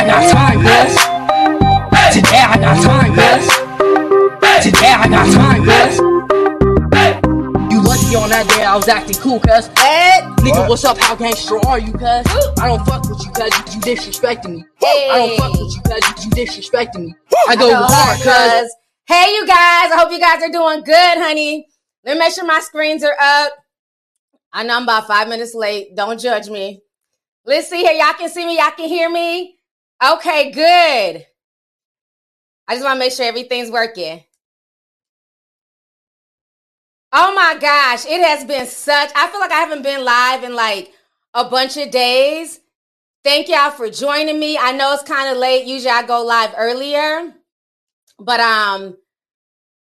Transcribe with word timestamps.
I 0.00 0.06
got 0.06 0.32
time, 0.32 0.60
cuz. 0.64 0.94
Today 2.16 2.40
I 2.40 2.56
got 2.56 2.82
time, 2.82 3.12
cuz. 3.12 3.44
Today 4.64 4.92
I 4.96 5.06
got 5.06 5.26
time, 5.30 5.62
cuz. 5.62 5.98
You 7.70 7.82
lucky 7.82 8.16
on 8.16 8.30
that 8.30 8.48
day 8.48 8.64
I 8.64 8.76
was 8.76 8.88
acting 8.88 9.16
cool, 9.16 9.40
cuz. 9.40 9.66
Hey, 9.78 10.20
Nigga, 10.40 10.66
what's 10.66 10.86
up? 10.86 10.96
How 10.96 11.14
gangster 11.16 11.58
are 11.66 11.78
you, 11.78 11.92
cuz? 11.92 12.00
I 12.58 12.68
don't 12.68 12.82
fuck 12.86 13.10
with 13.10 13.22
you, 13.26 13.30
cuz. 13.32 13.52
You, 13.52 13.74
you 13.74 13.80
disrespecting 13.82 14.54
me. 14.54 14.64
I 14.82 15.18
don't 15.18 15.36
fuck 15.36 15.52
with 15.52 15.76
you, 15.76 15.82
cuz. 15.82 16.24
You, 16.24 16.30
you 16.30 16.46
disrespecting 16.46 17.04
me. 17.04 17.14
I 17.46 17.56
go 17.56 17.68
Go 17.68 17.76
hard, 17.76 18.16
cuz. 18.22 18.24
cuz. 18.24 18.74
Hey, 19.06 19.34
you 19.34 19.46
guys. 19.46 19.92
I 19.92 19.96
hope 19.98 20.12
you 20.12 20.18
guys 20.18 20.42
are 20.42 20.50
doing 20.50 20.82
good, 20.82 21.18
honey. 21.18 21.66
Let 22.06 22.14
me 22.14 22.20
make 22.20 22.32
sure 22.32 22.46
my 22.46 22.60
screens 22.60 23.04
are 23.04 23.16
up. 23.20 23.52
I 24.50 24.62
know 24.62 24.78
I'm 24.78 24.84
about 24.84 25.06
five 25.06 25.28
minutes 25.28 25.54
late. 25.54 25.94
Don't 25.94 26.18
judge 26.18 26.48
me. 26.48 26.80
Let's 27.44 27.68
see 27.68 27.82
here. 27.82 27.92
Y'all 27.92 28.14
can 28.14 28.30
see 28.30 28.46
me. 28.46 28.56
Y'all 28.56 28.70
can 28.70 28.88
hear 28.88 29.10
me. 29.10 29.58
Okay, 30.02 30.50
good. 30.50 31.26
I 32.66 32.74
just 32.74 32.84
want 32.84 32.96
to 32.96 33.00
make 33.00 33.12
sure 33.12 33.26
everything's 33.26 33.70
working. 33.70 34.22
Oh 37.12 37.34
my 37.34 37.58
gosh, 37.60 38.06
it 38.06 38.24
has 38.24 38.44
been 38.44 38.66
such. 38.66 39.10
I 39.16 39.28
feel 39.28 39.40
like 39.40 39.50
I 39.50 39.58
haven't 39.60 39.82
been 39.82 40.04
live 40.04 40.44
in 40.44 40.54
like 40.54 40.92
a 41.34 41.44
bunch 41.48 41.76
of 41.76 41.90
days. 41.90 42.60
Thank 43.24 43.48
y'all 43.48 43.72
for 43.72 43.90
joining 43.90 44.38
me. 44.38 44.56
I 44.56 44.72
know 44.72 44.94
it's 44.94 45.02
kind 45.02 45.28
of 45.30 45.36
late. 45.36 45.66
Usually 45.66 45.90
I 45.90 46.06
go 46.06 46.24
live 46.24 46.54
earlier, 46.56 47.34
but 48.18 48.40
um 48.40 48.96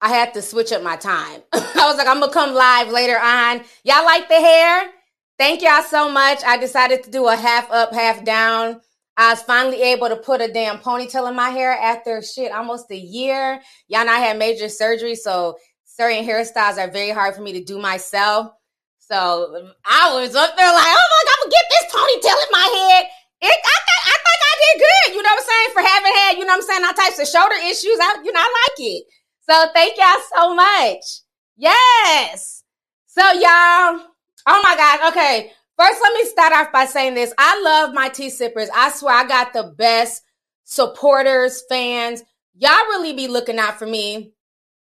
I 0.00 0.08
had 0.08 0.34
to 0.34 0.42
switch 0.42 0.72
up 0.72 0.82
my 0.82 0.96
time. 0.96 1.40
I 1.52 1.86
was 1.86 1.96
like, 1.96 2.08
I'm 2.08 2.20
gonna 2.20 2.32
come 2.32 2.52
live 2.52 2.88
later 2.88 3.18
on. 3.18 3.62
Y'all 3.84 4.04
like 4.04 4.28
the 4.28 4.34
hair? 4.34 4.90
Thank 5.38 5.62
y'all 5.62 5.82
so 5.82 6.10
much. 6.10 6.42
I 6.44 6.58
decided 6.58 7.04
to 7.04 7.10
do 7.10 7.26
a 7.28 7.36
half 7.36 7.70
up, 7.70 7.94
half 7.94 8.24
down. 8.24 8.80
I 9.16 9.30
was 9.30 9.42
finally 9.42 9.80
able 9.82 10.08
to 10.08 10.16
put 10.16 10.40
a 10.40 10.52
damn 10.52 10.78
ponytail 10.78 11.28
in 11.28 11.36
my 11.36 11.50
hair 11.50 11.72
after 11.72 12.20
shit 12.22 12.50
almost 12.52 12.90
a 12.90 12.96
year. 12.96 13.60
Y'all 13.88 14.04
know 14.04 14.12
I 14.12 14.18
had 14.18 14.38
major 14.38 14.68
surgery, 14.68 15.14
so 15.14 15.56
certain 15.84 16.24
hairstyles 16.24 16.78
are 16.78 16.90
very 16.90 17.10
hard 17.10 17.34
for 17.34 17.42
me 17.42 17.52
to 17.52 17.62
do 17.62 17.78
myself. 17.78 18.50
So 18.98 19.14
um, 19.54 19.72
I 19.84 20.14
was 20.14 20.34
up 20.34 20.56
there 20.56 20.72
like, 20.72 20.86
oh 20.88 21.08
my 21.12 21.22
god, 21.24 21.36
I'm 21.36 21.42
gonna 21.44 21.54
get 21.54 21.66
this 21.70 21.92
ponytail 21.92 22.38
in 22.42 22.50
my 22.50 22.68
head. 22.74 23.04
It, 23.42 23.54
I, 23.64 23.76
th- 23.86 24.06
I 24.08 24.16
think 24.24 24.40
I 24.42 24.54
did 24.64 24.80
good. 24.80 25.16
You 25.16 25.22
know 25.22 25.30
what 25.30 25.38
I'm 25.38 25.46
saying? 25.46 25.70
For 25.74 25.82
having 25.82 26.14
had, 26.14 26.38
you 26.38 26.44
know 26.46 26.56
what 26.56 26.64
I'm 26.64 26.68
saying, 26.68 26.84
all 26.84 26.94
types 26.94 27.20
of 27.20 27.28
shoulder 27.28 27.56
issues. 27.62 27.98
I, 28.00 28.22
you 28.24 28.32
know, 28.32 28.40
I 28.40 28.66
like 28.66 28.78
it. 28.78 29.04
So 29.48 29.66
thank 29.74 29.98
y'all 29.98 30.24
so 30.34 30.54
much. 30.54 31.04
Yes. 31.56 32.64
So 33.06 33.22
y'all, 33.22 34.08
oh 34.48 34.60
my 34.62 34.74
God. 34.74 35.12
Okay. 35.12 35.52
First, 35.76 36.00
let 36.02 36.14
me 36.14 36.24
start 36.26 36.52
off 36.52 36.72
by 36.72 36.84
saying 36.84 37.14
this. 37.14 37.34
I 37.36 37.60
love 37.62 37.94
my 37.94 38.08
tea 38.08 38.30
sippers. 38.30 38.68
I 38.74 38.90
swear 38.90 39.14
I 39.14 39.26
got 39.26 39.52
the 39.52 39.74
best 39.76 40.22
supporters, 40.64 41.62
fans. 41.68 42.22
Y'all 42.56 42.86
really 42.88 43.12
be 43.12 43.26
looking 43.26 43.58
out 43.58 43.78
for 43.78 43.86
me. 43.86 44.32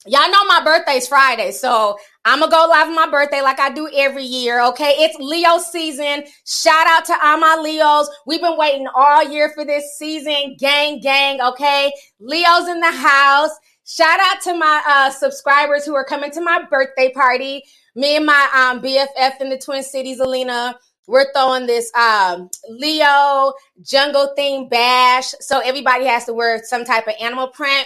Y'all 0.05 0.29
know 0.29 0.43
my 0.43 0.61
birthday's 0.61 1.07
Friday, 1.07 1.51
so 1.51 1.97
I'm 2.25 2.41
gonna 2.41 2.51
go 2.51 2.67
live 2.69 2.89
on 2.89 2.95
my 2.95 3.09
birthday 3.09 3.41
like 3.41 3.61
I 3.61 3.69
do 3.69 3.89
every 3.95 4.25
year. 4.25 4.61
Okay, 4.65 4.95
it's 4.97 5.17
Leo 5.17 5.59
season. 5.59 6.25
Shout 6.45 6.87
out 6.87 7.05
to 7.05 7.17
all 7.23 7.37
my 7.37 7.55
Leos. 7.55 8.09
We've 8.25 8.41
been 8.41 8.57
waiting 8.57 8.85
all 8.93 9.23
year 9.23 9.53
for 9.55 9.63
this 9.63 9.97
season. 9.97 10.57
Gang, 10.59 10.99
gang. 10.99 11.39
Okay, 11.39 11.93
Leo's 12.19 12.67
in 12.67 12.81
the 12.81 12.91
house. 12.91 13.51
Shout 13.85 14.19
out 14.19 14.41
to 14.41 14.53
my 14.55 14.83
uh, 14.85 15.09
subscribers 15.09 15.85
who 15.85 15.95
are 15.95 16.05
coming 16.05 16.31
to 16.31 16.41
my 16.41 16.65
birthday 16.69 17.11
party. 17.13 17.63
Me 17.95 18.15
and 18.15 18.25
my 18.25 18.49
um, 18.55 18.81
BFF 18.81 19.39
in 19.39 19.49
the 19.49 19.57
Twin 19.57 19.83
Cities, 19.83 20.19
Alina. 20.19 20.75
We're 21.05 21.31
throwing 21.31 21.67
this 21.67 21.93
um, 21.93 22.49
Leo 22.67 23.53
jungle 23.83 24.33
theme 24.35 24.67
bash, 24.67 25.33
so 25.41 25.59
everybody 25.59 26.05
has 26.05 26.25
to 26.25 26.33
wear 26.33 26.63
some 26.63 26.85
type 26.85 27.07
of 27.07 27.13
animal 27.19 27.49
print. 27.49 27.85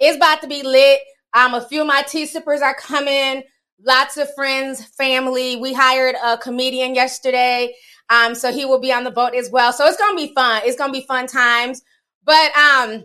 It's 0.00 0.16
about 0.16 0.40
to 0.40 0.48
be 0.48 0.62
lit. 0.62 1.00
Um, 1.34 1.54
a 1.54 1.60
few 1.60 1.82
of 1.82 1.86
my 1.86 2.02
tea 2.02 2.26
sippers 2.26 2.62
are 2.62 2.74
coming. 2.74 3.44
Lots 3.84 4.16
of 4.16 4.32
friends, 4.34 4.84
family. 4.84 5.56
We 5.56 5.72
hired 5.72 6.16
a 6.24 6.36
comedian 6.36 6.96
yesterday, 6.96 7.74
um, 8.08 8.34
so 8.34 8.50
he 8.50 8.64
will 8.64 8.80
be 8.80 8.92
on 8.92 9.04
the 9.04 9.10
boat 9.10 9.34
as 9.34 9.50
well. 9.50 9.72
So 9.72 9.86
it's 9.86 9.98
gonna 9.98 10.16
be 10.16 10.32
fun. 10.34 10.62
It's 10.64 10.76
gonna 10.76 10.92
be 10.92 11.02
fun 11.02 11.28
times. 11.28 11.82
But 12.24 12.56
um, 12.56 13.04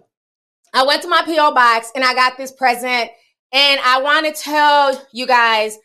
I 0.73 0.83
went 0.83 1.03
to 1.03 1.09
my 1.09 1.21
PO 1.23 1.53
box 1.53 1.91
and 1.93 2.03
I 2.03 2.15
got 2.15 2.37
this 2.37 2.51
present, 2.51 3.11
and 3.51 3.79
I 3.83 4.01
want 4.01 4.25
to 4.25 4.41
tell 4.41 4.99
you 5.11 5.27
guys. 5.27 5.77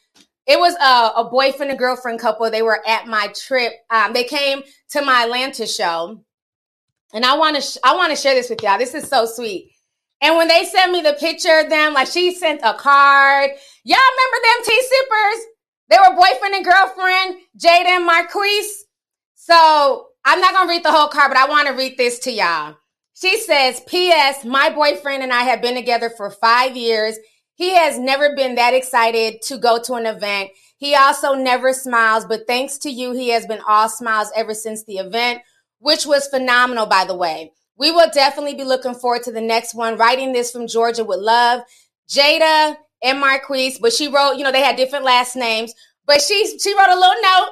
It 0.47 0.59
was 0.59 0.75
a, 0.75 1.21
a 1.21 1.29
boyfriend 1.31 1.71
and 1.71 1.79
girlfriend 1.79 2.21
couple. 2.21 2.51
They 2.51 2.63
were 2.63 2.87
at 2.87 3.07
my 3.07 3.29
trip. 3.35 3.73
Um, 3.91 4.13
they 4.13 4.25
came 4.25 4.63
to 4.91 5.03
my 5.03 5.25
Atlanta 5.25 5.67
show, 5.67 6.23
and 7.15 7.25
I 7.25 7.37
want 7.39 7.57
to 7.57 7.63
sh- 7.63 7.79
I 7.83 7.97
want 7.97 8.11
to 8.15 8.21
share 8.21 8.35
this 8.35 8.51
with 8.51 8.63
y'all. 8.63 8.79
This 8.79 8.95
is 8.95 9.09
so 9.09 9.27
sweet. 9.27 9.71
And 10.21 10.37
when 10.37 10.49
they 10.49 10.65
sent 10.65 10.93
me 10.93 11.03
the 11.03 11.15
picture 11.15 11.61
of 11.61 11.71
them, 11.71 11.95
like 11.95 12.09
she 12.09 12.35
sent 12.35 12.61
a 12.63 12.75
card. 12.75 13.51
Y'all 13.85 13.99
remember 13.99 14.47
them 14.47 14.65
tea 14.65 14.83
sippers? 14.83 15.47
They 15.89 15.97
were 15.99 16.17
boyfriend 16.17 16.55
and 16.55 16.65
girlfriend, 16.65 17.37
Jada 17.59 17.97
and 17.97 18.07
Marquise. 18.07 18.85
So 19.35 20.09
I'm 20.25 20.41
not 20.41 20.55
gonna 20.55 20.71
read 20.71 20.83
the 20.83 20.93
whole 20.93 21.09
card, 21.09 21.31
but 21.31 21.39
I 21.39 21.49
want 21.49 21.69
to 21.69 21.75
read 21.75 21.99
this 21.99 22.19
to 22.21 22.31
y'all. 22.31 22.77
She 23.15 23.39
says, 23.39 23.81
P.S. 23.87 24.45
My 24.45 24.71
boyfriend 24.71 25.23
and 25.23 25.33
I 25.33 25.43
have 25.43 25.63
been 25.63 25.75
together 25.75 26.11
for 26.11 26.31
five 26.31 26.77
years. 26.77 27.17
He 27.55 27.75
has 27.75 27.99
never 27.99 28.35
been 28.35 28.57
that 28.57 28.75
excited 28.75 29.43
to 29.43 29.59
go 29.59 29.81
to 29.83 29.95
an 29.95 30.07
event. 30.07 30.51
He 30.77 30.95
also 30.95 31.35
never 31.35 31.73
smiles, 31.73 32.25
but 32.25 32.47
thanks 32.47 32.79
to 32.79 32.91
you, 32.91 33.13
he 33.13 33.29
has 33.31 33.47
been 33.47 33.61
all 33.67 33.89
smiles 33.89 34.33
ever 34.37 34.55
since 34.55 34.85
the 34.85 34.99
event, 34.99 35.41
which 35.79 36.05
was 36.05 36.27
phenomenal, 36.27 36.87
by 36.87 37.05
the 37.05 37.15
way. 37.15 37.53
We 37.77 37.91
will 37.91 38.11
definitely 38.13 38.55
be 38.55 38.65
looking 38.65 38.95
forward 38.95 39.23
to 39.25 39.33
the 39.33 39.41
next 39.41 39.75
one. 39.75 39.97
Writing 39.97 40.33
this 40.33 40.51
from 40.51 40.67
Georgia 40.67 41.05
with 41.05 41.21
love, 41.21 41.63
Jada 42.09 42.77
and 43.03 43.21
Marquise. 43.21 43.79
But 43.79 43.93
she 43.93 44.09
wrote, 44.09 44.35
you 44.35 44.45
know, 44.45 44.53
they 44.53 44.63
had 44.63 44.77
different 44.77 45.05
last 45.05 45.37
names. 45.37 45.73
But 46.07 46.21
she 46.23 46.59
she 46.59 46.77
wrote 46.77 46.91
a 46.91 46.99
little 46.99 47.23
note. 47.23 47.49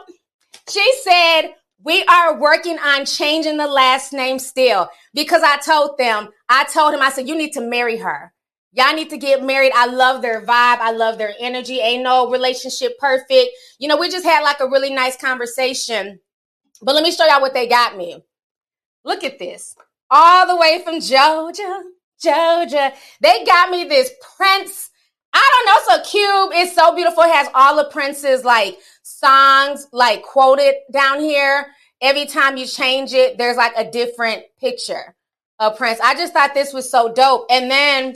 She 0.68 0.94
said, 1.02 1.54
"We 1.82 2.04
are 2.04 2.38
working 2.38 2.78
on 2.78 3.06
changing 3.06 3.56
the 3.56 3.66
last 3.66 4.12
name 4.12 4.38
still 4.38 4.88
because 5.14 5.42
I 5.42 5.56
told 5.56 5.98
them, 5.98 6.28
I 6.48 6.64
told 6.64 6.94
him, 6.94 7.00
I 7.02 7.10
said, 7.10 7.28
you 7.28 7.36
need 7.36 7.52
to 7.54 7.60
marry 7.60 7.98
her. 7.98 8.32
Y'all 8.74 8.94
need 8.94 9.10
to 9.10 9.18
get 9.18 9.44
married. 9.44 9.72
I 9.74 9.86
love 9.86 10.22
their 10.22 10.40
vibe. 10.40 10.78
I 10.78 10.92
love 10.92 11.18
their 11.18 11.34
energy. 11.38 11.80
Ain't 11.80 12.02
no 12.02 12.30
relationship 12.30 12.98
perfect. 12.98 13.50
You 13.78 13.88
know, 13.88 13.98
we 13.98 14.10
just 14.10 14.24
had 14.24 14.42
like 14.42 14.60
a 14.60 14.68
really 14.68 14.92
nice 14.92 15.16
conversation. 15.16 16.18
But 16.80 16.94
let 16.94 17.04
me 17.04 17.12
show 17.12 17.26
y'all 17.26 17.42
what 17.42 17.52
they 17.52 17.68
got 17.68 17.96
me. 17.96 18.24
Look 19.04 19.24
at 19.24 19.38
this 19.38 19.76
all 20.10 20.46
the 20.46 20.56
way 20.56 20.80
from 20.84 21.00
Georgia, 21.00 21.82
Georgia. 22.20 22.92
They 23.20 23.44
got 23.44 23.70
me 23.70 23.84
this 23.84 24.10
Prince. 24.36 24.90
I 25.34 25.64
don't 25.64 25.66
know, 25.66 26.04
So 26.04 26.10
cube. 26.10 26.50
It's 26.54 26.74
so 26.74 26.94
beautiful. 26.94 27.24
It 27.24 27.32
has 27.32 27.48
all 27.54 27.76
the 27.76 27.90
Prince's 27.90 28.44
like 28.44 28.78
songs 29.02 29.86
like 29.92 30.22
quoted 30.22 30.74
down 30.92 31.20
here. 31.20 31.66
Every 32.00 32.26
time 32.26 32.56
you 32.56 32.66
change 32.66 33.12
it, 33.12 33.38
there's 33.38 33.56
like 33.56 33.72
a 33.76 33.90
different 33.90 34.44
picture 34.58 35.14
of 35.58 35.76
Prince. 35.76 36.00
I 36.00 36.14
just 36.14 36.32
thought 36.32 36.54
this 36.54 36.72
was 36.72 36.90
so 36.90 37.12
dope. 37.12 37.46
And 37.50 37.70
then 37.70 38.14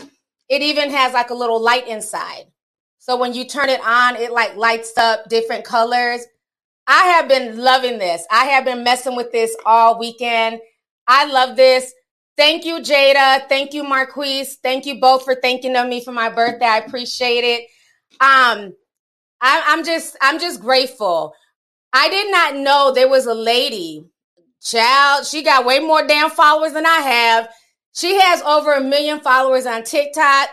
it 0.49 0.63
even 0.63 0.91
has 0.91 1.13
like 1.13 1.31
a 1.31 1.35
little 1.35 1.61
light 1.61 1.89
inside. 1.89 2.45
So 2.99 3.17
when 3.17 3.35
you 3.35 3.45
turn 3.45 3.69
it 3.69 3.81
on, 3.81 4.17
it 4.17 4.33
like 4.33 4.57
lights 4.57 4.93
up 4.97 5.29
different 5.29 5.65
colors. 5.65 6.25
I 6.87 7.05
have 7.07 7.29
been 7.29 7.57
loving 7.57 7.99
this. 7.99 8.25
I 8.31 8.47
have 8.47 8.65
been 8.65 8.85
messing 8.85 9.17
with 9.17 9.33
this 9.33 9.57
all 9.65 9.99
weekend. 9.99 10.61
I 11.07 11.27
love 11.27 11.57
this. 11.57 11.93
Thank 12.37 12.65
you, 12.65 12.81
Jada. 12.81 13.49
Thank 13.49 13.75
you, 13.75 13.83
Marquise. 13.83 14.57
Thank 14.63 14.87
you 14.87 15.01
both 15.01 15.25
for 15.25 15.35
thinking 15.35 15.75
of 15.77 15.89
me 15.89 16.05
for 16.05 16.13
my 16.13 16.29
birthday. 16.29 16.67
I 16.67 16.79
appreciate 16.79 17.45
it. 17.45 17.63
Um, 18.21 18.75
I, 19.41 19.63
I'm 19.67 19.85
just, 19.85 20.17
I'm 20.21 20.39
just 20.39 20.61
grateful. 20.61 21.35
I 21.93 22.09
did 22.09 22.31
not 22.31 22.57
know 22.57 22.93
there 22.93 23.09
was 23.09 23.27
a 23.27 23.35
lady, 23.35 24.05
child. 24.63 25.27
She 25.27 25.43
got 25.43 25.65
way 25.65 25.79
more 25.79 26.07
damn 26.07 26.31
followers 26.31 26.73
than 26.73 26.87
I 26.87 26.99
have. 26.99 27.49
She 27.97 28.21
has 28.21 28.43
over 28.43 28.75
a 28.75 28.81
million 28.81 29.21
followers 29.21 29.65
on 29.65 29.83
TikTok. 29.83 30.51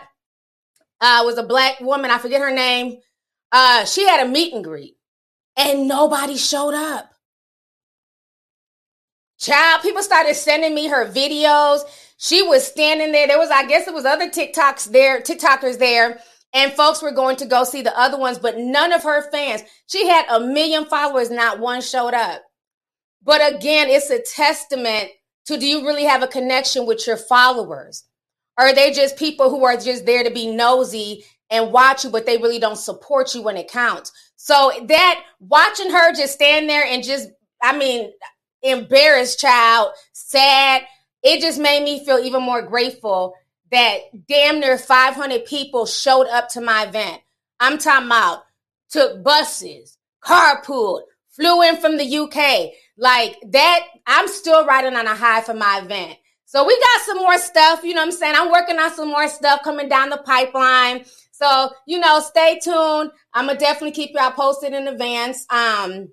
Uh, 1.00 1.22
was 1.26 1.36
a 1.36 1.42
black 1.42 1.78
woman. 1.80 2.10
I 2.10 2.16
forget 2.16 2.40
her 2.40 2.54
name. 2.54 2.96
Uh, 3.52 3.84
she 3.84 4.08
had 4.08 4.26
a 4.26 4.30
meet 4.30 4.54
and 4.54 4.64
greet, 4.64 4.96
and 5.56 5.86
nobody 5.86 6.38
showed 6.38 6.72
up. 6.72 7.10
Child, 9.38 9.82
people 9.82 10.02
started 10.02 10.34
sending 10.34 10.74
me 10.74 10.88
her 10.88 11.06
videos. 11.06 11.80
She 12.16 12.40
was 12.42 12.66
standing 12.66 13.12
there. 13.12 13.26
There 13.26 13.38
was, 13.38 13.50
I 13.50 13.66
guess, 13.66 13.86
it 13.86 13.92
was 13.92 14.06
other 14.06 14.30
TikToks 14.30 14.90
there, 14.90 15.20
TikTokers 15.20 15.78
there, 15.78 16.20
and 16.54 16.72
folks 16.72 17.02
were 17.02 17.12
going 17.12 17.36
to 17.36 17.46
go 17.46 17.64
see 17.64 17.82
the 17.82 17.98
other 17.98 18.16
ones, 18.16 18.38
but 18.38 18.56
none 18.56 18.92
of 18.92 19.02
her 19.02 19.30
fans. 19.30 19.62
She 19.86 20.06
had 20.08 20.24
a 20.30 20.40
million 20.40 20.86
followers, 20.86 21.30
not 21.30 21.60
one 21.60 21.82
showed 21.82 22.14
up. 22.14 22.42
But 23.22 23.54
again, 23.54 23.90
it's 23.90 24.08
a 24.08 24.22
testament 24.22 25.10
to 25.46 25.56
do 25.56 25.66
you 25.66 25.86
really 25.86 26.04
have 26.04 26.22
a 26.22 26.28
connection 26.28 26.86
with 26.86 27.06
your 27.06 27.16
followers? 27.16 28.04
Or 28.58 28.66
are 28.66 28.74
they 28.74 28.92
just 28.92 29.16
people 29.16 29.50
who 29.50 29.64
are 29.64 29.76
just 29.76 30.06
there 30.06 30.24
to 30.24 30.30
be 30.30 30.46
nosy 30.46 31.24
and 31.50 31.72
watch 31.72 32.04
you, 32.04 32.10
but 32.10 32.24
they 32.26 32.38
really 32.38 32.58
don't 32.58 32.76
support 32.76 33.34
you 33.34 33.42
when 33.42 33.56
it 33.56 33.68
counts? 33.70 34.12
So 34.36 34.72
that 34.88 35.20
watching 35.40 35.90
her 35.90 36.14
just 36.14 36.34
stand 36.34 36.68
there 36.68 36.84
and 36.84 37.02
just, 37.02 37.28
I 37.62 37.76
mean, 37.76 38.12
embarrassed 38.62 39.40
child, 39.40 39.92
sad. 40.12 40.82
it 41.22 41.40
just 41.40 41.58
made 41.58 41.82
me 41.82 42.04
feel 42.04 42.18
even 42.18 42.42
more 42.42 42.62
grateful 42.62 43.34
that 43.70 43.98
damn 44.28 44.60
near 44.60 44.78
500 44.78 45.44
people 45.44 45.86
showed 45.86 46.26
up 46.28 46.48
to 46.50 46.60
my 46.60 46.84
event. 46.86 47.20
I'm 47.60 47.78
talking 47.78 48.06
about 48.06 48.44
took 48.90 49.22
buses, 49.24 49.98
carpool, 50.22 51.02
flew 51.30 51.62
in 51.62 51.76
from 51.78 51.96
the 51.96 52.18
UK. 52.18 52.72
Like 52.96 53.36
that, 53.50 53.80
I'm 54.06 54.28
still 54.28 54.64
riding 54.64 54.96
on 54.96 55.06
a 55.06 55.14
high 55.14 55.40
for 55.40 55.54
my 55.54 55.80
event. 55.82 56.18
So 56.46 56.64
we 56.64 56.78
got 56.78 57.02
some 57.06 57.18
more 57.18 57.38
stuff, 57.38 57.82
you 57.82 57.94
know 57.94 58.02
I'm 58.02 58.12
saying? 58.12 58.34
I'm 58.36 58.50
working 58.50 58.78
on 58.78 58.94
some 58.94 59.08
more 59.08 59.28
stuff 59.28 59.62
coming 59.64 59.88
down 59.88 60.10
the 60.10 60.18
pipeline. 60.18 61.04
So, 61.32 61.70
you 61.86 61.98
know, 61.98 62.20
stay 62.20 62.60
tuned. 62.62 63.10
I'm 63.32 63.46
gonna 63.46 63.58
definitely 63.58 63.90
keep 63.90 64.12
y'all 64.14 64.30
posted 64.30 64.72
in 64.72 64.86
advance. 64.86 65.44
Um, 65.50 66.10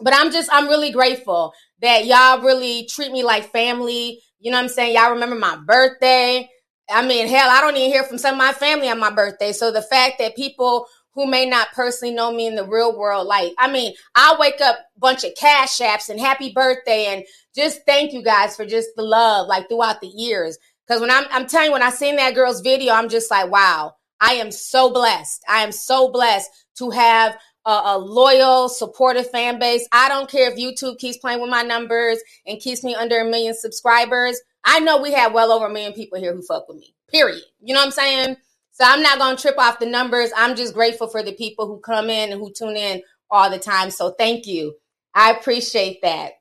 but 0.00 0.14
I'm 0.14 0.30
just 0.30 0.48
I'm 0.52 0.68
really 0.68 0.90
grateful 0.90 1.52
that 1.82 2.06
y'all 2.06 2.42
really 2.42 2.86
treat 2.86 3.12
me 3.12 3.22
like 3.22 3.52
family. 3.52 4.20
You 4.40 4.50
know 4.50 4.58
I'm 4.58 4.68
saying? 4.68 4.94
Y'all 4.94 5.12
remember 5.12 5.36
my 5.36 5.56
birthday. 5.56 6.48
I 6.88 7.06
mean, 7.06 7.26
hell, 7.26 7.50
I 7.50 7.60
don't 7.60 7.76
even 7.76 7.90
hear 7.90 8.04
from 8.04 8.18
some 8.18 8.34
of 8.34 8.38
my 8.38 8.52
family 8.52 8.88
on 8.88 9.00
my 9.00 9.10
birthday. 9.10 9.52
So 9.52 9.72
the 9.72 9.82
fact 9.82 10.18
that 10.20 10.36
people 10.36 10.86
who 11.16 11.26
may 11.26 11.46
not 11.46 11.72
personally 11.72 12.14
know 12.14 12.30
me 12.30 12.46
in 12.46 12.54
the 12.54 12.68
real 12.68 12.96
world, 12.96 13.26
like, 13.26 13.54
I 13.58 13.72
mean, 13.72 13.94
I'll 14.14 14.38
wake 14.38 14.60
up 14.60 14.76
bunch 14.98 15.24
of 15.24 15.34
cash 15.34 15.78
apps 15.78 16.10
and 16.10 16.20
happy 16.20 16.52
birthday 16.52 17.06
and 17.06 17.24
just 17.54 17.80
thank 17.86 18.12
you 18.12 18.22
guys 18.22 18.54
for 18.54 18.66
just 18.66 18.90
the 18.96 19.02
love, 19.02 19.48
like 19.48 19.68
throughout 19.68 20.00
the 20.02 20.08
years. 20.08 20.58
Cause 20.86 21.00
when 21.00 21.10
I'm, 21.10 21.24
I'm 21.30 21.46
telling 21.46 21.68
you, 21.68 21.72
when 21.72 21.82
I 21.82 21.90
seen 21.90 22.16
that 22.16 22.34
girl's 22.34 22.60
video, 22.60 22.92
I'm 22.92 23.08
just 23.08 23.30
like, 23.30 23.50
wow, 23.50 23.94
I 24.20 24.34
am 24.34 24.52
so 24.52 24.92
blessed. 24.92 25.42
I 25.48 25.62
am 25.62 25.72
so 25.72 26.12
blessed 26.12 26.50
to 26.78 26.90
have 26.90 27.36
a, 27.64 27.70
a, 27.70 27.98
loyal, 27.98 28.68
supportive 28.68 29.28
fan 29.30 29.58
base. 29.58 29.88
I 29.90 30.08
don't 30.08 30.30
care 30.30 30.50
if 30.50 30.58
YouTube 30.58 30.98
keeps 30.98 31.16
playing 31.16 31.40
with 31.40 31.50
my 31.50 31.62
numbers 31.62 32.18
and 32.46 32.60
keeps 32.60 32.84
me 32.84 32.94
under 32.94 33.18
a 33.18 33.24
million 33.24 33.54
subscribers. 33.54 34.40
I 34.64 34.80
know 34.80 35.00
we 35.00 35.12
have 35.12 35.32
well 35.32 35.50
over 35.50 35.66
a 35.66 35.72
million 35.72 35.92
people 35.92 36.18
here 36.18 36.34
who 36.34 36.42
fuck 36.42 36.68
with 36.68 36.78
me. 36.78 36.94
Period. 37.10 37.42
You 37.60 37.74
know 37.74 37.80
what 37.80 37.86
I'm 37.86 37.92
saying? 37.92 38.36
So 38.76 38.84
I'm 38.86 39.00
not 39.00 39.18
going 39.18 39.36
to 39.36 39.40
trip 39.40 39.58
off 39.58 39.78
the 39.78 39.86
numbers. 39.86 40.30
I'm 40.36 40.54
just 40.54 40.74
grateful 40.74 41.08
for 41.08 41.22
the 41.22 41.32
people 41.32 41.66
who 41.66 41.78
come 41.80 42.10
in 42.10 42.30
and 42.30 42.38
who 42.38 42.52
tune 42.52 42.76
in 42.76 43.00
all 43.30 43.48
the 43.48 43.58
time. 43.58 43.90
So 43.90 44.10
thank 44.10 44.46
you. 44.46 44.74
I 45.14 45.30
appreciate 45.30 46.02
that. 46.02 46.32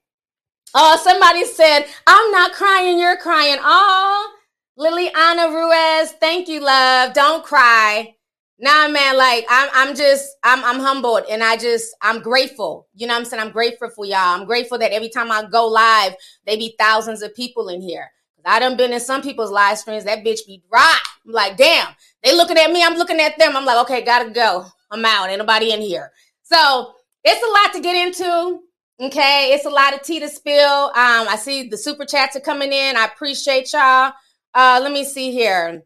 Oh, 0.74 1.00
somebody 1.02 1.46
said, 1.46 1.86
I'm 2.06 2.32
not 2.32 2.52
crying, 2.52 3.00
you're 3.00 3.16
crying. 3.16 3.56
Oh, 3.62 4.34
Liliana 4.78 5.50
Ruiz, 5.50 6.12
thank 6.20 6.50
you, 6.50 6.60
love. 6.60 7.14
Don't 7.14 7.42
cry. 7.42 8.14
Nah, 8.60 8.90
man, 8.90 9.16
like 9.16 9.46
I'm 9.50 9.70
I'm 9.74 9.96
just 9.96 10.36
I'm 10.44 10.62
I'm 10.66 10.82
humbled 10.82 11.24
and 11.30 11.42
I 11.42 11.56
just 11.56 11.96
I'm 12.02 12.22
grateful. 12.22 12.90
You 12.96 13.08
know 13.08 13.14
what 13.14 13.20
I'm 13.20 13.26
saying? 13.26 13.44
I'm 13.44 13.52
grateful 13.52 13.90
for 13.90 14.06
y'all. 14.06 14.18
I'm 14.18 14.46
grateful 14.46 14.78
that 14.80 14.92
every 14.92 15.10
time 15.10 15.32
I 15.32 15.46
go 15.50 15.68
live, 15.68 16.16
they 16.46 16.58
be 16.58 16.76
thousands 16.78 17.22
of 17.22 17.34
people 17.34 17.70
in 17.70 17.82
here. 17.82 18.12
I 18.46 18.60
done 18.60 18.76
been 18.76 18.92
in 18.92 19.00
some 19.00 19.22
people's 19.22 19.52
live 19.52 19.78
streams. 19.78 20.04
That 20.04 20.26
bitch 20.26 20.46
be 20.46 20.62
dry. 20.70 20.98
I'm 21.26 21.32
like, 21.32 21.58
damn, 21.58 21.88
they 22.24 22.36
looking 22.36 22.58
at 22.58 22.72
me. 22.72 22.84
I'm 22.84 22.98
looking 22.98 23.20
at 23.20 23.38
them. 23.38 23.56
I'm 23.56 23.66
like, 23.66 23.78
okay, 23.86 24.04
gotta 24.04 24.30
go. 24.30 24.66
I'm 24.92 25.04
out. 25.06 25.30
Ain't 25.30 25.40
nobody 25.40 25.72
in 25.72 25.82
here. 25.82 26.12
So 26.44 26.94
it's 27.24 27.44
a 27.44 27.64
lot 27.64 27.74
to 27.74 27.82
get 27.82 28.08
into. 28.08 28.60
Okay, 29.02 29.52
it's 29.54 29.66
a 29.66 29.70
lot 29.70 29.94
of 29.94 30.04
tea 30.04 30.22
to 30.22 30.30
spill. 30.30 30.86
Um, 30.88 31.28
I 31.28 31.36
see 31.38 31.68
the 31.68 31.78
super 31.78 32.06
chats 32.06 32.36
are 32.38 32.42
coming 32.42 32.72
in. 32.72 32.96
I 32.96 33.06
appreciate 33.06 33.74
y'all. 33.74 34.14
Uh, 34.54 34.80
let 34.82 34.92
me 34.92 35.04
see 35.04 35.32
here. 35.32 35.84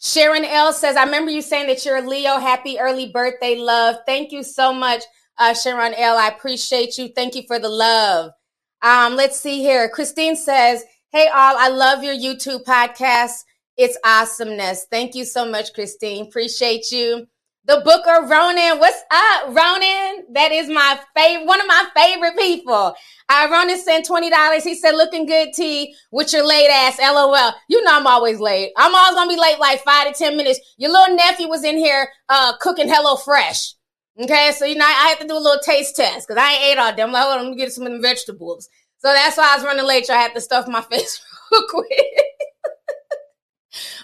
Sharon 0.00 0.44
L 0.44 0.72
says, 0.72 0.96
I 0.96 1.04
remember 1.04 1.30
you 1.30 1.42
saying 1.42 1.66
that 1.68 1.84
you're 1.84 1.96
a 1.96 2.08
Leo. 2.08 2.38
Happy 2.38 2.78
early 2.78 3.10
birthday, 3.10 3.56
love. 3.56 3.96
Thank 4.06 4.30
you 4.30 4.42
so 4.42 4.72
much, 4.72 5.02
uh, 5.38 5.54
Sharon 5.54 5.94
L. 5.94 6.16
I 6.16 6.28
appreciate 6.28 6.98
you. 6.98 7.08
Thank 7.08 7.34
you 7.34 7.42
for 7.46 7.58
the 7.58 7.68
love. 7.68 8.32
Um, 8.82 9.16
let's 9.16 9.40
see 9.40 9.60
here. 9.60 9.88
Christine 9.88 10.36
says, 10.36 10.84
Hey, 11.12 11.28
all, 11.28 11.56
I 11.58 11.68
love 11.68 12.02
your 12.02 12.14
YouTube 12.14 12.64
podcast. 12.64 13.44
It's 13.82 13.98
awesomeness. 14.04 14.86
Thank 14.92 15.16
you 15.16 15.24
so 15.24 15.44
much, 15.44 15.74
Christine. 15.74 16.26
Appreciate 16.26 16.92
you. 16.92 17.26
The 17.64 17.82
Booker 17.84 18.28
Ronan, 18.28 18.78
what's 18.78 19.02
up, 19.10 19.46
Ronan? 19.48 20.26
That 20.34 20.52
is 20.52 20.68
my 20.68 21.00
favorite, 21.16 21.46
one 21.46 21.60
of 21.60 21.66
my 21.66 21.86
favorite 21.96 22.38
people. 22.38 22.94
Uh, 23.28 23.48
Ronan 23.50 23.76
sent 23.80 24.06
twenty 24.06 24.30
dollars. 24.30 24.62
He 24.62 24.76
said, 24.76 24.92
"Looking 24.92 25.26
good, 25.26 25.48
T, 25.52 25.96
with 26.12 26.32
your 26.32 26.46
late 26.46 26.68
ass." 26.70 27.00
LOL. 27.00 27.52
You 27.68 27.82
know 27.82 27.90
I'm 27.96 28.06
always 28.06 28.38
late. 28.38 28.70
I'm 28.76 28.94
always 28.94 29.16
gonna 29.16 29.28
be 29.28 29.40
late, 29.40 29.58
like 29.58 29.82
five 29.82 30.06
to 30.06 30.12
ten 30.16 30.36
minutes. 30.36 30.60
Your 30.76 30.92
little 30.92 31.16
nephew 31.16 31.48
was 31.48 31.64
in 31.64 31.76
here 31.76 32.08
uh, 32.28 32.52
cooking 32.60 32.88
Hello 32.88 33.16
Fresh. 33.16 33.74
Okay, 34.22 34.52
so 34.56 34.64
you 34.64 34.76
know 34.76 34.84
I 34.86 35.08
had 35.08 35.18
to 35.22 35.26
do 35.26 35.34
a 35.36 35.40
little 35.40 35.60
taste 35.60 35.96
test 35.96 36.28
because 36.28 36.40
I 36.40 36.52
ain't 36.52 36.64
ate 36.64 36.78
all 36.78 36.94
them. 36.94 37.10
Like, 37.10 37.24
hold 37.24 37.38
on, 37.38 37.44
let 37.46 37.50
me 37.50 37.56
get 37.56 37.72
some 37.72 37.86
of 37.86 37.92
the 37.92 37.98
vegetables. 37.98 38.68
So 38.98 39.08
that's 39.12 39.36
why 39.36 39.52
I 39.52 39.56
was 39.56 39.64
running 39.64 39.86
late. 39.86 40.06
So 40.06 40.14
I 40.14 40.18
had 40.18 40.34
to 40.34 40.40
stuff 40.40 40.68
my 40.68 40.80
face 40.90 41.20
real 41.50 41.62
quick. 41.68 42.31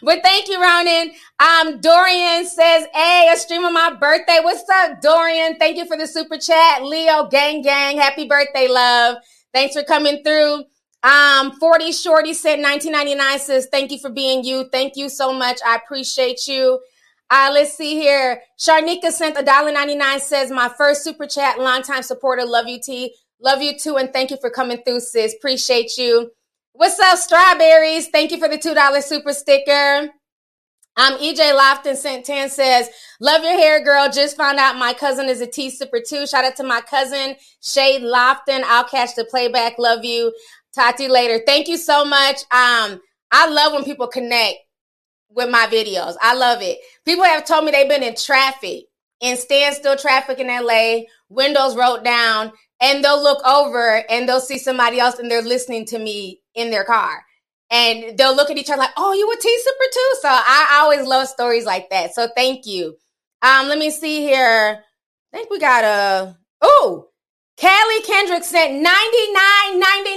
But 0.02 0.20
thank 0.22 0.48
you, 0.48 0.62
Ronan. 0.62 1.12
Um, 1.38 1.80
Dorian 1.80 2.46
says, 2.46 2.86
Hey, 2.94 3.30
a 3.32 3.36
stream 3.36 3.64
of 3.64 3.72
my 3.72 3.94
birthday. 4.00 4.40
What's 4.42 4.68
up, 4.68 5.00
Dorian? 5.00 5.56
Thank 5.58 5.76
you 5.76 5.86
for 5.86 5.96
the 5.96 6.06
super 6.06 6.38
chat. 6.38 6.84
Leo, 6.84 7.28
gang, 7.28 7.62
gang. 7.62 7.98
Happy 7.98 8.26
birthday, 8.28 8.68
love. 8.68 9.16
Thanks 9.54 9.74
for 9.74 9.82
coming 9.84 10.22
through. 10.24 10.64
Um, 11.02 11.52
40 11.60 11.92
Shorty 11.92 12.34
said 12.34 12.60
1999 12.60 13.38
says, 13.40 13.68
Thank 13.70 13.92
you 13.92 13.98
for 13.98 14.10
being 14.10 14.44
you. 14.44 14.68
Thank 14.72 14.96
you 14.96 15.08
so 15.08 15.32
much. 15.32 15.60
I 15.66 15.76
appreciate 15.76 16.46
you. 16.46 16.80
Uh, 17.30 17.50
let's 17.52 17.74
see 17.74 17.94
here. 17.94 18.42
Sharnika 18.58 19.10
sent 19.10 19.38
a 19.38 19.42
dollar 19.42 19.72
ninety 19.72 19.94
nine. 19.96 20.20
says, 20.20 20.50
My 20.50 20.70
first 20.78 21.04
super 21.04 21.26
chat, 21.26 21.58
longtime 21.58 22.02
supporter. 22.02 22.44
Love 22.46 22.68
you, 22.68 22.80
T. 22.82 23.14
Love 23.40 23.62
you 23.62 23.78
too, 23.78 23.96
and 23.96 24.12
thank 24.12 24.30
you 24.30 24.38
for 24.40 24.50
coming 24.50 24.82
through, 24.84 25.00
sis. 25.00 25.34
Appreciate 25.34 25.96
you. 25.98 26.32
What's 26.78 27.00
up, 27.00 27.18
strawberries? 27.18 28.06
Thank 28.06 28.30
you 28.30 28.38
for 28.38 28.46
the 28.46 28.56
$2 28.56 29.02
super 29.02 29.32
sticker. 29.32 30.10
Um, 30.96 31.14
EJ 31.14 31.58
Lofton 31.58 31.96
sent 31.96 32.24
10 32.24 32.50
says, 32.50 32.88
Love 33.20 33.42
your 33.42 33.58
hair, 33.58 33.82
girl. 33.82 34.08
Just 34.08 34.36
found 34.36 34.60
out 34.60 34.76
my 34.76 34.92
cousin 34.92 35.28
is 35.28 35.40
a 35.40 35.46
T 35.48 35.70
super 35.70 35.98
too. 35.98 36.24
Shout 36.24 36.44
out 36.44 36.54
to 36.54 36.62
my 36.62 36.80
cousin, 36.80 37.34
Shade 37.60 38.02
Lofton. 38.02 38.62
I'll 38.64 38.84
catch 38.84 39.16
the 39.16 39.24
playback. 39.24 39.76
Love 39.76 40.04
you. 40.04 40.32
Talk 40.72 40.98
to 40.98 41.02
you 41.02 41.12
later. 41.12 41.42
Thank 41.44 41.66
you 41.66 41.78
so 41.78 42.04
much. 42.04 42.42
Um, 42.52 43.00
I 43.32 43.48
love 43.48 43.72
when 43.72 43.82
people 43.82 44.06
connect 44.06 44.58
with 45.30 45.50
my 45.50 45.66
videos. 45.66 46.14
I 46.22 46.36
love 46.36 46.62
it. 46.62 46.78
People 47.04 47.24
have 47.24 47.44
told 47.44 47.64
me 47.64 47.72
they've 47.72 47.88
been 47.88 48.04
in 48.04 48.14
traffic, 48.14 48.84
in 49.20 49.36
standstill 49.36 49.96
traffic 49.96 50.38
in 50.38 50.46
LA, 50.46 51.00
windows 51.28 51.74
rolled 51.74 52.04
down, 52.04 52.52
and 52.80 53.02
they'll 53.02 53.20
look 53.20 53.44
over 53.44 54.04
and 54.08 54.28
they'll 54.28 54.40
see 54.40 54.58
somebody 54.58 55.00
else 55.00 55.18
and 55.18 55.28
they're 55.28 55.42
listening 55.42 55.84
to 55.86 55.98
me 55.98 56.40
in 56.58 56.70
their 56.70 56.84
car. 56.84 57.24
And 57.70 58.16
they'll 58.16 58.34
look 58.34 58.50
at 58.50 58.56
each 58.56 58.70
other 58.70 58.78
like 58.78 58.90
oh 58.96 59.12
you 59.12 59.30
a 59.30 59.36
t 59.40 59.58
super 59.62 59.84
too? 59.92 60.14
So 60.22 60.28
I, 60.28 60.68
I 60.72 60.78
always 60.80 61.06
love 61.06 61.28
stories 61.28 61.64
like 61.64 61.90
that. 61.90 62.14
So 62.14 62.28
thank 62.34 62.66
you. 62.66 62.96
Um 63.42 63.68
let 63.68 63.78
me 63.78 63.90
see 63.90 64.20
here. 64.20 64.82
I 65.32 65.36
think 65.36 65.50
we 65.50 65.58
got 65.58 65.84
a 65.84 66.36
oh 66.62 67.08
Callie 67.60 68.02
Kendrick 68.02 68.44
sent 68.44 68.72
99 68.72 68.84
99 69.78 70.08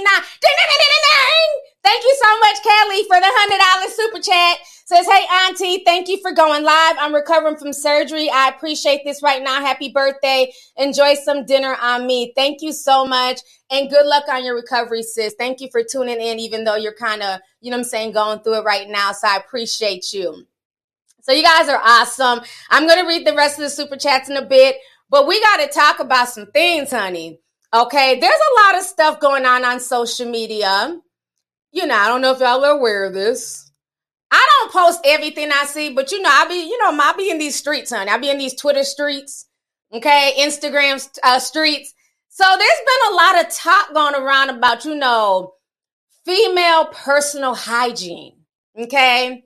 Thank 1.84 2.04
you 2.04 2.16
so 2.22 2.38
much, 2.38 2.62
Kelly, 2.62 3.02
for 3.04 3.20
the 3.20 3.26
$100 3.26 3.90
super 3.90 4.20
chat. 4.20 4.58
Says, 4.84 5.06
hey, 5.06 5.24
Auntie, 5.32 5.82
thank 5.84 6.08
you 6.08 6.20
for 6.20 6.32
going 6.32 6.62
live. 6.62 6.96
I'm 7.00 7.14
recovering 7.14 7.56
from 7.56 7.72
surgery. 7.72 8.30
I 8.30 8.48
appreciate 8.48 9.02
this 9.04 9.22
right 9.22 9.42
now. 9.42 9.60
Happy 9.60 9.88
birthday. 9.88 10.52
Enjoy 10.76 11.14
some 11.14 11.44
dinner 11.44 11.76
on 11.80 12.06
me. 12.06 12.32
Thank 12.36 12.62
you 12.62 12.72
so 12.72 13.04
much. 13.04 13.40
And 13.70 13.90
good 13.90 14.06
luck 14.06 14.24
on 14.28 14.44
your 14.44 14.54
recovery, 14.54 15.02
sis. 15.02 15.34
Thank 15.36 15.60
you 15.60 15.68
for 15.72 15.82
tuning 15.82 16.20
in, 16.20 16.38
even 16.38 16.62
though 16.64 16.76
you're 16.76 16.94
kind 16.94 17.22
of, 17.22 17.40
you 17.60 17.70
know 17.70 17.78
I'm 17.78 17.84
saying, 17.84 18.12
going 18.12 18.40
through 18.40 18.60
it 18.60 18.64
right 18.64 18.88
now. 18.88 19.12
So 19.12 19.26
I 19.26 19.36
appreciate 19.36 20.12
you. 20.12 20.46
So 21.22 21.32
you 21.32 21.42
guys 21.42 21.68
are 21.68 21.80
awesome. 21.82 22.40
I'm 22.70 22.86
going 22.86 23.00
to 23.00 23.08
read 23.08 23.26
the 23.26 23.34
rest 23.34 23.58
of 23.58 23.62
the 23.62 23.70
super 23.70 23.96
chats 23.96 24.28
in 24.28 24.36
a 24.36 24.44
bit, 24.44 24.76
but 25.10 25.26
we 25.26 25.40
got 25.40 25.56
to 25.58 25.68
talk 25.68 26.00
about 26.00 26.28
some 26.28 26.46
things, 26.46 26.90
honey. 26.90 27.40
Okay. 27.74 28.20
There's 28.20 28.34
a 28.34 28.66
lot 28.66 28.78
of 28.78 28.84
stuff 28.84 29.20
going 29.20 29.46
on 29.46 29.64
on 29.64 29.80
social 29.80 30.30
media. 30.30 31.00
You 31.72 31.86
know, 31.86 31.96
I 31.96 32.08
don't 32.08 32.20
know 32.20 32.32
if 32.32 32.40
y'all 32.40 32.64
are 32.64 32.70
aware 32.70 33.04
of 33.04 33.14
this 33.14 33.72
I 34.32 34.48
don't 34.58 34.72
post 34.72 35.00
everything 35.04 35.50
I 35.52 35.66
see, 35.66 35.90
but 35.92 36.10
you 36.10 36.22
know, 36.22 36.30
I 36.32 36.48
be, 36.48 36.54
you 36.54 36.78
know, 36.78 36.98
I 36.98 37.12
be 37.12 37.30
in 37.30 37.36
these 37.36 37.54
streets, 37.54 37.92
honey. 37.92 38.10
I 38.10 38.16
be 38.16 38.30
in 38.30 38.38
these 38.38 38.54
Twitter 38.54 38.82
streets, 38.82 39.46
okay, 39.92 40.32
Instagram 40.38 41.06
uh, 41.22 41.38
streets. 41.38 41.92
So 42.30 42.42
there's 42.42 42.58
been 42.58 43.12
a 43.12 43.14
lot 43.14 43.44
of 43.44 43.52
talk 43.52 43.92
going 43.92 44.14
around 44.14 44.48
about, 44.48 44.86
you 44.86 44.94
know, 44.94 45.52
female 46.24 46.86
personal 46.86 47.54
hygiene, 47.54 48.38
okay? 48.78 49.44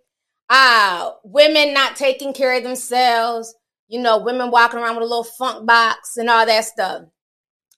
Uh, 0.48 1.10
women 1.24 1.74
not 1.74 1.96
taking 1.96 2.32
care 2.32 2.56
of 2.56 2.62
themselves, 2.62 3.56
you 3.88 4.00
know, 4.00 4.18
women 4.18 4.52
walking 4.52 4.78
around 4.78 4.94
with 4.94 5.02
a 5.02 5.08
little 5.08 5.24
funk 5.24 5.66
box 5.66 6.16
and 6.16 6.30
all 6.30 6.46
that 6.46 6.64
stuff. 6.64 7.02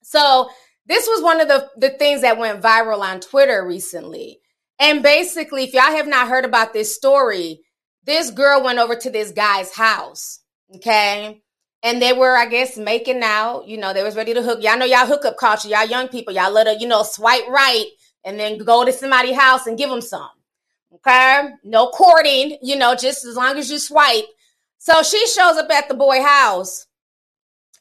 So 0.03 0.51
this 0.89 1.07
was 1.07 1.23
one 1.23 1.41
of 1.41 1.49
the, 1.49 1.69
the 1.77 1.91
things 1.91 2.23
that 2.23 2.39
went 2.39 2.63
viral 2.63 3.01
on 3.01 3.21
Twitter 3.21 3.67
recently. 3.67 4.41
And 4.81 5.03
basically, 5.03 5.65
if 5.65 5.75
y'all 5.75 5.83
have 5.83 6.07
not 6.07 6.29
heard 6.29 6.45
about 6.45 6.73
this 6.73 6.95
story, 6.95 7.61
this 8.05 8.31
girl 8.31 8.63
went 8.63 8.79
over 8.79 8.95
to 8.97 9.11
this 9.11 9.33
guy's 9.33 9.75
house, 9.75 10.41
okay? 10.77 11.43
And 11.83 12.01
they 12.01 12.13
were, 12.13 12.37
I 12.37 12.47
guess, 12.47 12.77
making 12.77 13.23
out. 13.23 13.67
You 13.69 13.77
know, 13.77 13.93
they 13.93 14.03
was 14.03 14.17
ready 14.17 14.35
to 14.35 14.43
hook. 14.43 14.63
Y'all 14.63 14.79
know 14.79 14.87
y'all 14.87 15.07
hookup 15.07 15.37
culture. 15.37 15.69
Y'all 15.69 15.87
young 15.87 16.09
people, 16.09 16.33
y'all 16.33 16.53
let 16.53 16.67
her, 16.67 16.73
you 16.73 16.89
know, 16.89 17.03
swipe 17.03 17.47
right 17.49 17.87
and 18.25 18.39
then 18.39 18.59
go 18.59 18.85
to 18.85 18.93
somebody's 18.93 19.37
house 19.37 19.67
and 19.67 19.79
give 19.79 19.91
them 19.91 20.01
some. 20.01 20.29
Okay, 20.95 21.51
no 21.65 21.89
courting, 21.89 22.57
you 22.63 22.77
know, 22.77 22.95
just 22.95 23.25
as 23.25 23.37
long 23.37 23.59
as 23.59 23.71
you 23.71 23.79
swipe. 23.79 24.25
So 24.79 25.03
she 25.03 25.27
shows 25.27 25.57
up 25.57 25.71
at 25.71 25.89
the 25.89 25.95
boy 25.95 26.23
house, 26.23 26.87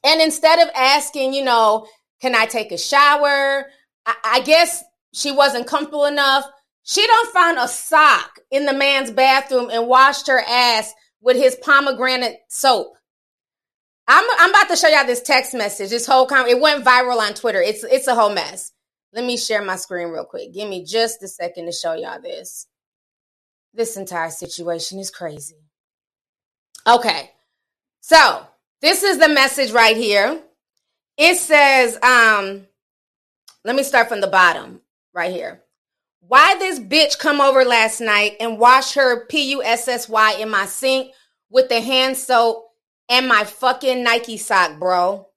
and 0.03 0.21
instead 0.21 0.59
of 0.59 0.69
asking, 0.75 1.33
you 1.33 1.43
know, 1.43 1.87
can 2.21 2.35
I 2.35 2.45
take 2.45 2.71
a 2.71 2.77
shower? 2.77 3.65
I, 4.05 4.15
I 4.23 4.39
guess 4.41 4.83
she 5.13 5.31
wasn't 5.31 5.67
comfortable 5.67 6.05
enough. 6.05 6.45
She 6.83 7.05
don't 7.05 7.33
find 7.33 7.57
a 7.57 7.67
sock 7.67 8.39
in 8.49 8.65
the 8.65 8.73
man's 8.73 9.11
bathroom 9.11 9.69
and 9.71 9.87
washed 9.87 10.27
her 10.27 10.41
ass 10.47 10.93
with 11.21 11.37
his 11.37 11.55
pomegranate 11.55 12.39
soap. 12.47 12.93
I'm 14.07 14.25
I'm 14.39 14.51
about 14.51 14.69
to 14.69 14.77
show 14.77 14.87
y'all 14.87 15.05
this 15.05 15.21
text 15.21 15.53
message. 15.53 15.89
This 15.89 16.05
whole 16.05 16.25
com- 16.25 16.47
it 16.47 16.61
went 16.61 16.85
viral 16.85 17.19
on 17.19 17.33
Twitter. 17.33 17.61
It's 17.61 17.83
it's 17.83 18.07
a 18.07 18.15
whole 18.15 18.33
mess. 18.33 18.71
Let 19.13 19.25
me 19.25 19.37
share 19.37 19.61
my 19.61 19.75
screen 19.75 20.09
real 20.09 20.25
quick. 20.25 20.53
Give 20.53 20.69
me 20.69 20.85
just 20.85 21.23
a 21.23 21.27
second 21.27 21.65
to 21.65 21.71
show 21.71 21.93
y'all 21.93 22.21
this. 22.21 22.67
This 23.73 23.97
entire 23.97 24.29
situation 24.29 24.99
is 24.99 25.11
crazy. 25.11 25.57
Okay. 26.87 27.31
So, 27.99 28.47
this 28.81 29.03
is 29.03 29.17
the 29.17 29.27
message 29.27 29.71
right 29.71 29.97
here. 29.97 30.41
It 31.17 31.37
says 31.37 31.97
um 32.01 32.67
let 33.63 33.75
me 33.75 33.83
start 33.83 34.07
from 34.07 34.21
the 34.21 34.27
bottom 34.27 34.81
right 35.13 35.31
here. 35.31 35.63
Why 36.21 36.55
this 36.59 36.79
bitch 36.79 37.17
come 37.17 37.41
over 37.41 37.63
last 37.63 38.01
night 38.01 38.35
and 38.39 38.59
wash 38.59 38.93
her 38.95 39.25
P 39.25 39.51
U 39.51 39.63
S 39.63 39.87
S 39.87 40.07
Y 40.07 40.33
in 40.39 40.49
my 40.49 40.65
sink 40.65 41.11
with 41.49 41.69
the 41.69 41.81
hand 41.81 42.17
soap 42.17 42.69
and 43.09 43.27
my 43.27 43.43
fucking 43.43 44.03
Nike 44.03 44.37
sock, 44.37 44.79
bro. 44.79 45.27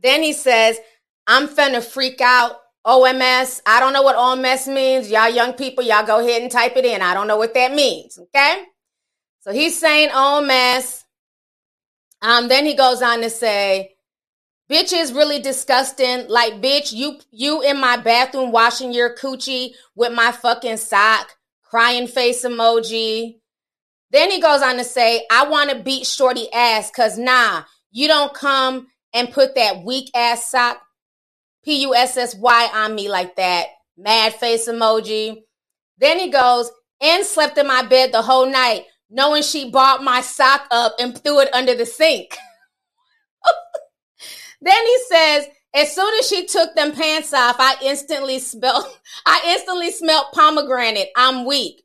Then 0.00 0.22
he 0.22 0.32
says, 0.32 0.78
I'm 1.26 1.48
finna 1.48 1.82
freak 1.84 2.20
out. 2.20 2.56
OMS. 2.86 3.60
I 3.66 3.80
don't 3.80 3.92
know 3.92 4.02
what 4.02 4.16
OMS 4.16 4.72
means. 4.72 5.10
Y'all 5.10 5.28
young 5.28 5.52
people, 5.52 5.84
y'all 5.84 6.06
go 6.06 6.20
ahead 6.20 6.40
and 6.40 6.50
type 6.50 6.74
it 6.76 6.86
in. 6.86 7.02
I 7.02 7.12
don't 7.12 7.26
know 7.26 7.36
what 7.36 7.52
that 7.52 7.74
means. 7.74 8.18
Okay. 8.18 8.62
So 9.40 9.52
he's 9.52 9.78
saying 9.78 10.08
OMS. 10.08 11.04
Um, 12.22 12.48
then 12.48 12.64
he 12.64 12.74
goes 12.74 13.02
on 13.02 13.20
to 13.20 13.28
say, 13.28 13.96
bitch 14.70 14.92
is 14.92 15.12
really 15.12 15.40
disgusting. 15.40 16.28
Like, 16.28 16.54
bitch, 16.54 16.92
you 16.92 17.18
you 17.30 17.62
in 17.62 17.80
my 17.80 17.96
bathroom 17.96 18.52
washing 18.52 18.92
your 18.92 19.14
coochie 19.14 19.72
with 19.94 20.12
my 20.12 20.32
fucking 20.32 20.76
sock, 20.76 21.36
crying 21.62 22.06
face 22.06 22.44
emoji. 22.44 23.36
Then 24.10 24.30
he 24.30 24.40
goes 24.40 24.62
on 24.62 24.76
to 24.76 24.84
say, 24.84 25.26
I 25.30 25.48
want 25.48 25.70
to 25.70 25.82
beat 25.82 26.06
Shorty 26.06 26.50
ass 26.52 26.90
because 26.90 27.18
nah, 27.18 27.64
you 27.90 28.08
don't 28.08 28.32
come 28.32 28.88
and 29.12 29.32
put 29.32 29.54
that 29.54 29.84
weak 29.84 30.10
ass 30.14 30.50
sock, 30.50 30.78
P 31.64 31.82
U 31.82 31.94
S 31.94 32.16
S 32.16 32.34
Y, 32.34 32.70
on 32.74 32.94
me 32.94 33.08
like 33.08 33.36
that. 33.36 33.66
Mad 33.96 34.34
face 34.34 34.68
emoji. 34.68 35.42
Then 35.98 36.18
he 36.18 36.30
goes, 36.30 36.70
and 37.00 37.24
slept 37.24 37.58
in 37.58 37.66
my 37.66 37.82
bed 37.82 38.12
the 38.12 38.22
whole 38.22 38.46
night, 38.46 38.84
knowing 39.10 39.42
she 39.42 39.70
bought 39.70 40.02
my 40.02 40.20
sock 40.20 40.66
up 40.70 40.94
and 40.98 41.16
threw 41.22 41.40
it 41.40 41.52
under 41.52 41.74
the 41.74 41.86
sink. 41.86 42.36
then 44.60 44.86
he 44.86 44.98
says, 45.08 45.46
as 45.74 45.94
soon 45.94 46.12
as 46.18 46.28
she 46.28 46.46
took 46.46 46.74
them 46.74 46.92
pants 46.92 47.32
off, 47.32 47.56
I 47.58 47.76
instantly 47.82 48.38
smelled 48.38 48.86
I 49.26 49.42
instantly 49.46 49.90
smelled 49.90 50.26
pomegranate. 50.32 51.10
I'm 51.16 51.44
weak. 51.44 51.82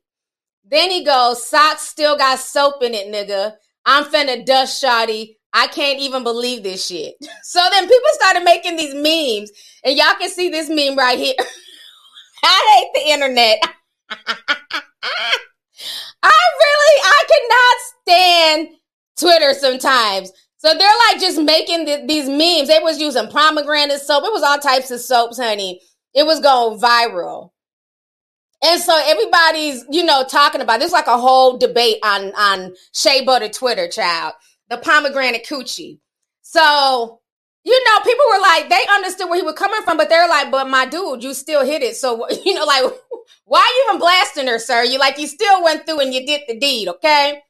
Then 0.64 0.90
he 0.90 1.04
goes, 1.04 1.46
socks 1.46 1.82
still 1.82 2.16
got 2.16 2.38
soap 2.38 2.82
in 2.82 2.94
it, 2.94 3.08
nigga. 3.08 3.54
I'm 3.84 4.04
finna 4.04 4.44
dust 4.44 4.80
shoddy. 4.80 5.38
I 5.52 5.68
can't 5.68 6.00
even 6.00 6.24
believe 6.24 6.62
this 6.62 6.86
shit. 6.86 7.14
So 7.44 7.60
then 7.70 7.84
people 7.84 8.08
started 8.12 8.42
making 8.42 8.76
these 8.76 8.94
memes, 8.94 9.50
and 9.84 9.96
y'all 9.96 10.14
can 10.18 10.28
see 10.28 10.48
this 10.48 10.68
meme 10.68 10.96
right 10.98 11.18
here. 11.18 11.34
I 12.42 12.90
hate 12.94 13.02
the 13.02 13.10
internet. 13.12 13.58
I 16.22 16.32
really, 16.60 17.00
I 17.04 17.24
cannot 17.30 17.76
stand 18.00 18.68
Twitter 19.18 19.54
sometimes. 19.54 20.32
So 20.64 20.72
they're 20.72 20.88
like 21.10 21.20
just 21.20 21.38
making 21.42 21.84
the, 21.84 22.04
these 22.06 22.26
memes. 22.26 22.68
They 22.68 22.78
was 22.82 22.98
using 22.98 23.28
pomegranate 23.28 24.00
soap. 24.00 24.24
It 24.24 24.32
was 24.32 24.42
all 24.42 24.58
types 24.58 24.90
of 24.90 25.00
soaps, 25.00 25.36
honey. 25.36 25.82
It 26.14 26.24
was 26.24 26.40
going 26.40 26.80
viral. 26.80 27.50
And 28.64 28.80
so 28.80 28.98
everybody's, 29.04 29.84
you 29.90 30.04
know, 30.04 30.24
talking 30.24 30.62
about 30.62 30.80
this 30.80 30.90
like 30.90 31.06
a 31.06 31.18
whole 31.18 31.58
debate 31.58 31.98
on 32.02 32.34
on 32.34 32.74
Shea 32.94 33.22
Butter 33.22 33.50
Twitter, 33.50 33.88
child. 33.88 34.32
The 34.70 34.78
pomegranate 34.78 35.46
coochie. 35.46 35.98
So, 36.40 37.20
you 37.64 37.84
know, 37.84 38.00
people 38.02 38.24
were 38.30 38.40
like, 38.40 38.70
they 38.70 38.86
understood 38.90 39.28
where 39.28 39.38
he 39.38 39.44
was 39.44 39.56
coming 39.56 39.82
from, 39.82 39.98
but 39.98 40.08
they're 40.08 40.28
like, 40.28 40.50
but 40.50 40.66
my 40.66 40.86
dude, 40.86 41.22
you 41.22 41.34
still 41.34 41.62
hit 41.62 41.82
it. 41.82 41.96
So, 41.96 42.26
you 42.44 42.54
know, 42.54 42.64
like, 42.64 42.84
why 43.44 43.58
are 43.58 43.74
you 43.76 43.84
even 43.90 44.00
blasting 44.00 44.46
her, 44.46 44.58
sir? 44.58 44.82
You 44.82 44.98
like 44.98 45.18
you 45.18 45.26
still 45.26 45.62
went 45.62 45.84
through 45.84 46.00
and 46.00 46.14
you 46.14 46.24
did 46.24 46.40
the 46.48 46.58
deed, 46.58 46.88
okay? 46.88 47.42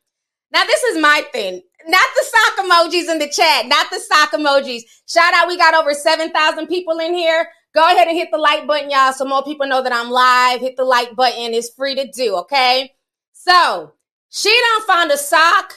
Now, 0.53 0.65
this 0.65 0.83
is 0.83 0.99
my 0.99 1.25
thing. 1.33 1.63
Not 1.87 2.07
the 2.17 2.25
sock 2.25 2.65
emojis 2.65 3.11
in 3.11 3.19
the 3.19 3.29
chat, 3.29 3.67
not 3.67 3.91
the 3.91 4.01
sock 4.01 4.33
emojis. 4.33 4.83
Shout 5.07 5.35
out, 5.35 5.49
we 5.49 5.57
got 5.57 5.75
over 5.75 5.93
7,000 5.93 6.67
people 6.67 6.99
in 6.99 7.15
here. 7.15 7.49
Go 7.75 7.87
ahead 7.87 8.09
and 8.09 8.17
hit 8.17 8.31
the 8.31 8.39
like 8.39 8.67
button, 8.67 8.91
y'all, 8.91 9.13
so 9.13 9.25
more 9.25 9.43
people 9.43 9.67
know 9.67 9.83
that 9.83 9.93
I'm 9.93 10.11
live. 10.11 10.61
Hit 10.61 10.77
the 10.77 10.85
like 10.85 11.15
button. 11.15 11.53
It's 11.53 11.75
free 11.75 11.95
to 11.97 12.11
do, 12.11 12.37
okay? 12.37 12.93
So 13.33 13.93
she 14.31 14.49
don't 14.51 14.87
find 14.87 15.11
a 15.11 15.19
sock. 15.19 15.75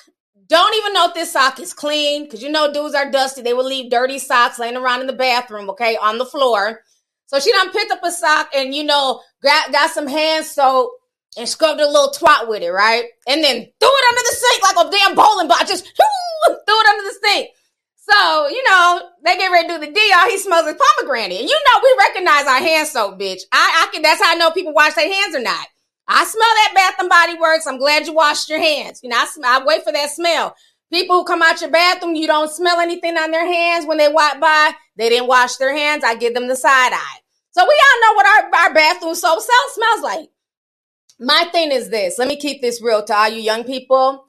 Don't 0.47 0.75
even 0.75 0.93
know 0.93 1.07
if 1.07 1.13
this 1.13 1.33
sock 1.33 1.59
is 1.59 1.73
clean, 1.73 2.23
because 2.23 2.41
you 2.41 2.49
know 2.49 2.71
dudes 2.71 2.95
are 2.95 3.11
dusty. 3.11 3.41
They 3.41 3.53
will 3.53 3.65
leave 3.65 3.91
dirty 3.91 4.19
socks 4.19 4.59
laying 4.59 4.77
around 4.77 5.01
in 5.01 5.07
the 5.07 5.13
bathroom, 5.13 5.69
okay, 5.71 5.97
on 5.97 6.17
the 6.17 6.25
floor. 6.25 6.83
So 7.25 7.39
she 7.39 7.51
done 7.51 7.71
picked 7.71 7.91
up 7.91 7.99
a 8.03 8.11
sock 8.11 8.49
and 8.55 8.73
you 8.73 8.85
know 8.85 9.21
got 9.43 9.73
got 9.73 9.91
some 9.91 10.07
hand 10.07 10.45
soap 10.45 10.91
and 11.37 11.47
scrubbed 11.47 11.79
a 11.79 11.85
little 11.85 12.11
twat 12.11 12.47
with 12.47 12.63
it, 12.63 12.71
right? 12.71 13.05
And 13.27 13.43
then 13.43 13.55
threw 13.55 13.89
it 13.89 14.09
under 14.09 14.21
the 14.21 14.35
sink 14.35 14.63
like 14.63 14.85
a 14.85 14.91
damn 14.91 15.15
bowling 15.15 15.47
ball. 15.47 15.57
Just 15.59 15.85
threw 16.45 16.55
it 16.79 16.87
under 16.87 17.03
the 17.03 17.15
sink. 17.23 17.49
So, 18.09 18.47
you 18.47 18.63
know, 18.63 19.01
they 19.25 19.37
get 19.37 19.51
ready 19.51 19.67
to 19.67 19.73
do 19.73 19.85
the 19.85 19.91
deal. 19.91 20.29
He 20.29 20.37
smells 20.37 20.65
his 20.65 20.75
pomegranate. 20.75 21.41
And 21.41 21.49
you 21.49 21.59
know, 21.73 21.81
we 21.83 21.95
recognize 21.99 22.47
our 22.47 22.59
hand 22.59 22.87
soap, 22.87 23.19
bitch. 23.19 23.41
I, 23.51 23.85
I 23.85 23.93
can, 23.93 24.01
that's 24.01 24.23
how 24.23 24.31
I 24.31 24.35
know 24.35 24.51
people 24.51 24.73
wash 24.73 24.93
their 24.93 25.11
hands 25.11 25.35
or 25.35 25.41
not. 25.41 25.67
I 26.07 26.23
smell 26.23 26.41
that 26.41 26.71
Bath 26.73 26.99
and 26.99 27.09
Body 27.09 27.37
Works. 27.37 27.67
I'm 27.67 27.77
glad 27.77 28.07
you 28.07 28.13
washed 28.13 28.49
your 28.49 28.59
hands. 28.59 29.01
You 29.03 29.09
know, 29.09 29.17
I, 29.17 29.27
I 29.43 29.65
wait 29.65 29.83
for 29.83 29.91
that 29.91 30.09
smell. 30.09 30.55
People 30.91 31.17
who 31.17 31.23
come 31.25 31.41
out 31.41 31.59
your 31.59 31.69
bathroom, 31.69 32.15
you 32.15 32.27
don't 32.27 32.49
smell 32.49 32.79
anything 32.79 33.17
on 33.17 33.31
their 33.31 33.45
hands 33.45 33.85
when 33.85 33.97
they 33.97 34.07
walk 34.07 34.39
by. 34.39 34.71
They 34.95 35.09
didn't 35.09 35.27
wash 35.27 35.57
their 35.57 35.75
hands. 35.75 36.05
I 36.05 36.15
give 36.15 36.33
them 36.33 36.47
the 36.47 36.55
side 36.55 36.93
eye. 36.93 37.19
So 37.51 37.65
we 37.65 37.81
all 37.83 38.01
know 38.01 38.15
what 38.15 38.25
our, 38.25 38.67
our 38.67 38.73
bathroom 38.73 39.15
soap 39.15 39.39
smells 39.41 40.01
like. 40.01 40.29
My 41.19 41.45
thing 41.51 41.71
is 41.71 41.89
this. 41.89 42.19
Let 42.19 42.27
me 42.27 42.37
keep 42.37 42.61
this 42.61 42.81
real 42.81 43.03
to 43.03 43.15
all 43.15 43.29
you 43.29 43.41
young 43.41 43.63
people. 43.63 44.25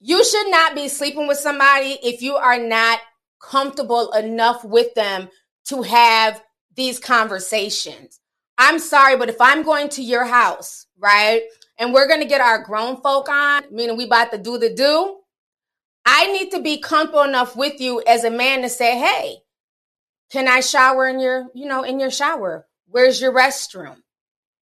You 0.00 0.24
should 0.24 0.50
not 0.50 0.74
be 0.74 0.88
sleeping 0.88 1.26
with 1.26 1.38
somebody 1.38 1.98
if 2.02 2.22
you 2.22 2.36
are 2.36 2.58
not 2.58 3.00
comfortable 3.40 4.12
enough 4.12 4.64
with 4.64 4.94
them 4.94 5.28
to 5.66 5.82
have 5.82 6.42
these 6.74 6.98
conversations. 6.98 8.20
I'm 8.56 8.78
sorry, 8.78 9.16
but 9.16 9.28
if 9.28 9.40
I'm 9.40 9.62
going 9.62 9.88
to 9.90 10.02
your 10.02 10.24
house, 10.24 10.86
right, 10.98 11.42
and 11.78 11.92
we're 11.92 12.08
going 12.08 12.20
to 12.20 12.26
get 12.26 12.40
our 12.40 12.62
grown 12.62 13.00
folk 13.00 13.28
on, 13.28 13.62
meaning 13.70 13.96
we 13.96 14.04
about 14.04 14.32
to 14.32 14.38
do 14.38 14.58
the 14.58 14.74
do, 14.74 15.18
I 16.04 16.32
need 16.32 16.50
to 16.52 16.60
be 16.60 16.78
comfortable 16.78 17.22
enough 17.22 17.54
with 17.54 17.80
you 17.80 18.02
as 18.06 18.24
a 18.24 18.30
man 18.30 18.62
to 18.62 18.68
say, 18.68 18.98
"Hey, 18.98 19.42
can 20.30 20.48
I 20.48 20.60
shower 20.60 21.06
in 21.06 21.20
your, 21.20 21.46
you 21.54 21.66
know, 21.66 21.84
in 21.84 22.00
your 22.00 22.10
shower? 22.10 22.66
Where's 22.86 23.20
your 23.20 23.32
restroom?" 23.32 24.02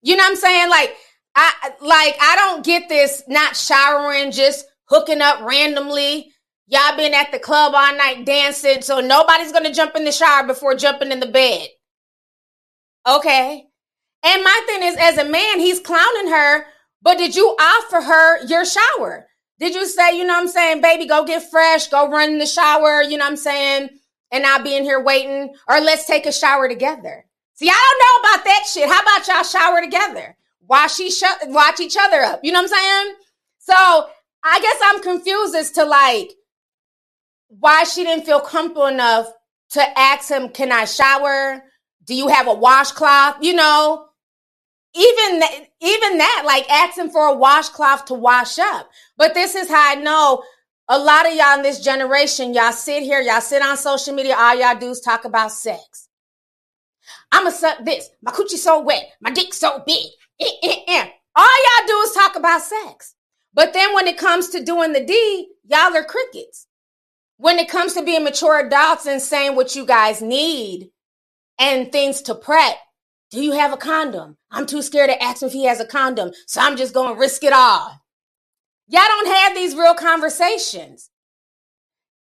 You 0.02 0.16
know 0.16 0.24
what 0.24 0.32
I'm 0.32 0.36
saying? 0.36 0.70
Like 0.70 0.96
I 1.36 1.72
like 1.82 2.16
I 2.20 2.36
don't 2.36 2.66
get 2.66 2.90
this 2.90 3.24
not 3.28 3.56
showering 3.56 4.32
just 4.32 4.66
hooking 4.86 5.22
up 5.22 5.42
randomly. 5.42 6.32
Y'all 6.68 6.96
been 6.96 7.14
at 7.14 7.32
the 7.32 7.40
club 7.40 7.74
all 7.76 7.96
night 7.98 8.26
dancing, 8.26 8.82
so 8.82 9.00
nobody's 9.00 9.52
gonna 9.52 9.74
jump 9.74 9.96
in 9.96 10.06
the 10.06 10.12
shower 10.12 10.46
before 10.46 10.76
jumping 10.76 11.12
in 11.12 11.20
the 11.20 11.28
bed. 11.28 11.68
Okay. 13.08 13.66
And 14.24 14.44
my 14.44 14.62
thing 14.68 14.84
is, 14.84 14.96
as 14.98 15.18
a 15.18 15.28
man, 15.28 15.60
he's 15.60 15.80
clowning 15.80 16.32
her, 16.32 16.66
but 17.02 17.18
did 17.18 17.36
you 17.36 17.56
offer 17.60 18.02
her 18.02 18.46
your 18.46 18.66
shower? 18.66 19.28
Did 19.60 19.74
you 19.74 19.86
say, 19.88 20.18
you 20.18 20.26
know 20.26 20.34
what 20.34 20.42
I'm 20.42 20.48
saying, 20.48 20.82
baby, 20.82 21.08
go 21.08 21.26
get 21.26 21.50
fresh, 21.50 21.88
go 21.88 22.10
run 22.10 22.32
in 22.32 22.38
the 22.38 22.46
shower, 22.46 23.02
you 23.02 23.18
know 23.18 23.26
what 23.26 23.32
I'm 23.32 23.38
saying, 23.38 23.90
and 24.32 24.46
I'll 24.46 24.64
be 24.64 24.76
in 24.76 24.84
here 24.84 25.04
waiting, 25.04 25.54
or 25.68 25.80
let's 25.82 26.06
take 26.06 26.26
a 26.26 26.32
shower 26.32 26.68
together? 26.68 27.26
See, 27.62 27.70
I 27.70 27.74
don't 27.74 28.24
know 28.26 28.30
about 28.34 28.46
that 28.46 28.66
shit. 28.66 28.90
How 28.90 29.04
about 29.04 29.28
y'all 29.28 29.44
shower 29.44 29.82
together? 29.82 30.36
Watch, 30.68 31.00
each, 31.00 31.22
watch 31.44 31.80
each 31.80 31.96
other 31.96 32.22
up. 32.22 32.40
You 32.44 32.52
know 32.52 32.60
what 32.64 32.72
I'm 32.72 32.80
saying? 32.80 33.16
So 33.60 34.10
I 34.44 34.60
guess 34.60 34.78
I'm 34.84 35.04
confused 35.04 35.54
as 35.54 35.70
to 35.74 35.86
like 35.86 36.32
why 37.50 37.84
she 37.84 38.04
didn't 38.04 38.26
feel 38.26 38.40
comfortable 38.40 38.88
enough 38.88 39.32
to 39.74 40.00
ask 40.00 40.32
him, 40.32 40.50
Can 40.50 40.72
I 40.72 40.86
shower? 40.86 41.62
Do 42.04 42.16
you 42.16 42.30
have 42.30 42.48
a 42.48 42.54
washcloth? 42.56 43.36
You 43.42 43.54
know, 43.54 44.08
even 44.96 45.40
that, 45.42 45.68
even 45.82 46.18
that, 46.18 46.44
like 46.48 46.68
asking 46.68 47.12
for 47.12 47.28
a 47.28 47.38
washcloth 47.38 48.06
to 48.06 48.16
wash 48.16 48.58
up. 48.58 48.90
But 49.18 49.36
this 49.36 49.54
is 49.54 49.70
how 49.70 49.92
I 49.92 50.02
know 50.02 50.42
a 50.88 50.98
lot 50.98 51.28
of 51.28 51.36
y'all 51.36 51.58
in 51.58 51.62
this 51.62 51.80
generation, 51.80 52.56
y'all 52.56 52.72
sit 52.72 53.04
here, 53.04 53.22
y'all 53.22 53.40
sit 53.40 53.62
on 53.62 53.78
social 53.78 54.16
media, 54.16 54.36
all 54.36 54.56
y'all 54.56 54.80
do 54.80 54.90
is 54.90 55.00
talk 55.00 55.26
about 55.26 55.52
sex. 55.52 56.08
I'ma 57.32 57.50
suck 57.50 57.84
this. 57.86 58.10
My 58.22 58.32
coochie 58.32 58.58
so 58.58 58.82
wet. 58.82 59.04
My 59.22 59.32
dick 59.32 59.54
so 59.54 59.84
big. 59.86 60.08
Eh, 60.40 60.52
eh, 60.64 60.76
eh. 60.88 61.10
All 61.36 61.46
y'all 61.46 61.88
do 61.88 61.98
is 62.00 62.12
talk 62.12 62.36
about 62.36 62.62
sex. 62.62 63.16
But 63.54 63.74
then 63.74 63.94
when 63.94 64.08
it 64.08 64.18
comes 64.18 64.50
to 64.50 64.64
doing 64.64 64.94
the 64.94 65.04
D, 65.04 65.50
y'all 65.66 65.96
are 65.96 66.04
crickets. 66.04 66.68
When 67.38 67.58
it 67.58 67.70
comes 67.70 67.94
to 67.94 68.04
being 68.04 68.24
mature 68.24 68.60
adults 68.60 69.06
and 69.06 69.22
saying 69.22 69.56
what 69.56 69.76
you 69.76 69.86
guys 69.86 70.22
need 70.22 70.92
and 71.58 71.92
things 71.92 72.22
to 72.24 72.36
prep, 72.36 72.76
do 73.32 73.42
you 73.42 73.54
have 73.54 73.74
a 73.74 73.78
condom? 73.78 74.38
I'm 74.52 74.66
too 74.66 74.82
scared 74.82 75.10
to 75.10 75.24
ask 75.24 75.42
him 75.42 75.48
if 75.48 75.54
he 75.54 75.66
has 75.66 75.80
a 75.80 75.86
condom, 75.86 76.32
so 76.46 76.62
I'm 76.62 76.76
just 76.76 76.94
gonna 76.94 77.18
risk 77.18 77.44
it 77.44 77.54
all. 77.54 78.02
Y'all 78.88 79.02
don't 79.08 79.34
have 79.34 79.56
these 79.56 79.74
real 79.74 79.94
conversations. 79.94 81.10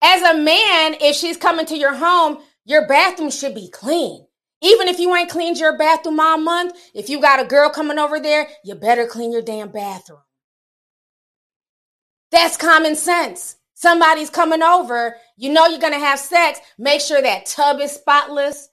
As 0.03 0.23
a 0.23 0.39
man, 0.39 0.97
if 1.01 1.17
she's 1.17 1.37
coming 1.37 1.67
to 1.67 1.77
your 1.77 1.95
home, 1.95 2.39
your 2.65 2.87
bathroom 2.89 3.31
should 3.31 3.55
be 3.55 3.71
clean. 3.71 4.27
Even 4.63 4.89
if 4.89 4.99
you 4.99 5.15
ain't 5.15 5.31
cleaned 5.31 5.59
your 5.59 5.77
bathroom 5.77 6.19
all 6.19 6.39
month, 6.39 6.75
if 6.95 7.09
you 7.09 7.21
got 7.21 7.41
a 7.41 7.45
girl 7.45 7.71
coming 7.71 7.99
over 7.99 8.19
there, 8.19 8.49
you 8.65 8.75
better 8.75 9.07
clean 9.07 9.33
your 9.33 9.43
damn 9.43 9.71
bathroom. 9.71 10.21
That's 12.31 12.57
common 12.57 12.97
sense. 12.97 13.57
Somebody's 13.75 14.31
coming 14.31 14.63
over, 14.63 15.17
you 15.37 15.53
know 15.53 15.67
you're 15.67 15.79
gonna 15.79 15.99
have 15.99 16.19
sex, 16.19 16.61
make 16.79 17.03
sure 17.03 17.21
that 17.21 17.45
tub 17.45 17.79
is 17.81 17.93
spotless. 17.93 18.71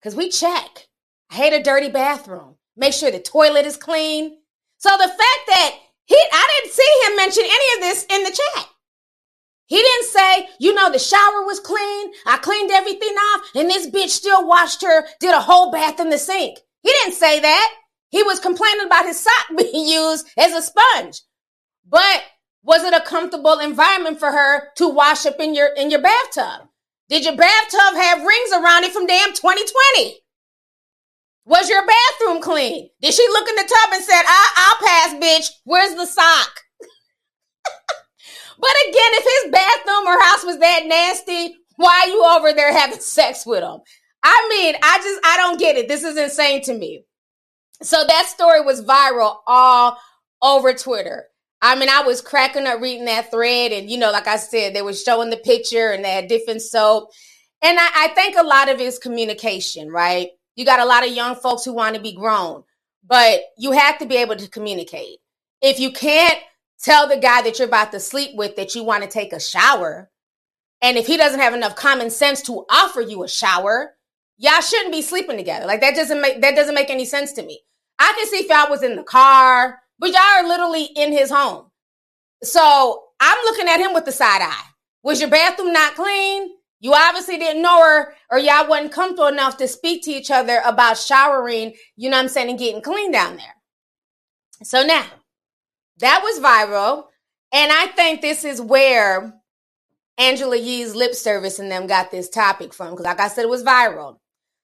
Because 0.00 0.16
we 0.16 0.28
check. 0.30 0.88
I 1.30 1.36
hate 1.36 1.52
a 1.52 1.62
dirty 1.62 1.88
bathroom. 1.88 2.56
Make 2.76 2.92
sure 2.92 3.10
the 3.10 3.20
toilet 3.20 3.66
is 3.66 3.76
clean. 3.76 4.38
So 4.78 4.90
the 4.90 5.08
fact 5.08 5.20
that 5.48 5.74
he, 6.04 6.16
I 6.32 6.60
didn't 6.60 6.74
see 6.74 7.06
him 7.06 7.16
mention 7.16 7.44
any 7.44 7.74
of 7.76 7.80
this 7.80 8.06
in 8.10 8.24
the 8.24 8.30
chat. 8.30 8.68
He 9.66 9.76
didn't 9.76 10.06
say, 10.06 10.48
you 10.60 10.74
know, 10.74 10.90
the 10.90 10.98
shower 10.98 11.44
was 11.44 11.60
clean. 11.60 12.12
I 12.24 12.38
cleaned 12.38 12.70
everything 12.70 13.14
off 13.14 13.50
and 13.54 13.68
this 13.68 13.88
bitch 13.90 14.10
still 14.10 14.46
washed 14.46 14.82
her, 14.82 15.06
did 15.20 15.34
a 15.34 15.40
whole 15.40 15.72
bath 15.72 15.98
in 16.00 16.10
the 16.10 16.18
sink. 16.18 16.58
He 16.82 16.90
didn't 16.90 17.14
say 17.14 17.40
that. 17.40 17.74
He 18.10 18.22
was 18.22 18.38
complaining 18.38 18.86
about 18.86 19.06
his 19.06 19.20
sock 19.24 19.56
being 19.56 19.88
used 19.88 20.28
as 20.38 20.52
a 20.52 20.62
sponge. 20.62 21.20
But 21.88 22.22
was 22.62 22.82
it 22.84 22.94
a 22.94 23.00
comfortable 23.00 23.58
environment 23.58 24.18
for 24.18 24.30
her 24.30 24.68
to 24.76 24.88
wash 24.88 25.26
up 25.26 25.38
in 25.40 25.54
your 25.54 25.68
in 25.68 25.90
your 25.90 26.02
bathtub? 26.02 26.68
Did 27.08 27.24
your 27.24 27.36
bathtub 27.36 27.94
have 27.94 28.26
rings 28.26 28.50
around 28.52 28.84
it 28.84 28.92
from 28.92 29.06
damn 29.06 29.32
2020? 29.32 30.16
Was 31.44 31.70
your 31.70 31.86
bathroom 31.86 32.42
clean? 32.42 32.88
Did 33.00 33.14
she 33.14 33.24
look 33.28 33.48
in 33.48 33.54
the 33.54 33.62
tub 33.62 33.92
and 33.92 34.02
said, 34.02 34.22
I- 34.26 34.52
I'll 34.56 34.86
pass, 34.86 35.14
bitch. 35.14 35.50
Where's 35.64 35.94
the 35.94 36.06
sock? 36.06 36.50
But 38.58 38.70
again, 38.88 39.10
if 39.14 39.44
his 39.44 39.52
bathroom 39.52 40.06
or 40.06 40.20
house 40.22 40.44
was 40.44 40.58
that 40.58 40.86
nasty, 40.86 41.56
why 41.76 42.04
are 42.04 42.08
you 42.08 42.24
over 42.24 42.52
there 42.52 42.72
having 42.72 43.00
sex 43.00 43.44
with 43.46 43.62
him? 43.62 43.80
I 44.22 44.46
mean, 44.50 44.74
I 44.82 44.98
just, 44.98 45.20
I 45.24 45.36
don't 45.36 45.58
get 45.58 45.76
it. 45.76 45.88
This 45.88 46.02
is 46.02 46.16
insane 46.16 46.62
to 46.62 46.74
me. 46.74 47.04
So 47.82 48.04
that 48.06 48.26
story 48.26 48.62
was 48.62 48.82
viral 48.82 49.36
all 49.46 49.98
over 50.42 50.72
Twitter. 50.72 51.26
I 51.62 51.76
mean, 51.76 51.88
I 51.88 52.02
was 52.02 52.20
cracking 52.20 52.66
up 52.66 52.80
reading 52.80 53.06
that 53.06 53.30
thread. 53.30 53.72
And, 53.72 53.90
you 53.90 53.98
know, 53.98 54.10
like 54.10 54.26
I 54.26 54.36
said, 54.36 54.74
they 54.74 54.82
were 54.82 54.92
showing 54.92 55.30
the 55.30 55.36
picture 55.36 55.92
and 55.92 56.04
they 56.04 56.10
had 56.10 56.28
different 56.28 56.62
soap. 56.62 57.10
And 57.62 57.78
I, 57.78 57.88
I 57.94 58.08
think 58.08 58.36
a 58.36 58.42
lot 58.42 58.68
of 58.68 58.80
it 58.80 58.84
is 58.84 58.98
communication, 58.98 59.90
right? 59.90 60.28
You 60.54 60.64
got 60.64 60.80
a 60.80 60.84
lot 60.84 61.06
of 61.06 61.14
young 61.14 61.36
folks 61.36 61.64
who 61.64 61.72
want 61.72 61.96
to 61.96 62.02
be 62.02 62.14
grown, 62.14 62.64
but 63.06 63.40
you 63.58 63.72
have 63.72 63.98
to 63.98 64.06
be 64.06 64.16
able 64.16 64.36
to 64.36 64.48
communicate. 64.48 65.18
If 65.62 65.80
you 65.80 65.90
can't 65.90 66.38
tell 66.82 67.08
the 67.08 67.16
guy 67.16 67.42
that 67.42 67.58
you're 67.58 67.68
about 67.68 67.92
to 67.92 68.00
sleep 68.00 68.30
with 68.34 68.56
that 68.56 68.74
you 68.74 68.84
want 68.84 69.02
to 69.02 69.08
take 69.08 69.32
a 69.32 69.40
shower, 69.40 70.10
and 70.82 70.96
if 70.96 71.06
he 71.06 71.16
doesn't 71.16 71.40
have 71.40 71.54
enough 71.54 71.76
common 71.76 72.10
sense 72.10 72.42
to 72.42 72.64
offer 72.70 73.00
you 73.00 73.22
a 73.22 73.28
shower, 73.28 73.94
y'all 74.36 74.60
shouldn't 74.60 74.92
be 74.92 75.02
sleeping 75.02 75.36
together. 75.36 75.66
Like 75.66 75.80
that 75.80 75.94
doesn't 75.94 76.20
make 76.20 76.40
that 76.42 76.54
doesn't 76.54 76.74
make 76.74 76.90
any 76.90 77.04
sense 77.04 77.32
to 77.32 77.42
me. 77.42 77.60
I 77.98 78.14
can 78.16 78.26
see 78.28 78.38
if 78.38 78.48
y'all 78.48 78.70
was 78.70 78.82
in 78.82 78.96
the 78.96 79.02
car, 79.02 79.78
but 79.98 80.10
y'all 80.10 80.20
are 80.20 80.46
literally 80.46 80.84
in 80.96 81.12
his 81.12 81.30
home. 81.30 81.70
So 82.42 83.04
I'm 83.20 83.38
looking 83.44 83.68
at 83.68 83.80
him 83.80 83.94
with 83.94 84.04
the 84.04 84.12
side 84.12 84.42
eye. 84.42 84.68
Was 85.02 85.20
your 85.20 85.30
bathroom 85.30 85.72
not 85.72 85.94
clean? 85.94 86.50
You 86.80 86.92
obviously 86.92 87.38
didn't 87.38 87.62
know 87.62 87.82
her 87.82 88.14
or 88.30 88.38
y'all 88.38 88.68
wasn't 88.68 88.92
comfortable 88.92 89.28
enough 89.28 89.56
to 89.58 89.68
speak 89.68 90.04
to 90.04 90.10
each 90.10 90.30
other 90.30 90.60
about 90.64 90.98
showering, 90.98 91.74
you 91.96 92.10
know 92.10 92.16
what 92.16 92.24
I'm 92.24 92.28
saying, 92.28 92.50
and 92.50 92.58
getting 92.58 92.82
clean 92.82 93.12
down 93.12 93.36
there. 93.36 93.54
So 94.62 94.82
now, 94.82 95.06
that 95.98 96.20
was 96.22 96.40
viral. 96.40 97.04
And 97.52 97.72
I 97.72 97.86
think 97.88 98.20
this 98.20 98.44
is 98.44 98.60
where 98.60 99.34
Angela 100.18 100.56
Yee's 100.56 100.94
lip 100.94 101.14
service 101.14 101.58
and 101.58 101.70
them 101.70 101.86
got 101.86 102.10
this 102.10 102.28
topic 102.28 102.74
from. 102.74 102.90
Because 102.90 103.04
like 103.04 103.20
I 103.20 103.28
said, 103.28 103.42
it 103.42 103.48
was 103.48 103.62
viral. 103.62 104.18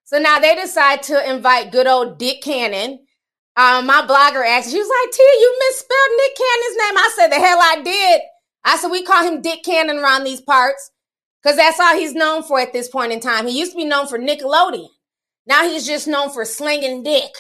So 0.05 0.19
now 0.19 0.39
they 0.39 0.55
decide 0.55 1.03
to 1.05 1.31
invite 1.31 1.73
good 1.73 1.87
old 1.87 2.19
Dick 2.19 2.43
Cannon. 2.43 2.99
Um, 3.57 3.87
my 3.87 4.03
blogger 4.03 4.47
asked, 4.47 4.71
she 4.71 4.79
was 4.79 4.89
like, 4.89 5.13
T, 5.13 5.23
you 5.23 5.59
misspelled 5.69 6.17
Nick 6.17 6.37
Cannon's 6.37 6.77
name. 6.77 6.99
I 6.99 7.13
said, 7.17 7.29
the 7.29 7.47
hell 7.47 7.59
I 7.61 7.83
did. 7.83 8.21
I 8.65 8.77
said, 8.77 8.89
we 8.89 9.05
call 9.05 9.25
him 9.25 9.43
Dick 9.43 9.63
Cannon 9.63 9.99
around 9.99 10.25
these 10.25 10.41
parts 10.41 10.91
because 11.43 11.57
that's 11.57 11.81
all 11.81 11.97
he's 11.97 12.15
known 12.15 12.43
for 12.43 12.61
at 12.61 12.73
this 12.73 12.89
point 12.89 13.13
in 13.13 13.21
time. 13.21 13.47
He 13.47 13.59
used 13.59 13.73
to 13.73 13.79
be 13.79 13.85
known 13.85 14.07
for 14.07 14.19
Nickelodeon. 14.19 14.89
Now 15.47 15.69
he's 15.69 15.87
just 15.87 16.07
known 16.07 16.31
for 16.31 16.45
slinging 16.45 17.03
dick, 17.03 17.31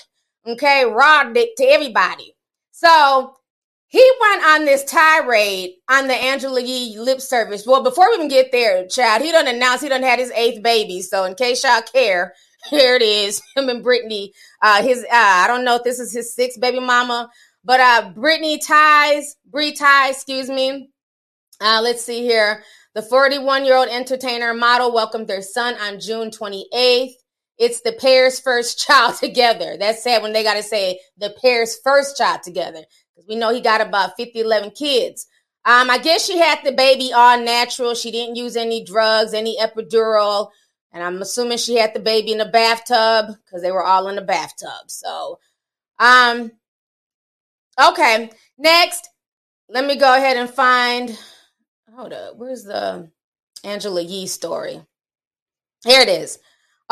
okay, 0.46 0.84
raw 0.84 1.24
dick 1.32 1.50
to 1.58 1.64
everybody. 1.64 2.34
So 2.72 3.36
he 3.92 4.10
went 4.22 4.42
on 4.46 4.64
this 4.64 4.84
tirade 4.84 5.72
on 5.90 6.08
the 6.08 6.14
Angela 6.14 6.62
Yee 6.62 6.98
lip 6.98 7.20
service. 7.20 7.66
Well, 7.66 7.82
before 7.82 8.08
we 8.08 8.14
even 8.16 8.28
get 8.28 8.50
there, 8.50 8.86
Chad, 8.86 9.20
he 9.20 9.30
done 9.30 9.46
announced 9.46 9.82
he 9.82 9.90
done 9.90 10.02
had 10.02 10.18
his 10.18 10.30
eighth 10.30 10.62
baby. 10.62 11.02
So 11.02 11.24
in 11.24 11.34
case 11.34 11.62
y'all 11.62 11.82
care, 11.82 12.32
here 12.70 12.96
it 12.96 13.02
is. 13.02 13.42
Him 13.56 13.68
and 13.68 13.82
Brittany. 13.82 14.32
Uh, 14.62 14.82
his 14.82 15.04
uh, 15.04 15.08
I 15.12 15.46
don't 15.46 15.62
know 15.62 15.76
if 15.76 15.84
this 15.84 16.00
is 16.00 16.10
his 16.10 16.34
sixth 16.34 16.58
baby 16.58 16.80
mama, 16.80 17.28
but 17.64 17.80
uh, 17.80 18.12
Brittany 18.14 18.58
Ties, 18.58 19.36
Brie 19.44 19.74
Ties, 19.74 20.14
excuse 20.14 20.48
me. 20.48 20.88
Uh, 21.60 21.80
let's 21.82 22.02
see 22.02 22.22
here. 22.22 22.64
The 22.94 23.02
41 23.02 23.66
year 23.66 23.76
old 23.76 23.88
entertainer 23.90 24.54
model 24.54 24.94
welcomed 24.94 25.28
their 25.28 25.42
son 25.42 25.74
on 25.74 26.00
June 26.00 26.30
28th. 26.30 27.12
It's 27.58 27.82
the 27.82 27.92
pair's 27.92 28.40
first 28.40 28.78
child 28.86 29.16
together. 29.16 29.76
That's 29.78 30.02
sad 30.02 30.22
when 30.22 30.32
they 30.32 30.42
got 30.42 30.54
to 30.54 30.62
say 30.62 30.98
the 31.18 31.34
pair's 31.42 31.78
first 31.84 32.16
child 32.16 32.42
together 32.42 32.84
because 33.22 33.34
we 33.34 33.38
know 33.38 33.52
he 33.52 33.60
got 33.60 33.80
about 33.80 34.16
50, 34.16 34.40
11 34.40 34.70
kids. 34.72 35.26
Um, 35.64 35.90
I 35.90 35.98
guess 35.98 36.26
she 36.26 36.38
had 36.38 36.60
the 36.64 36.72
baby 36.72 37.12
all 37.12 37.38
natural. 37.38 37.94
She 37.94 38.10
didn't 38.10 38.36
use 38.36 38.56
any 38.56 38.84
drugs, 38.84 39.32
any 39.32 39.56
epidural. 39.58 40.50
And 40.92 41.02
I'm 41.02 41.22
assuming 41.22 41.58
she 41.58 41.76
had 41.76 41.94
the 41.94 42.00
baby 42.00 42.32
in 42.32 42.38
the 42.38 42.44
bathtub 42.44 43.36
because 43.44 43.62
they 43.62 43.72
were 43.72 43.84
all 43.84 44.08
in 44.08 44.16
the 44.16 44.22
bathtub. 44.22 44.88
So, 44.88 45.38
um, 45.98 46.50
okay. 47.82 48.30
Next, 48.58 49.08
let 49.68 49.86
me 49.86 49.96
go 49.96 50.14
ahead 50.14 50.36
and 50.36 50.50
find 50.50 51.16
hold 51.94 52.12
up. 52.12 52.36
Where's 52.36 52.64
the 52.64 53.10
Angela 53.64 54.02
Yee 54.02 54.26
story? 54.26 54.82
Here 55.84 56.00
it 56.00 56.08
is. 56.08 56.38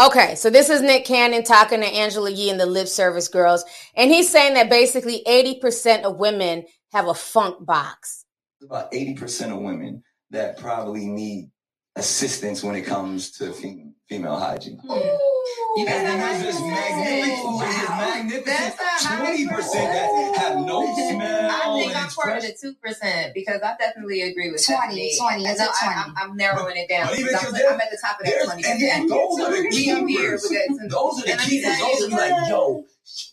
Okay, 0.01 0.35
so 0.35 0.49
this 0.49 0.71
is 0.71 0.81
Nick 0.81 1.05
Cannon 1.05 1.45
talking 1.45 1.81
to 1.81 1.87
Angela 1.87 2.31
Yee 2.31 2.49
and 2.49 2.59
the 2.59 2.65
lip 2.65 2.89
service 2.89 3.29
girls, 3.29 3.67
and 3.95 4.11
he's 4.11 4.31
saying 4.31 4.55
that 4.55 4.71
basically 4.71 5.23
80% 5.29 6.05
of 6.05 6.17
women 6.17 6.65
have 6.93 7.07
a 7.07 7.13
funk 7.13 7.67
box. 7.67 8.25
About 8.63 8.91
80% 8.93 9.55
of 9.55 9.61
women 9.61 10.03
that 10.31 10.57
probably 10.57 11.05
need 11.05 11.51
assistance 11.97 12.65
when 12.65 12.77
it 12.77 12.87
comes 12.87 13.33
to 13.33 13.53
female 14.11 14.37
hygiene. 14.37 14.81
Ooh. 14.91 14.91
You 15.77 15.87
and 15.87 16.07
then 16.07 16.19
there's 16.19 16.43
this 16.43 16.61
magnificent, 16.61 17.45
wow. 17.45 17.97
magnificent 18.01 18.75
twenty 19.07 19.47
percent 19.47 19.93
that 19.93 20.37
have 20.37 20.59
no 20.67 20.83
smell. 20.97 21.51
I 21.51 21.81
think 21.81 21.97
I'm 21.97 22.09
part 22.11 22.39
of 22.39 22.43
the 22.43 22.57
two 22.61 22.75
percent 22.83 23.35
because 23.35 23.63
I 23.63 23.77
definitely 23.79 24.23
agree 24.23 24.51
with 24.51 24.67
20, 24.67 25.17
20, 25.17 25.47
I, 25.47 25.55
I, 25.55 26.13
I'm 26.17 26.37
narrowing 26.37 26.77
it 26.77 26.89
down. 26.89 27.09
I'm, 27.09 27.15
I'm, 27.15 27.81
at 27.81 27.91
the 27.91 27.99
top 28.03 28.19
of 28.21 28.27
that 28.27 28.45
twenty 28.45 28.63
percent. 28.65 29.09
Those 29.09 29.41
are 29.41 29.63
the 29.63 29.69
keepers. 29.71 30.43
Those 30.89 31.23
are 31.23 31.27
the 31.27 31.43
keepers. 31.43 31.79
Those 31.79 32.13
are 32.13 32.17
like, 32.17 32.49
yo, 32.51 32.85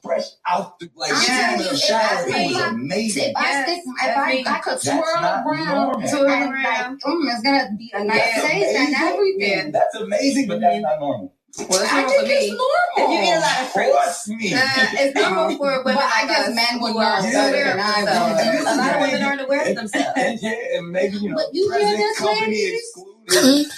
fresh 0.02 0.24
out 0.48 0.80
the 0.80 0.90
like 0.96 1.12
yeah, 1.12 1.56
steam 1.56 1.68
the 1.68 1.78
shower. 1.78 2.28
It 2.28 2.54
was 2.54 2.63
amazing. 2.74 3.30
If 3.30 3.36
I 3.36 3.63
stick, 3.63 3.80
if 3.86 4.18
I, 4.18 4.44
I 4.48 4.60
could 4.60 4.82
twirl 4.82 5.02
around, 5.02 6.10
twirl 6.10 6.26
around, 6.26 7.02
mm, 7.02 7.34
it's 7.34 7.44
gonna 7.44 7.70
be 7.78 7.92
a 7.94 8.04
nice 8.04 8.42
taste 8.42 8.76
and 8.78 8.96
everything. 8.96 9.72
That's 9.72 9.96
amazing, 9.96 10.48
but 10.48 10.62
that's 10.62 10.82
not 10.82 11.00
normal. 11.00 11.34
Well, 11.58 11.82
it's 11.82 11.92
normal 11.92 12.13
for 12.13 12.26
me. 12.28 12.50
Normal. 12.50 12.68
If 12.98 13.10
you 13.10 13.20
eat 13.26 13.36
a 13.36 13.40
lot 13.40 13.62
of 13.62 13.72
fruits, 13.72 14.30
me. 14.30 14.54
Uh, 14.54 14.60
it's 14.94 15.16
normal 15.20 15.58
for 15.58 15.84
women 15.84 15.96
like 15.96 16.13
I 16.13 16.28
guess 16.28 16.56
men 16.56 16.82
would 16.82 16.94
know 16.94 17.22
better 17.22 17.63
than 17.63 17.80
I 17.80 18.04
would. 18.04 18.62
A 18.62 18.76
lot 18.76 18.96
of 18.96 19.02
women 19.02 19.24
aren't 19.24 19.42
aware 19.42 19.70
of 19.70 19.76
themselves. 19.76 20.12
And, 20.16 20.40
yeah, 20.42 20.78
and 20.78 20.92
maybe 20.92 21.18
you 21.18 21.30
know, 21.30 21.36
but 21.36 21.46
you 21.54 21.68
present 21.70 22.18
company 22.18 22.76
excluded. 22.76 23.72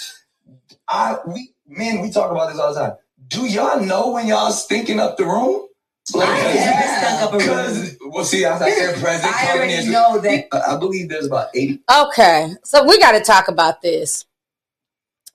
I 0.88 1.16
we 1.26 1.52
men 1.66 2.00
we 2.00 2.10
talk 2.10 2.30
about 2.30 2.50
this 2.50 2.58
all 2.58 2.74
the 2.74 2.80
time. 2.80 2.92
Do 3.28 3.46
y'all 3.46 3.80
know 3.80 4.10
when 4.10 4.26
y'all 4.26 4.50
stinking 4.50 4.98
up 4.98 5.16
the 5.16 5.24
room? 5.24 5.68
Like, 6.14 7.30
because 7.32 7.96
well, 8.06 8.24
see, 8.24 8.44
as 8.44 8.60
I 8.60 8.70
said, 8.70 9.00
present 9.00 9.34
I 9.34 9.56
already 9.56 9.88
know 9.90 10.18
that. 10.18 10.48
I 10.52 10.76
believe 10.78 11.08
there's 11.08 11.26
about 11.26 11.48
eighty. 11.54 11.80
Okay, 11.90 12.52
so 12.64 12.84
we 12.84 12.98
got 12.98 13.12
to 13.12 13.20
talk 13.20 13.48
about 13.48 13.82
this. 13.82 14.24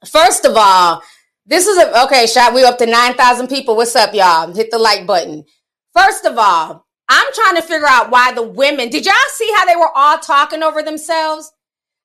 First 0.05 0.45
of 0.45 0.55
all, 0.55 1.01
This 1.45 1.67
is 1.67 1.77
a 1.77 2.03
okay 2.05 2.25
shot. 2.25 2.53
We 2.53 2.63
up 2.63 2.77
to 2.79 2.85
nine 2.87 3.13
thousand 3.13 3.47
people. 3.47 3.75
What's 3.75 3.95
up, 3.95 4.13
y'all? 4.15 4.51
Hit 4.51 4.71
the 4.71 4.79
like 4.79 5.05
button. 5.05 5.45
First 5.93 6.25
of 6.25 6.37
all, 6.37 6.85
I'm 7.07 7.33
trying 7.33 7.55
to 7.55 7.61
figure 7.61 7.87
out 7.87 8.09
why 8.09 8.31
the 8.33 8.41
women. 8.41 8.89
Did 8.89 9.05
y'all 9.05 9.13
see 9.33 9.51
how 9.55 9.65
they 9.65 9.75
were 9.75 9.91
all 9.95 10.17
talking 10.17 10.63
over 10.63 10.81
themselves? 10.81 11.51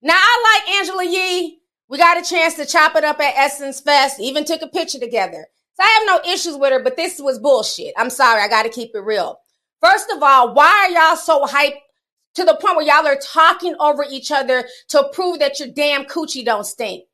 Now 0.02 0.18
I 0.18 0.62
like 0.66 0.76
Angela 0.76 1.04
Yee. 1.04 1.58
We 1.88 1.98
got 1.98 2.18
a 2.18 2.28
chance 2.28 2.54
to 2.54 2.66
chop 2.66 2.96
it 2.96 3.04
up 3.04 3.18
at 3.20 3.34
Essence 3.36 3.80
Fest. 3.80 4.20
Even 4.20 4.44
took 4.44 4.62
a 4.62 4.68
picture 4.68 4.98
together. 4.98 5.46
So 5.80 5.86
I 5.86 5.96
have 5.96 6.04
no 6.04 6.30
issues 6.30 6.56
with 6.60 6.72
her, 6.72 6.82
but 6.84 6.96
this 6.96 7.16
was 7.18 7.38
bullshit. 7.38 7.94
I'm 7.96 8.10
sorry. 8.10 8.42
I 8.42 8.48
got 8.48 8.64
to 8.64 8.68
keep 8.68 8.92
it 8.94 9.00
real. 9.00 9.40
First 9.80 10.12
of 10.12 10.22
all, 10.22 10.52
why 10.52 10.68
are 10.68 10.92
y'all 10.92 11.16
so 11.16 11.46
hyped 11.48 11.80
to 12.36 12.44
the 12.44 12.52
point 12.60 12.76
where 12.76 12.84
y'all 12.84 13.08
are 13.08 13.16
talking 13.16 13.74
over 13.80 14.04
each 14.04 14.30
other 14.30 14.68
to 14.92 15.08
prove 15.14 15.38
that 15.38 15.58
your 15.58 15.72
damn 15.72 16.04
coochie 16.04 16.44
don't 16.44 16.68
stink? 16.68 17.08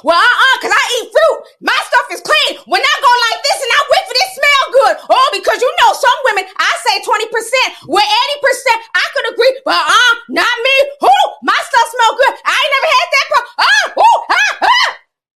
Well, 0.00 0.16
uh-uh, 0.16 0.56
because 0.56 0.72
I 0.72 0.84
eat 0.96 1.12
fruit. 1.12 1.38
My 1.60 1.76
stuff 1.76 2.08
is 2.16 2.24
clean. 2.24 2.60
When 2.64 2.80
I 2.80 2.94
go 2.96 3.12
like 3.28 3.40
this 3.44 3.60
and 3.60 3.72
I 3.76 3.80
whip 3.92 4.06
it, 4.08 4.16
it 4.24 4.30
smell 4.40 4.64
good. 4.72 4.94
Oh, 5.12 5.28
because 5.36 5.60
you 5.60 5.68
know 5.68 5.92
some 5.92 6.18
women, 6.32 6.44
I 6.56 6.72
say 6.88 6.96
20%, 7.04 7.92
with 7.92 8.08
80%, 8.08 8.88
I 8.96 9.04
could 9.12 9.26
agree, 9.36 9.52
but 9.68 9.84
uh, 9.84 10.12
not 10.32 10.54
me. 10.64 10.76
Who? 11.04 11.16
My 11.44 11.60
stuff 11.60 11.86
smell 11.92 12.12
good. 12.16 12.34
I 12.40 12.56
ain't 12.56 12.72
never 12.72 12.88
had 12.88 13.08
that 13.12 13.26
problem. 13.28 13.52
Ah, 13.68 13.86
ooh, 14.00 14.18
ah, 14.32 14.52
ah. 14.64 14.88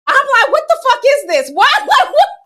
I'm 0.09 0.27
like, 0.41 0.49
what 0.53 0.65
the 0.65 0.77
fuck 0.81 1.01
is 1.05 1.21
this? 1.29 1.45
What? 1.57 1.79
What? 1.85 2.07
what? 2.09 2.42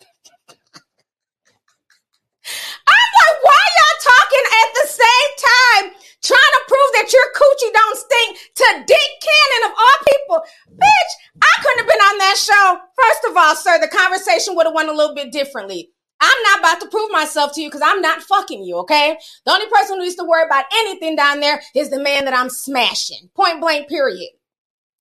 I'm 2.88 3.10
like, 3.22 3.38
why 3.44 3.62
y'all 3.78 4.00
talking 4.08 4.46
at 4.48 4.70
the 4.74 4.88
same 4.88 5.32
time, 5.38 5.86
trying 6.24 6.54
to 6.56 6.64
prove 6.68 6.92
that 6.98 7.12
your 7.12 7.28
coochie 7.36 7.74
don't 7.74 7.98
stink 7.98 8.30
to 8.56 8.68
Dick 8.88 9.12
Cannon 9.24 9.64
of 9.70 9.74
all 9.78 9.98
people? 10.08 10.38
Bitch, 10.76 11.12
I 11.42 11.54
couldn't 11.62 11.80
have 11.80 11.92
been 11.92 12.08
on 12.08 12.18
that 12.20 12.38
show. 12.38 12.66
First 12.96 13.24
of 13.30 13.38
all, 13.38 13.56
sir, 13.56 13.80
the 13.80 13.88
conversation 13.88 14.56
would 14.56 14.66
have 14.66 14.76
went 14.76 14.90
a 14.90 14.96
little 14.96 15.16
bit 15.16 15.32
differently. 15.32 15.92
I'm 16.20 16.44
not 16.44 16.60
about 16.60 16.82
to 16.82 16.90
prove 16.90 17.12
myself 17.12 17.54
to 17.54 17.62
you 17.62 17.70
because 17.70 17.84
I'm 17.84 18.02
not 18.02 18.24
fucking 18.24 18.64
you, 18.64 18.78
okay? 18.78 19.18
The 19.46 19.52
only 19.52 19.68
person 19.68 19.98
who 19.98 20.04
needs 20.04 20.16
to 20.16 20.24
worry 20.24 20.46
about 20.46 20.66
anything 20.74 21.16
down 21.16 21.40
there 21.40 21.62
is 21.76 21.90
the 21.90 22.00
man 22.00 22.26
that 22.26 22.34
I'm 22.34 22.50
smashing. 22.50 23.30
Point 23.36 23.62
blank, 23.62 23.88
period. 23.88 24.32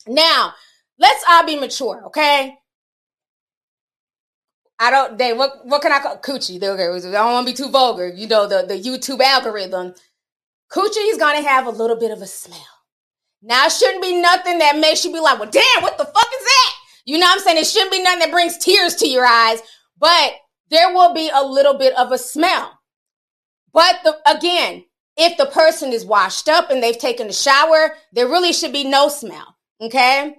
Now, 0.07 0.53
let's 0.99 1.25
all 1.29 1.47
be 1.47 1.59
mature, 1.59 2.03
okay? 2.07 2.59
I 4.79 4.91
don't. 4.91 5.19
They 5.19 5.33
what? 5.33 5.65
What 5.65 5.83
can 5.83 5.93
I 5.93 6.01
call 6.01 6.19
coochie? 6.19 6.63
Okay, 6.63 7.09
I 7.09 7.13
don't 7.13 7.33
want 7.33 7.47
to 7.47 7.53
be 7.53 7.57
too 7.57 7.71
vulgar. 7.71 8.09
You 8.09 8.27
know 8.27 8.47
the 8.47 8.67
the 8.67 8.75
YouTube 8.75 9.21
algorithm. 9.21 9.95
Coochie 10.71 11.11
is 11.11 11.19
gonna 11.19 11.43
have 11.43 11.67
a 11.67 11.71
little 11.71 11.97
bit 11.97 12.11
of 12.11 12.21
a 12.21 12.27
smell. 12.27 12.59
Now 13.43 13.67
it 13.67 13.73
shouldn't 13.73 14.03
be 14.03 14.21
nothing 14.21 14.59
that 14.59 14.79
makes 14.79 15.05
you 15.05 15.13
be 15.13 15.21
like, 15.21 15.39
well, 15.39 15.51
damn, 15.51 15.83
what 15.83 15.97
the 15.97 16.05
fuck 16.05 16.29
is 16.39 16.45
that? 16.45 16.73
You 17.05 17.19
know 17.19 17.27
what 17.27 17.39
I'm 17.39 17.45
saying? 17.45 17.59
It 17.59 17.67
shouldn't 17.67 17.93
be 17.93 18.03
nothing 18.03 18.19
that 18.21 18.33
brings 18.33 18.59
tears 18.59 18.97
to 18.97 19.09
your 19.09 19.25
eyes, 19.25 19.61
but 19.99 20.33
there 20.71 20.93
will 20.93 21.15
be 21.15 21.31
a 21.33 21.45
little 21.45 21.75
bit 21.75 21.97
of 21.97 22.11
a 22.11 22.19
smell. 22.19 22.81
But 23.73 24.01
the, 24.03 24.17
again, 24.29 24.85
if 25.17 25.37
the 25.39 25.47
person 25.47 25.93
is 25.93 26.05
washed 26.05 26.49
up 26.49 26.71
and 26.71 26.83
they've 26.83 26.99
taken 26.99 27.29
a 27.29 27.33
shower, 27.33 27.95
there 28.13 28.27
really 28.27 28.53
should 28.53 28.73
be 28.73 28.85
no 28.85 29.09
smell. 29.09 29.57
Okay. 29.81 30.35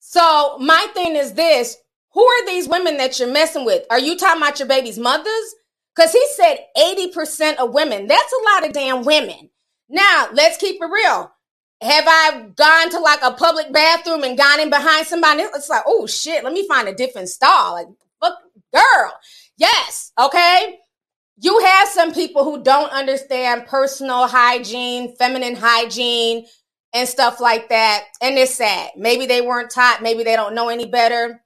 So 0.00 0.58
my 0.58 0.86
thing 0.94 1.14
is 1.14 1.34
this 1.34 1.76
who 2.12 2.24
are 2.24 2.46
these 2.46 2.68
women 2.68 2.96
that 2.96 3.18
you're 3.18 3.32
messing 3.32 3.64
with? 3.64 3.84
Are 3.90 3.98
you 3.98 4.16
talking 4.16 4.42
about 4.42 4.58
your 4.58 4.68
baby's 4.68 4.98
mothers? 4.98 5.54
Because 5.94 6.12
he 6.12 6.24
said 6.34 6.58
80% 6.76 7.56
of 7.56 7.74
women. 7.74 8.06
That's 8.06 8.32
a 8.32 8.54
lot 8.54 8.66
of 8.66 8.72
damn 8.72 9.04
women. 9.04 9.50
Now, 9.88 10.28
let's 10.32 10.56
keep 10.58 10.80
it 10.80 10.90
real. 10.90 11.32
Have 11.80 12.04
I 12.06 12.50
gone 12.56 12.90
to 12.90 13.00
like 13.00 13.20
a 13.22 13.32
public 13.32 13.72
bathroom 13.72 14.24
and 14.24 14.36
gone 14.36 14.60
in 14.60 14.70
behind 14.70 15.06
somebody? 15.06 15.42
It's 15.42 15.68
like, 15.68 15.84
oh 15.86 16.06
shit, 16.06 16.44
let 16.44 16.52
me 16.52 16.66
find 16.66 16.88
a 16.88 16.94
different 16.94 17.28
stall. 17.28 17.74
Like, 17.74 17.86
fuck, 18.20 18.38
girl. 18.74 19.12
Yes, 19.56 20.12
okay. 20.18 20.78
You 21.40 21.58
have 21.60 21.88
some 21.88 22.12
people 22.12 22.42
who 22.44 22.62
don't 22.62 22.92
understand 22.92 23.66
personal 23.66 24.26
hygiene, 24.26 25.14
feminine 25.16 25.54
hygiene, 25.54 26.46
and 26.92 27.08
stuff 27.08 27.40
like 27.40 27.68
that. 27.68 28.04
And 28.20 28.36
it's 28.36 28.54
sad. 28.54 28.90
Maybe 28.96 29.26
they 29.26 29.40
weren't 29.40 29.70
taught, 29.70 30.02
maybe 30.02 30.24
they 30.24 30.36
don't 30.36 30.54
know 30.54 30.68
any 30.68 30.86
better. 30.86 31.42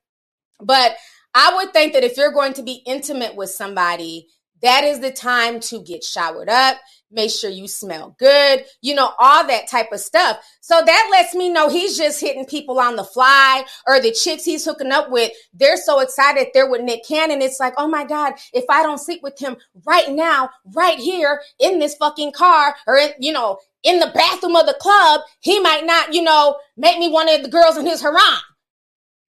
But 0.62 0.96
I 1.34 1.54
would 1.56 1.72
think 1.72 1.92
that 1.94 2.04
if 2.04 2.16
you're 2.16 2.32
going 2.32 2.54
to 2.54 2.62
be 2.62 2.82
intimate 2.86 3.36
with 3.36 3.50
somebody, 3.50 4.28
that 4.62 4.84
is 4.84 5.00
the 5.00 5.10
time 5.10 5.60
to 5.60 5.82
get 5.82 6.04
showered 6.04 6.48
up. 6.48 6.76
Make 7.14 7.30
sure 7.30 7.50
you 7.50 7.68
smell 7.68 8.16
good, 8.18 8.64
you 8.80 8.94
know, 8.94 9.12
all 9.18 9.46
that 9.46 9.68
type 9.68 9.92
of 9.92 10.00
stuff. 10.00 10.38
So 10.62 10.80
that 10.80 11.08
lets 11.10 11.34
me 11.34 11.50
know 11.50 11.68
he's 11.68 11.98
just 11.98 12.20
hitting 12.20 12.46
people 12.46 12.78
on 12.78 12.96
the 12.96 13.04
fly 13.04 13.64
or 13.86 14.00
the 14.00 14.12
chicks 14.12 14.44
he's 14.44 14.64
hooking 14.64 14.92
up 14.92 15.10
with. 15.10 15.30
They're 15.52 15.76
so 15.76 16.00
excited 16.00 16.48
they're 16.54 16.70
with 16.70 16.80
Nick 16.80 17.06
Cannon. 17.06 17.42
It's 17.42 17.60
like, 17.60 17.74
oh 17.76 17.88
my 17.88 18.04
God, 18.04 18.34
if 18.54 18.64
I 18.70 18.82
don't 18.82 18.96
sleep 18.96 19.22
with 19.22 19.38
him 19.38 19.58
right 19.84 20.10
now, 20.10 20.48
right 20.74 20.98
here 20.98 21.42
in 21.58 21.80
this 21.80 21.96
fucking 21.96 22.32
car 22.32 22.74
or, 22.86 22.96
in, 22.96 23.10
you 23.18 23.32
know, 23.32 23.58
in 23.82 23.98
the 23.98 24.12
bathroom 24.14 24.56
of 24.56 24.64
the 24.64 24.76
club, 24.80 25.20
he 25.40 25.60
might 25.60 25.84
not, 25.84 26.14
you 26.14 26.22
know, 26.22 26.56
make 26.78 26.98
me 26.98 27.10
one 27.10 27.28
of 27.28 27.42
the 27.42 27.50
girls 27.50 27.76
in 27.76 27.84
his 27.84 28.00
harem 28.00 28.16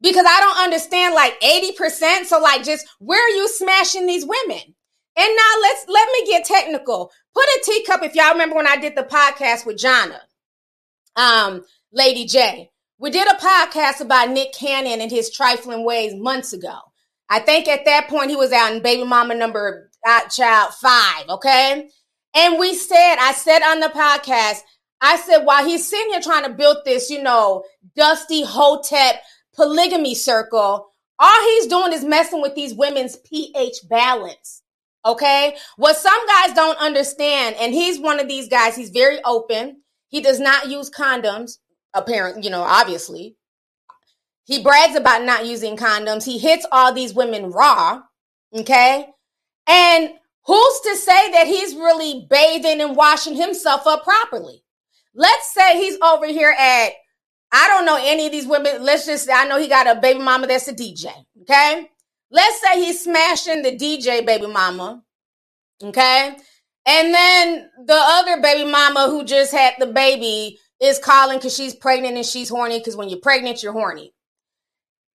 because 0.04 0.26
I 0.28 0.40
don't 0.42 0.64
understand 0.64 1.16
like 1.16 1.40
80%. 1.42 2.26
So 2.26 2.40
like 2.40 2.64
just 2.64 2.86
where 3.00 3.26
are 3.26 3.36
you 3.36 3.48
smashing 3.48 4.06
these 4.06 4.26
women? 4.26 4.76
And 5.16 5.30
now 5.36 5.62
let's 5.62 5.86
let 5.88 6.08
me 6.12 6.26
get 6.28 6.46
technical. 6.46 7.12
Put 7.34 7.46
a 7.46 7.62
teacup 7.64 8.04
if 8.04 8.14
y'all 8.14 8.34
remember 8.34 8.56
when 8.56 8.68
I 8.68 8.78
did 8.78 8.96
the 8.96 9.04
podcast 9.04 9.66
with 9.66 9.78
Jonna, 9.78 10.20
um, 11.16 11.64
Lady 11.92 12.26
J. 12.26 12.70
We 13.00 13.10
did 13.10 13.28
a 13.28 13.36
podcast 13.36 14.02
about 14.02 14.30
Nick 14.30 14.54
Cannon 14.54 15.02
and 15.02 15.12
his 15.12 15.32
trifling 15.32 15.84
ways 15.84 16.14
months 16.16 16.54
ago. 16.54 16.78
I 17.30 17.40
think 17.40 17.68
at 17.68 17.86
that 17.86 18.08
point 18.08 18.30
he 18.30 18.36
was 18.36 18.52
out 18.52 18.74
in 18.74 18.82
baby 18.82 19.04
mama 19.04 19.36
number 19.36 19.90
uh, 20.06 20.28
child 20.30 20.74
five, 20.76 21.30
okay? 21.30 21.90
And 22.36 22.60
we 22.60 22.76
said, 22.76 23.16
I 23.20 23.34
said 23.34 23.62
on 23.62 23.80
the 23.80 23.88
podcast, 23.88 24.62
I 25.02 25.18
said, 25.18 25.44
while 25.44 25.66
he's 25.66 25.88
sitting 25.88 26.12
here 26.12 26.22
trying 26.22 26.44
to 26.44 26.54
build 26.54 26.78
this, 26.86 27.10
you 27.10 27.22
know, 27.22 27.64
dusty 27.96 28.44
hotep 28.44 29.22
polygamy 29.56 30.16
circle, 30.16 30.90
all 31.20 31.44
he's 31.44 31.68
doing 31.68 31.94
is 31.94 32.04
messing 32.04 32.42
with 32.42 32.56
these 32.56 32.74
women's 32.74 33.16
pH 33.18 33.88
balance. 33.90 34.62
Okay. 35.06 35.56
What 35.76 35.98
some 35.98 36.28
guys 36.28 36.54
don't 36.54 36.78
understand, 36.80 37.56
and 37.60 37.74
he's 37.74 38.00
one 38.00 38.20
of 38.20 38.28
these 38.28 38.48
guys, 38.48 38.76
he's 38.76 38.90
very 38.90 39.20
open. 39.24 39.82
He 40.10 40.22
does 40.22 40.40
not 40.40 40.70
use 40.70 40.90
condoms, 40.90 41.58
apparently, 41.94 42.44
you 42.44 42.50
know, 42.50 42.62
obviously. 42.62 43.36
He 44.46 44.62
brags 44.62 44.96
about 44.96 45.24
not 45.24 45.46
using 45.46 45.78
condoms. 45.78 46.26
He 46.26 46.38
hits 46.38 46.66
all 46.72 46.94
these 46.94 47.14
women 47.14 47.52
raw. 47.52 48.02
Okay. 48.56 49.08
And 49.68 50.10
who's 50.46 50.80
to 50.82 50.96
say 50.98 51.32
that 51.32 51.48
he's 51.48 51.76
really 51.76 52.28
bathing 52.30 52.82
and 52.82 52.96
washing 52.96 53.36
himself 53.36 53.88
up 53.88 54.04
properly? 54.04 54.64
Let's 55.16 55.54
say 55.54 55.80
he's 55.80 55.98
over 56.02 56.28
here 56.28 56.56
at, 56.58 56.92
I 57.54 57.68
don't 57.68 57.86
know 57.86 58.00
any 58.02 58.26
of 58.26 58.32
these 58.32 58.48
women. 58.48 58.84
Let's 58.84 59.06
just, 59.06 59.30
I 59.30 59.46
know 59.46 59.60
he 59.60 59.68
got 59.68 59.86
a 59.86 60.02
baby 60.02 60.20
mama 60.20 60.48
that's 60.48 60.68
a 60.68 60.74
DJ. 60.74 61.08
Okay. 61.42 61.88
Let's 62.32 62.60
say 62.62 62.84
he's 62.84 63.04
smashing 63.04 63.62
the 63.62 63.78
DJ 63.78 64.26
baby 64.26 64.48
mama. 64.48 65.04
Okay. 65.84 66.36
And 66.86 67.14
then 67.14 67.70
the 67.86 67.96
other 67.96 68.42
baby 68.42 68.70
mama 68.70 69.08
who 69.08 69.24
just 69.24 69.52
had 69.52 69.76
the 69.78 69.86
baby 69.86 70.58
is 70.82 70.98
calling 70.98 71.38
because 71.38 71.56
she's 71.56 71.76
pregnant 71.76 72.18
and 72.18 72.26
she's 72.26 72.50
horny 72.50 72.80
because 72.80 72.96
when 72.96 73.08
you're 73.08 73.20
pregnant, 73.20 73.62
you're 73.62 73.72
horny. 73.72 74.14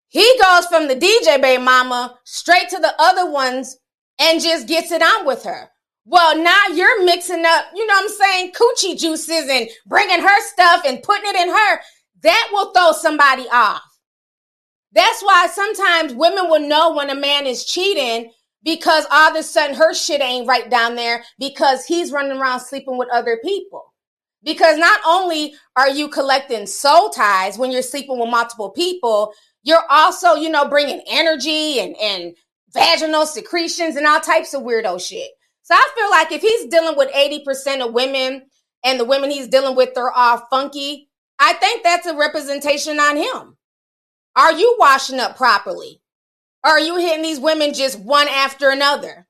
He 0.07 0.40
goes 0.40 0.66
from 0.66 0.87
the 0.87 0.94
DJ 0.94 1.42
baby 1.42 1.62
mama 1.62 2.16
straight 2.24 2.68
to 2.68 2.79
the 2.79 2.94
other 3.01 3.29
ones 3.31 3.77
and 4.20 4.40
just 4.40 4.68
gets 4.68 4.92
it 4.92 5.03
on 5.03 5.27
with 5.27 5.42
her. 5.42 5.70
Well, 6.07 6.42
now 6.42 6.68
you're 6.72 7.05
mixing 7.05 7.44
up, 7.44 7.66
you 7.74 7.87
know 7.87 7.94
what 7.94 8.05
I'm 8.05 8.09
saying, 8.09 8.53
coochie 8.53 8.98
juices 8.98 9.46
and 9.51 9.68
bringing 9.87 10.20
her 10.20 10.40
stuff 10.46 10.83
and 10.87 11.03
putting 11.03 11.29
it 11.29 11.37
in 11.37 11.48
her. 11.51 11.81
That 12.22 12.48
will 12.52 12.72
throw 12.72 12.92
somebody 12.92 13.46
off. 13.50 13.83
That's 14.92 15.22
why 15.22 15.46
sometimes 15.48 16.14
women 16.14 16.48
will 16.48 16.66
know 16.66 16.94
when 16.94 17.11
a 17.11 17.14
man 17.14 17.46
is 17.46 17.64
cheating 17.64 18.33
because 18.64 19.07
all 19.11 19.31
of 19.31 19.37
a 19.37 19.42
sudden 19.42 19.76
her 19.76 19.94
shit 19.94 20.20
ain't 20.20 20.48
right 20.48 20.68
down 20.68 20.96
there 20.96 21.24
because 21.38 21.85
he's 21.85 22.12
running 22.12 22.38
around 22.38 22.61
sleeping 22.61 22.98
with 22.98 23.09
other 23.12 23.38
people. 23.44 23.94
Because 24.42 24.78
not 24.78 25.00
only 25.07 25.54
are 25.76 25.88
you 25.88 26.09
collecting 26.09 26.66
soul 26.66 27.11
ties 27.11 27.59
when 27.59 27.70
you're 27.70 27.83
sleeping 27.83 28.18
with 28.18 28.31
multiple 28.31 28.70
people, 28.70 29.33
you're 29.62 29.85
also, 29.90 30.35
you 30.35 30.48
know, 30.48 30.68
bringing 30.68 31.02
energy 31.09 31.81
and, 31.81 31.96
and 32.00 32.35
vaginal 32.72 33.26
secretions 33.26 33.96
and 33.96 34.07
all 34.07 34.20
types 34.20 34.54
of 34.54 34.62
weirdo 34.62 35.00
shit. 35.00 35.31
So 35.62 35.74
I 35.74 35.88
feel 35.96 36.11
like 36.11 36.33
if 36.33 36.40
he's 36.40 36.70
dealing 36.70 36.96
with 36.96 37.12
80% 37.12 37.87
of 37.87 37.92
women 37.92 38.46
and 38.85 38.98
the 38.98 39.04
women 39.04 39.31
he's 39.31 39.48
dealing 39.48 39.76
with 39.76 39.96
are 39.98 40.11
all 40.11 40.46
funky, 40.50 41.08
I 41.38 41.55
think 41.55 41.83
that's 41.83 42.07
a 42.07 42.16
representation 42.16 42.98
on 42.98 43.16
him. 43.16 43.57
Are 44.37 44.53
you 44.53 44.77
washing 44.79 45.20
up 45.20 45.37
properly? 45.37 46.01
Or 46.64 46.72
are 46.72 46.81
you 46.81 46.96
hitting 46.96 47.22
these 47.22 47.40
women 47.40 47.72
just 47.74 47.98
one 48.01 48.29
after 48.29 48.70
another? 48.70 49.27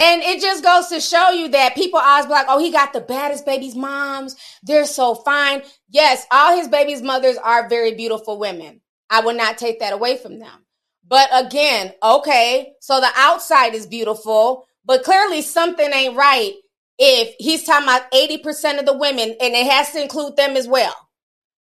And 0.00 0.22
it 0.22 0.40
just 0.40 0.62
goes 0.62 0.86
to 0.88 1.00
show 1.00 1.30
you 1.30 1.48
that 1.48 1.74
people 1.74 1.98
always 1.98 2.26
be 2.26 2.32
like, 2.32 2.46
oh, 2.48 2.60
he 2.60 2.70
got 2.70 2.92
the 2.92 3.00
baddest 3.00 3.44
baby's 3.44 3.74
moms. 3.74 4.36
They're 4.62 4.84
so 4.84 5.16
fine. 5.16 5.62
Yes, 5.90 6.24
all 6.30 6.56
his 6.56 6.68
baby's 6.68 7.02
mothers 7.02 7.36
are 7.36 7.68
very 7.68 7.94
beautiful 7.94 8.38
women. 8.38 8.80
I 9.10 9.20
will 9.20 9.34
not 9.34 9.58
take 9.58 9.80
that 9.80 9.92
away 9.92 10.16
from 10.16 10.38
them. 10.38 10.66
But 11.06 11.30
again, 11.32 11.94
okay, 12.02 12.74
so 12.80 13.00
the 13.00 13.10
outside 13.16 13.74
is 13.74 13.86
beautiful, 13.86 14.66
but 14.84 15.02
clearly 15.02 15.42
something 15.42 15.90
ain't 15.92 16.16
right 16.16 16.54
if 16.98 17.34
he's 17.38 17.64
talking 17.64 17.84
about 17.84 18.10
80% 18.12 18.78
of 18.78 18.86
the 18.86 18.96
women 18.96 19.28
and 19.40 19.54
it 19.54 19.70
has 19.70 19.92
to 19.92 20.02
include 20.02 20.36
them 20.36 20.56
as 20.56 20.66
well. 20.66 20.94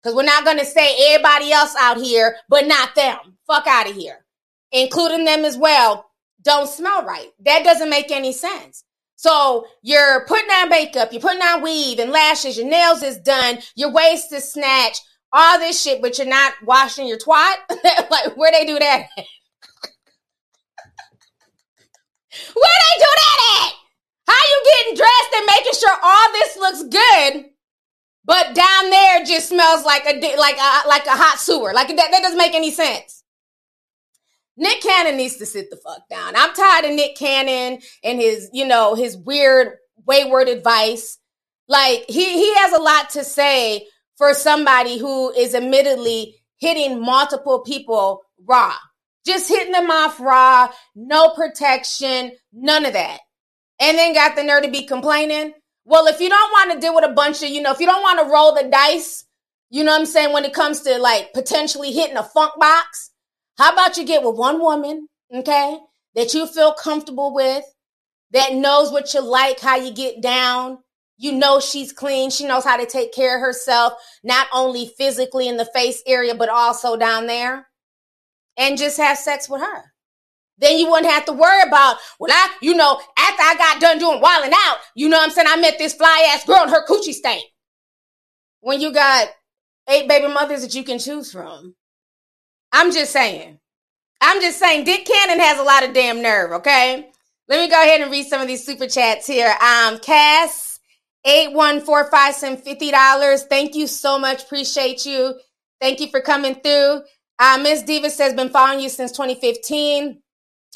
Because 0.02 0.16
we're 0.16 0.24
not 0.24 0.44
going 0.46 0.60
to 0.60 0.66
say 0.66 1.14
everybody 1.14 1.52
else 1.52 1.76
out 1.80 1.98
here, 1.98 2.36
but 2.50 2.68
not 2.68 2.94
them. 2.96 3.18
Fuck 3.48 3.68
out 3.68 3.90
of 3.90 3.96
here. 3.96 4.26
Including 4.72 5.26
them 5.26 5.46
as 5.46 5.58
well 5.58 6.10
don't 6.44 6.68
smell 6.68 7.04
right. 7.04 7.30
That 7.46 7.64
doesn't 7.64 7.90
make 7.90 8.12
any 8.12 8.34
sense. 8.34 8.84
So 9.16 9.66
you're 9.82 10.26
putting 10.28 10.50
on 10.50 10.70
makeup, 10.70 11.14
you're 11.14 11.22
putting 11.22 11.42
on 11.42 11.62
weave 11.62 12.00
and 12.00 12.12
lashes, 12.12 12.58
your 12.58 12.68
nails 12.68 13.04
is 13.04 13.18
done, 13.20 13.60
your 13.76 13.92
waist 13.92 14.34
is 14.34 14.52
snatched, 14.52 15.02
all 15.32 15.58
this 15.60 15.82
shit, 15.82 16.02
but 16.02 16.18
you're 16.18 16.28
not 16.28 16.54
washing 16.64 17.08
your 17.08 17.18
twat. 17.18 17.56
like 18.12 18.36
where 18.36 18.52
they 18.52 18.66
do 18.66 18.78
that? 18.78 19.08
where 19.16 19.24
they 22.54 23.00
do 23.00 23.06
that 23.16 23.62
at? 23.66 23.74
How 24.34 24.50
you 24.50 24.64
getting 24.66 24.96
dressed 24.96 25.34
and 25.36 25.46
making 25.46 25.74
sure 25.80 25.98
all 26.02 26.32
this 26.32 26.58
looks 26.58 26.84
good, 26.84 27.46
but 28.26 28.56
down 28.56 28.90
there 28.90 29.24
just 29.26 29.50
smells 29.50 29.86
like 29.86 30.06
a 30.06 30.38
like 30.38 30.58
a 30.58 30.88
like 30.88 31.06
a 31.06 31.12
hot 31.12 31.40
sewer? 31.40 31.72
Like 31.74 31.90
that, 31.90 32.12
that 32.12 32.22
doesn't 32.22 32.38
make 32.38 32.56
any 32.56 32.72
sense. 32.72 33.24
Nick 34.58 34.82
Cannon 34.82 35.18
needs 35.18 35.38
to 35.38 35.46
sit 35.46 35.70
the 35.70 35.78
fuck 35.78 36.08
down. 36.10 36.36
I'm 36.36 36.54
tired 36.54 36.86
of 36.86 36.96
Nick 36.96 37.16
Cannon 37.16 37.80
and 38.04 38.20
his, 38.20 38.50
you 38.54 38.68
know, 38.68 38.96
his 38.96 39.18
weird, 39.18 39.78
wayward 40.06 40.48
advice. 40.48 41.18
Like 41.68 42.06
he 42.08 42.34
he 42.34 42.54
has 42.56 42.74
a 42.74 42.82
lot 42.82 43.12
to 43.12 43.24
say 43.24 43.88
for 44.18 44.34
somebody 44.34 44.98
who 44.98 45.32
is 45.32 45.56
admittedly 45.56 46.36
hitting 46.58 47.02
multiple 47.02 47.62
people 47.62 48.22
raw. 48.46 48.74
Just 49.26 49.48
hitting 49.48 49.72
them 49.72 49.90
off 49.90 50.20
raw, 50.20 50.70
no 50.96 51.30
protection, 51.30 52.32
none 52.52 52.86
of 52.86 52.94
that. 52.94 53.20
And 53.84 53.98
then 53.98 54.14
got 54.14 54.38
the 54.38 54.44
nerve 54.46 54.64
to 54.64 54.72
be 54.72 54.86
complaining. 54.86 55.54
Well, 55.84 56.08
if 56.08 56.22
you 56.22 56.30
don't 56.30 56.52
want 56.54 56.72
to 56.72 56.80
deal 56.80 56.96
with 56.96 57.04
a 57.04 57.14
bunch 57.14 57.44
of, 57.44 57.50
you 57.50 57.62
know, 57.62 57.74
if 57.74 57.82
you 57.82 57.86
don't 57.86 58.02
want 58.02 58.18
to 58.20 58.32
roll 58.32 58.56
the 58.56 58.70
dice, 58.70 59.26
you 59.70 59.84
know 59.84 59.92
what 59.92 60.00
I'm 60.00 60.06
saying, 60.06 60.32
when 60.32 60.46
it 60.46 60.54
comes 60.54 60.80
to 60.84 60.98
like 61.00 61.34
potentially 61.34 61.92
hitting 61.92 62.16
a 62.16 62.24
funk 62.24 62.54
box, 62.58 63.12
how 63.58 63.74
about 63.74 63.98
you 63.98 64.06
get 64.06 64.24
with 64.24 64.38
one 64.38 64.62
woman, 64.62 65.10
okay, 65.36 65.78
that 66.16 66.34
you 66.34 66.48
feel 66.48 66.72
comfortable 66.72 67.34
with, 67.34 67.66
that 68.32 68.54
knows 68.54 68.90
what 68.90 69.14
you 69.14 69.20
like, 69.20 69.60
how 69.60 69.76
you 69.76 69.94
get 69.94 70.22
down. 70.22 70.78
You 71.18 71.34
know 71.34 71.60
she's 71.60 71.92
clean. 71.92 72.30
She 72.30 72.48
knows 72.48 72.64
how 72.64 72.78
to 72.78 72.86
take 72.86 73.14
care 73.14 73.36
of 73.36 73.42
herself, 73.42 73.94
not 74.24 74.48
only 74.54 74.94
physically 74.98 75.50
in 75.50 75.58
the 75.58 75.70
face 75.74 76.02
area, 76.08 76.36
but 76.36 76.48
also 76.48 76.96
down 76.96 77.28
there. 77.28 77.68
And 78.58 78.78
just 78.78 78.98
have 78.98 79.18
sex 79.18 79.50
with 79.50 79.62
her. 79.62 79.93
Then 80.60 80.78
you 80.78 80.90
wouldn't 80.90 81.12
have 81.12 81.26
to 81.26 81.34
worry 81.34 81.62
about, 81.68 81.98
well, 82.20 82.32
I, 82.32 82.50
you 82.62 82.76
know, 82.76 83.00
after 83.18 83.44
I 83.44 83.56
got 83.58 83.82
done 83.82 83.98
doing 83.98 84.22
wilding 84.22 84.54
out, 84.54 84.78
you 84.96 85.10
know 85.10 85.22
I'm 85.22 85.32
saying? 85.32 85.48
I 85.50 85.60
met 85.60 85.78
this 85.78 85.96
fly 85.96 86.30
ass 86.34 86.46
girl 86.46 86.62
and 86.62 86.72
her 86.72 86.86
coochie 86.86 87.14
stank. 87.14 87.44
When 88.62 88.80
you 88.80 88.94
got 88.94 89.28
eight 89.90 90.08
baby 90.08 90.28
mothers 90.28 90.62
that 90.62 90.76
you 90.76 90.84
can 90.84 91.00
choose 91.00 91.32
from. 91.32 91.76
I'm 92.72 92.92
just 92.92 93.12
saying. 93.12 93.60
I'm 94.22 94.42
just 94.42 94.58
saying, 94.58 94.86
Dick 94.86 95.06
Cannon 95.06 95.40
has 95.40 95.60
a 95.60 95.64
lot 95.64 95.84
of 95.84 95.94
damn 95.94 96.22
nerve, 96.22 96.52
okay? 96.54 97.10
Let 97.50 97.60
me 97.60 97.70
go 97.70 97.82
ahead 97.82 98.02
and 98.02 98.10
read 98.10 98.26
some 98.26 98.42
of 98.42 98.48
these 98.48 98.66
super 98.66 98.88
chats 98.88 99.28
here. 99.28 99.54
Um, 99.62 100.00
Cass, 100.00 100.80
8145 101.26 102.34
sent 102.34 102.66
$50. 102.66 103.42
Thank 103.50 103.76
you 103.76 103.86
so 103.86 104.18
much. 104.18 104.44
Appreciate 104.44 105.06
you. 105.06 105.36
Thank 105.82 106.00
you 106.00 106.08
for 106.08 106.22
coming 106.22 106.56
through. 106.56 107.02
Uh, 107.38 107.60
Miss 107.62 107.84
Diva 107.84 108.10
says, 108.10 108.34
been 108.34 108.50
following 108.50 108.80
you 108.80 108.88
since 108.88 109.12
2015. 109.12 110.23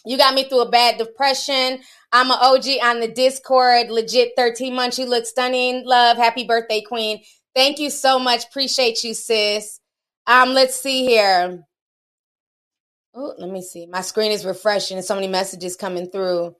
You 0.07 0.17
got 0.17 0.33
me 0.33 0.45
through 0.45 0.61
a 0.61 0.69
bad 0.69 0.97
depression. 0.97 1.79
I'm 2.13 2.31
an 2.31 2.37
OG 2.39 2.65
on 2.81 3.01
the 3.01 3.09
Discord. 3.09 3.89
Legit 3.89 4.31
13 4.37 4.73
months. 4.73 4.97
You 4.97 5.05
look 5.05 5.25
stunning. 5.25 5.85
Love. 5.85 6.15
Happy 6.15 6.45
birthday, 6.45 6.81
Queen. 6.81 7.21
Thank 7.53 7.77
you 7.79 7.89
so 7.89 8.17
much. 8.17 8.45
Appreciate 8.45 9.03
you, 9.03 9.13
sis. 9.13 9.81
Um, 10.25 10.53
let's 10.53 10.79
see 10.81 11.05
here. 11.05 11.65
Oh, 13.13 13.33
let 13.37 13.49
me 13.49 13.61
see. 13.61 13.85
My 13.85 14.01
screen 14.01 14.31
is 14.31 14.45
refreshing. 14.45 15.01
So 15.01 15.15
many 15.15 15.27
messages 15.27 15.75
coming 15.75 16.09
through. 16.09 16.55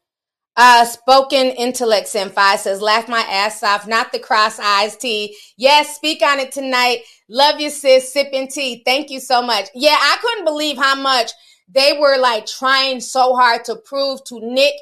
Uh, 0.57 0.83
spoken 0.85 1.51
intellect 1.51 2.07
Senpai 2.07 2.57
says, 2.57 2.81
laugh 2.81 3.07
my 3.07 3.21
ass 3.29 3.61
off, 3.61 3.87
not 3.87 4.11
the 4.11 4.17
cross 4.17 4.57
eyes 4.57 4.97
tea. 4.97 5.37
Yes, 5.55 5.95
speak 5.95 6.23
on 6.23 6.39
it 6.39 6.51
tonight. 6.51 7.01
Love 7.29 7.61
you, 7.61 7.69
sis. 7.69 8.11
Sipping 8.11 8.47
tea. 8.47 8.81
Thank 8.83 9.11
you 9.11 9.19
so 9.19 9.41
much. 9.43 9.69
Yeah, 9.75 9.95
I 9.97 10.17
couldn't 10.19 10.45
believe 10.45 10.77
how 10.77 10.95
much 10.95 11.31
they 11.67 11.97
were 11.99 12.17
like 12.17 12.45
trying 12.45 13.01
so 13.01 13.35
hard 13.35 13.65
to 13.65 13.75
prove 13.75 14.23
to 14.25 14.39
Nick 14.39 14.73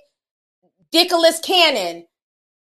Nicholas 0.94 1.40
Cannon 1.40 2.06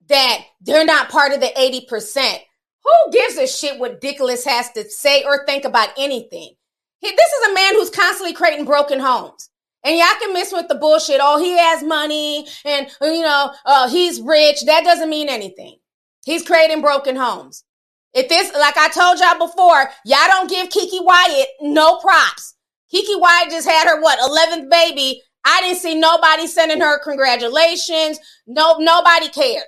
that 0.09 0.44
they're 0.61 0.85
not 0.85 1.09
part 1.09 1.33
of 1.33 1.40
the 1.40 1.46
80%. 1.46 2.38
Who 2.83 3.12
gives 3.12 3.37
a 3.37 3.46
shit 3.46 3.79
what 3.79 4.03
Nicholas 4.03 4.44
has 4.44 4.70
to 4.73 4.88
say 4.90 5.23
or 5.25 5.46
think 5.46 5.64
about 5.64 5.90
anything? 5.96 6.55
He, 6.99 7.11
this 7.11 7.33
is 7.33 7.51
a 7.51 7.55
man 7.55 7.75
who's 7.75 7.90
constantly 7.90 8.35
creating 8.35 8.66
broken 8.66 9.01
homes. 9.01 9.49
And 9.85 9.96
y'all 9.96 10.09
can 10.20 10.35
miss 10.35 10.53
with 10.53 10.68
the 10.68 10.75
bullshit. 10.75 11.20
Oh, 11.23 11.38
he 11.38 11.57
has 11.57 11.83
money 11.83 12.46
and, 12.64 12.88
you 13.01 13.23
know, 13.23 13.53
uh, 13.64 13.88
he's 13.88 14.20
rich. 14.20 14.66
That 14.66 14.85
doesn't 14.85 15.09
mean 15.09 15.29
anything. 15.31 15.77
He's 16.25 16.42
creating 16.42 16.83
broken 16.83 17.16
homes. 17.16 17.64
If 18.12 18.29
this, 18.29 18.53
like 18.53 18.77
I 18.77 18.88
told 18.88 19.18
y'all 19.20 19.46
before, 19.46 19.90
y'all 20.05 20.27
don't 20.27 20.51
give 20.51 20.68
Keke 20.68 21.03
Wyatt 21.03 21.49
no 21.62 21.96
props. 21.99 22.57
Keke 22.92 23.20
Wyatt 23.20 23.50
just 23.50 23.68
had 23.68 23.88
her, 23.88 24.00
what, 24.00 24.18
11th 24.18 24.70
baby. 24.70 25.22
I 25.44 25.61
didn't 25.62 25.79
see 25.79 25.98
nobody 25.98 26.46
sending 26.46 26.81
her 26.81 27.03
congratulations. 27.03 28.18
No, 28.46 28.76
nobody 28.79 29.29
cared. 29.29 29.64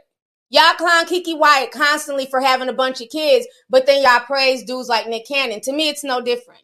Y'all 0.51 0.75
clown 0.75 1.07
Keke 1.07 1.39
Wyatt 1.39 1.71
constantly 1.71 2.27
for 2.27 2.41
having 2.41 2.69
a 2.69 2.75
bunch 2.75 3.01
of 3.01 3.09
kids, 3.09 3.47
but 3.71 3.87
then 3.87 4.03
y'all 4.03 4.21
praise 4.21 4.65
dudes 4.65 4.89
like 4.89 5.09
Nick 5.09 5.27
Cannon. 5.27 5.63
To 5.63 5.73
me, 5.73 5.89
it's 5.89 6.05
no 6.05 6.21
different. 6.21 6.61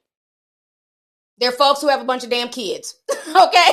They're 1.38 1.52
folks 1.52 1.80
who 1.80 1.88
have 1.88 2.02
a 2.02 2.04
bunch 2.04 2.24
of 2.24 2.30
damn 2.30 2.50
kids. 2.50 2.96
okay. 3.28 3.36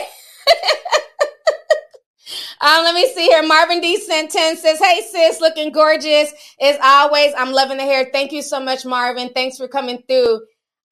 um, 2.61 2.83
let 2.83 2.95
me 2.95 3.11
see 3.13 3.25
here. 3.25 3.43
Marvin 3.43 3.81
D 3.81 3.99
sentence 3.99 4.61
says, 4.61 4.79
Hey 4.79 5.01
sis, 5.01 5.41
looking 5.41 5.73
gorgeous 5.73 6.31
as 6.61 6.77
always. 6.81 7.33
I'm 7.37 7.51
loving 7.51 7.77
the 7.77 7.83
hair. 7.83 8.07
Thank 8.13 8.31
you 8.31 8.41
so 8.41 8.61
much, 8.61 8.85
Marvin. 8.85 9.31
Thanks 9.33 9.57
for 9.57 9.67
coming 9.67 10.01
through. 10.07 10.41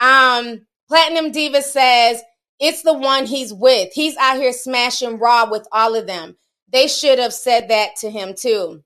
Um, 0.01 0.65
Platinum 0.87 1.31
Diva 1.31 1.61
says, 1.61 2.21
It's 2.59 2.83
the 2.83 2.93
one 2.93 3.25
he's 3.25 3.53
with. 3.53 3.91
He's 3.93 4.17
out 4.17 4.37
here 4.37 4.53
smashing 4.53 5.19
raw 5.19 5.49
with 5.49 5.67
all 5.71 5.95
of 5.95 6.07
them. 6.07 6.37
They 6.71 6.87
should 6.87 7.19
have 7.19 7.33
said 7.33 7.69
that 7.69 7.95
to 7.97 8.09
him 8.09 8.33
too. 8.37 8.83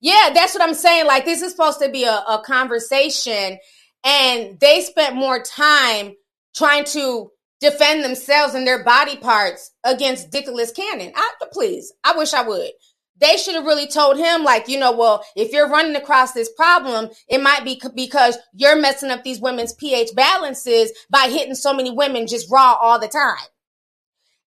Yeah, 0.00 0.30
that's 0.34 0.54
what 0.54 0.62
I'm 0.62 0.74
saying. 0.74 1.06
Like, 1.06 1.24
this 1.24 1.42
is 1.42 1.52
supposed 1.52 1.80
to 1.80 1.88
be 1.88 2.04
a, 2.04 2.22
a 2.28 2.42
conversation, 2.44 3.58
and 4.04 4.60
they 4.60 4.82
spent 4.82 5.16
more 5.16 5.42
time 5.42 6.14
trying 6.54 6.84
to 6.84 7.30
defend 7.60 8.04
themselves 8.04 8.54
and 8.54 8.66
their 8.66 8.84
body 8.84 9.16
parts 9.16 9.72
against 9.84 10.32
Nicholas 10.32 10.70
Cannon. 10.72 11.12
I, 11.14 11.30
please, 11.52 11.92
I 12.04 12.16
wish 12.16 12.34
I 12.34 12.46
would. 12.46 12.70
They 13.18 13.36
should 13.38 13.54
have 13.54 13.64
really 13.64 13.86
told 13.86 14.18
him, 14.18 14.44
like, 14.44 14.68
you 14.68 14.78
know, 14.78 14.92
well, 14.92 15.24
if 15.34 15.52
you're 15.52 15.70
running 15.70 15.96
across 15.96 16.32
this 16.32 16.50
problem, 16.52 17.08
it 17.28 17.42
might 17.42 17.64
be 17.64 17.80
because 17.94 18.36
you're 18.52 18.80
messing 18.80 19.10
up 19.10 19.24
these 19.24 19.40
women's 19.40 19.72
pH 19.72 20.10
balances 20.14 20.92
by 21.08 21.28
hitting 21.30 21.54
so 21.54 21.72
many 21.72 21.90
women 21.90 22.26
just 22.26 22.50
raw 22.50 22.74
all 22.74 22.98
the 22.98 23.08
time. 23.08 23.46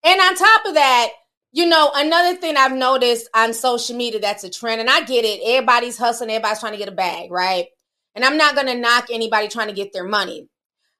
And 0.04 0.20
on 0.20 0.36
top 0.36 0.66
of 0.66 0.74
that, 0.74 1.08
you 1.52 1.66
know, 1.66 1.90
another 1.94 2.36
thing 2.36 2.56
I've 2.56 2.72
noticed 2.72 3.28
on 3.34 3.52
social 3.52 3.96
media 3.96 4.20
that's 4.20 4.44
a 4.44 4.50
trend, 4.50 4.80
and 4.80 4.88
I 4.88 5.02
get 5.04 5.24
it, 5.24 5.40
everybody's 5.44 5.98
hustling, 5.98 6.30
everybody's 6.30 6.60
trying 6.60 6.72
to 6.72 6.78
get 6.78 6.88
a 6.88 6.92
bag, 6.92 7.32
right? 7.32 7.66
And 8.14 8.24
I'm 8.24 8.36
not 8.36 8.54
going 8.54 8.68
to 8.68 8.76
knock 8.76 9.06
anybody 9.10 9.48
trying 9.48 9.68
to 9.68 9.74
get 9.74 9.92
their 9.92 10.06
money. 10.06 10.48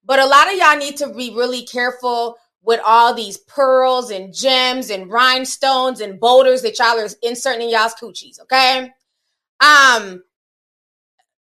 But 0.05 0.19
a 0.19 0.27
lot 0.27 0.53
of 0.53 0.59
y'all 0.59 0.77
need 0.77 0.97
to 0.97 1.13
be 1.13 1.33
really 1.35 1.65
careful 1.65 2.37
with 2.63 2.81
all 2.85 3.15
these 3.15 3.39
pearls 3.39 4.11
and 4.11 4.35
gems 4.35 4.91
and 4.91 5.11
rhinestones 5.11 6.01
and 6.01 6.21
boulders 6.21 6.63
that 6.63 6.79
y'all 6.79 6.99
are 6.99 7.09
inserting 7.23 7.63
in 7.63 7.71
y'all's 7.71 7.95
coochies, 7.95 8.41
okay? 8.43 8.91
Um, 9.61 10.23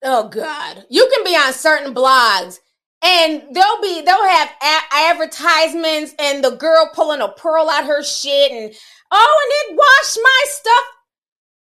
oh 0.03 0.29
God. 0.29 0.86
You 0.89 1.10
can 1.13 1.23
be 1.23 1.36
on 1.36 1.53
certain 1.53 1.93
blogs 1.93 2.60
and 3.01 3.43
they'll 3.53 3.82
be 3.82 4.01
they'll 4.01 4.27
have 4.27 4.49
a- 4.62 4.95
advertisements 4.95 6.13
and 6.19 6.43
the 6.43 6.51
girl 6.51 6.89
pulling 6.93 7.21
a 7.21 7.29
pearl 7.29 7.69
out 7.69 7.86
her 7.86 8.03
shit 8.03 8.51
and 8.51 8.73
oh 9.12 9.67
and 9.69 9.71
it 9.71 9.77
washed 9.77 10.19
my 10.21 10.43
stuff 10.45 10.86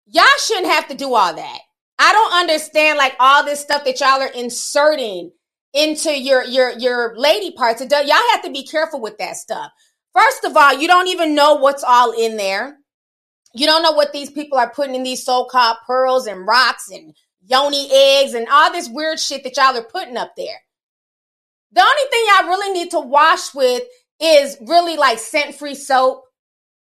y'all 0.07 0.39
shouldn't 0.39 0.71
have 0.71 0.87
to 0.87 0.95
do 0.95 1.13
all 1.13 1.33
that 1.33 1.59
i 1.97 2.11
don't 2.11 2.33
understand 2.33 2.97
like 2.97 3.15
all 3.19 3.43
this 3.43 3.59
stuff 3.59 3.83
that 3.83 3.99
y'all 3.99 4.21
are 4.21 4.27
inserting 4.27 5.31
into 5.73 6.17
your 6.17 6.43
your 6.43 6.71
your 6.77 7.17
lady 7.17 7.51
parts. 7.51 7.81
It 7.81 7.89
does, 7.89 8.07
y'all 8.07 8.17
have 8.31 8.43
to 8.43 8.51
be 8.51 8.65
careful 8.65 9.01
with 9.01 9.17
that 9.17 9.35
stuff. 9.35 9.71
First 10.13 10.43
of 10.45 10.55
all, 10.55 10.73
you 10.73 10.87
don't 10.87 11.07
even 11.07 11.33
know 11.33 11.55
what's 11.55 11.83
all 11.83 12.11
in 12.11 12.37
there. 12.37 12.77
You 13.55 13.65
don't 13.65 13.83
know 13.83 13.91
what 13.91 14.13
these 14.13 14.29
people 14.29 14.57
are 14.57 14.69
putting 14.69 14.95
in 14.95 15.03
these 15.03 15.23
so-called 15.23 15.77
pearls 15.85 16.27
and 16.27 16.47
rocks 16.47 16.89
and 16.89 17.15
yoni 17.45 17.89
eggs 17.91 18.33
and 18.33 18.47
all 18.47 18.71
this 18.71 18.89
weird 18.89 19.19
shit 19.19 19.43
that 19.43 19.57
y'all 19.57 19.77
are 19.77 19.83
putting 19.83 20.17
up 20.17 20.33
there. 20.37 20.61
The 21.71 21.81
only 21.81 22.03
thing 22.11 22.25
y'all 22.27 22.47
really 22.47 22.73
need 22.73 22.91
to 22.91 22.99
wash 22.99 23.53
with 23.53 23.83
is 24.19 24.57
really 24.61 24.95
like 24.95 25.19
scent 25.19 25.55
free 25.55 25.75
soap. 25.75 26.23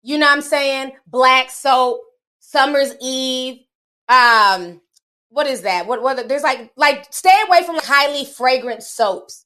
You 0.01 0.17
know 0.17 0.25
what 0.25 0.33
I'm 0.33 0.41
saying? 0.41 0.93
Black 1.07 1.51
soap, 1.51 2.01
Summer's 2.39 2.93
Eve. 3.01 3.59
Um, 4.07 4.81
what 5.29 5.47
is 5.47 5.61
that? 5.61 5.87
What 5.87 6.01
what 6.01 6.27
there's 6.27 6.43
like 6.43 6.71
like 6.75 7.07
stay 7.11 7.37
away 7.47 7.63
from 7.63 7.77
highly 7.77 8.25
fragrant 8.25 8.83
soaps. 8.83 9.45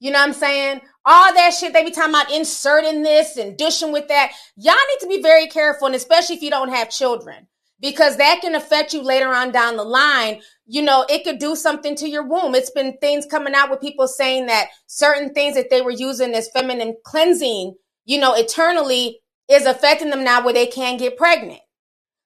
You 0.00 0.10
know 0.10 0.18
what 0.18 0.28
I'm 0.28 0.34
saying? 0.34 0.80
All 1.04 1.34
that 1.34 1.50
shit 1.50 1.72
they 1.72 1.84
be 1.84 1.90
talking 1.90 2.10
about 2.10 2.32
inserting 2.32 3.02
this 3.02 3.36
and 3.36 3.56
dishing 3.56 3.92
with 3.92 4.08
that. 4.08 4.32
Y'all 4.56 4.74
need 4.74 5.00
to 5.00 5.08
be 5.08 5.22
very 5.22 5.46
careful, 5.46 5.86
and 5.86 5.96
especially 5.96 6.36
if 6.36 6.42
you 6.42 6.50
don't 6.50 6.68
have 6.68 6.90
children, 6.90 7.46
because 7.80 8.16
that 8.16 8.40
can 8.40 8.54
affect 8.54 8.94
you 8.94 9.02
later 9.02 9.28
on 9.28 9.50
down 9.50 9.76
the 9.76 9.84
line. 9.84 10.40
You 10.66 10.82
know, 10.82 11.04
it 11.08 11.24
could 11.24 11.38
do 11.38 11.56
something 11.56 11.94
to 11.96 12.08
your 12.08 12.26
womb. 12.26 12.54
It's 12.54 12.70
been 12.70 12.96
things 12.98 13.26
coming 13.26 13.54
out 13.54 13.70
with 13.70 13.80
people 13.80 14.08
saying 14.08 14.46
that 14.46 14.68
certain 14.86 15.34
things 15.34 15.56
that 15.56 15.70
they 15.70 15.82
were 15.82 15.90
using 15.90 16.34
as 16.34 16.48
feminine 16.50 16.96
cleansing, 17.04 17.74
you 18.04 18.18
know, 18.18 18.34
eternally 18.34 19.20
is 19.48 19.66
affecting 19.66 20.10
them 20.10 20.24
now 20.24 20.44
where 20.44 20.54
they 20.54 20.66
can't 20.66 20.98
get 20.98 21.16
pregnant. 21.16 21.60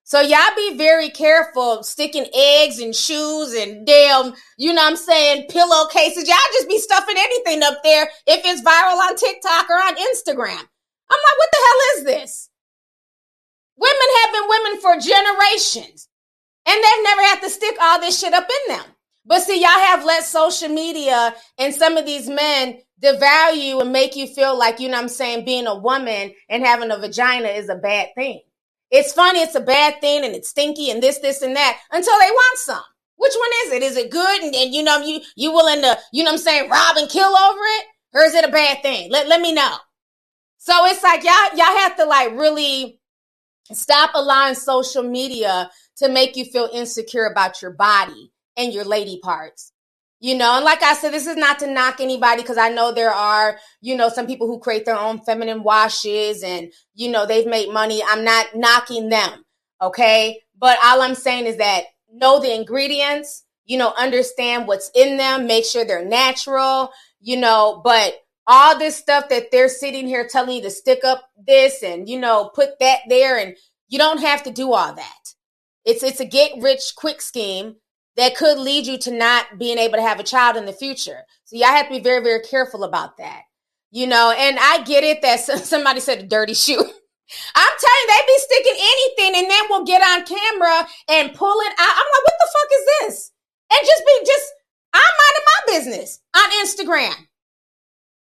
So 0.09 0.23
y'all 0.23 0.57
be 0.57 0.75
very 0.75 1.11
careful 1.11 1.83
sticking 1.83 2.25
eggs 2.35 2.79
and 2.79 2.97
shoes 2.97 3.53
and 3.53 3.87
damn, 3.87 4.33
you 4.57 4.73
know 4.73 4.81
what 4.81 4.93
I'm 4.93 4.97
saying, 4.97 5.49
pillowcases. 5.51 6.27
Y'all 6.27 6.39
just 6.55 6.67
be 6.67 6.79
stuffing 6.79 7.17
anything 7.19 7.63
up 7.63 7.83
there 7.85 8.09
if 8.27 8.41
it's 8.43 8.63
viral 8.63 8.97
on 8.97 9.17
TikTok 9.17 9.69
or 9.69 9.75
on 9.75 9.97
Instagram. 9.97 10.57
I'm 11.11 11.21
like, 11.21 11.39
what 11.39 11.49
the 11.53 11.59
hell 11.67 11.99
is 11.99 12.05
this? 12.05 12.49
Women 13.77 13.97
have 14.23 14.33
been 14.33 14.49
women 14.49 14.81
for 14.81 14.97
generations. 14.97 16.09
And 16.65 16.77
they've 16.83 17.05
never 17.05 17.23
had 17.25 17.41
to 17.43 17.51
stick 17.51 17.77
all 17.79 18.01
this 18.01 18.19
shit 18.19 18.33
up 18.33 18.49
in 18.49 18.77
them. 18.77 18.87
But 19.27 19.43
see, 19.43 19.61
y'all 19.61 19.69
have 19.69 20.07
let 20.07 20.25
social 20.25 20.71
media 20.71 21.35
and 21.59 21.75
some 21.75 21.99
of 21.99 22.07
these 22.07 22.31
men 22.31 22.79
devalue 23.03 23.83
and 23.83 23.93
make 23.93 24.17
you 24.17 24.27
feel 24.27 24.59
like, 24.59 24.81
you 24.81 24.89
know 24.89 24.97
what 24.97 25.03
I'm 25.03 25.09
saying, 25.11 25.45
being 25.45 25.67
a 25.67 25.79
woman 25.79 26.33
and 26.49 26.65
having 26.65 26.91
a 26.91 26.97
vagina 26.97 27.49
is 27.49 27.69
a 27.69 27.77
bad 27.77 28.09
thing. 28.17 28.41
It's 28.91 29.13
funny, 29.13 29.41
it's 29.41 29.55
a 29.55 29.61
bad 29.61 30.01
thing, 30.01 30.25
and 30.25 30.35
it's 30.35 30.49
stinky, 30.49 30.91
and 30.91 31.03
this, 31.03 31.19
this, 31.19 31.43
and 31.43 31.55
that 31.57 31.79
until 31.91 32.19
they 32.19 32.31
want 32.31 32.59
some. 32.59 32.83
Which 33.17 33.35
one 33.39 33.51
is 33.67 33.73
it? 33.73 33.83
Is 33.83 33.97
it 33.97 34.11
good? 34.11 34.43
And, 34.43 34.55
and 34.55 34.73
you 34.73 34.83
know, 34.83 34.99
you 35.01 35.21
you 35.37 35.53
willing 35.53 35.83
to, 35.83 35.99
you 36.13 36.25
know 36.25 36.31
I'm 36.33 36.39
saying, 36.39 36.71
rob 36.71 36.97
and 36.97 37.11
kill 37.11 37.37
over 37.37 37.61
it? 37.61 37.85
Or 38.15 38.23
is 38.23 38.35
it 38.35 38.45
a 38.45 38.53
bad 38.53 38.83
thing? 38.83 39.11
Let, 39.11 39.29
let 39.29 39.41
me 39.41 39.53
know. 39.53 39.77
So 40.59 40.73
it's 40.87 41.03
like 41.03 41.25
y'all 41.25 41.57
y'all 41.57 41.79
have 41.79 41.97
to 41.97 42.05
like 42.05 42.33
really 42.33 43.01
stop 43.73 44.11
allowing 44.15 44.55
social 44.55 45.03
media 45.03 45.71
to 45.97 46.09
make 46.09 46.37
you 46.37 46.45
feel 46.45 46.71
insecure 46.73 47.27
about 47.27 47.61
your 47.61 47.73
body 47.73 48.33
and 48.57 48.73
your 48.73 48.85
lady 48.85 49.21
parts. 49.23 49.73
You 50.21 50.37
know, 50.37 50.57
and 50.57 50.65
like 50.65 50.83
I 50.83 50.95
said, 50.95 51.13
this 51.13 51.29
is 51.29 51.37
not 51.37 51.61
to 51.61 51.73
knock 51.73 52.01
anybody 52.01 52.43
because 52.43 52.59
I 52.59 52.71
know 52.71 52.91
there 52.93 53.13
are, 53.13 53.59
you 53.81 53.97
know, 53.97 54.09
some 54.09 54.27
people 54.27 54.49
who 54.49 54.59
create 54.59 54.85
their 54.85 54.99
own 54.99 55.21
feminine 55.21 55.63
washes 55.63 56.43
and, 56.43 56.73
you 56.95 57.09
know, 57.09 57.25
they've 57.25 57.47
made 57.47 57.73
money. 57.73 58.03
I'm 58.05 58.25
not 58.25 58.47
knocking 58.57 59.11
them. 59.11 59.45
Okay. 59.81 60.41
But 60.59 60.77
all 60.85 61.03
I'm 61.03 61.15
saying 61.15 61.47
is 61.47 61.59
that 61.59 61.85
know 62.13 62.41
the 62.41 62.53
ingredients, 62.53 63.45
you 63.65 63.79
know, 63.79 63.93
understand 63.97 64.67
what's 64.67 64.91
in 64.95 65.19
them, 65.19 65.47
make 65.47 65.65
sure 65.65 65.85
they're 65.85 66.05
natural, 66.05 66.91
you 67.21 67.37
know, 67.37 67.81
but 67.85 68.15
all 68.47 68.79
this 68.79 68.97
stuff 68.97 69.29
that 69.29 69.51
they're 69.53 69.69
sitting 69.69 70.09
here 70.09 70.27
telling 70.27 70.57
you 70.57 70.63
to 70.63 70.71
stick 70.71 71.05
up 71.05 71.29
this 71.47 71.83
and, 71.83 72.09
you 72.09 72.19
know, 72.19 72.51
put 72.55 72.79
that 72.81 73.01
there 73.09 73.39
and 73.39 73.57
you 73.89 73.99
don't 73.99 74.21
have 74.21 74.43
to 74.45 74.51
do 74.51 74.73
all 74.73 74.95
that. 74.95 75.35
It's 75.85 76.03
it's 76.03 76.21
a 76.21 76.25
get 76.25 76.53
rich 76.61 76.95
quick 76.97 77.23
scheme 77.23 77.77
that 78.19 78.37
could 78.37 78.59
lead 78.59 78.87
you 78.87 78.99
to 78.99 79.13
not 79.13 79.59
being 79.59 79.79
able 79.79 79.95
to 79.95 80.03
have 80.03 80.19
a 80.19 80.25
child 80.25 80.57
in 80.57 80.67
the 80.67 80.73
future. 80.73 81.23
So 81.45 81.57
y'all 81.57 81.69
have 81.69 81.87
to 81.87 81.95
be 81.95 82.01
very, 82.01 82.23
very 82.23 82.41
careful 82.43 82.83
about 82.83 83.17
that. 83.19 83.43
You 83.93 84.09
know, 84.09 84.35
and 84.37 84.59
I 84.61 84.83
get 84.83 85.05
it 85.05 85.23
that 85.23 85.41
somebody 85.65 86.01
said 86.01 86.19
a 86.19 86.23
dirty 86.25 86.55
shoe. 86.55 86.79
I'm 87.55 87.73
telling 87.79 88.03
you, 88.03 88.09
they 88.09 88.27
be 88.27 88.39
sticking 88.39 88.81
anything 88.81 89.43
and 89.43 89.51
then 89.51 89.63
we'll 89.71 89.85
get 89.85 90.03
on 90.03 90.27
camera 90.27 90.89
and 91.09 91.35
pull 91.35 91.61
it 91.61 91.73
out. 91.79 91.97
I'm 91.97 92.09
like, 92.13 92.25
what 92.25 92.35
the 92.41 92.51
fuck 92.53 92.71
is 92.73 92.87
this? 93.01 93.33
And 93.71 93.87
just 93.87 94.03
be 94.05 94.27
just, 94.27 94.53
I'm 94.95 95.03
minding 95.03 95.47
my 95.47 95.79
business 95.79 96.21
on 96.35 96.51
Instagram. 96.65 97.28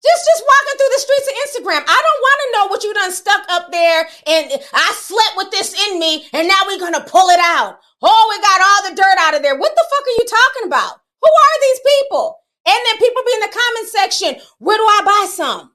Just 0.02 0.24
just 0.24 0.44
walking 0.48 0.76
through 0.80 0.94
the 0.96 1.04
streets 1.04 1.28
of 1.28 1.36
Instagram. 1.44 1.84
I 1.84 2.00
don't 2.00 2.22
want 2.24 2.38
to 2.40 2.52
know 2.56 2.66
what 2.68 2.84
you 2.84 2.94
done 2.94 3.12
stuck 3.12 3.44
up 3.50 3.70
there 3.70 4.08
and 4.26 4.52
I 4.72 4.92
slept 4.96 5.36
with 5.36 5.50
this 5.50 5.76
in 5.88 6.00
me 6.00 6.26
and 6.32 6.48
now 6.48 6.60
we're 6.66 6.80
gonna 6.80 7.04
pull 7.04 7.28
it 7.28 7.40
out. 7.40 7.78
Oh, 8.02 8.26
we 8.30 8.40
got 8.40 8.60
all 8.64 8.88
the 8.88 8.96
dirt 8.96 9.18
out 9.18 9.36
of 9.36 9.42
there. 9.42 9.58
What 9.58 9.74
the 9.74 9.86
fuck 9.90 10.06
are 10.06 10.18
you 10.18 10.26
talking 10.26 10.66
about? 10.68 11.00
Who 11.20 11.28
are 11.28 11.60
these 11.60 11.80
people? 11.84 12.38
And 12.66 12.76
then 12.86 12.98
people 12.98 13.22
be 13.26 13.32
in 13.34 13.40
the 13.40 13.58
comment 13.58 13.88
section, 13.88 14.36
where 14.58 14.78
do 14.78 14.84
I 14.84 15.02
buy 15.04 15.26
some? 15.30 15.72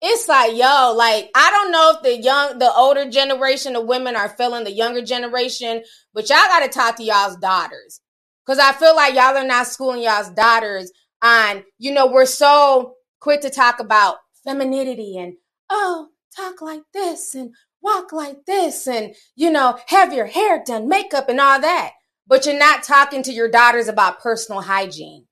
It's 0.00 0.28
like, 0.28 0.56
yo, 0.56 0.94
like, 0.96 1.30
I 1.34 1.50
don't 1.50 1.72
know 1.72 1.94
if 1.96 2.02
the 2.02 2.22
young, 2.22 2.58
the 2.58 2.72
older 2.72 3.10
generation 3.10 3.74
of 3.74 3.86
women 3.86 4.14
are 4.14 4.28
feeling 4.28 4.62
the 4.62 4.72
younger 4.72 5.02
generation, 5.02 5.82
but 6.14 6.28
y'all 6.28 6.38
got 6.38 6.60
to 6.60 6.68
talk 6.68 6.96
to 6.96 7.04
y'all's 7.04 7.36
daughters. 7.36 8.00
Cause 8.46 8.58
I 8.58 8.72
feel 8.72 8.96
like 8.96 9.14
y'all 9.14 9.36
are 9.36 9.46
not 9.46 9.66
schooling 9.66 10.02
y'all's 10.02 10.30
daughters 10.30 10.90
on, 11.22 11.64
you 11.78 11.92
know, 11.92 12.06
we're 12.06 12.24
so 12.24 12.94
quick 13.20 13.40
to 13.42 13.50
talk 13.50 13.80
about 13.80 14.16
femininity 14.44 15.16
and, 15.18 15.34
oh, 15.70 16.08
talk 16.34 16.60
like 16.62 16.82
this 16.92 17.34
and 17.34 17.54
walk 17.82 18.12
like 18.12 18.44
this 18.46 18.86
and, 18.86 19.14
you 19.36 19.50
know, 19.50 19.78
have 19.86 20.12
your 20.12 20.26
hair 20.26 20.62
done, 20.64 20.88
makeup 20.88 21.28
and 21.28 21.40
all 21.40 21.60
that. 21.60 21.92
But 22.26 22.46
you're 22.46 22.58
not 22.58 22.82
talking 22.82 23.22
to 23.24 23.32
your 23.32 23.50
daughters 23.50 23.88
about 23.88 24.20
personal 24.20 24.60
hygiene. 24.60 25.26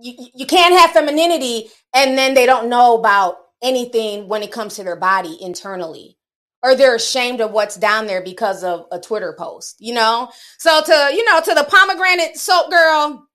You, 0.00 0.14
you 0.34 0.46
can't 0.46 0.78
have 0.78 0.92
femininity 0.92 1.68
and 1.94 2.16
then 2.16 2.34
they 2.34 2.46
don't 2.46 2.70
know 2.70 2.98
about 2.98 3.36
anything 3.62 4.28
when 4.28 4.42
it 4.42 4.52
comes 4.52 4.76
to 4.76 4.84
their 4.84 4.96
body 4.96 5.36
internally 5.40 6.16
or 6.62 6.74
they're 6.74 6.94
ashamed 6.94 7.40
of 7.40 7.52
what's 7.52 7.76
down 7.76 8.06
there 8.06 8.22
because 8.22 8.64
of 8.64 8.86
a 8.92 9.00
Twitter 9.00 9.34
post, 9.38 9.76
you 9.78 9.94
know? 9.94 10.30
So 10.58 10.82
to, 10.82 11.10
you 11.12 11.24
know, 11.24 11.40
to 11.40 11.54
the 11.54 11.64
pomegranate 11.64 12.36
soap 12.36 12.70
girl, 12.70 13.26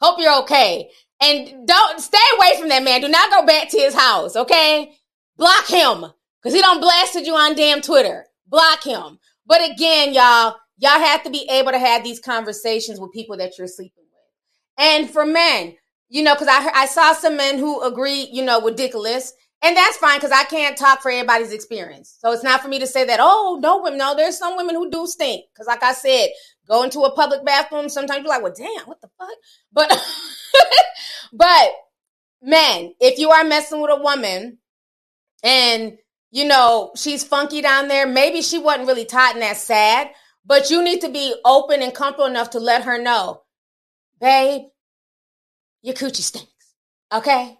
hope 0.00 0.20
you're 0.20 0.40
okay. 0.42 0.90
And 1.20 1.66
don't 1.66 2.00
stay 2.00 2.18
away 2.36 2.58
from 2.58 2.68
that 2.68 2.82
man. 2.82 3.00
Do 3.00 3.08
not 3.08 3.30
go 3.30 3.46
back 3.46 3.68
to 3.70 3.78
his 3.78 3.94
house, 3.94 4.36
okay? 4.36 4.92
Block 5.36 5.66
him 5.66 6.06
because 6.42 6.54
he 6.54 6.60
don't 6.60 6.80
blasted 6.80 7.26
you 7.26 7.34
on 7.34 7.54
damn 7.54 7.80
Twitter. 7.80 8.26
Block 8.46 8.84
him. 8.84 9.18
But 9.46 9.70
again, 9.70 10.12
y'all, 10.12 10.56
y'all 10.78 11.00
have 11.00 11.22
to 11.24 11.30
be 11.30 11.46
able 11.50 11.72
to 11.72 11.78
have 11.78 12.04
these 12.04 12.20
conversations 12.20 13.00
with 13.00 13.12
people 13.12 13.36
that 13.38 13.56
you're 13.58 13.66
sleeping 13.66 14.04
with. 14.04 14.86
And 14.86 15.10
for 15.10 15.24
men, 15.24 15.76
you 16.08 16.22
know, 16.22 16.34
because 16.34 16.48
I 16.48 16.70
I 16.74 16.86
saw 16.86 17.12
some 17.12 17.36
men 17.36 17.58
who 17.58 17.82
agree, 17.82 18.28
you 18.32 18.44
know, 18.44 18.60
ridiculous. 18.60 19.32
And 19.64 19.74
that's 19.74 19.96
fine 19.96 20.18
because 20.18 20.30
I 20.30 20.44
can't 20.44 20.76
talk 20.76 21.00
for 21.00 21.10
everybody's 21.10 21.52
experience. 21.52 22.18
So 22.20 22.32
it's 22.32 22.44
not 22.44 22.60
for 22.60 22.68
me 22.68 22.78
to 22.80 22.86
say 22.86 23.06
that, 23.06 23.18
oh, 23.22 23.58
no 23.62 23.82
women. 23.82 23.98
No, 23.98 24.14
there's 24.14 24.36
some 24.36 24.58
women 24.58 24.74
who 24.74 24.90
do 24.90 25.06
stink. 25.06 25.46
Because, 25.52 25.66
like 25.66 25.82
I 25.82 25.94
said, 25.94 26.28
go 26.68 26.82
into 26.82 27.00
a 27.00 27.14
public 27.14 27.46
bathroom, 27.46 27.88
sometimes 27.88 28.22
you're 28.22 28.28
like, 28.28 28.42
well, 28.42 28.52
damn, 28.54 28.86
what 28.86 29.00
the 29.00 29.08
fuck? 29.18 29.30
But, 29.72 29.90
but 31.32 31.70
men, 32.42 32.92
if 33.00 33.18
you 33.18 33.30
are 33.30 33.42
messing 33.42 33.80
with 33.80 33.90
a 33.90 34.02
woman 34.02 34.58
and 35.42 35.98
you 36.30 36.44
know 36.44 36.90
she's 36.96 37.22
funky 37.22 37.62
down 37.62 37.86
there 37.86 38.06
maybe 38.06 38.42
she 38.42 38.58
wasn't 38.58 38.88
really 38.88 39.04
taught 39.04 39.34
and 39.34 39.42
that's 39.42 39.60
sad 39.60 40.10
but 40.44 40.70
you 40.70 40.82
need 40.82 41.00
to 41.00 41.08
be 41.08 41.34
open 41.44 41.80
and 41.82 41.94
comfortable 41.94 42.26
enough 42.26 42.50
to 42.50 42.58
let 42.58 42.82
her 42.82 43.00
know 43.00 43.42
babe 44.20 44.62
your 45.82 45.94
coochie 45.94 46.22
stinks 46.22 46.74
okay 47.12 47.56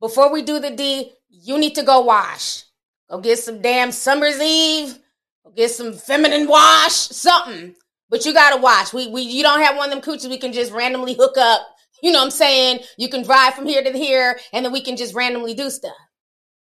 before 0.00 0.32
we 0.32 0.42
do 0.42 0.58
the 0.58 0.70
d 0.70 1.12
you 1.28 1.58
need 1.58 1.74
to 1.76 1.82
go 1.82 2.00
wash. 2.00 2.64
Go 3.10 3.20
get 3.20 3.38
some 3.38 3.62
damn 3.62 3.92
summer's 3.92 4.40
eve. 4.40 4.98
Go 5.44 5.52
get 5.52 5.70
some 5.70 5.92
feminine 5.92 6.46
wash 6.46 6.92
something. 6.92 7.74
But 8.10 8.24
you 8.24 8.32
gotta 8.32 8.60
wash. 8.60 8.92
We, 8.92 9.08
we 9.08 9.22
you 9.22 9.42
don't 9.42 9.60
have 9.60 9.76
one 9.76 9.90
of 9.90 9.94
them 9.94 10.02
coochies 10.02 10.28
we 10.28 10.38
can 10.38 10.52
just 10.52 10.72
randomly 10.72 11.14
hook 11.14 11.36
up. 11.36 11.62
You 12.02 12.12
know 12.12 12.18
what 12.18 12.26
i'm 12.26 12.30
saying? 12.30 12.80
You 12.96 13.08
can 13.08 13.24
drive 13.24 13.54
from 13.54 13.66
here 13.66 13.82
to 13.82 13.92
here 13.92 14.38
and 14.52 14.64
then 14.64 14.72
we 14.72 14.80
can 14.80 14.96
just 14.96 15.14
randomly 15.14 15.54
do 15.54 15.68
stuff. 15.68 15.96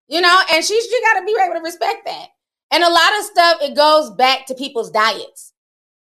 You 0.07 0.21
know, 0.21 0.41
and 0.51 0.63
she's 0.63 0.85
you 0.85 1.01
got 1.01 1.19
to 1.19 1.25
be 1.25 1.35
able 1.43 1.55
to 1.55 1.63
respect 1.63 2.05
that. 2.05 2.27
And 2.71 2.83
a 2.83 2.89
lot 2.89 3.19
of 3.19 3.25
stuff 3.25 3.61
it 3.61 3.75
goes 3.75 4.11
back 4.11 4.45
to 4.47 4.55
people's 4.55 4.91
diets. 4.91 5.53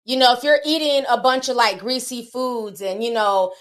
You 0.04 0.18
know, 0.18 0.34
if 0.34 0.44
you're 0.44 0.60
eating 0.66 1.06
a 1.10 1.18
bunch 1.18 1.50
of 1.50 1.56
like 1.56 1.80
greasy 1.80 2.30
foods 2.32 2.82
and 2.82 3.04
you 3.04 3.14
know 3.14 3.54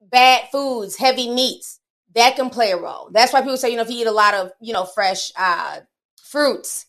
bad 0.00 0.48
foods, 0.50 0.96
heavy 0.96 1.30
meats, 1.30 1.77
that 2.18 2.36
can 2.36 2.50
play 2.50 2.72
a 2.72 2.76
role. 2.76 3.08
That's 3.12 3.32
why 3.32 3.40
people 3.40 3.56
say, 3.56 3.70
you 3.70 3.76
know, 3.76 3.82
if 3.82 3.90
you 3.90 4.02
eat 4.02 4.06
a 4.06 4.12
lot 4.12 4.34
of, 4.34 4.52
you 4.60 4.72
know, 4.72 4.84
fresh 4.84 5.32
uh 5.36 5.80
fruits, 6.22 6.86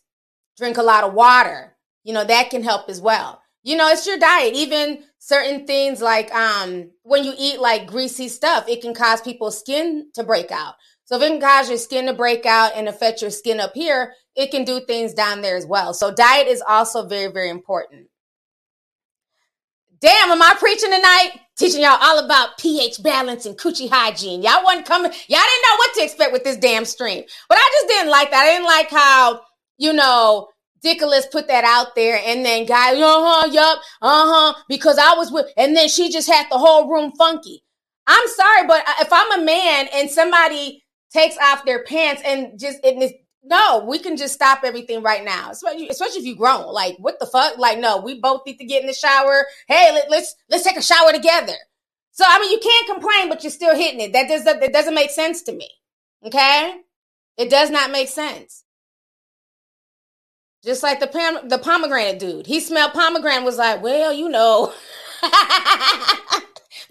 drink 0.56 0.76
a 0.76 0.82
lot 0.82 1.04
of 1.04 1.14
water, 1.14 1.76
you 2.04 2.12
know, 2.12 2.24
that 2.24 2.50
can 2.50 2.62
help 2.62 2.88
as 2.88 3.00
well. 3.00 3.40
You 3.62 3.76
know, 3.76 3.88
it's 3.88 4.06
your 4.06 4.18
diet. 4.18 4.54
Even 4.54 5.04
certain 5.18 5.66
things 5.66 6.00
like 6.02 6.32
um 6.34 6.90
when 7.02 7.24
you 7.24 7.32
eat 7.38 7.60
like 7.60 7.86
greasy 7.86 8.28
stuff, 8.28 8.68
it 8.68 8.82
can 8.82 8.94
cause 8.94 9.20
people's 9.20 9.58
skin 9.58 10.10
to 10.14 10.24
break 10.24 10.50
out. 10.50 10.74
So 11.04 11.16
if 11.16 11.22
it 11.22 11.28
can 11.28 11.40
cause 11.40 11.68
your 11.68 11.78
skin 11.78 12.06
to 12.06 12.12
break 12.12 12.46
out 12.46 12.72
and 12.76 12.88
affect 12.88 13.20
your 13.20 13.32
skin 13.32 13.58
up 13.58 13.74
here, 13.74 14.14
it 14.36 14.50
can 14.50 14.64
do 14.64 14.80
things 14.80 15.12
down 15.12 15.42
there 15.42 15.56
as 15.56 15.66
well. 15.66 15.92
So 15.92 16.14
diet 16.14 16.46
is 16.46 16.62
also 16.66 17.06
very, 17.06 17.32
very 17.32 17.50
important. 17.50 18.09
Damn, 20.00 20.30
am 20.30 20.40
I 20.40 20.54
preaching 20.58 20.90
tonight? 20.90 21.40
Teaching 21.58 21.82
y'all 21.82 21.98
all 22.00 22.24
about 22.24 22.56
pH 22.56 23.02
balance 23.02 23.44
and 23.44 23.58
coochie 23.58 23.90
hygiene. 23.90 24.42
Y'all 24.42 24.64
wasn't 24.64 24.86
coming, 24.86 25.12
y'all 25.12 25.40
didn't 25.40 25.62
know 25.62 25.76
what 25.76 25.94
to 25.94 26.02
expect 26.02 26.32
with 26.32 26.42
this 26.42 26.56
damn 26.56 26.86
stream. 26.86 27.22
But 27.50 27.58
I 27.58 27.70
just 27.74 27.88
didn't 27.88 28.10
like 28.10 28.30
that. 28.30 28.44
I 28.44 28.46
didn't 28.46 28.64
like 28.64 28.90
how, 28.90 29.42
you 29.76 29.92
know, 29.92 30.48
Dickolas 30.82 31.30
put 31.30 31.48
that 31.48 31.64
out 31.64 31.94
there 31.94 32.18
and 32.24 32.46
then 32.46 32.64
guy, 32.64 32.94
uh-huh, 32.94 33.50
yup, 33.52 33.80
uh-huh, 34.00 34.54
because 34.70 34.96
I 34.96 35.12
was 35.14 35.30
with, 35.30 35.52
and 35.58 35.76
then 35.76 35.88
she 35.88 36.10
just 36.10 36.30
had 36.30 36.46
the 36.50 36.56
whole 36.56 36.88
room 36.88 37.12
funky. 37.18 37.62
I'm 38.06 38.28
sorry, 38.28 38.66
but 38.66 38.82
if 39.00 39.08
I'm 39.12 39.40
a 39.40 39.44
man 39.44 39.88
and 39.92 40.10
somebody 40.10 40.82
takes 41.12 41.36
off 41.36 41.66
their 41.66 41.84
pants 41.84 42.22
and 42.24 42.58
just, 42.58 42.78
it, 42.82 43.20
no, 43.42 43.84
we 43.88 43.98
can 43.98 44.16
just 44.16 44.34
stop 44.34 44.60
everything 44.64 45.02
right 45.02 45.24
now. 45.24 45.50
Especially, 45.50 45.88
especially 45.88 46.20
if 46.20 46.26
you 46.26 46.36
grown. 46.36 46.72
Like, 46.72 46.96
what 46.98 47.18
the 47.18 47.26
fuck? 47.26 47.58
Like, 47.58 47.78
no, 47.78 47.98
we 48.00 48.20
both 48.20 48.42
need 48.46 48.58
to 48.58 48.64
get 48.64 48.82
in 48.82 48.86
the 48.86 48.92
shower. 48.94 49.46
Hey, 49.66 49.90
let, 49.92 50.10
let's 50.10 50.34
let's 50.50 50.64
take 50.64 50.76
a 50.76 50.82
shower 50.82 51.12
together. 51.12 51.54
So 52.12 52.24
I 52.26 52.38
mean, 52.40 52.50
you 52.52 52.58
can't 52.58 52.86
complain, 52.88 53.28
but 53.28 53.42
you're 53.42 53.50
still 53.50 53.74
hitting 53.74 54.00
it. 54.00 54.12
That 54.12 54.28
does 54.28 54.44
that 54.44 54.72
doesn't 54.72 54.94
make 54.94 55.10
sense 55.10 55.42
to 55.42 55.52
me. 55.52 55.70
Okay, 56.26 56.80
it 57.38 57.48
does 57.48 57.70
not 57.70 57.90
make 57.90 58.08
sense. 58.08 58.64
Just 60.62 60.82
like 60.82 61.00
the 61.00 61.06
pom- 61.06 61.48
the 61.48 61.58
pomegranate 61.58 62.18
dude, 62.18 62.46
he 62.46 62.60
smelled 62.60 62.92
pomegranate 62.92 63.44
was 63.44 63.56
like, 63.56 63.82
well, 63.82 64.12
you 64.12 64.28
know, 64.28 64.74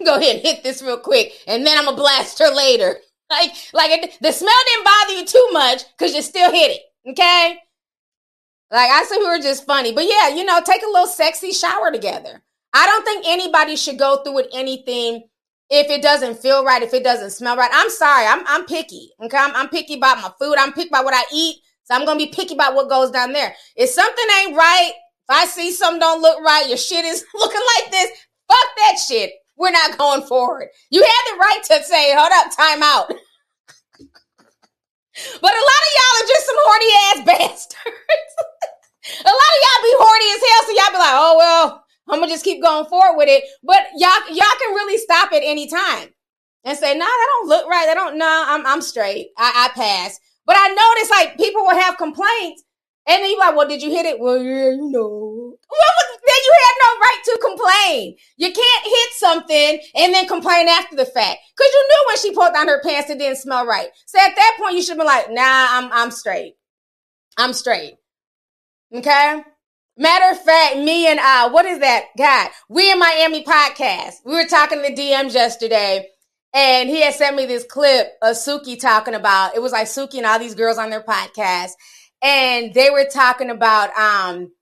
go 0.04 0.16
ahead 0.16 0.36
and 0.36 0.44
hit 0.44 0.64
this 0.64 0.82
real 0.82 0.98
quick, 0.98 1.32
and 1.46 1.64
then 1.64 1.78
I'm 1.78 1.84
gonna 1.84 1.96
blast 1.96 2.40
her 2.40 2.52
later. 2.52 2.96
Like, 3.30 3.52
like 3.72 3.90
it, 3.90 4.18
the 4.20 4.32
smell 4.32 4.52
didn't 4.66 4.84
bother 4.84 5.12
you 5.14 5.24
too 5.24 5.48
much 5.52 5.84
because 5.96 6.14
you 6.14 6.22
still 6.22 6.50
hit 6.50 6.72
it. 6.72 7.10
Okay. 7.10 7.58
Like 8.72 8.90
I 8.90 9.04
said, 9.04 9.18
we 9.18 9.26
were 9.26 9.38
just 9.38 9.66
funny, 9.66 9.92
but 9.92 10.04
yeah, 10.04 10.28
you 10.28 10.44
know, 10.44 10.60
take 10.60 10.82
a 10.82 10.86
little 10.86 11.06
sexy 11.06 11.50
shower 11.52 11.90
together. 11.90 12.42
I 12.72 12.86
don't 12.86 13.04
think 13.04 13.26
anybody 13.26 13.74
should 13.74 13.98
go 13.98 14.22
through 14.22 14.34
with 14.34 14.46
anything 14.52 15.24
if 15.70 15.90
it 15.90 16.02
doesn't 16.02 16.38
feel 16.38 16.64
right, 16.64 16.82
if 16.82 16.94
it 16.94 17.02
doesn't 17.02 17.30
smell 17.30 17.56
right. 17.56 17.70
I'm 17.72 17.90
sorry, 17.90 18.26
I'm 18.26 18.44
I'm 18.46 18.66
picky. 18.66 19.10
Okay, 19.22 19.36
I'm, 19.36 19.54
I'm 19.56 19.68
picky 19.68 19.94
about 19.94 20.18
my 20.18 20.30
food. 20.38 20.56
I'm 20.58 20.72
picky 20.72 20.88
about 20.88 21.04
what 21.04 21.14
I 21.14 21.22
eat, 21.32 21.56
so 21.84 21.94
I'm 21.94 22.04
gonna 22.04 22.18
be 22.18 22.28
picky 22.28 22.54
about 22.54 22.74
what 22.74 22.88
goes 22.88 23.10
down 23.10 23.32
there. 23.32 23.54
If 23.74 23.90
something 23.90 24.24
ain't 24.40 24.56
right, 24.56 24.92
if 24.94 25.30
I 25.36 25.46
see 25.46 25.72
something 25.72 26.00
don't 26.00 26.22
look 26.22 26.40
right, 26.44 26.68
your 26.68 26.76
shit 26.76 27.04
is 27.04 27.24
looking 27.34 27.62
like 27.76 27.90
this. 27.90 28.10
Fuck 28.48 28.76
that 28.76 28.96
shit. 28.98 29.32
We're 29.60 29.70
not 29.70 29.96
going 29.98 30.22
forward. 30.22 30.68
You 30.90 31.02
had 31.02 31.30
the 31.30 31.36
right 31.38 31.62
to 31.64 31.82
say, 31.84 32.14
hold 32.16 32.32
up, 32.32 32.50
time 32.56 32.82
out. 32.82 33.08
but 33.08 33.18
a 35.52 35.54
lot 35.68 35.84
of 35.84 35.92
y'all 35.94 36.16
are 36.16 36.28
just 36.28 36.46
some 36.46 36.56
horny 36.64 36.92
ass 37.04 37.20
bastards. 37.30 37.76
a 39.20 39.28
lot 39.28 39.52
of 39.52 39.60
y'all 39.60 39.84
be 39.84 40.00
horny 40.00 40.32
as 40.32 40.40
hell, 40.40 40.64
so 40.64 40.72
y'all 40.72 40.92
be 40.92 40.98
like, 40.98 41.12
oh 41.12 41.36
well, 41.36 41.84
I'm 42.08 42.20
gonna 42.20 42.32
just 42.32 42.44
keep 42.44 42.62
going 42.62 42.86
forward 42.86 43.18
with 43.18 43.28
it. 43.28 43.44
But 43.62 43.82
y'all, 43.96 44.26
y'all 44.30 44.56
can 44.58 44.74
really 44.74 44.96
stop 44.96 45.30
at 45.32 45.42
any 45.44 45.68
time 45.68 46.08
and 46.64 46.78
say, 46.78 46.94
nah, 46.94 47.04
that 47.04 47.28
don't 47.38 47.48
look 47.48 47.68
right. 47.68 47.84
That 47.86 47.94
don't, 47.94 48.16
nah, 48.16 48.46
I'm, 48.48 48.64
I'm 48.66 48.80
straight. 48.80 49.28
I, 49.36 49.68
I 49.68 49.70
pass. 49.74 50.18
But 50.46 50.56
I 50.58 50.68
notice 50.68 51.10
like 51.10 51.36
people 51.36 51.62
will 51.62 51.78
have 51.78 51.98
complaints 51.98 52.64
and 53.06 53.22
then 53.22 53.30
you're 53.30 53.40
like, 53.40 53.56
well, 53.56 53.68
did 53.68 53.82
you 53.82 53.90
hit 53.90 54.06
it? 54.06 54.18
Well, 54.20 54.42
yeah, 54.42 54.70
you 54.70 54.90
know. 54.90 55.29
Then 55.50 56.38
you 56.44 56.54
had 56.62 56.74
no 56.82 57.00
right 57.00 57.20
to 57.24 57.38
complain. 57.40 58.16
You 58.36 58.52
can't 58.52 58.84
hit 58.84 59.12
something 59.14 59.80
and 59.96 60.14
then 60.14 60.26
complain 60.26 60.68
after 60.68 60.96
the 60.96 61.04
fact. 61.04 61.38
Cause 61.56 61.68
you 61.72 61.88
knew 61.88 62.04
when 62.06 62.16
she 62.18 62.34
pulled 62.34 62.52
down 62.52 62.68
her 62.68 62.82
pants, 62.82 63.10
it 63.10 63.18
didn't 63.18 63.38
smell 63.38 63.66
right. 63.66 63.88
So 64.06 64.18
at 64.18 64.36
that 64.36 64.56
point, 64.60 64.74
you 64.74 64.82
should 64.82 64.98
be 64.98 65.04
like, 65.04 65.30
nah, 65.30 65.42
I'm, 65.42 65.90
I'm 65.92 66.10
straight. 66.10 66.54
I'm 67.36 67.52
straight. 67.52 67.94
Okay. 68.94 69.42
Matter 69.96 70.30
of 70.32 70.42
fact, 70.42 70.78
me 70.78 71.06
and 71.06 71.20
uh, 71.20 71.50
what 71.50 71.66
is 71.66 71.80
that? 71.80 72.06
guy? 72.16 72.50
we 72.68 72.90
in 72.90 72.98
Miami 72.98 73.44
podcast. 73.44 74.14
We 74.24 74.34
were 74.34 74.46
talking 74.46 74.82
to 74.82 74.94
DMs 74.94 75.34
yesterday, 75.34 76.08
and 76.54 76.88
he 76.88 77.02
had 77.02 77.14
sent 77.14 77.36
me 77.36 77.44
this 77.44 77.64
clip 77.64 78.12
of 78.22 78.36
Suki 78.36 78.80
talking 78.80 79.14
about 79.14 79.54
it 79.54 79.62
was 79.62 79.72
like 79.72 79.86
Suki 79.86 80.16
and 80.16 80.26
all 80.26 80.38
these 80.38 80.54
girls 80.54 80.78
on 80.78 80.90
their 80.90 81.02
podcast 81.02 81.72
and 82.22 82.74
they 82.74 82.90
were 82.90 83.06
talking 83.10 83.50
about 83.50 83.90
um, 83.96 84.52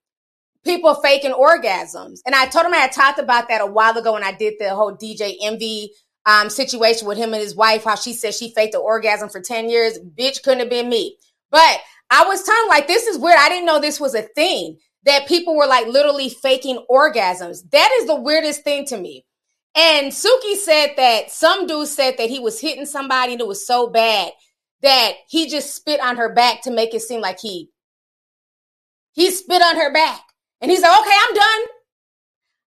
people 0.68 0.94
faking 0.96 1.32
orgasms. 1.32 2.18
And 2.26 2.34
I 2.34 2.46
told 2.46 2.66
him 2.66 2.74
I 2.74 2.78
had 2.78 2.92
talked 2.92 3.18
about 3.18 3.48
that 3.48 3.62
a 3.62 3.66
while 3.66 3.96
ago 3.96 4.12
when 4.12 4.22
I 4.22 4.32
did 4.32 4.54
the 4.58 4.74
whole 4.74 4.94
DJ 4.94 5.34
Envy 5.42 5.92
um, 6.26 6.50
situation 6.50 7.08
with 7.08 7.16
him 7.16 7.32
and 7.32 7.42
his 7.42 7.56
wife, 7.56 7.84
how 7.84 7.94
she 7.94 8.12
said 8.12 8.34
she 8.34 8.52
faked 8.52 8.72
the 8.72 8.78
orgasm 8.78 9.30
for 9.30 9.40
10 9.40 9.70
years. 9.70 9.98
Bitch 9.98 10.42
couldn't 10.42 10.60
have 10.60 10.68
been 10.68 10.90
me. 10.90 11.16
But 11.50 11.80
I 12.10 12.26
was 12.26 12.42
telling 12.42 12.68
like, 12.68 12.86
this 12.86 13.06
is 13.06 13.18
weird. 13.18 13.38
I 13.38 13.48
didn't 13.48 13.64
know 13.64 13.80
this 13.80 13.98
was 13.98 14.14
a 14.14 14.22
thing 14.22 14.76
that 15.04 15.26
people 15.26 15.56
were 15.56 15.66
like 15.66 15.86
literally 15.86 16.28
faking 16.28 16.84
orgasms. 16.90 17.70
That 17.70 17.90
is 18.00 18.06
the 18.06 18.20
weirdest 18.20 18.62
thing 18.62 18.84
to 18.86 18.98
me. 18.98 19.24
And 19.74 20.12
Suki 20.12 20.56
said 20.56 20.94
that 20.98 21.30
some 21.30 21.66
dude 21.66 21.88
said 21.88 22.16
that 22.18 22.28
he 22.28 22.40
was 22.40 22.60
hitting 22.60 22.84
somebody 22.84 23.32
and 23.32 23.40
it 23.40 23.46
was 23.46 23.66
so 23.66 23.88
bad 23.88 24.32
that 24.82 25.12
he 25.28 25.48
just 25.48 25.74
spit 25.74 26.00
on 26.00 26.16
her 26.16 26.34
back 26.34 26.62
to 26.62 26.70
make 26.70 26.92
it 26.92 27.00
seem 27.00 27.22
like 27.22 27.38
he 27.40 27.70
he 29.12 29.30
spit 29.30 29.62
on 29.62 29.76
her 29.76 29.92
back. 29.92 30.20
And 30.60 30.70
he's 30.70 30.80
like, 30.80 31.00
okay, 31.00 31.16
I'm 31.16 31.34
done. 31.34 31.62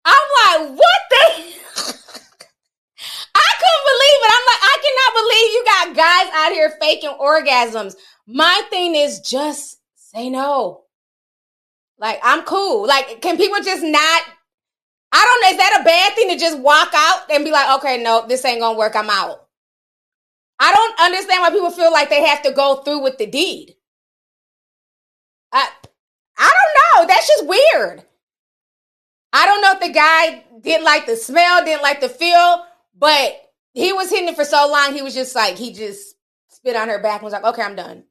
I'm 0.06 0.28
like, 0.38 0.78
what 0.78 1.02
the 1.10 1.16
I 3.36 3.50
couldn't 3.62 3.86
believe 3.92 4.22
it. 4.22 4.32
I'm 4.36 4.46
like, 4.52 4.64
I 4.64 4.78
cannot 4.86 5.12
believe 5.22 5.50
you 5.54 5.64
got 5.66 5.96
guys 5.96 6.30
out 6.34 6.52
here 6.52 6.74
faking 6.80 7.18
orgasms. 7.20 7.96
My 8.28 8.62
thing 8.70 8.96
is 8.96 9.20
just 9.20 9.80
say 9.96 10.30
no. 10.30 10.84
Like, 11.98 12.20
I'm 12.24 12.44
cool. 12.44 12.88
Like, 12.88 13.22
can 13.22 13.38
people 13.38 13.58
just 13.64 13.84
not? 13.84 14.24
I 15.12 15.26
don't 15.26 15.42
know. 15.42 15.50
Is 15.50 15.58
that 15.58 15.80
a 15.82 15.84
bad 15.84 16.16
thing 16.16 16.30
to 16.30 16.38
just 16.38 16.60
walk 16.60 16.90
out 16.94 17.32
and 17.32 17.46
be 17.46 17.52
like, 17.52 17.78
okay, 17.78 18.02
no, 18.02 18.26
this 18.28 18.44
ain't 18.46 18.60
gonna 18.60 18.78
work. 18.78 18.96
I'm 18.96 19.10
out. 19.10 19.46
I 20.60 20.74
don't 20.74 21.00
understand 21.00 21.42
why 21.42 21.52
people 21.52 21.72
feel 21.72 21.92
like 21.92 22.10
they 22.10 22.26
have 22.26 22.42
to 22.44 22.52
go 22.52 22.78
through 22.78 23.04
with 23.04 23.18
the 23.18 23.26
deed. 23.26 23.76
I 25.52 25.70
I 26.38 26.52
don't 26.52 27.08
know. 27.08 27.08
That's 27.08 27.28
just 27.28 27.48
weird. 27.48 28.04
I 29.34 29.46
don't 29.46 29.62
know 29.62 29.74
if 29.74 29.82
the 29.82 29.90
guy 29.90 30.44
didn't 30.62 30.86
like 30.86 31.06
the 31.06 31.16
smell, 31.16 31.64
didn't 31.66 31.84
like 31.84 32.02
the 32.02 32.10
feel, 32.10 32.66
but 32.98 33.42
he 33.74 33.92
was 33.92 34.10
hitting 34.10 34.30
it 34.30 34.36
for 34.36 34.46
so 34.46 34.70
long, 34.70 34.94
he 34.94 35.02
was 35.02 35.14
just 35.14 35.36
like, 35.36 35.58
he 35.58 35.74
just 35.74 36.16
spit 36.50 36.76
on 36.76 36.88
her 36.88 37.02
back 37.02 37.16
and 37.16 37.24
was 37.24 37.34
like, 37.34 37.44
okay, 37.44 37.62
I'm 37.62 37.76
done. 37.76 38.06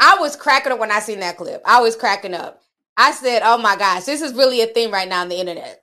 I 0.00 0.16
was 0.20 0.36
cracking 0.36 0.72
up 0.72 0.78
when 0.78 0.92
I 0.92 1.00
seen 1.00 1.20
that 1.20 1.36
clip. 1.36 1.62
I 1.66 1.80
was 1.80 1.96
cracking 1.96 2.34
up. 2.34 2.62
I 2.96 3.12
said, 3.12 3.42
oh 3.44 3.58
my 3.58 3.76
gosh, 3.76 4.04
this 4.04 4.22
is 4.22 4.34
really 4.34 4.62
a 4.62 4.66
thing 4.66 4.90
right 4.90 5.08
now 5.08 5.22
on 5.22 5.28
the 5.28 5.38
internet. 5.38 5.82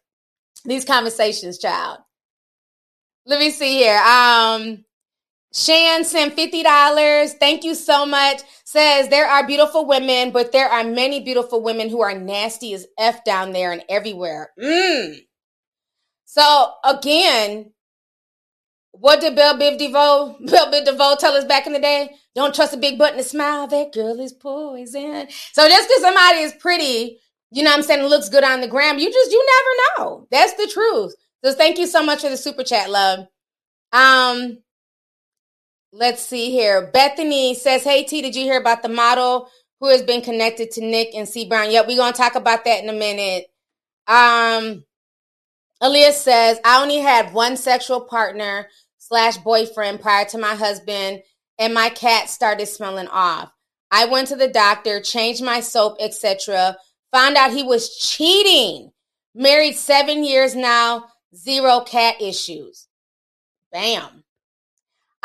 These 0.63 0.86
conversations, 0.86 1.59
child. 1.59 1.99
Let 3.26 3.39
me 3.39 3.51
see 3.51 3.74
here. 3.74 3.97
Um, 3.97 4.84
Shan 5.55 6.03
sent 6.03 6.35
$50. 6.35 7.29
Thank 7.39 7.63
you 7.63 7.75
so 7.75 8.05
much. 8.05 8.41
Says 8.65 9.07
there 9.07 9.27
are 9.27 9.47
beautiful 9.47 9.85
women, 9.85 10.31
but 10.31 10.51
there 10.51 10.67
are 10.67 10.83
many 10.83 11.21
beautiful 11.21 11.63
women 11.63 11.89
who 11.89 12.01
are 12.01 12.13
nasty 12.13 12.73
as 12.73 12.85
F 12.97 13.23
down 13.23 13.53
there 13.53 13.71
and 13.71 13.81
everywhere. 13.87 14.49
Mm. 14.61 15.19
So 16.25 16.73
again, 16.83 17.71
what 18.91 19.21
did 19.21 19.37
Bell 19.37 19.57
Biv 19.57 19.77
DeVoe, 19.77 20.35
Bell 20.45 20.71
Biv 20.71 20.83
DeVoe 20.83 21.15
tell 21.17 21.33
us 21.33 21.45
back 21.45 21.65
in 21.67 21.71
the 21.71 21.79
day? 21.79 22.09
Don't 22.35 22.53
trust 22.53 22.73
a 22.73 22.77
big 22.77 22.97
butt 22.97 23.11
and 23.11 23.21
a 23.21 23.23
smile. 23.23 23.65
That 23.67 23.93
girl 23.93 24.19
is 24.19 24.33
poison. 24.33 25.27
So 25.53 25.69
just 25.69 25.87
because 25.87 26.01
somebody 26.01 26.39
is 26.39 26.53
pretty, 26.59 27.19
you 27.51 27.63
know 27.63 27.69
what 27.69 27.77
I'm 27.77 27.83
saying, 27.83 28.03
looks 28.03 28.27
good 28.27 28.43
on 28.43 28.59
the 28.59 28.67
gram, 28.67 28.99
you 28.99 29.09
just, 29.09 29.31
you 29.31 29.45
never 29.97 30.09
know. 30.09 30.27
That's 30.31 30.53
the 30.55 30.69
truth. 30.73 31.15
So 31.45 31.53
thank 31.53 31.77
you 31.77 31.87
so 31.87 32.03
much 32.03 32.21
for 32.21 32.29
the 32.29 32.35
super 32.35 32.63
chat, 32.63 32.89
love. 32.89 33.27
Um, 33.93 34.57
Let's 35.97 36.21
see 36.21 36.51
here. 36.51 36.87
Bethany 36.91 37.55
says, 37.55 37.85
Hey 37.85 38.03
T, 38.03 38.21
did 38.21 38.35
you 38.35 38.43
hear 38.43 38.59
about 38.59 38.83
the 38.83 38.89
model 38.89 39.49
who 39.79 39.87
has 39.87 40.03
been 40.03 40.21
connected 40.21 40.71
to 40.71 40.81
Nick 40.81 41.15
and 41.15 41.25
C 41.25 41.47
Brown? 41.47 41.71
Yep, 41.71 41.87
we're 41.87 41.95
gonna 41.95 42.11
talk 42.11 42.35
about 42.35 42.65
that 42.65 42.83
in 42.83 42.89
a 42.89 42.91
minute. 42.91 43.45
Um 44.05 44.83
Elias 45.79 46.21
says, 46.21 46.59
I 46.65 46.81
only 46.81 46.97
had 46.97 47.33
one 47.33 47.55
sexual 47.55 48.01
partner 48.01 48.67
slash 48.97 49.37
boyfriend 49.37 50.01
prior 50.01 50.25
to 50.25 50.37
my 50.37 50.55
husband, 50.55 51.21
and 51.57 51.73
my 51.73 51.87
cat 51.87 52.29
started 52.29 52.65
smelling 52.65 53.07
off. 53.07 53.53
I 53.89 54.07
went 54.07 54.27
to 54.27 54.35
the 54.35 54.49
doctor, 54.49 54.99
changed 54.99 55.45
my 55.45 55.61
soap, 55.61 55.95
etc. 56.01 56.75
Found 57.13 57.37
out 57.37 57.53
he 57.53 57.63
was 57.63 57.95
cheating. 57.95 58.91
Married 59.33 59.77
seven 59.77 60.25
years 60.25 60.57
now, 60.57 61.05
zero 61.33 61.79
cat 61.79 62.15
issues. 62.19 62.89
Bam. 63.71 64.24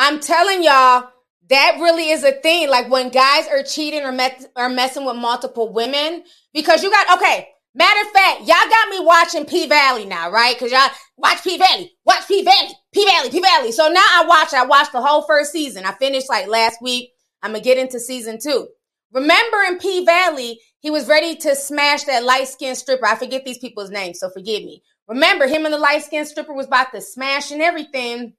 I'm 0.00 0.18
telling 0.18 0.62
y'all, 0.62 1.10
that 1.50 1.76
really 1.78 2.08
is 2.08 2.24
a 2.24 2.32
thing. 2.32 2.70
Like 2.70 2.88
when 2.88 3.10
guys 3.10 3.46
are 3.48 3.62
cheating 3.62 4.00
or, 4.00 4.12
met, 4.12 4.46
or 4.56 4.70
messing 4.70 5.04
with 5.04 5.16
multiple 5.16 5.74
women, 5.74 6.24
because 6.54 6.82
you 6.82 6.90
got, 6.90 7.18
okay, 7.18 7.48
matter 7.74 8.00
of 8.00 8.12
fact, 8.12 8.40
y'all 8.40 8.70
got 8.70 8.88
me 8.88 9.00
watching 9.00 9.44
P 9.44 9.68
Valley 9.68 10.06
now, 10.06 10.30
right? 10.30 10.56
Because 10.56 10.72
y'all 10.72 10.88
watch 11.18 11.44
P 11.44 11.58
Valley, 11.58 11.92
watch 12.06 12.26
P 12.26 12.42
Valley, 12.42 12.70
P 12.94 13.04
Valley, 13.04 13.28
P 13.28 13.40
Valley. 13.40 13.72
So 13.72 13.88
now 13.88 14.00
I 14.00 14.24
watch. 14.26 14.54
I 14.54 14.64
watched 14.64 14.92
the 14.92 15.02
whole 15.02 15.26
first 15.26 15.52
season. 15.52 15.84
I 15.84 15.92
finished 15.92 16.30
like 16.30 16.48
last 16.48 16.78
week. 16.80 17.10
I'm 17.42 17.52
to 17.52 17.60
get 17.60 17.76
into 17.76 18.00
season 18.00 18.38
two. 18.42 18.68
Remember 19.12 19.58
in 19.68 19.78
P 19.78 20.06
Valley, 20.06 20.60
he 20.78 20.90
was 20.90 21.08
ready 21.08 21.36
to 21.36 21.54
smash 21.54 22.04
that 22.04 22.24
light 22.24 22.48
skinned 22.48 22.78
stripper. 22.78 23.06
I 23.06 23.16
forget 23.16 23.44
these 23.44 23.58
people's 23.58 23.90
names, 23.90 24.18
so 24.18 24.30
forgive 24.30 24.64
me. 24.64 24.82
Remember, 25.08 25.46
him 25.46 25.66
and 25.66 25.74
the 25.74 25.78
light 25.78 26.04
skinned 26.04 26.26
stripper 26.26 26.54
was 26.54 26.68
about 26.68 26.90
to 26.94 27.02
smash 27.02 27.50
and 27.50 27.60
everything. 27.60 28.32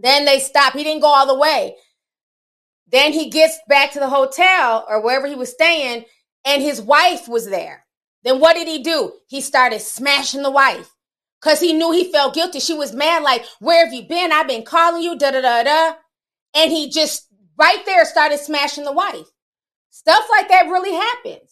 Then 0.00 0.24
they 0.24 0.38
stop. 0.38 0.74
He 0.74 0.84
didn't 0.84 1.02
go 1.02 1.08
all 1.08 1.26
the 1.26 1.38
way. 1.38 1.74
Then 2.90 3.12
he 3.12 3.28
gets 3.30 3.58
back 3.68 3.92
to 3.92 4.00
the 4.00 4.08
hotel 4.08 4.86
or 4.88 5.02
wherever 5.02 5.26
he 5.26 5.34
was 5.34 5.50
staying, 5.50 6.04
and 6.44 6.62
his 6.62 6.80
wife 6.80 7.28
was 7.28 7.50
there. 7.50 7.84
Then 8.22 8.40
what 8.40 8.54
did 8.54 8.68
he 8.68 8.82
do? 8.82 9.12
He 9.28 9.40
started 9.40 9.80
smashing 9.80 10.42
the 10.42 10.50
wife 10.50 10.94
because 11.40 11.60
he 11.60 11.72
knew 11.72 11.92
he 11.92 12.10
felt 12.10 12.34
guilty. 12.34 12.60
She 12.60 12.74
was 12.74 12.94
mad, 12.94 13.22
like, 13.22 13.44
Where 13.60 13.84
have 13.84 13.92
you 13.92 14.08
been? 14.08 14.32
I've 14.32 14.48
been 14.48 14.64
calling 14.64 15.02
you, 15.02 15.18
da 15.18 15.32
da 15.32 15.40
da 15.40 15.62
da. 15.62 15.94
And 16.54 16.72
he 16.72 16.88
just 16.90 17.26
right 17.58 17.84
there 17.84 18.04
started 18.04 18.38
smashing 18.38 18.84
the 18.84 18.92
wife. 18.92 19.26
Stuff 19.90 20.26
like 20.30 20.48
that 20.48 20.68
really 20.68 20.94
happens. 20.94 21.47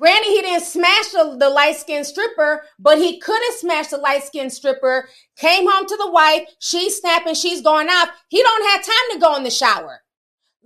Granted, 0.00 0.30
he 0.30 0.40
didn't 0.40 0.64
smash 0.64 1.10
the, 1.10 1.36
the 1.38 1.50
light 1.50 1.76
skinned 1.76 2.06
stripper, 2.06 2.64
but 2.78 2.96
he 2.96 3.20
could 3.20 3.40
have 3.48 3.58
smashed 3.58 3.90
the 3.90 3.98
light 3.98 4.24
skinned 4.24 4.50
stripper, 4.50 5.06
came 5.36 5.70
home 5.70 5.86
to 5.86 5.96
the 5.98 6.10
wife, 6.10 6.48
she's 6.58 6.98
snapping, 6.98 7.34
she's 7.34 7.60
going 7.60 7.88
off. 7.88 8.08
He 8.28 8.42
don't 8.42 8.70
have 8.70 8.82
time 8.82 8.94
to 9.12 9.18
go 9.18 9.36
in 9.36 9.44
the 9.44 9.50
shower. 9.50 10.00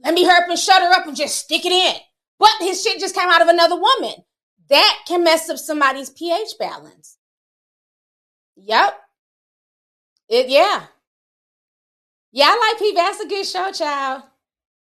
Let 0.04 0.14
me 0.14 0.24
hurry 0.24 0.44
up 0.44 0.48
and 0.50 0.58
shut 0.58 0.82
her 0.82 0.92
up 0.92 1.08
and 1.08 1.16
just 1.16 1.36
stick 1.36 1.66
it 1.66 1.72
in. 1.72 1.94
But 2.38 2.50
his 2.60 2.80
shit 2.80 3.00
just 3.00 3.16
came 3.16 3.28
out 3.28 3.42
of 3.42 3.48
another 3.48 3.74
woman. 3.74 4.14
That 4.68 4.98
can 5.08 5.24
mess 5.24 5.50
up 5.50 5.58
somebody's 5.58 6.10
pH 6.10 6.50
balance. 6.60 7.18
Yep. 8.56 8.94
It 10.28 10.48
yeah. 10.48 10.84
Yeah, 12.30 12.46
I 12.50 12.72
like 12.72 12.78
P. 12.78 12.92
That's 12.94 13.20
a 13.20 13.26
good 13.26 13.46
show, 13.46 13.72
child. 13.72 14.22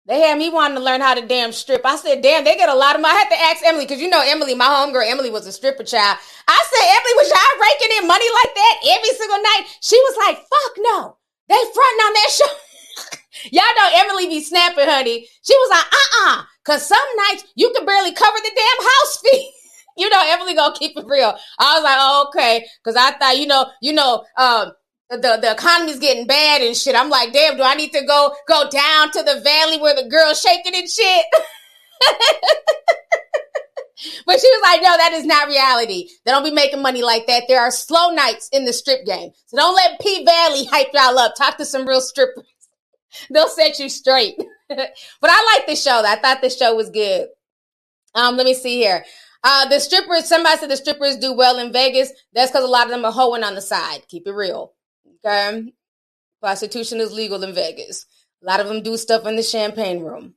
They 0.06 0.20
had 0.20 0.38
me 0.38 0.48
wanting 0.48 0.78
to 0.78 0.82
learn 0.82 1.00
how 1.00 1.14
to 1.14 1.26
damn 1.26 1.52
strip. 1.52 1.82
I 1.84 1.96
said, 1.96 2.22
damn, 2.22 2.44
they 2.44 2.56
get 2.56 2.68
a 2.68 2.74
lot 2.74 2.96
of 2.96 3.02
money. 3.02 3.14
I 3.14 3.18
had 3.18 3.28
to 3.30 3.40
ask 3.40 3.64
Emily, 3.64 3.84
because 3.84 4.00
you 4.00 4.08
know 4.08 4.22
Emily, 4.24 4.54
my 4.54 4.66
homegirl, 4.66 5.08
Emily 5.08 5.30
was 5.30 5.46
a 5.46 5.52
stripper 5.52 5.84
child. 5.84 6.18
I 6.48 6.58
said, 6.66 6.84
Emily, 6.88 7.14
was 7.14 7.28
y'all 7.30 7.62
raking 7.62 7.96
in 7.98 8.08
money 8.08 8.26
like 8.42 8.54
that 8.54 8.76
every 8.96 9.14
single 9.14 9.38
night? 9.38 9.64
She 9.82 9.96
was 9.96 10.16
like, 10.26 10.36
fuck 10.36 10.74
no. 10.78 11.16
They 11.48 11.54
fronting 11.54 12.04
on 12.06 12.12
that 12.14 12.30
show. 12.30 12.52
y'all 13.52 13.76
know 13.76 13.90
Emily 13.94 14.26
be 14.28 14.42
snapping, 14.42 14.88
honey. 14.88 15.28
She 15.42 15.54
was 15.54 15.70
like, 15.70 15.86
uh-uh. 15.92 16.44
Cause 16.64 16.86
some 16.86 16.98
nights 17.28 17.44
you 17.54 17.72
can 17.74 17.86
barely 17.86 18.12
cover 18.12 18.38
the 18.38 18.52
damn 18.54 18.86
house 18.86 19.18
fee. 19.24 19.52
you 19.96 20.08
know, 20.10 20.22
Emily 20.24 20.54
gonna 20.54 20.74
keep 20.76 20.96
it 20.96 21.06
real. 21.06 21.36
I 21.58 21.74
was 21.74 21.84
like, 21.84 21.96
oh, 21.98 22.28
okay. 22.28 22.66
Cause 22.84 22.96
I 22.96 23.12
thought, 23.12 23.38
you 23.38 23.46
know, 23.46 23.66
you 23.80 23.92
know, 23.92 24.24
um, 24.36 24.72
the, 25.10 25.38
the 25.40 25.52
economy's 25.52 25.98
getting 25.98 26.26
bad 26.26 26.62
and 26.62 26.76
shit. 26.76 26.94
I'm 26.94 27.10
like, 27.10 27.32
damn, 27.32 27.56
do 27.56 27.62
I 27.62 27.74
need 27.74 27.92
to 27.92 28.04
go 28.04 28.34
go 28.46 28.68
down 28.70 29.10
to 29.12 29.22
the 29.22 29.40
valley 29.40 29.78
where 29.78 29.94
the 29.94 30.08
girl's 30.08 30.40
shaking 30.40 30.74
and 30.74 30.88
shit? 30.88 31.24
but 34.24 34.40
she 34.40 34.46
was 34.46 34.62
like, 34.62 34.80
no, 34.82 34.96
that 34.96 35.12
is 35.12 35.26
not 35.26 35.48
reality. 35.48 36.08
They 36.24 36.30
don't 36.30 36.44
be 36.44 36.52
making 36.52 36.80
money 36.80 37.02
like 37.02 37.26
that. 37.26 37.44
There 37.48 37.60
are 37.60 37.72
slow 37.72 38.10
nights 38.10 38.48
in 38.52 38.64
the 38.64 38.72
strip 38.72 39.04
game. 39.04 39.30
So 39.46 39.56
don't 39.56 39.74
let 39.74 40.00
P 40.00 40.24
Valley 40.24 40.66
hype 40.66 40.92
y'all 40.92 41.18
up. 41.18 41.34
Talk 41.34 41.56
to 41.58 41.64
some 41.64 41.86
real 41.86 42.00
strippers. 42.00 42.44
They'll 43.30 43.48
set 43.48 43.80
you 43.80 43.88
straight. 43.88 44.36
but 44.68 44.90
I 45.24 45.56
like 45.56 45.66
this 45.66 45.82
show. 45.82 46.02
I 46.04 46.16
thought 46.16 46.40
this 46.40 46.56
show 46.56 46.74
was 46.76 46.90
good. 46.90 47.26
Um, 48.14 48.36
let 48.36 48.46
me 48.46 48.54
see 48.54 48.76
here. 48.78 49.04
Uh, 49.42 49.68
the 49.68 49.80
strippers, 49.80 50.28
somebody 50.28 50.58
said 50.58 50.70
the 50.70 50.76
strippers 50.76 51.16
do 51.16 51.32
well 51.32 51.58
in 51.58 51.72
Vegas. 51.72 52.12
That's 52.32 52.50
because 52.50 52.64
a 52.64 52.68
lot 52.68 52.84
of 52.84 52.90
them 52.90 53.04
are 53.04 53.12
hoeing 53.12 53.42
on 53.42 53.54
the 53.54 53.60
side. 53.60 54.06
Keep 54.08 54.26
it 54.26 54.32
real. 54.32 54.74
Okay. 55.24 55.72
Prostitution 56.40 57.00
is 57.00 57.12
legal 57.12 57.42
in 57.42 57.54
Vegas. 57.54 58.06
A 58.42 58.46
lot 58.46 58.60
of 58.60 58.68
them 58.68 58.82
do 58.82 58.96
stuff 58.96 59.26
in 59.26 59.36
the 59.36 59.42
champagne 59.42 60.00
room. 60.00 60.34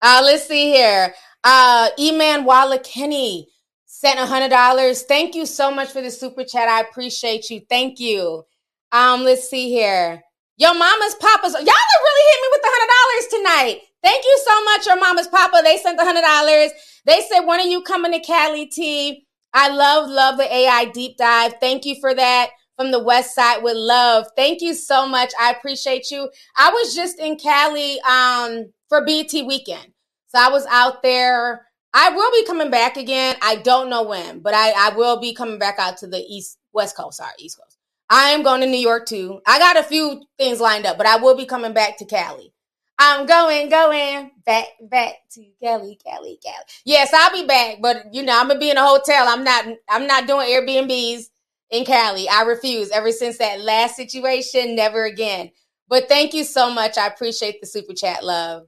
Uh, 0.00 0.20
let's 0.24 0.46
see 0.46 0.72
here. 0.72 1.14
Uh, 1.42 1.90
Eman 1.98 2.44
Walla 2.44 2.78
Kenny 2.78 3.48
sent 3.86 4.20
a 4.20 4.26
hundred 4.26 4.50
dollars. 4.50 5.02
Thank 5.02 5.34
you 5.34 5.46
so 5.46 5.70
much 5.70 5.90
for 5.90 6.00
the 6.00 6.10
super 6.10 6.44
chat. 6.44 6.68
I 6.68 6.80
appreciate 6.82 7.50
you. 7.50 7.62
Thank 7.68 7.98
you. 7.98 8.44
Um, 8.92 9.24
let's 9.24 9.48
see 9.48 9.70
here. 9.70 10.22
Your 10.56 10.74
mama's 10.74 11.16
papa's. 11.16 11.54
Y'all 11.54 11.62
are 11.62 12.04
really 12.04 12.30
hitting 12.30 12.42
me 12.42 12.48
with 12.52 12.62
the 12.62 12.70
hundred 12.70 12.90
dollars 12.94 13.26
tonight. 13.30 13.80
Thank 14.02 14.24
you 14.24 14.40
so 14.46 14.64
much, 14.64 14.86
your 14.86 15.00
mama's 15.00 15.26
papa. 15.28 15.62
They 15.64 15.78
sent 15.78 15.98
the 15.98 16.04
hundred 16.04 16.22
dollars. 16.22 16.70
They 17.06 17.22
said, 17.28 17.40
"When 17.40 17.58
are 17.58 17.66
you 17.66 17.82
coming 17.82 18.12
to 18.12 18.20
Cali 18.20 18.66
T?" 18.66 19.26
I 19.52 19.68
love, 19.68 20.10
love 20.10 20.36
the 20.36 20.52
AI 20.52 20.86
deep 20.86 21.16
dive. 21.16 21.54
Thank 21.60 21.84
you 21.86 21.96
for 22.00 22.14
that 22.14 22.50
from 22.76 22.90
the 22.90 23.02
West 23.02 23.34
Side 23.34 23.62
with 23.62 23.76
love. 23.76 24.26
Thank 24.36 24.60
you 24.60 24.74
so 24.74 25.06
much. 25.06 25.32
I 25.40 25.52
appreciate 25.52 26.10
you. 26.10 26.28
I 26.56 26.70
was 26.70 26.94
just 26.94 27.18
in 27.18 27.36
Cali 27.36 28.00
um, 28.00 28.72
for 28.88 29.04
BET 29.04 29.32
weekend. 29.32 29.92
So 30.28 30.38
I 30.38 30.48
was 30.48 30.66
out 30.66 31.02
there. 31.02 31.66
I 31.92 32.10
will 32.10 32.30
be 32.32 32.44
coming 32.44 32.70
back 32.70 32.96
again. 32.96 33.36
I 33.40 33.56
don't 33.56 33.88
know 33.88 34.02
when, 34.02 34.40
but 34.40 34.52
I, 34.52 34.72
I 34.72 34.96
will 34.96 35.20
be 35.20 35.32
coming 35.32 35.58
back 35.58 35.78
out 35.78 35.98
to 35.98 36.08
the 36.08 36.18
East 36.18 36.58
West 36.72 36.96
Coast. 36.96 37.18
Sorry, 37.18 37.30
East 37.38 37.58
Coast. 37.58 37.78
I 38.10 38.30
am 38.30 38.42
going 38.42 38.60
to 38.60 38.66
New 38.66 38.78
York 38.78 39.06
too. 39.06 39.40
I 39.46 39.58
got 39.58 39.76
a 39.76 39.82
few 39.82 40.22
things 40.36 40.60
lined 40.60 40.86
up, 40.86 40.98
but 40.98 41.06
I 41.06 41.16
will 41.16 41.36
be 41.36 41.46
coming 41.46 41.72
back 41.72 41.96
to 41.98 42.04
Cali. 42.04 42.52
I'm 42.98 43.26
going, 43.26 43.68
going 43.68 44.30
back, 44.44 44.66
back 44.80 45.14
to 45.32 45.44
Cali, 45.62 45.98
Cali, 46.04 46.38
Cali. 46.44 46.64
Yes, 46.84 47.12
I'll 47.12 47.32
be 47.32 47.46
back, 47.46 47.78
but 47.80 48.12
you 48.12 48.22
know, 48.22 48.38
I'm 48.38 48.48
gonna 48.48 48.60
be 48.60 48.70
in 48.70 48.76
a 48.76 48.86
hotel. 48.86 49.26
I'm 49.28 49.42
not, 49.42 49.66
I'm 49.88 50.06
not 50.06 50.26
doing 50.26 50.46
Airbnbs 50.48 51.24
in 51.70 51.84
Cali. 51.84 52.28
I 52.28 52.42
refuse. 52.42 52.90
Ever 52.90 53.12
since 53.12 53.38
that 53.38 53.60
last 53.60 53.96
situation, 53.96 54.74
never 54.74 55.04
again. 55.04 55.50
But 55.88 56.08
thank 56.08 56.34
you 56.34 56.44
so 56.44 56.72
much. 56.72 56.96
I 56.96 57.06
appreciate 57.06 57.60
the 57.60 57.66
super 57.66 57.94
chat, 57.94 58.24
love. 58.24 58.66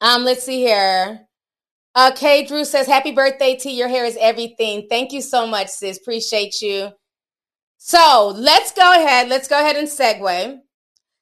Um, 0.00 0.24
let's 0.24 0.42
see 0.42 0.60
here. 0.60 1.20
Uh, 1.94 2.12
Kay 2.14 2.44
Drew 2.44 2.64
says, 2.64 2.86
"Happy 2.86 3.10
birthday 3.10 3.56
to 3.56 3.70
your 3.70 3.88
hair 3.88 4.04
is 4.04 4.16
everything." 4.20 4.86
Thank 4.88 5.12
you 5.12 5.20
so 5.20 5.46
much, 5.46 5.68
sis. 5.68 5.98
Appreciate 5.98 6.62
you. 6.62 6.90
So 7.78 8.32
let's 8.36 8.72
go 8.72 8.92
ahead. 8.92 9.28
Let's 9.28 9.48
go 9.48 9.58
ahead 9.58 9.76
and 9.76 9.88
segue. 9.88 10.60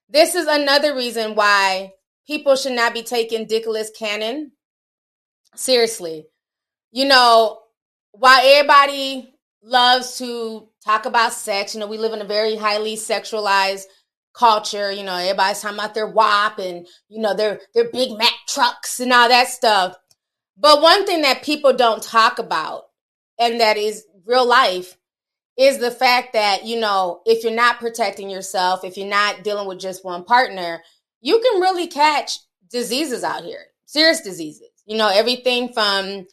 This 0.08 0.34
is 0.34 0.46
another 0.46 0.94
reason 0.94 1.34
why 1.34 1.92
people 2.26 2.56
should 2.56 2.72
not 2.72 2.94
be 2.94 3.02
taking 3.02 3.46
Nicholas 3.48 3.90
Cannon 3.96 4.52
seriously. 5.54 6.26
You 6.90 7.06
know, 7.06 7.60
while 8.12 8.40
everybody 8.42 9.32
loves 9.62 10.18
to 10.18 10.68
talk 10.84 11.06
about 11.06 11.32
sex. 11.32 11.74
You 11.74 11.80
know, 11.80 11.86
we 11.86 11.98
live 11.98 12.12
in 12.12 12.20
a 12.20 12.26
very 12.26 12.56
highly 12.56 12.96
sexualized 12.96 13.84
culture. 14.32 14.90
You 14.90 15.04
know, 15.04 15.14
everybody's 15.14 15.60
talking 15.60 15.78
about 15.78 15.94
their 15.94 16.06
WAP 16.08 16.58
and 16.58 16.86
you 17.08 17.20
know 17.20 17.34
their 17.34 17.60
their 17.74 17.90
Big 17.90 18.16
Mac 18.16 18.32
trucks 18.46 19.00
and 19.00 19.12
all 19.12 19.28
that 19.28 19.48
stuff. 19.48 19.96
But 20.56 20.82
one 20.82 21.06
thing 21.06 21.22
that 21.22 21.42
people 21.42 21.72
don't 21.72 22.02
talk 22.02 22.38
about, 22.38 22.84
and 23.38 23.60
that 23.60 23.76
is 23.76 24.04
real 24.24 24.46
life, 24.46 24.96
is 25.56 25.78
the 25.78 25.90
fact 25.90 26.32
that 26.32 26.64
you 26.64 26.78
know 26.78 27.20
if 27.26 27.42
you're 27.44 27.52
not 27.52 27.80
protecting 27.80 28.30
yourself, 28.30 28.84
if 28.84 28.96
you're 28.96 29.06
not 29.06 29.44
dealing 29.44 29.68
with 29.68 29.80
just 29.80 30.04
one 30.04 30.24
partner, 30.24 30.82
you 31.20 31.40
can 31.40 31.60
really 31.60 31.86
catch 31.86 32.38
diseases 32.70 33.24
out 33.24 33.44
here, 33.44 33.66
serious 33.86 34.20
diseases. 34.20 34.70
You 34.86 34.96
know, 34.96 35.10
everything 35.12 35.72
from 35.72 36.26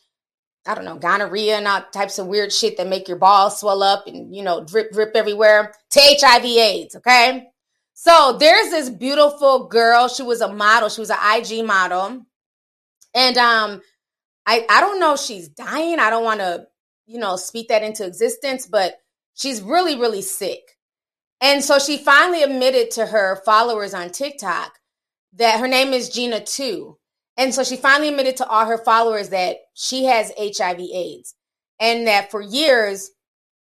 I 0.65 0.73
don't 0.73 0.85
know, 0.85 0.97
gonorrhea 0.97 1.57
and 1.57 1.67
all 1.67 1.83
types 1.91 2.17
of 2.17 2.27
weird 2.27 2.51
shit 2.51 2.77
that 2.77 2.87
make 2.87 3.07
your 3.07 3.17
balls 3.17 3.59
swell 3.59 3.83
up 3.83 4.07
and, 4.07 4.35
you 4.35 4.43
know, 4.43 4.63
drip, 4.63 4.91
drip 4.91 5.11
everywhere 5.15 5.73
to 5.91 5.99
HIV 6.01 6.45
AIDS, 6.45 6.95
okay? 6.95 7.47
So 7.93 8.37
there's 8.39 8.71
this 8.71 8.89
beautiful 8.89 9.67
girl. 9.67 10.07
She 10.07 10.23
was 10.23 10.41
a 10.41 10.51
model. 10.51 10.89
She 10.89 11.01
was 11.01 11.11
an 11.11 11.17
IG 11.21 11.65
model. 11.65 12.25
And 13.13 13.37
um, 13.37 13.81
I, 14.45 14.65
I 14.69 14.81
don't 14.81 14.99
know 14.99 15.15
she's 15.15 15.47
dying. 15.47 15.99
I 15.99 16.09
don't 16.09 16.23
want 16.23 16.41
to, 16.41 16.67
you 17.05 17.19
know, 17.19 17.35
speak 17.35 17.69
that 17.69 17.83
into 17.83 18.05
existence, 18.05 18.65
but 18.65 18.95
she's 19.35 19.61
really, 19.61 19.95
really 19.95 20.21
sick. 20.21 20.77
And 21.41 21.63
so 21.63 21.79
she 21.79 21.97
finally 21.97 22.43
admitted 22.43 22.91
to 22.91 23.05
her 23.05 23.41
followers 23.45 23.93
on 23.93 24.09
TikTok 24.09 24.79
that 25.33 25.59
her 25.59 25.67
name 25.67 25.93
is 25.93 26.09
Gina 26.09 26.43
2 26.43 26.97
and 27.37 27.53
so 27.53 27.63
she 27.63 27.75
finally 27.75 28.09
admitted 28.09 28.37
to 28.37 28.47
all 28.47 28.65
her 28.65 28.77
followers 28.77 29.29
that 29.29 29.57
she 29.73 30.05
has 30.05 30.31
HIV 30.37 30.79
AIDS 30.79 31.35
and 31.79 32.07
that 32.07 32.31
for 32.31 32.41
years 32.41 33.11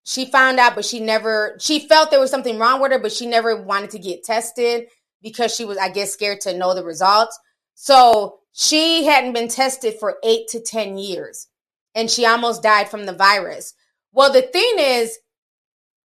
she 0.06 0.26
found 0.26 0.60
out, 0.60 0.76
but 0.76 0.86
she 0.86 1.00
never, 1.00 1.56
she 1.60 1.88
felt 1.88 2.12
there 2.12 2.20
was 2.20 2.30
something 2.30 2.60
wrong 2.60 2.82
with 2.82 2.92
her, 2.92 3.00
but 3.00 3.14
she 3.14 3.26
never 3.26 3.62
wanted 3.62 3.92
to 3.92 4.00
get 4.00 4.24
tested 4.24 4.88
because 5.22 5.56
she 5.56 5.64
was, 5.64 5.78
I 5.78 5.90
guess, 5.90 6.12
scared 6.12 6.42
to 6.42 6.58
know 6.58 6.74
the 6.74 6.84
results. 6.84 7.40
So 7.76 8.40
she 8.52 9.06
hadn't 9.06 9.34
been 9.34 9.48
tested 9.48 9.96
for 10.00 10.18
eight 10.24 10.50
to 10.50 10.62
10 10.62 10.98
years 10.98 11.48
and 11.96 12.10
she 12.12 12.26
almost 12.26 12.62
died 12.62 12.90
from 12.90 13.06
the 13.06 13.14
virus. 13.14 13.74
Well, 14.12 14.32
the 14.32 14.42
thing 14.42 14.76
is, 14.78 15.18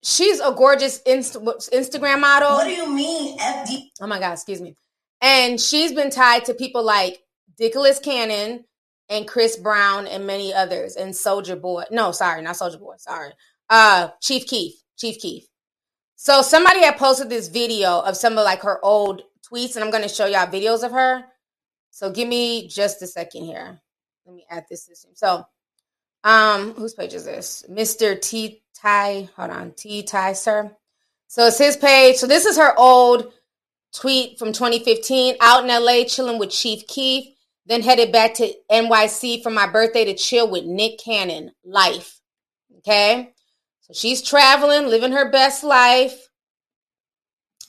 she's 0.03 0.39
a 0.39 0.53
gorgeous 0.53 1.01
Inst- 1.03 1.35
Instagram 1.35 2.21
model. 2.21 2.53
What 2.53 2.69
do 2.69 2.73
you 2.73 2.95
mean, 2.95 3.37
FD? 3.39 3.81
Oh 4.01 4.07
my 4.07 4.21
God, 4.21 4.33
excuse 4.35 4.61
me. 4.61 4.77
And 5.21 5.61
she's 5.61 5.93
been 5.93 6.11
tied 6.11 6.45
to 6.45 6.55
people 6.55 6.85
like 6.85 7.19
Nicholas 7.59 7.99
Cannon 7.99 8.65
and 9.09 9.27
Chris 9.29 9.57
Brown 9.57 10.07
and 10.07 10.27
many 10.27 10.53
others 10.55 10.97
and 10.97 11.15
Soldier 11.17 11.57
Boy. 11.57 11.85
No, 11.91 12.13
sorry, 12.13 12.43
not 12.43 12.57
Soldier 12.57 12.79
Boy. 12.79 12.95
Sorry. 12.99 13.33
Uh 13.71 14.09
Chief 14.23 14.47
Keef. 14.47 14.75
Chief 14.97 15.19
Keef. 15.19 15.45
So 16.17 16.43
somebody 16.43 16.81
had 16.83 16.97
posted 16.99 17.31
this 17.31 17.49
video 17.49 18.01
of 18.01 18.17
some 18.17 18.39
of 18.39 18.45
like 18.45 18.63
her 18.63 18.85
old 18.85 19.23
tweets, 19.51 19.77
and 19.77 19.85
I'm 19.85 19.91
gonna 19.91 20.09
show 20.09 20.27
y'all 20.27 20.47
videos 20.47 20.83
of 20.85 20.93
her. 20.93 21.25
So 21.91 22.11
give 22.11 22.29
me 22.29 22.69
just 22.69 23.03
a 23.03 23.07
second 23.07 23.45
here. 23.45 23.81
Let 24.27 24.35
me 24.35 24.47
add 24.51 24.67
this 24.71 24.85
system. 24.85 25.13
So 25.15 25.47
Um, 26.25 26.75
whose 26.75 26.95
page 26.95 27.15
is 27.15 27.25
this? 27.25 27.65
Mr. 27.71 28.21
T 28.21 28.63
Ty. 28.75 29.29
Hold 29.37 29.51
on, 29.51 29.73
T 29.73 30.03
Ty 30.03 30.33
sir. 30.35 30.77
So 31.29 31.47
it's 31.47 31.59
his 31.59 31.77
page. 31.77 32.17
So 32.17 32.27
this 32.27 32.45
is 32.47 32.57
her 32.59 32.77
old 32.79 33.33
tweet 33.95 34.39
from 34.39 34.53
2015. 34.53 35.37
Out 35.41 35.65
in 35.65 35.71
LA, 35.71 36.05
chilling 36.05 36.39
with 36.39 36.51
Chief 36.51 36.87
Keef. 36.87 37.27
Then 37.69 37.83
headed 37.83 38.12
back 38.12 38.35
to 38.35 38.53
NYC 38.71 39.43
for 39.43 39.51
my 39.51 39.66
birthday 39.66 40.07
to 40.07 40.14
chill 40.14 40.51
with 40.51 40.64
Nick 40.64 40.99
Cannon. 40.99 41.53
Life. 41.64 42.19
Okay. 42.79 43.33
So 43.83 43.93
she's 43.93 44.23
traveling, 44.23 44.89
living 44.89 45.12
her 45.12 45.31
best 45.31 45.62
life. 45.62 46.29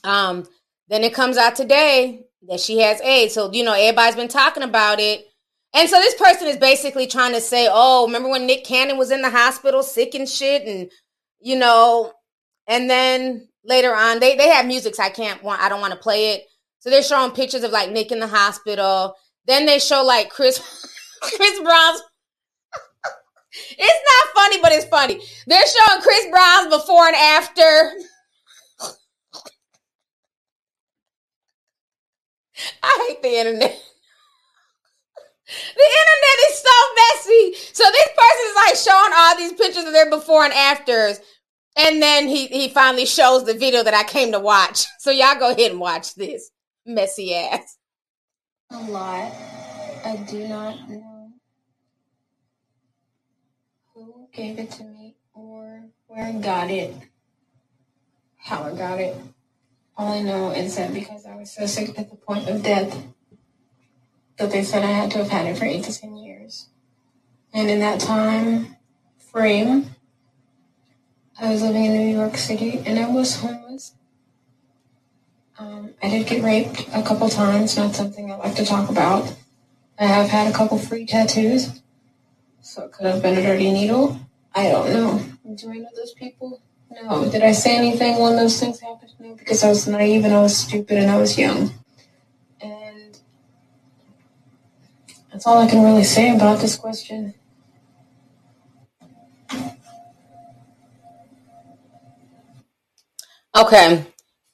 Um, 0.02 0.48
then 0.88 1.04
it 1.04 1.14
comes 1.14 1.36
out 1.36 1.54
today 1.54 2.24
that 2.48 2.60
she 2.60 2.78
has 2.80 3.00
AIDS. 3.02 3.34
So, 3.34 3.52
you 3.52 3.62
know, 3.62 3.74
everybody's 3.74 4.16
been 4.16 4.28
talking 4.28 4.62
about 4.62 5.00
it. 5.00 5.26
And 5.74 5.88
so 5.88 5.98
this 5.98 6.14
person 6.14 6.48
is 6.48 6.56
basically 6.56 7.06
trying 7.06 7.32
to 7.34 7.40
say, 7.40 7.68
oh, 7.70 8.06
remember 8.06 8.28
when 8.28 8.46
Nick 8.46 8.64
Cannon 8.64 8.98
was 8.98 9.10
in 9.10 9.22
the 9.22 9.30
hospital 9.30 9.82
sick 9.82 10.14
and 10.14 10.28
shit? 10.28 10.66
And, 10.66 10.90
you 11.40 11.56
know, 11.56 12.12
and 12.66 12.88
then 12.88 13.48
later 13.64 13.94
on, 13.94 14.18
they, 14.18 14.36
they 14.36 14.48
have 14.48 14.66
music, 14.66 14.94
so 14.94 15.02
I 15.02 15.10
can't 15.10 15.42
want, 15.42 15.60
I 15.60 15.68
don't 15.68 15.80
want 15.80 15.92
to 15.92 15.98
play 15.98 16.32
it. 16.32 16.44
So 16.80 16.90
they're 16.90 17.02
showing 17.02 17.32
pictures 17.32 17.62
of 17.62 17.70
like 17.70 17.90
Nick 17.90 18.10
in 18.10 18.20
the 18.20 18.26
hospital. 18.26 19.14
Then 19.50 19.66
they 19.66 19.80
show 19.80 20.04
like 20.04 20.30
Chris, 20.30 20.60
Chris 21.20 21.58
Brown's. 21.58 22.00
it's 23.70 24.04
not 24.08 24.32
funny, 24.32 24.60
but 24.62 24.70
it's 24.70 24.84
funny. 24.84 25.20
They're 25.48 25.66
showing 25.66 26.02
Chris 26.02 26.26
Brown's 26.30 26.68
before 26.68 27.08
and 27.08 27.16
after. 27.16 27.60
I 32.84 33.06
hate 33.08 33.22
the 33.22 33.40
internet. 33.40 33.82
The 35.48 35.88
internet 35.98 36.38
is 36.48 36.58
so 36.62 36.70
messy. 36.94 37.54
So 37.72 37.82
this 37.90 38.08
person 38.16 38.46
is 38.46 38.54
like 38.54 38.76
showing 38.76 39.12
all 39.16 39.36
these 39.36 39.52
pictures 39.54 39.84
of 39.84 39.92
their 39.92 40.08
before 40.08 40.44
and 40.44 40.54
afters. 40.54 41.18
And 41.76 42.00
then 42.00 42.28
he, 42.28 42.46
he 42.46 42.68
finally 42.68 43.04
shows 43.04 43.44
the 43.44 43.54
video 43.54 43.82
that 43.82 43.94
I 43.94 44.04
came 44.04 44.30
to 44.30 44.38
watch. 44.38 44.86
So 45.00 45.10
y'all 45.10 45.40
go 45.40 45.50
ahead 45.50 45.72
and 45.72 45.80
watch 45.80 46.14
this 46.14 46.52
messy 46.86 47.34
ass. 47.34 47.78
A 48.72 48.78
lot. 48.90 49.32
I 50.04 50.16
do 50.28 50.46
not 50.46 50.88
know 50.88 51.32
who 53.92 54.28
gave 54.32 54.58
it 54.58 54.70
to 54.72 54.84
me 54.84 55.16
or 55.34 55.88
where 56.06 56.24
I 56.24 56.32
got 56.32 56.70
it, 56.70 56.94
how 58.36 58.62
I 58.62 58.74
got 58.74 59.00
it. 59.00 59.16
All 59.96 60.12
I 60.12 60.22
know 60.22 60.50
is 60.50 60.76
that 60.76 60.94
because 60.94 61.26
I 61.26 61.34
was 61.36 61.50
so 61.50 61.66
sick 61.66 61.98
at 61.98 62.10
the 62.10 62.16
point 62.16 62.48
of 62.48 62.62
death, 62.62 62.96
that 64.38 64.50
they 64.50 64.62
said 64.62 64.84
I 64.84 64.92
had 64.92 65.10
to 65.12 65.18
have 65.18 65.28
had 65.28 65.46
it 65.46 65.58
for 65.58 65.66
eight 65.66 65.84
to 65.84 66.00
ten 66.00 66.16
years. 66.16 66.68
And 67.52 67.68
in 67.68 67.80
that 67.80 68.00
time 68.00 68.76
frame, 69.18 69.86
I 71.38 71.50
was 71.50 71.62
living 71.62 71.84
in 71.84 71.92
New 71.92 72.16
York 72.16 72.36
City 72.36 72.82
and 72.86 72.98
I 72.98 73.10
was 73.10 73.36
homeless. 73.36 73.69
Um, 75.60 75.92
I 76.02 76.08
did 76.08 76.26
get 76.26 76.42
raped 76.42 76.88
a 76.94 77.02
couple 77.02 77.28
times, 77.28 77.76
not 77.76 77.94
something 77.94 78.32
I 78.32 78.36
like 78.36 78.54
to 78.54 78.64
talk 78.64 78.88
about. 78.88 79.36
I 79.98 80.06
have 80.06 80.30
had 80.30 80.50
a 80.50 80.56
couple 80.56 80.78
free 80.78 81.04
tattoos, 81.04 81.82
so 82.62 82.84
it 82.84 82.92
could 82.92 83.04
have 83.04 83.20
been 83.20 83.36
a 83.36 83.42
dirty 83.42 83.70
needle. 83.70 84.18
I 84.54 84.70
don't 84.70 84.90
know. 84.90 85.22
Do 85.54 85.70
I 85.70 85.76
know 85.76 85.90
those 85.94 86.14
people? 86.14 86.62
No. 86.90 87.30
Did 87.30 87.42
I 87.42 87.52
say 87.52 87.76
anything 87.76 88.18
when 88.18 88.36
those 88.36 88.58
things 88.58 88.80
happened? 88.80 89.12
No, 89.18 89.34
because 89.34 89.62
I 89.62 89.68
was 89.68 89.86
naive 89.86 90.24
and 90.24 90.32
I 90.32 90.40
was 90.40 90.56
stupid 90.56 90.96
and 90.96 91.10
I 91.10 91.18
was 91.18 91.36
young. 91.36 91.74
And 92.62 93.18
that's 95.30 95.46
all 95.46 95.58
I 95.58 95.68
can 95.68 95.84
really 95.84 96.04
say 96.04 96.34
about 96.34 96.60
this 96.60 96.76
question. 96.76 97.34
Okay. 103.54 104.06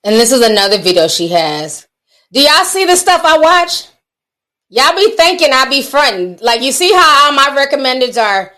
And 0.07 0.14
this 0.14 0.30
is 0.30 0.40
another 0.40 0.78
video 0.78 1.09
she 1.09 1.26
has. 1.30 1.88
Do 2.32 2.40
y'all 2.40 2.64
see 2.64 2.84
the 2.84 2.94
stuff 2.94 3.22
I 3.24 3.38
watch? 3.38 3.88
Y'all 4.68 4.94
be 4.94 5.16
thinking 5.16 5.52
I 5.52 5.68
be 5.68 5.82
fronting. 5.82 6.38
Like 6.40 6.62
you 6.62 6.70
see 6.70 6.92
how 6.92 7.26
all 7.26 7.32
my 7.32 7.48
recommendeds 7.48 8.16
are 8.16 8.52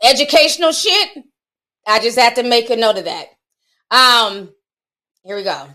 educational 0.00 0.70
shit? 0.70 1.24
I 1.84 1.98
just 1.98 2.16
have 2.20 2.34
to 2.34 2.44
make 2.44 2.70
a 2.70 2.76
note 2.76 2.98
of 2.98 3.06
that. 3.06 3.26
Um, 3.90 4.50
here 5.24 5.34
we 5.34 5.42
go. 5.42 5.66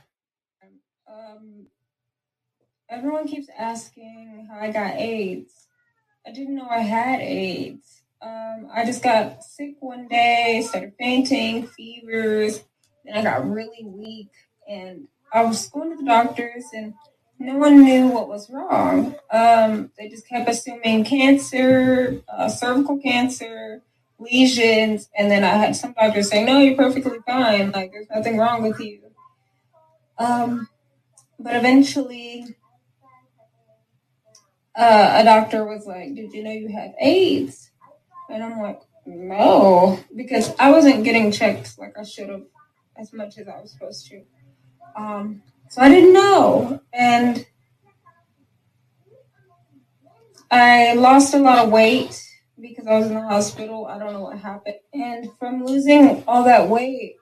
Um, 1.10 1.68
Everyone 2.90 3.28
keeps 3.28 3.50
asking 3.58 4.48
how 4.50 4.62
I 4.62 4.72
got 4.72 4.96
AIDS. 4.96 5.68
I 6.26 6.32
didn't 6.32 6.56
know 6.56 6.70
I 6.70 6.80
had 6.80 7.20
AIDS. 7.20 8.02
Um, 8.22 8.70
I 8.74 8.86
just 8.86 9.04
got 9.04 9.44
sick 9.44 9.76
one 9.82 10.08
day, 10.08 10.64
started 10.66 10.94
fainting, 10.98 11.68
fevers, 11.68 12.64
then 13.04 13.18
I 13.18 13.24
got 13.24 13.50
really 13.50 13.84
weak, 13.84 14.32
and 14.70 15.08
I 15.34 15.44
was 15.44 15.68
going 15.70 15.90
to 15.92 15.98
the 15.98 16.06
doctors, 16.06 16.66
and 16.74 16.94
no 17.40 17.58
one 17.58 17.84
knew 17.84 18.08
what 18.08 18.30
was 18.30 18.50
wrong. 18.50 19.16
Um, 19.32 19.92
they 19.98 20.08
just 20.08 20.28
kept 20.28 20.50
assuming 20.50 21.04
cancer, 21.04 22.22
uh, 22.32 22.48
cervical 22.48 23.00
cancer, 23.00 23.82
lesions, 24.20 25.10
and 25.18 25.30
then 25.30 25.44
I 25.44 25.50
had 25.50 25.76
some 25.76 25.94
doctors 25.94 26.30
saying, 26.30 26.46
"No, 26.46 26.60
you're 26.60 26.78
perfectly 26.78 27.20
fine. 27.26 27.72
Like 27.72 27.92
there's 27.92 28.10
nothing 28.10 28.38
wrong 28.38 28.64
with 28.64 28.80
you." 28.80 29.02
Um, 30.18 30.68
but 31.40 31.56
eventually, 31.56 32.58
uh, 34.76 35.18
a 35.22 35.24
doctor 35.24 35.66
was 35.66 35.86
like, 35.86 36.16
Did 36.16 36.34
you 36.34 36.44
know 36.44 36.52
you 36.52 36.70
have 36.70 36.92
AIDS? 37.00 37.72
And 38.30 38.44
I'm 38.44 38.60
like, 38.60 38.82
No, 39.06 40.00
because 40.16 40.54
I 40.60 40.72
wasn't 40.72 41.04
getting 41.04 41.32
checked 41.32 41.78
like 41.80 41.98
I 41.98 42.04
should 42.04 42.30
have 42.30 42.44
as 42.98 43.14
much 43.14 43.38
as 43.38 43.48
I 43.48 43.62
was 43.62 43.72
supposed 43.72 44.08
to. 44.08 44.22
Um, 44.96 45.42
so 45.70 45.82
I 45.82 45.90
didn't 45.90 46.14
know. 46.14 46.82
And 46.94 47.46
I 50.52 50.94
lost 50.94 51.34
a 51.34 51.40
lot 51.40 51.66
of 51.66 51.72
weight 51.72 52.22
because 52.60 52.88
I 52.88 52.98
was 52.98 53.08
in 53.08 53.14
the 53.14 53.22
hospital. 53.22 53.86
I 53.86 54.00
don't 54.00 54.14
know 54.14 54.22
what 54.22 54.40
happened. 54.40 54.78
And 54.94 55.30
from 55.38 55.66
losing 55.66 56.24
all 56.28 56.44
that 56.44 56.68
weight, 56.68 57.16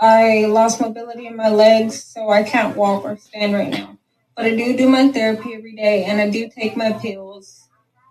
I 0.00 0.46
lost 0.46 0.80
mobility 0.80 1.26
in 1.26 1.36
my 1.36 1.48
legs, 1.48 2.02
so 2.02 2.28
I 2.28 2.42
can't 2.42 2.76
walk 2.76 3.04
or 3.04 3.16
stand 3.16 3.54
right 3.54 3.70
now. 3.70 3.96
But 4.36 4.46
I 4.46 4.50
do 4.50 4.76
do 4.76 4.88
my 4.88 5.08
therapy 5.08 5.54
every 5.54 5.74
day, 5.74 6.04
and 6.04 6.20
I 6.20 6.28
do 6.28 6.48
take 6.48 6.76
my 6.76 6.92
pills 6.92 7.68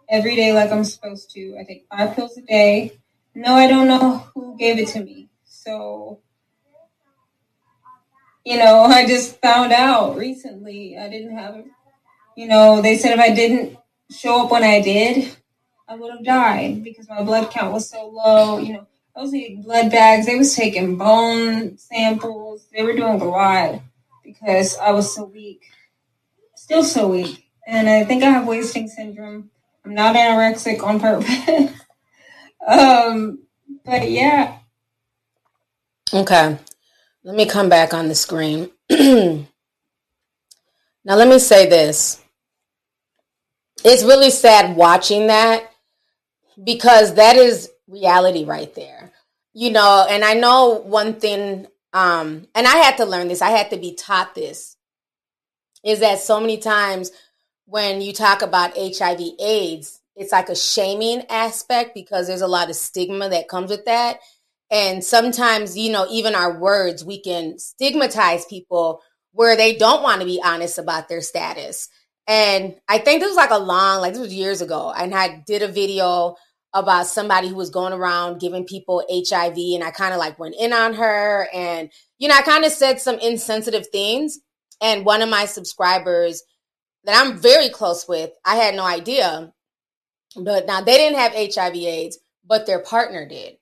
every 0.09 0.36
day 0.36 0.53
like 0.53 0.72
I'm 0.72 0.86
supposed 0.86 1.30
to. 1.32 1.57
I 1.59 1.64
take 1.64 1.86
five 1.91 2.16
pills 2.16 2.38
a 2.38 2.41
day. 2.41 2.99
No, 3.36 3.53
I 3.53 3.68
don't 3.68 3.88
know 3.88 4.30
who 4.34 4.57
gave 4.57 4.80
it 4.80 4.88
to 4.89 5.03
me. 5.03 5.30
So, 5.43 6.22
you 8.46 8.58
know, 8.58 8.84
I 8.88 9.06
just 9.06 9.39
found 9.41 9.72
out 9.72 10.18
recently 10.18 10.98
I 10.98 11.10
didn't 11.10 11.38
have. 11.38 11.64
You 12.36 12.48
know, 12.48 12.82
they 12.82 12.98
said 12.98 13.14
if 13.14 13.20
I 13.20 13.34
didn't 13.34 13.78
show 14.10 14.46
up 14.46 14.52
when 14.52 14.64
I 14.64 14.82
did, 14.82 15.36
I 15.88 15.96
would 15.96 16.12
have 16.12 16.24
died 16.24 16.84
because 16.84 17.08
my 17.08 17.22
blood 17.22 17.52
count 17.52 17.72
was 17.72 17.89
so 17.89 18.08
low. 18.08 18.58
You 18.58 18.74
know, 18.74 18.88
I 19.16 19.22
was 19.22 19.32
taking 19.32 19.62
blood 19.62 19.91
bags. 19.91 20.26
They 20.26 20.38
was 20.38 20.56
taking 20.56 20.98
bone 20.98 21.78
samples. 21.78 22.66
They 22.74 22.84
were 22.84 22.94
doing 22.94 23.22
a 23.22 23.26
lot 23.26 23.82
because 24.24 24.78
I 24.78 24.91
was 24.91 25.14
so 25.14 25.26
weak 25.26 25.62
still 26.64 26.84
so 26.84 27.10
weak. 27.10 27.50
And 27.68 27.89
I 27.89 28.04
think 28.06 28.24
I 28.24 28.30
have 28.30 28.48
wasting 28.48 28.88
syndrome. 28.88 29.50
I'm 29.86 29.94
not 29.94 30.16
anorexic 30.16 30.82
on 30.84 31.00
purpose. 31.00 31.74
um, 32.68 33.39
but 33.86 34.10
yeah. 34.10 34.58
Okay. 36.14 36.58
Let 37.24 37.36
me 37.36 37.45
come 37.45 37.69
back 37.69 37.93
on 37.93 38.07
the 38.07 38.15
screen. 38.15 38.69
now, 38.89 39.45
let 41.05 41.28
me 41.28 41.39
say 41.39 41.67
this. 41.69 42.21
It's 43.86 44.03
really 44.03 44.30
sad 44.30 44.76
watching 44.76 45.28
that 45.28 45.71
because 46.63 47.15
that 47.15 47.36
is 47.36 47.69
reality 47.88 48.45
right 48.45 48.74
there. 48.76 49.11
You 49.53 49.71
know, 49.71 50.05
and 50.09 50.24
I 50.24 50.34
know 50.34 50.82
one 50.86 51.19
thing, 51.19 51.67
um, 51.93 52.47
and 52.55 52.67
I 52.67 52.78
had 52.78 52.97
to 52.97 53.05
learn 53.05 53.28
this, 53.28 53.41
I 53.41 53.49
had 53.51 53.69
to 53.69 53.78
be 53.78 53.93
taught 53.93 54.36
this 54.36 54.78
is 55.84 55.99
that 55.99 56.19
so 56.19 56.39
many 56.39 56.57
times 56.57 57.11
when 57.65 58.01
you 58.01 58.13
talk 58.13 58.41
about 58.41 58.78
HIV 58.78 59.19
AIDS, 59.39 59.99
it's 60.15 60.32
like 60.32 60.49
a 60.49 60.55
shaming 60.55 61.24
aspect 61.30 61.93
because 61.93 62.28
there's 62.28 62.41
a 62.41 62.47
lot 62.47 62.69
of 62.69 62.76
stigma 62.76 63.30
that 63.30 63.47
comes 63.47 63.69
with 63.69 63.86
that. 63.86 64.19
And 64.74 65.03
sometimes, 65.03 65.78
you 65.78 65.91
know, 65.91 66.07
even 66.09 66.34
our 66.34 66.57
words, 66.57 67.05
we 67.05 67.21
can 67.21 67.59
stigmatize 67.59 68.43
people 68.45 69.01
where 69.32 69.55
they 69.55 69.76
don't 69.76 70.01
want 70.01 70.21
to 70.21 70.26
be 70.26 70.41
honest 70.43 70.80
about 70.80 71.07
their 71.07 71.21
status. 71.21 71.89
And 72.26 72.76
I 72.88 72.97
think 72.97 73.21
this 73.21 73.30
was 73.30 73.38
like 73.38 73.51
a 73.51 73.59
long, 73.59 74.01
like 74.01 74.13
this 74.13 74.21
was 74.21 74.34
years 74.34 74.61
ago. 74.61 74.91
And 74.91 75.13
I 75.13 75.43
did 75.45 75.61
a 75.61 75.67
video 75.67 76.38
about 76.74 77.05
somebody 77.05 77.49
who 77.49 77.55
was 77.55 77.69
going 77.69 77.93
around 77.93 78.39
giving 78.39 78.65
people 78.65 79.05
HIV. 79.07 79.55
And 79.57 79.84
I 79.84 79.91
kind 79.91 80.11
of 80.11 80.19
like 80.19 80.39
went 80.39 80.55
in 80.59 80.74
on 80.74 80.95
her. 80.95 81.47
And, 81.53 81.91
you 82.17 82.28
know, 82.28 82.36
I 82.36 82.41
kind 82.41 82.65
of 82.65 82.71
said 82.71 82.99
some 82.99 83.19
insensitive 83.19 83.86
things. 83.91 84.39
And 84.82 85.05
one 85.05 85.21
of 85.21 85.30
my 85.30 85.45
subscribers 85.45 86.41
that 87.03 87.24
I'm 87.24 87.38
very 87.38 87.69
close 87.69 88.07
with, 88.07 88.32
I 88.43 88.55
had 88.55 88.74
no 88.74 88.86
idea. 88.86 89.53
But 90.36 90.65
now 90.65 90.82
they 90.82 90.97
didn't 90.97 91.19
have 91.19 91.34
HIV 91.34 91.76
AIDS, 91.76 92.17
but 92.43 92.65
their 92.65 92.80
partner 92.80 93.28
did. 93.28 93.57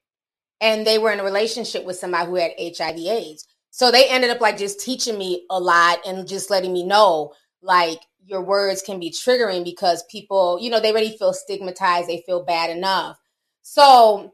And 0.61 0.85
they 0.85 0.99
were 0.99 1.11
in 1.11 1.19
a 1.19 1.23
relationship 1.23 1.83
with 1.83 1.97
somebody 1.97 2.27
who 2.27 2.35
had 2.35 2.51
HIV 2.57 2.97
AIDS. 2.97 3.47
So 3.71 3.89
they 3.89 4.07
ended 4.07 4.29
up 4.29 4.41
like 4.41 4.57
just 4.57 4.79
teaching 4.79 5.17
me 5.17 5.45
a 5.49 5.59
lot 5.59 5.99
and 6.05 6.27
just 6.27 6.49
letting 6.49 6.71
me 6.71 6.83
know 6.83 7.33
like 7.61 7.99
your 8.25 8.41
words 8.41 8.81
can 8.81 8.99
be 8.99 9.09
triggering 9.09 9.63
because 9.63 10.03
people, 10.09 10.59
you 10.61 10.69
know, 10.69 10.79
they 10.79 10.91
already 10.91 11.17
feel 11.17 11.33
stigmatized, 11.33 12.07
they 12.07 12.23
feel 12.25 12.43
bad 12.43 12.69
enough. 12.69 13.17
So 13.61 14.33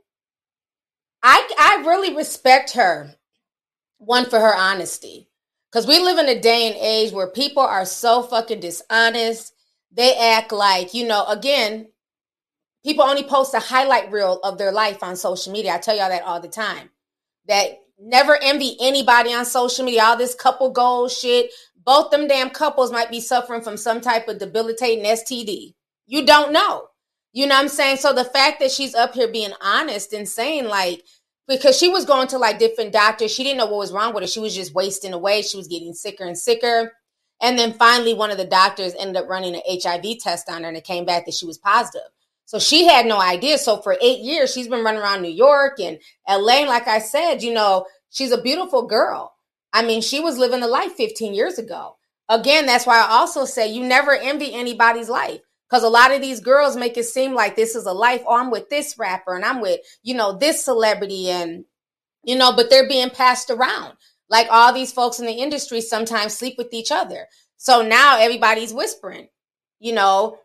I 1.23 1.47
I 1.57 1.83
really 1.85 2.15
respect 2.15 2.71
her 2.73 3.15
one 3.97 4.25
for 4.29 4.39
her 4.39 4.55
honesty. 4.55 5.29
Cuz 5.71 5.85
we 5.85 5.99
live 5.99 6.17
in 6.17 6.29
a 6.29 6.39
day 6.39 6.67
and 6.67 6.75
age 6.77 7.11
where 7.11 7.27
people 7.29 7.63
are 7.63 7.85
so 7.85 8.23
fucking 8.23 8.59
dishonest. 8.59 9.53
They 9.91 10.15
act 10.17 10.51
like, 10.51 10.93
you 10.93 11.07
know, 11.07 11.25
again, 11.25 11.89
people 12.87 13.03
only 13.03 13.23
post 13.23 13.53
a 13.53 13.59
highlight 13.59 14.11
reel 14.11 14.39
of 14.43 14.57
their 14.57 14.71
life 14.71 15.03
on 15.03 15.15
social 15.15 15.51
media. 15.51 15.73
I 15.73 15.77
tell 15.77 15.97
y'all 15.97 16.09
that 16.09 16.23
all 16.23 16.39
the 16.39 16.47
time. 16.47 16.89
That 17.47 17.79
never 17.99 18.37
envy 18.41 18.77
anybody 18.79 19.33
on 19.33 19.43
social 19.43 19.83
media. 19.83 20.03
All 20.03 20.17
this 20.17 20.35
couple 20.35 20.71
goals 20.71 21.17
shit 21.17 21.51
both 21.87 22.11
them 22.11 22.27
damn 22.27 22.49
couples 22.49 22.91
might 22.91 23.09
be 23.09 23.21
suffering 23.21 23.61
from 23.61 23.77
some 23.77 24.01
type 24.01 24.27
of 24.27 24.39
debilitating 24.39 25.05
STD. 25.05 25.73
You 26.05 26.25
don't 26.25 26.51
know. 26.51 26.89
You 27.31 27.47
know 27.47 27.55
what 27.55 27.61
I'm 27.61 27.69
saying? 27.69 27.97
So 27.97 28.11
the 28.11 28.25
fact 28.25 28.59
that 28.59 28.71
she's 28.71 28.93
up 28.93 29.13
here 29.13 29.29
being 29.31 29.53
honest 29.61 30.11
and 30.11 30.27
saying 30.27 30.65
like 30.65 31.03
because 31.47 31.77
she 31.77 31.87
was 31.87 32.03
going 32.03 32.27
to 32.27 32.37
like 32.37 32.59
different 32.59 32.91
doctors, 32.91 33.31
she 33.31 33.45
didn't 33.45 33.59
know 33.59 33.67
what 33.67 33.77
was 33.77 33.93
wrong 33.93 34.13
with 34.13 34.21
her. 34.21 34.27
She 34.27 34.41
was 34.41 34.53
just 34.53 34.73
wasting 34.73 35.13
away. 35.13 35.43
She 35.43 35.55
was 35.55 35.69
getting 35.69 35.93
sicker 35.93 36.25
and 36.25 36.37
sicker. 36.37 36.91
And 37.41 37.57
then 37.57 37.71
finally 37.71 38.13
one 38.13 38.31
of 38.31 38.37
the 38.37 38.43
doctors 38.43 38.93
ended 38.99 39.15
up 39.15 39.29
running 39.29 39.55
an 39.55 39.61
HIV 39.65 40.19
test 40.19 40.49
on 40.49 40.63
her 40.63 40.67
and 40.67 40.75
it 40.75 40.83
came 40.83 41.05
back 41.05 41.25
that 41.25 41.35
she 41.35 41.45
was 41.45 41.57
positive. 41.57 42.09
So 42.47 42.59
she 42.59 42.87
had 42.87 43.05
no 43.05 43.21
idea. 43.21 43.59
So 43.59 43.77
for 43.77 43.95
8 44.01 44.19
years 44.19 44.51
she's 44.51 44.67
been 44.67 44.83
running 44.83 45.01
around 45.01 45.21
New 45.21 45.29
York 45.29 45.79
and 45.79 45.99
LA 46.27 46.63
like 46.65 46.87
I 46.87 46.99
said, 46.99 47.43
you 47.43 47.53
know, 47.53 47.85
she's 48.09 48.31
a 48.31 48.41
beautiful 48.41 48.87
girl 48.87 49.35
I 49.73 49.83
mean, 49.83 50.01
she 50.01 50.19
was 50.19 50.39
living 50.39 50.61
the 50.61 50.67
life 50.67 50.93
15 50.93 51.35
years 51.35 51.59
ago. 51.59 51.97
Again, 52.29 52.65
that's 52.65 52.87
why 52.87 52.97
I 52.97 53.11
also 53.11 53.45
say 53.45 53.71
you 53.71 53.85
never 53.85 54.13
envy 54.13 54.53
anybody's 54.53 55.09
life 55.09 55.41
because 55.69 55.83
a 55.83 55.89
lot 55.89 56.11
of 56.11 56.21
these 56.21 56.39
girls 56.39 56.75
make 56.75 56.97
it 56.97 57.05
seem 57.05 57.33
like 57.33 57.55
this 57.55 57.75
is 57.75 57.85
a 57.85 57.93
life. 57.93 58.23
Oh, 58.25 58.37
I'm 58.37 58.51
with 58.51 58.69
this 58.69 58.97
rapper 58.97 59.35
and 59.35 59.45
I'm 59.45 59.61
with, 59.61 59.79
you 60.03 60.15
know, 60.15 60.37
this 60.37 60.65
celebrity 60.65 61.29
and, 61.29 61.65
you 62.23 62.35
know, 62.35 62.53
but 62.53 62.69
they're 62.69 62.87
being 62.89 63.09
passed 63.11 63.49
around. 63.51 63.93
Like 64.29 64.47
all 64.49 64.73
these 64.73 64.91
folks 64.91 65.19
in 65.19 65.25
the 65.25 65.33
industry 65.33 65.79
sometimes 65.79 66.33
sleep 66.33 66.55
with 66.57 66.73
each 66.73 66.91
other. 66.91 67.27
So 67.57 67.81
now 67.81 68.19
everybody's 68.19 68.73
whispering, 68.73 69.27
you 69.79 69.93
know, 69.93 70.37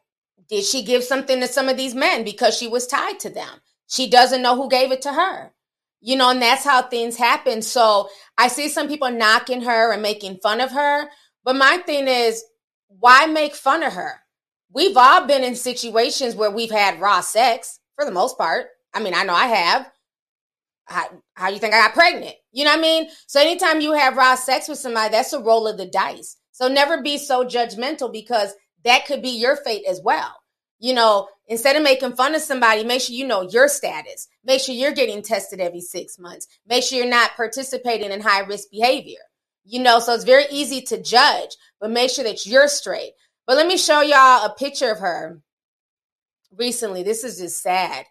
did 0.49 0.65
she 0.65 0.83
give 0.83 1.05
something 1.05 1.41
to 1.41 1.47
some 1.47 1.69
of 1.69 1.77
these 1.77 1.95
men 1.95 2.25
because 2.25 2.57
she 2.57 2.69
was 2.69 2.87
tied 2.87 3.21
to 3.21 3.31
them? 3.31 3.61
She 3.87 4.09
doesn't 4.09 4.43
know 4.43 4.57
who 4.57 4.69
gave 4.69 4.93
it 4.93 5.03
to 5.03 5.13
her 5.13 5.53
you 6.03 6.17
know, 6.17 6.31
and 6.31 6.43
that's 6.43 6.65
how 6.65 6.83
things 6.83 7.17
happen. 7.17 7.63
So 7.63 8.09
I 8.37 8.49
see 8.49 8.69
some 8.69 8.89
people 8.89 9.11
knocking 9.11 9.63
her 9.63 9.93
and 9.93 10.03
making 10.03 10.39
fun 10.43 10.61
of 10.61 10.73
her. 10.73 11.09
But 11.45 11.57
my 11.57 11.79
thing 11.79 12.09
is, 12.09 12.43
why 12.89 13.27
make 13.27 13.55
fun 13.55 13.85
of 13.85 13.93
her? 13.93 14.21
We've 14.75 14.97
all 14.97 15.27
been 15.27 15.45
in 15.45 15.55
situations 15.55 16.35
where 16.35 16.51
we've 16.51 16.71
had 16.71 17.01
raw 17.01 17.21
sex 17.21 17.79
for 17.95 18.05
the 18.05 18.11
most 18.11 18.37
part. 18.37 18.67
I 18.93 19.01
mean, 19.01 19.15
I 19.15 19.23
know 19.23 19.35
I 19.35 19.47
have. 19.47 19.91
How, 20.87 21.09
do 21.47 21.55
you 21.55 21.61
think 21.61 21.73
I 21.73 21.87
got 21.87 21.95
pregnant? 21.95 22.35
You 22.51 22.65
know 22.65 22.71
what 22.71 22.81
I 22.81 22.83
mean? 22.83 23.09
So 23.29 23.41
anytime 23.41 23.81
you 23.81 23.93
have 23.93 24.17
raw 24.17 24.35
sex 24.35 24.69
with 24.69 24.79
somebody, 24.79 25.13
that's 25.13 25.33
a 25.33 25.41
roll 25.41 25.69
of 25.69 25.79
the 25.79 25.87
dice. 25.87 26.37
So 26.51 26.67
never 26.69 27.01
be 27.01 27.17
so 27.17 27.45
judgmental 27.45 28.13
because 28.13 28.53
that 28.85 29.07
could 29.07 29.23
be 29.23 29.31
your 29.31 29.57
fate 29.57 29.85
as 29.89 30.01
well 30.03 30.43
you 30.83 30.93
know, 30.95 31.29
instead 31.47 31.77
of 31.77 31.85
making 31.85 32.15
fun 32.15 32.35
of 32.35 32.43
somebody, 32.43 32.83
make 32.83 33.01
sure 33.01 33.15
you 33.15 33.25
know 33.25 33.43
your 33.43 33.69
status. 33.69 34.27
Make 34.45 34.61
sure 34.61 34.75
you're 34.75 34.91
getting 34.91 35.23
tested 35.23 35.61
every 35.61 35.81
six 35.81 36.19
months. 36.19 36.49
Make 36.67 36.83
sure 36.83 36.99
you're 36.99 37.09
not 37.09 37.37
participating 37.37 38.11
in 38.11 38.21
high 38.21 38.41
risk 38.41 38.69
behavior. 38.73 39.21
You 39.65 39.81
know, 39.81 40.01
so 40.01 40.13
it's 40.13 40.25
very 40.25 40.47
easy 40.51 40.83
to 40.83 41.01
judge, 41.01 41.51
but 41.81 41.93
make 41.93 42.11
sure 42.11 42.25
that 42.25 42.47
you're 42.47 42.67
straight. 42.67 43.13
But 43.47 43.57
let 43.57 43.69
me 43.69 43.77
show 43.77 44.01
y'all 44.01 44.45
a 44.45 44.55
picture 44.59 44.91
of 44.91 44.99
her 44.99 45.41
recently. 46.59 47.05
This 47.05 47.23
is 47.23 47.39
just 47.39 47.63
sad. 47.63 48.05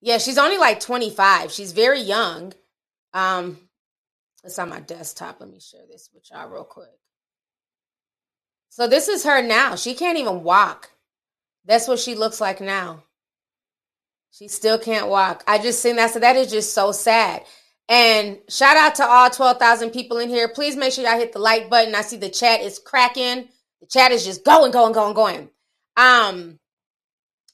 Yeah, 0.00 0.18
she's 0.18 0.38
only 0.38 0.58
like 0.58 0.78
25. 0.78 1.50
She's 1.50 1.72
very 1.72 2.02
young. 2.02 2.52
Um, 3.12 3.58
it's 4.44 4.60
on 4.60 4.68
my 4.68 4.78
desktop. 4.78 5.40
Let 5.40 5.50
me 5.50 5.58
share 5.58 5.86
this 5.90 6.08
with 6.14 6.22
y'all 6.30 6.48
real 6.48 6.62
quick. 6.62 6.86
So 8.70 8.86
this 8.86 9.08
is 9.08 9.24
her 9.24 9.42
now. 9.42 9.76
She 9.76 9.94
can't 9.94 10.18
even 10.18 10.42
walk. 10.42 10.90
That's 11.66 11.86
what 11.86 11.98
she 11.98 12.14
looks 12.14 12.40
like 12.40 12.60
now. 12.60 13.04
She 14.32 14.48
still 14.48 14.78
can't 14.78 15.08
walk. 15.08 15.44
I 15.46 15.58
just 15.58 15.82
seen 15.82 15.96
that. 15.96 16.12
So 16.12 16.20
that 16.20 16.36
is 16.36 16.50
just 16.50 16.72
so 16.72 16.92
sad. 16.92 17.44
And 17.88 18.38
shout 18.48 18.76
out 18.76 18.94
to 18.96 19.04
all 19.04 19.28
12,000 19.28 19.90
people 19.90 20.18
in 20.18 20.28
here. 20.28 20.48
Please 20.48 20.76
make 20.76 20.92
sure 20.92 21.04
y'all 21.04 21.18
hit 21.18 21.32
the 21.32 21.40
like 21.40 21.68
button. 21.68 21.94
I 21.94 22.02
see 22.02 22.16
the 22.16 22.30
chat 22.30 22.60
is 22.60 22.78
cracking. 22.78 23.48
The 23.80 23.86
chat 23.86 24.12
is 24.12 24.24
just 24.24 24.44
going, 24.44 24.70
going, 24.70 24.92
going, 24.92 25.14
going. 25.14 25.50
Um, 25.96 26.60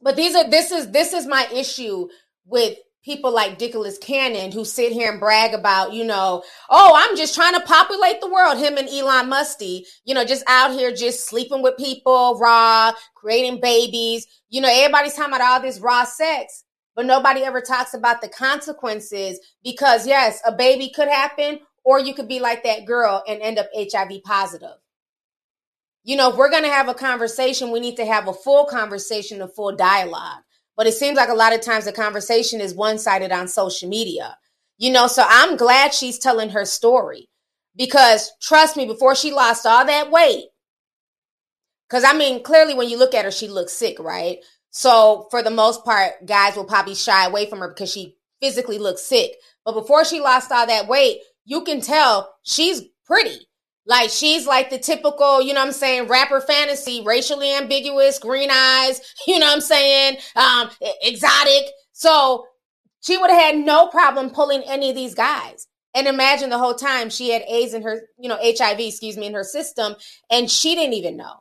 but 0.03 0.17
these 0.17 0.35
are 0.35 0.49
this 0.49 0.71
is 0.71 0.91
this 0.91 1.15
is 1.15 1.27
my 1.27 1.49
issue 1.53 2.09
with 2.45 2.77
people 3.07 3.33
like 3.33 3.61
Nicholas 3.61 3.99
Cannon 3.99 4.51
who 4.51 4.65
sit 4.65 4.91
here 4.91 5.13
and 5.13 5.21
brag 5.21 5.55
about, 5.55 5.93
you 5.93 6.05
know, 6.05 6.43
oh, 6.69 6.93
I'm 6.97 7.17
just 7.17 7.37
trying 7.37 7.55
to 7.55 7.61
populate 7.61 8.21
the 8.21 8.29
world. 8.29 8.59
Him 8.59 8.77
and 8.77 8.89
Elon 8.89 9.29
Musty, 9.29 9.87
you 10.05 10.13
know, 10.13 10.25
just 10.25 10.43
out 10.49 10.73
here 10.73 10.93
just 10.93 11.29
sleeping 11.29 11.63
with 11.63 11.77
people, 11.77 12.37
raw, 12.41 12.93
creating 13.15 13.61
babies. 13.61 14.27
You 14.49 14.61
know, 14.61 14.69
everybody's 14.71 15.15
talking 15.15 15.33
about 15.33 15.49
all 15.49 15.61
this 15.61 15.79
raw 15.79 16.03
sex, 16.03 16.65
but 16.97 17.07
nobody 17.07 17.43
ever 17.45 17.61
talks 17.61 17.95
about 17.95 18.21
the 18.21 18.29
consequences 18.29 19.39
because, 19.63 20.05
yes, 20.05 20.43
a 20.45 20.51
baby 20.51 20.91
could 20.93 21.09
happen, 21.09 21.61
or 21.85 22.01
you 22.01 22.13
could 22.13 22.27
be 22.27 22.41
like 22.41 22.65
that 22.65 22.87
girl 22.87 23.23
and 23.29 23.41
end 23.41 23.61
up 23.61 23.69
HIV 23.73 24.25
positive. 24.25 24.79
You 26.03 26.17
know, 26.17 26.31
if 26.31 26.37
we're 26.37 26.51
going 26.51 26.65
to 26.65 26.69
have 26.69 26.89
a 26.89 26.95
conversation, 26.95 27.71
we 27.71 27.79
need 27.79 27.97
to 27.99 28.05
have 28.05 28.27
a 28.27 28.33
full 28.33 28.67
conversation, 28.67 29.43
a 29.43 29.49
full 29.49 29.77
dialogue 29.77 30.43
but 30.77 30.87
it 30.87 30.95
seems 30.95 31.17
like 31.17 31.29
a 31.29 31.35
lot 31.35 31.55
of 31.55 31.61
times 31.61 31.85
the 31.85 31.93
conversation 31.93 32.61
is 32.61 32.75
one 32.75 32.99
sided 32.99 33.33
on 33.33 33.49
social 33.49 33.89
media. 33.89 34.37
You 34.79 34.93
know, 34.93 35.07
so 35.07 35.25
I'm 35.27 35.57
glad 35.57 35.95
she's 35.95 36.19
telling 36.19 36.51
her 36.51 36.65
story 36.65 37.29
because 37.77 38.31
trust 38.43 38.77
me, 38.77 38.87
before 38.87 39.15
she 39.15 39.33
lost 39.33 39.67
all 39.67 39.87
that 39.87 40.11
weight, 40.11 40.45
because 41.89 42.05
I 42.05 42.13
mean, 42.13 42.43
clearly 42.43 42.75
when 42.75 42.89
you 42.89 42.99
look 42.99 43.15
at 43.15 43.25
her, 43.25 43.31
she 43.31 43.49
looks 43.49 43.73
sick, 43.73 43.99
right? 43.99 44.39
So 44.71 45.29
for 45.31 45.43
the 45.43 45.51
most 45.51 45.85
part, 45.85 46.27
guys 46.27 46.57
will 46.57 46.65
probably 46.65 46.95
shy 46.95 47.27
away 47.27 47.49
from 47.49 47.61
her 47.61 47.69
because 47.69 47.91
she 47.91 48.17
physically 48.41 48.79
looks 48.79 49.03
sick. 49.03 49.33
But 49.65 49.73
before 49.73 50.05
she 50.05 50.21
lost 50.21 50.53
all 50.53 50.67
that 50.67 50.89
weight, 50.89 51.21
you 51.45 51.63
can 51.63 51.81
tell 51.81 52.35
she's 52.43 52.83
pretty. 53.07 53.49
Like 53.87 54.11
she's 54.11 54.47
like 54.47 54.71
the 54.71 54.79
typical, 54.79 55.41
you 55.41 55.55
know 55.55 55.63
I'm 55.63 55.73
saying, 55.73 56.09
rapper 56.09 56.41
fantasy, 56.41 57.03
racially 57.05 57.53
ambiguous, 57.53 58.19
green 58.19 58.51
eyes, 58.51 59.01
you 59.27 59.39
know 59.39 59.51
I'm 59.51 59.61
saying, 59.61 60.19
um, 60.35 60.71
exotic. 61.03 61.67
So 61.93 62.47
she 63.01 63.17
would 63.17 63.31
have 63.31 63.41
had 63.41 63.57
no 63.57 63.87
problem 63.87 64.31
pulling 64.31 64.63
any 64.63 64.91
of 64.91 64.97
these 64.97 65.15
guys. 65.15 65.69
And 65.95 66.07
imagine 66.09 66.51
the 66.51 66.59
whole 66.59 66.75
time 66.75 67.09
she 67.09 67.31
had 67.31 67.43
AIDS 67.49 67.73
in 67.73 67.83
her, 67.83 68.03
you 68.19 68.29
know, 68.29 68.39
HIV, 68.43 68.81
excuse 68.81 69.17
me, 69.17 69.27
in 69.27 69.35
her 69.35 69.45
system, 69.45 69.95
and 70.31 70.51
she 70.51 70.75
didn't 70.75 70.93
even 70.93 71.17
know. 71.17 71.37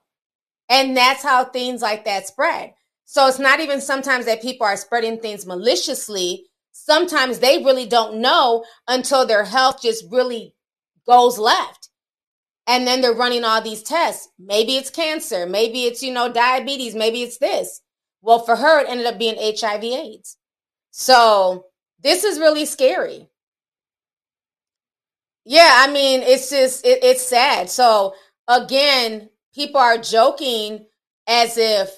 And 0.69 0.95
that's 0.95 1.23
how 1.23 1.43
things 1.43 1.81
like 1.81 2.05
that 2.05 2.27
spread. 2.27 2.73
So 3.05 3.27
it's 3.27 3.39
not 3.39 3.59
even 3.59 3.81
sometimes 3.81 4.25
that 4.25 4.41
people 4.41 4.65
are 4.65 4.77
spreading 4.77 5.19
things 5.19 5.45
maliciously. 5.45 6.45
Sometimes 6.71 7.39
they 7.39 7.63
really 7.63 7.85
don't 7.85 8.21
know 8.21 8.63
until 8.87 9.25
their 9.25 9.43
health 9.43 9.81
just 9.81 10.05
really 10.09 10.55
goes 11.05 11.37
left 11.37 11.84
and 12.67 12.87
then 12.87 13.01
they're 13.01 13.13
running 13.13 13.43
all 13.43 13.61
these 13.61 13.83
tests. 13.83 14.29
Maybe 14.39 14.75
it's 14.75 14.89
cancer, 14.89 15.45
maybe 15.45 15.83
it's, 15.83 16.01
you 16.01 16.13
know, 16.13 16.31
diabetes, 16.31 16.95
maybe 16.95 17.21
it's 17.21 17.37
this. 17.37 17.81
Well, 18.21 18.39
for 18.39 18.55
her, 18.55 18.81
it 18.81 18.89
ended 18.89 19.05
up 19.05 19.19
being 19.19 19.35
HIV 19.37 19.83
AIDS. 19.83 20.37
So 20.91 21.65
this 22.01 22.23
is 22.23 22.39
really 22.39 22.65
scary. 22.65 23.29
Yeah, 25.45 25.71
I 25.71 25.91
mean, 25.91 26.21
it's 26.21 26.49
just, 26.49 26.85
it, 26.85 27.03
it's 27.03 27.21
sad. 27.21 27.69
So 27.69 28.15
again, 28.47 29.29
people 29.53 29.79
are 29.79 29.99
joking 29.99 30.87
as 31.27 31.57
if, 31.57 31.91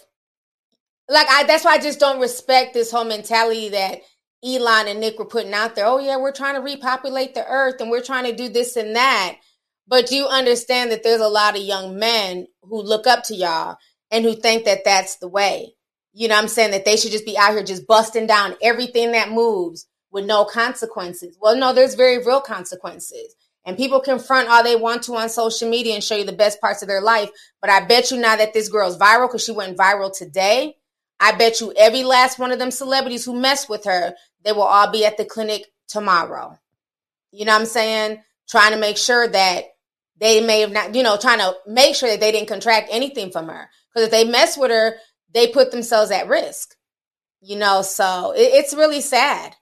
like, 1.10 1.28
I, 1.30 1.46
that's 1.46 1.64
why 1.64 1.76
I 1.76 1.78
just 1.80 2.02
don't 2.02 2.20
respect 2.20 2.74
this 2.74 2.92
whole 2.92 3.06
mentality 3.06 3.70
that 3.70 4.02
Elon 4.44 4.90
and 4.90 5.00
Nick 5.00 5.18
were 5.18 5.26
putting 5.26 5.54
out 5.54 5.76
there. 5.76 5.86
Oh, 5.86 6.00
yeah, 6.00 6.18
we're 6.18 6.34
trying 6.34 6.56
to 6.56 6.62
repopulate 6.62 7.34
the 7.34 7.48
earth 7.48 7.80
and 7.80 7.90
we're 7.90 8.04
trying 8.04 8.26
to 8.26 8.36
do 8.36 8.50
this 8.50 8.76
and 8.76 8.98
that 8.98 9.38
but 9.88 10.12
you 10.12 10.28
understand 10.28 10.92
that 10.92 11.04
there's 11.04 11.22
a 11.22 11.28
lot 11.28 11.56
of 11.56 11.64
young 11.64 11.98
men 11.98 12.48
who 12.62 12.82
look 12.82 13.08
up 13.08 13.24
to 13.26 13.36
y'all 13.36 13.78
and 14.12 14.26
who 14.26 14.34
think 14.34 14.66
that 14.66 14.84
that's 14.84 15.18
the 15.18 15.28
way. 15.28 15.74
You 16.14 16.28
know 16.28 16.36
I'm 16.36 16.48
saying? 16.48 16.72
That 16.72 16.86
they 16.86 16.98
should 16.98 17.12
just 17.12 17.26
be 17.26 17.38
out 17.38 17.54
here 17.54 17.64
just 17.64 17.88
busting 17.88 18.28
down 18.28 18.56
everything 18.62 19.12
that 19.12 19.32
moves 19.32 19.88
with 20.12 20.26
no 20.26 20.46
consequences. 20.46 21.38
Well, 21.40 21.56
no, 21.56 21.74
there's 21.74 21.96
very 21.96 22.18
real 22.18 22.42
consequences. 22.42 23.36
And 23.66 23.78
people 23.78 24.00
confront 24.00 24.48
all 24.48 24.64
they 24.64 24.78
want 24.78 25.04
to 25.04 25.16
on 25.16 25.30
social 25.30 25.70
media 25.70 25.94
and 25.94 26.04
show 26.04 26.16
you 26.16 26.24
the 26.24 26.32
best 26.32 26.62
parts 26.62 26.82
of 26.82 26.88
their 26.88 27.02
life. 27.02 27.30
But 27.62 27.70
I 27.70 27.86
bet 27.86 28.12
you 28.12 28.18
now 28.18 28.38
that 28.38 28.54
this 28.54 28.70
girl's 28.70 28.98
viral 28.98 29.28
because 29.28 29.44
she 29.44 29.52
went 29.52 29.78
viral 29.78 30.16
today, 30.16 30.78
I 31.20 31.34
bet 31.34 31.60
you 31.60 31.74
every 31.78 32.04
last 32.04 32.40
one 32.40 32.52
of 32.52 32.60
them 32.60 32.72
celebrities 32.72 33.26
who 33.26 33.40
mess 33.40 33.68
with 33.68 33.84
her, 33.86 34.14
they 34.44 34.54
will 34.54 34.64
all 34.64 34.90
be 34.90 35.06
at 35.06 35.18
the 35.18 35.26
clinic 35.26 35.66
tomorrow. 35.88 36.58
You 37.32 37.46
know 37.46 37.54
what 37.54 37.62
I'm 37.62 37.68
saying? 37.68 38.24
Trying 38.50 38.72
to 38.72 38.80
make 38.80 38.98
sure 38.98 39.28
that 39.28 39.66
they 40.20 40.42
may 40.42 40.62
have 40.62 40.72
not, 40.72 40.96
you 40.96 41.04
know, 41.04 41.18
trying 41.18 41.40
to 41.40 41.56
make 41.68 41.96
sure 41.96 42.10
that 42.10 42.20
they 42.20 42.32
didn't 42.32 42.48
contract 42.48 42.90
anything 42.92 43.32
from 43.32 43.48
her. 43.48 43.70
Because 43.94 44.06
if 44.08 44.12
they 44.12 44.24
mess 44.24 44.58
with 44.58 44.72
her, 44.72 44.96
they 45.34 45.48
put 45.48 45.72
themselves 45.72 46.12
at 46.12 46.28
risk. 46.28 46.76
You 47.42 47.58
know, 47.58 47.82
so 47.82 48.34
it, 48.36 48.54
it's 48.54 48.74
really 48.74 49.02
sad. 49.02 49.56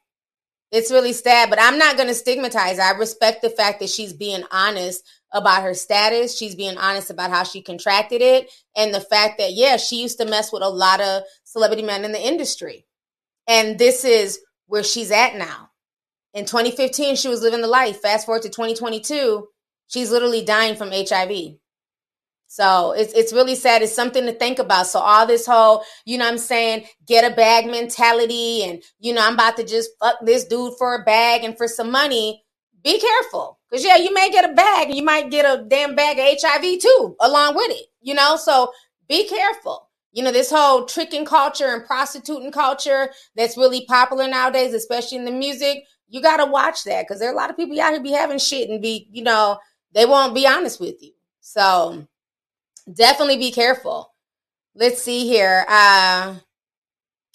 It's 0.71 0.91
really 0.91 1.13
sad, 1.13 1.49
but 1.49 1.61
I'm 1.61 1.77
not 1.77 1.95
going 1.95 2.07
to 2.07 2.15
stigmatize. 2.15 2.79
I 2.79 2.91
respect 2.91 3.41
the 3.41 3.49
fact 3.49 3.79
that 3.79 3.89
she's 3.89 4.13
being 4.13 4.43
honest 4.51 5.03
about 5.31 5.63
her 5.63 5.73
status. 5.73 6.37
She's 6.37 6.55
being 6.55 6.77
honest 6.77 7.09
about 7.09 7.29
how 7.29 7.43
she 7.43 7.61
contracted 7.61 8.21
it 8.21 8.51
and 8.75 8.93
the 8.93 9.01
fact 9.01 9.37
that, 9.37 9.53
yeah, 9.53 9.77
she 9.77 10.01
used 10.01 10.17
to 10.19 10.25
mess 10.25 10.51
with 10.51 10.63
a 10.63 10.69
lot 10.69 11.01
of 11.01 11.23
celebrity 11.43 11.83
men 11.83 12.03
in 12.03 12.11
the 12.11 12.21
industry. 12.21 12.85
And 13.47 13.77
this 13.77 14.03
is 14.03 14.39
where 14.67 14.83
she's 14.83 15.11
at 15.11 15.35
now. 15.35 15.69
In 16.33 16.45
2015, 16.45 17.15
she 17.15 17.29
was 17.29 17.41
living 17.41 17.61
the 17.61 17.67
life. 17.67 18.01
Fast 18.01 18.25
forward 18.25 18.41
to 18.41 18.49
2022, 18.49 19.47
she's 19.87 20.11
literally 20.11 20.43
dying 20.43 20.75
from 20.75 20.91
HIV. 20.91 21.57
So 22.47 22.93
it's 22.93 23.11
it's 23.13 23.33
really 23.33 23.55
sad. 23.55 23.81
It's 23.81 23.93
something 23.93 24.25
to 24.25 24.31
think 24.31 24.59
about. 24.59 24.87
So 24.87 24.99
all 24.99 25.25
this 25.27 25.45
whole, 25.45 25.83
you 26.05 26.17
know 26.17 26.25
I'm 26.25 26.37
saying, 26.37 26.85
get 27.05 27.29
a 27.29 27.35
bag 27.35 27.65
mentality 27.65 28.63
and 28.63 28.81
you 28.99 29.13
know, 29.13 29.25
I'm 29.25 29.33
about 29.33 29.57
to 29.57 29.65
just 29.65 29.89
fuck 29.99 30.15
this 30.21 30.45
dude 30.45 30.77
for 30.77 30.95
a 30.95 31.03
bag 31.03 31.43
and 31.43 31.57
for 31.57 31.67
some 31.67 31.91
money. 31.91 32.43
Be 32.81 32.99
careful. 32.99 33.59
Cause 33.69 33.83
yeah, 33.83 33.97
you 33.97 34.13
may 34.13 34.29
get 34.31 34.49
a 34.49 34.53
bag 34.53 34.87
and 34.87 34.95
you 34.95 35.03
might 35.03 35.31
get 35.31 35.43
a 35.43 35.65
damn 35.67 35.95
bag 35.95 36.17
of 36.17 36.39
HIV 36.41 36.79
too, 36.79 37.15
along 37.19 37.55
with 37.55 37.71
it. 37.71 37.87
You 38.01 38.13
know, 38.13 38.37
so 38.37 38.71
be 39.09 39.27
careful. 39.27 39.89
You 40.13 40.23
know, 40.23 40.31
this 40.31 40.49
whole 40.49 40.85
tricking 40.85 41.25
culture 41.25 41.73
and 41.73 41.85
prostituting 41.85 42.53
culture 42.53 43.09
that's 43.35 43.57
really 43.57 43.85
popular 43.85 44.29
nowadays, 44.29 44.73
especially 44.73 45.17
in 45.17 45.25
the 45.25 45.31
music, 45.31 45.83
you 46.07 46.21
gotta 46.21 46.45
watch 46.45 46.85
that 46.85 47.05
because 47.05 47.19
there 47.19 47.29
are 47.29 47.33
a 47.33 47.35
lot 47.35 47.49
of 47.49 47.57
people 47.57 47.77
out 47.81 47.91
here 47.91 48.01
be 48.01 48.11
having 48.11 48.37
shit 48.37 48.69
and 48.69 48.81
be, 48.81 49.09
you 49.11 49.23
know, 49.23 49.57
they 49.95 50.05
won't 50.05 50.35
be 50.35 50.45
honest 50.45 50.79
with 50.79 51.01
you. 51.01 51.13
So 51.41 52.05
definitely 52.93 53.37
be 53.37 53.51
careful. 53.51 54.11
Let's 54.75 55.01
see 55.01 55.25
here. 55.25 55.65
Uh, 55.67 56.35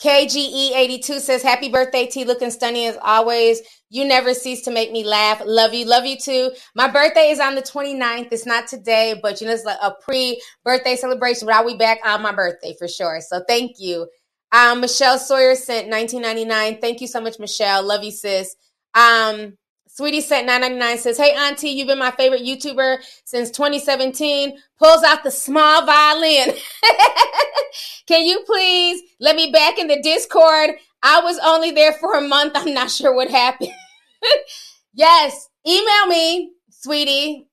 KGE82 0.00 1.20
says, 1.20 1.42
Happy 1.42 1.70
birthday, 1.70 2.06
T. 2.06 2.24
Looking 2.24 2.50
stunning 2.50 2.86
as 2.86 2.98
always. 3.02 3.60
You 3.88 4.04
never 4.04 4.34
cease 4.34 4.62
to 4.62 4.70
make 4.70 4.92
me 4.92 5.04
laugh. 5.04 5.42
Love 5.44 5.74
you. 5.74 5.84
Love 5.86 6.06
you 6.06 6.16
too. 6.16 6.52
My 6.74 6.88
birthday 6.88 7.30
is 7.30 7.40
on 7.40 7.54
the 7.54 7.62
29th. 7.62 8.28
It's 8.30 8.46
not 8.46 8.68
today, 8.68 9.18
but 9.20 9.40
you 9.40 9.46
know, 9.46 9.52
it's 9.52 9.64
like 9.64 9.78
a 9.82 9.92
pre 10.00 10.40
birthday 10.64 10.96
celebration, 10.96 11.46
but 11.46 11.54
I'll 11.54 11.66
be 11.66 11.76
back 11.76 11.98
on 12.04 12.22
my 12.22 12.32
birthday 12.32 12.74
for 12.78 12.88
sure. 12.88 13.20
So 13.20 13.42
thank 13.48 13.76
you. 13.78 14.06
Um, 14.52 14.80
Michelle 14.80 15.18
Sawyer 15.18 15.54
sent 15.54 15.88
1999. 15.88 16.80
Thank 16.80 17.00
you 17.00 17.06
so 17.06 17.20
much, 17.20 17.38
Michelle. 17.38 17.82
Love 17.82 18.04
you, 18.04 18.10
sis. 18.10 18.54
Um, 18.94 19.56
Sweetie 19.92 20.20
Set 20.20 20.46
999 20.46 20.98
says, 20.98 21.18
Hey, 21.18 21.34
Auntie, 21.34 21.70
you've 21.70 21.88
been 21.88 21.98
my 21.98 22.12
favorite 22.12 22.42
YouTuber 22.42 22.98
since 23.24 23.50
2017. 23.50 24.56
Pulls 24.78 25.02
out 25.02 25.24
the 25.24 25.32
small 25.32 25.84
violin. 25.84 26.54
Can 28.06 28.24
you 28.24 28.42
please 28.46 29.02
let 29.18 29.34
me 29.34 29.50
back 29.50 29.78
in 29.78 29.88
the 29.88 30.00
Discord? 30.00 30.70
I 31.02 31.20
was 31.20 31.40
only 31.44 31.72
there 31.72 31.92
for 31.92 32.14
a 32.14 32.20
month. 32.20 32.52
I'm 32.54 32.72
not 32.72 32.90
sure 32.90 33.14
what 33.14 33.30
happened. 33.30 33.72
yes, 34.94 35.48
email 35.66 36.06
me, 36.06 36.52
sweetie. 36.70 37.48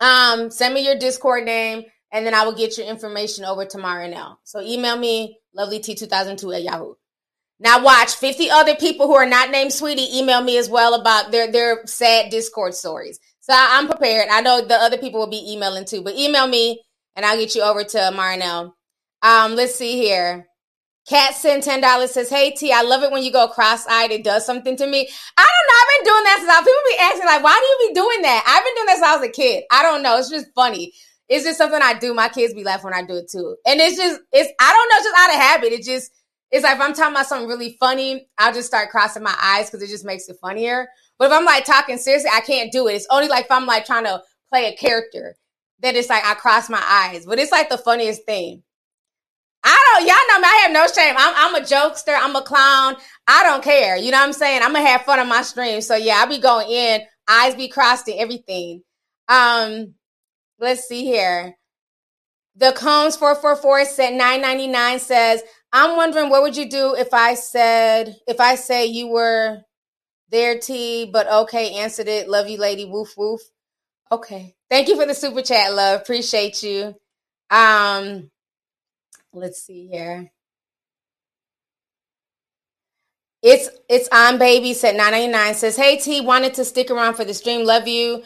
Um, 0.00 0.50
send 0.50 0.74
me 0.74 0.84
your 0.84 0.98
Discord 0.98 1.44
name, 1.44 1.84
and 2.12 2.26
then 2.26 2.34
I 2.34 2.44
will 2.44 2.54
get 2.54 2.76
your 2.76 2.86
information 2.86 3.44
over 3.44 3.64
to 3.64 3.78
Marinelle. 3.78 4.36
So 4.44 4.60
email 4.60 4.96
me, 4.96 5.38
lovelyt2002 5.56 6.56
at 6.56 6.62
Yahoo. 6.62 6.94
Now 7.60 7.82
watch 7.82 8.14
50 8.14 8.50
other 8.50 8.74
people 8.74 9.06
who 9.06 9.14
are 9.14 9.26
not 9.26 9.50
named 9.50 9.72
Sweetie 9.72 10.18
email 10.18 10.42
me 10.42 10.56
as 10.56 10.68
well 10.68 10.94
about 10.94 11.30
their 11.30 11.52
their 11.52 11.86
sad 11.86 12.30
Discord 12.30 12.74
stories. 12.74 13.20
So 13.40 13.52
I'm 13.54 13.86
prepared. 13.86 14.28
I 14.30 14.40
know 14.40 14.64
the 14.64 14.74
other 14.74 14.96
people 14.96 15.20
will 15.20 15.30
be 15.30 15.52
emailing 15.52 15.84
too, 15.84 16.02
but 16.02 16.16
email 16.16 16.46
me 16.46 16.82
and 17.14 17.26
I'll 17.26 17.36
get 17.36 17.54
you 17.54 17.62
over 17.62 17.84
to 17.84 17.98
Marnell. 18.14 18.72
Um, 19.22 19.54
let's 19.54 19.74
see 19.74 19.96
here. 19.96 20.46
Cat 21.06 21.34
sent 21.34 21.64
ten 21.64 21.80
dollars. 21.80 22.12
Says, 22.12 22.30
"Hey 22.30 22.52
T, 22.52 22.72
I 22.72 22.82
love 22.82 23.02
it 23.02 23.10
when 23.10 23.22
you 23.22 23.32
go 23.32 23.48
cross-eyed. 23.48 24.10
It 24.10 24.24
does 24.24 24.46
something 24.46 24.76
to 24.76 24.86
me. 24.86 25.08
I 25.36 25.46
don't 25.46 25.66
know. 25.68 25.76
I've 25.80 25.98
been 25.98 26.12
doing 26.12 26.24
that 26.24 26.36
since 26.38 26.50
I, 26.50 26.58
people 26.60 26.72
be 26.88 26.98
asking 27.00 27.26
like, 27.26 27.42
why 27.42 27.58
do 27.58 27.84
you 27.84 27.88
be 27.88 27.94
doing 27.94 28.22
that? 28.22 28.44
I've 28.46 28.64
been 28.64 28.74
doing 28.74 28.86
that 28.86 28.96
since 28.96 29.06
I 29.06 29.16
was 29.16 29.28
a 29.28 29.32
kid. 29.32 29.64
I 29.70 29.82
don't 29.82 30.02
know. 30.02 30.18
It's 30.18 30.30
just 30.30 30.46
funny. 30.54 30.92
It's 31.28 31.44
just 31.44 31.58
something 31.58 31.80
I 31.82 31.94
do. 31.94 32.14
My 32.14 32.28
kids 32.28 32.54
be 32.54 32.64
laughing 32.64 32.90
when 32.90 32.94
I 32.94 33.04
do 33.04 33.16
it 33.16 33.30
too. 33.30 33.56
And 33.66 33.80
it's 33.80 33.96
just, 33.96 34.20
it's 34.32 34.50
I 34.60 34.72
don't 34.72 34.88
know, 34.88 34.96
it's 34.96 35.04
just 35.04 35.18
out 35.18 35.34
of 35.34 35.40
habit. 35.40 35.72
It 35.72 35.84
just 35.84 36.10
it's 36.50 36.64
like 36.64 36.76
if 36.76 36.82
I'm 36.82 36.94
talking 36.94 37.14
about 37.14 37.26
something 37.26 37.48
really 37.48 37.76
funny, 37.78 38.28
I'll 38.38 38.52
just 38.52 38.66
start 38.66 38.90
crossing 38.90 39.22
my 39.22 39.36
eyes 39.40 39.70
because 39.70 39.82
it 39.82 39.92
just 39.92 40.04
makes 40.04 40.28
it 40.28 40.36
funnier. 40.40 40.88
But 41.18 41.26
if 41.26 41.32
I'm 41.32 41.44
like 41.44 41.64
talking 41.64 41.98
seriously, 41.98 42.30
I 42.32 42.40
can't 42.40 42.72
do 42.72 42.88
it. 42.88 42.94
It's 42.94 43.06
only 43.10 43.28
like 43.28 43.44
if 43.44 43.50
I'm 43.50 43.66
like 43.66 43.86
trying 43.86 44.04
to 44.04 44.22
play 44.52 44.66
a 44.66 44.76
character 44.76 45.36
that 45.82 45.94
it's 45.94 46.08
like 46.08 46.24
I 46.24 46.34
cross 46.34 46.68
my 46.68 46.82
eyes. 46.84 47.24
But 47.24 47.38
it's 47.38 47.52
like 47.52 47.68
the 47.68 47.78
funniest 47.78 48.24
thing. 48.24 48.62
I 49.62 49.94
don't, 49.94 50.06
y'all 50.06 50.16
know 50.28 50.40
me. 50.40 50.48
I 50.48 50.60
have 50.62 50.72
no 50.72 50.86
shame. 50.86 51.14
I'm, 51.18 51.34
I'm 51.36 51.62
a 51.62 51.66
jokester. 51.66 52.16
I'm 52.18 52.34
a 52.34 52.42
clown. 52.42 52.96
I 53.28 53.42
don't 53.44 53.62
care. 53.62 53.96
You 53.96 54.10
know 54.10 54.18
what 54.18 54.26
I'm 54.26 54.32
saying? 54.32 54.62
I'm 54.62 54.72
gonna 54.72 54.86
have 54.86 55.02
fun 55.02 55.20
on 55.20 55.28
my 55.28 55.42
stream. 55.42 55.80
So 55.82 55.96
yeah, 55.96 56.16
I'll 56.18 56.28
be 56.28 56.38
going 56.38 56.68
in, 56.68 57.02
eyes 57.28 57.54
be 57.54 57.68
crossed 57.68 58.08
and 58.08 58.18
everything. 58.18 58.82
Um, 59.28 59.94
let's 60.58 60.88
see 60.88 61.04
here. 61.04 61.54
The 62.56 62.72
Combs 62.72 63.16
444 63.16 63.84
said 63.84 64.10
999 64.10 64.98
says, 64.98 65.42
I'm 65.72 65.96
wondering 65.96 66.30
what 66.30 66.42
would 66.42 66.56
you 66.56 66.68
do 66.68 66.94
if 66.94 67.14
I 67.14 67.34
said 67.34 68.16
if 68.26 68.40
I 68.40 68.56
say 68.56 68.86
you 68.86 69.08
were 69.08 69.62
there, 70.30 70.58
T, 70.58 71.08
but 71.12 71.30
okay, 71.30 71.74
answered 71.74 72.08
it. 72.08 72.28
Love 72.28 72.48
you, 72.48 72.58
lady. 72.58 72.84
Woof 72.84 73.14
woof. 73.16 73.40
Okay. 74.12 74.54
Thank 74.68 74.88
you 74.88 74.96
for 74.96 75.06
the 75.06 75.14
super 75.14 75.42
chat, 75.42 75.72
love. 75.72 76.00
Appreciate 76.00 76.62
you. 76.62 76.94
Um, 77.50 78.30
let's 79.32 79.62
see 79.62 79.88
here. 79.88 80.30
It's 83.42 83.70
it's 83.88 84.08
on 84.12 84.38
baby 84.38 84.74
said 84.74 84.96
999 84.96 85.54
says, 85.54 85.76
Hey 85.76 85.96
T, 85.96 86.20
wanted 86.20 86.54
to 86.54 86.64
stick 86.64 86.90
around 86.90 87.14
for 87.14 87.24
the 87.24 87.34
stream. 87.34 87.64
Love 87.64 87.88
you. 87.88 88.22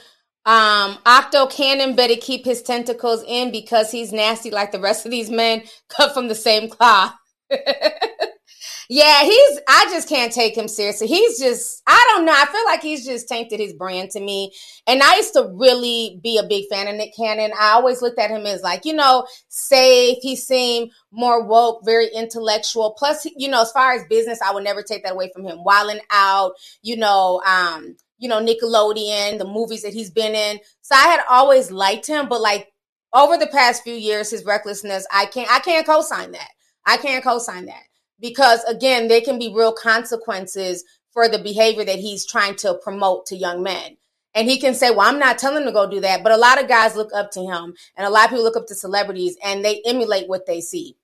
Um, 0.46 0.98
Octo 1.06 1.46
Cannon 1.46 1.94
better 1.96 2.16
keep 2.20 2.44
his 2.44 2.62
tentacles 2.62 3.24
in 3.26 3.50
because 3.50 3.90
he's 3.90 4.12
nasty 4.12 4.50
like 4.50 4.72
the 4.72 4.80
rest 4.80 5.06
of 5.06 5.10
these 5.10 5.30
men 5.30 5.62
cut 5.88 6.12
from 6.12 6.28
the 6.28 6.34
same 6.34 6.68
cloth. 6.68 7.14
yeah, 8.88 9.22
he's 9.22 9.60
I 9.68 9.86
just 9.90 10.08
can't 10.08 10.32
take 10.32 10.56
him 10.56 10.68
seriously. 10.68 11.06
He's 11.06 11.38
just 11.38 11.82
I 11.86 12.04
don't 12.10 12.24
know. 12.24 12.32
I 12.32 12.46
feel 12.46 12.64
like 12.64 12.82
he's 12.82 13.04
just 13.04 13.28
tainted 13.28 13.60
his 13.60 13.72
brand 13.72 14.10
to 14.10 14.20
me. 14.20 14.52
And 14.86 15.02
I 15.02 15.16
used 15.16 15.32
to 15.34 15.50
really 15.54 16.20
be 16.22 16.38
a 16.38 16.46
big 16.46 16.66
fan 16.70 16.88
of 16.88 16.96
Nick 16.96 17.16
Cannon. 17.16 17.52
I 17.58 17.72
always 17.72 18.02
looked 18.02 18.18
at 18.18 18.30
him 18.30 18.46
as 18.46 18.62
like, 18.62 18.84
you 18.84 18.92
know, 18.92 19.26
safe. 19.48 20.18
He 20.20 20.36
seemed 20.36 20.90
more 21.10 21.44
woke, 21.44 21.82
very 21.84 22.08
intellectual. 22.14 22.94
Plus, 22.98 23.26
you 23.36 23.48
know, 23.48 23.62
as 23.62 23.72
far 23.72 23.92
as 23.92 24.04
business, 24.08 24.40
I 24.42 24.52
would 24.52 24.64
never 24.64 24.82
take 24.82 25.04
that 25.04 25.12
away 25.12 25.30
from 25.34 25.44
him. 25.44 25.64
Wilding 25.64 26.00
out, 26.10 26.52
you 26.82 26.96
know, 26.96 27.42
um, 27.46 27.96
you 28.18 28.28
know, 28.28 28.40
Nickelodeon, 28.40 29.38
the 29.38 29.46
movies 29.46 29.82
that 29.82 29.92
he's 29.92 30.10
been 30.10 30.34
in. 30.34 30.58
So 30.82 30.94
I 30.94 31.08
had 31.08 31.20
always 31.28 31.70
liked 31.70 32.06
him, 32.06 32.28
but 32.28 32.40
like 32.40 32.68
over 33.12 33.36
the 33.36 33.46
past 33.46 33.82
few 33.82 33.94
years, 33.94 34.30
his 34.30 34.44
recklessness, 34.44 35.06
I 35.12 35.26
can't 35.26 35.50
I 35.50 35.60
can't 35.60 35.86
co-sign 35.86 36.32
that. 36.32 36.50
I 36.86 36.96
can't 36.96 37.24
co-sign 37.24 37.66
that 37.66 37.82
because 38.20 38.62
again, 38.64 39.08
there 39.08 39.20
can 39.20 39.38
be 39.38 39.52
real 39.54 39.72
consequences 39.72 40.84
for 41.12 41.28
the 41.28 41.38
behavior 41.38 41.84
that 41.84 41.98
he's 41.98 42.26
trying 42.26 42.56
to 42.56 42.74
promote 42.82 43.26
to 43.26 43.36
young 43.36 43.62
men. 43.62 43.96
And 44.34 44.48
he 44.48 44.58
can 44.58 44.74
say, 44.74 44.90
Well, 44.90 45.08
I'm 45.08 45.20
not 45.20 45.38
telling 45.38 45.62
him 45.62 45.66
to 45.66 45.72
go 45.72 45.88
do 45.88 46.00
that. 46.00 46.22
But 46.22 46.32
a 46.32 46.36
lot 46.36 46.60
of 46.60 46.68
guys 46.68 46.96
look 46.96 47.12
up 47.14 47.30
to 47.32 47.40
him 47.40 47.74
and 47.96 48.06
a 48.06 48.10
lot 48.10 48.24
of 48.24 48.30
people 48.30 48.44
look 48.44 48.56
up 48.56 48.66
to 48.66 48.74
celebrities 48.74 49.36
and 49.44 49.64
they 49.64 49.80
emulate 49.86 50.28
what 50.28 50.46
they 50.46 50.60
see. 50.60 50.96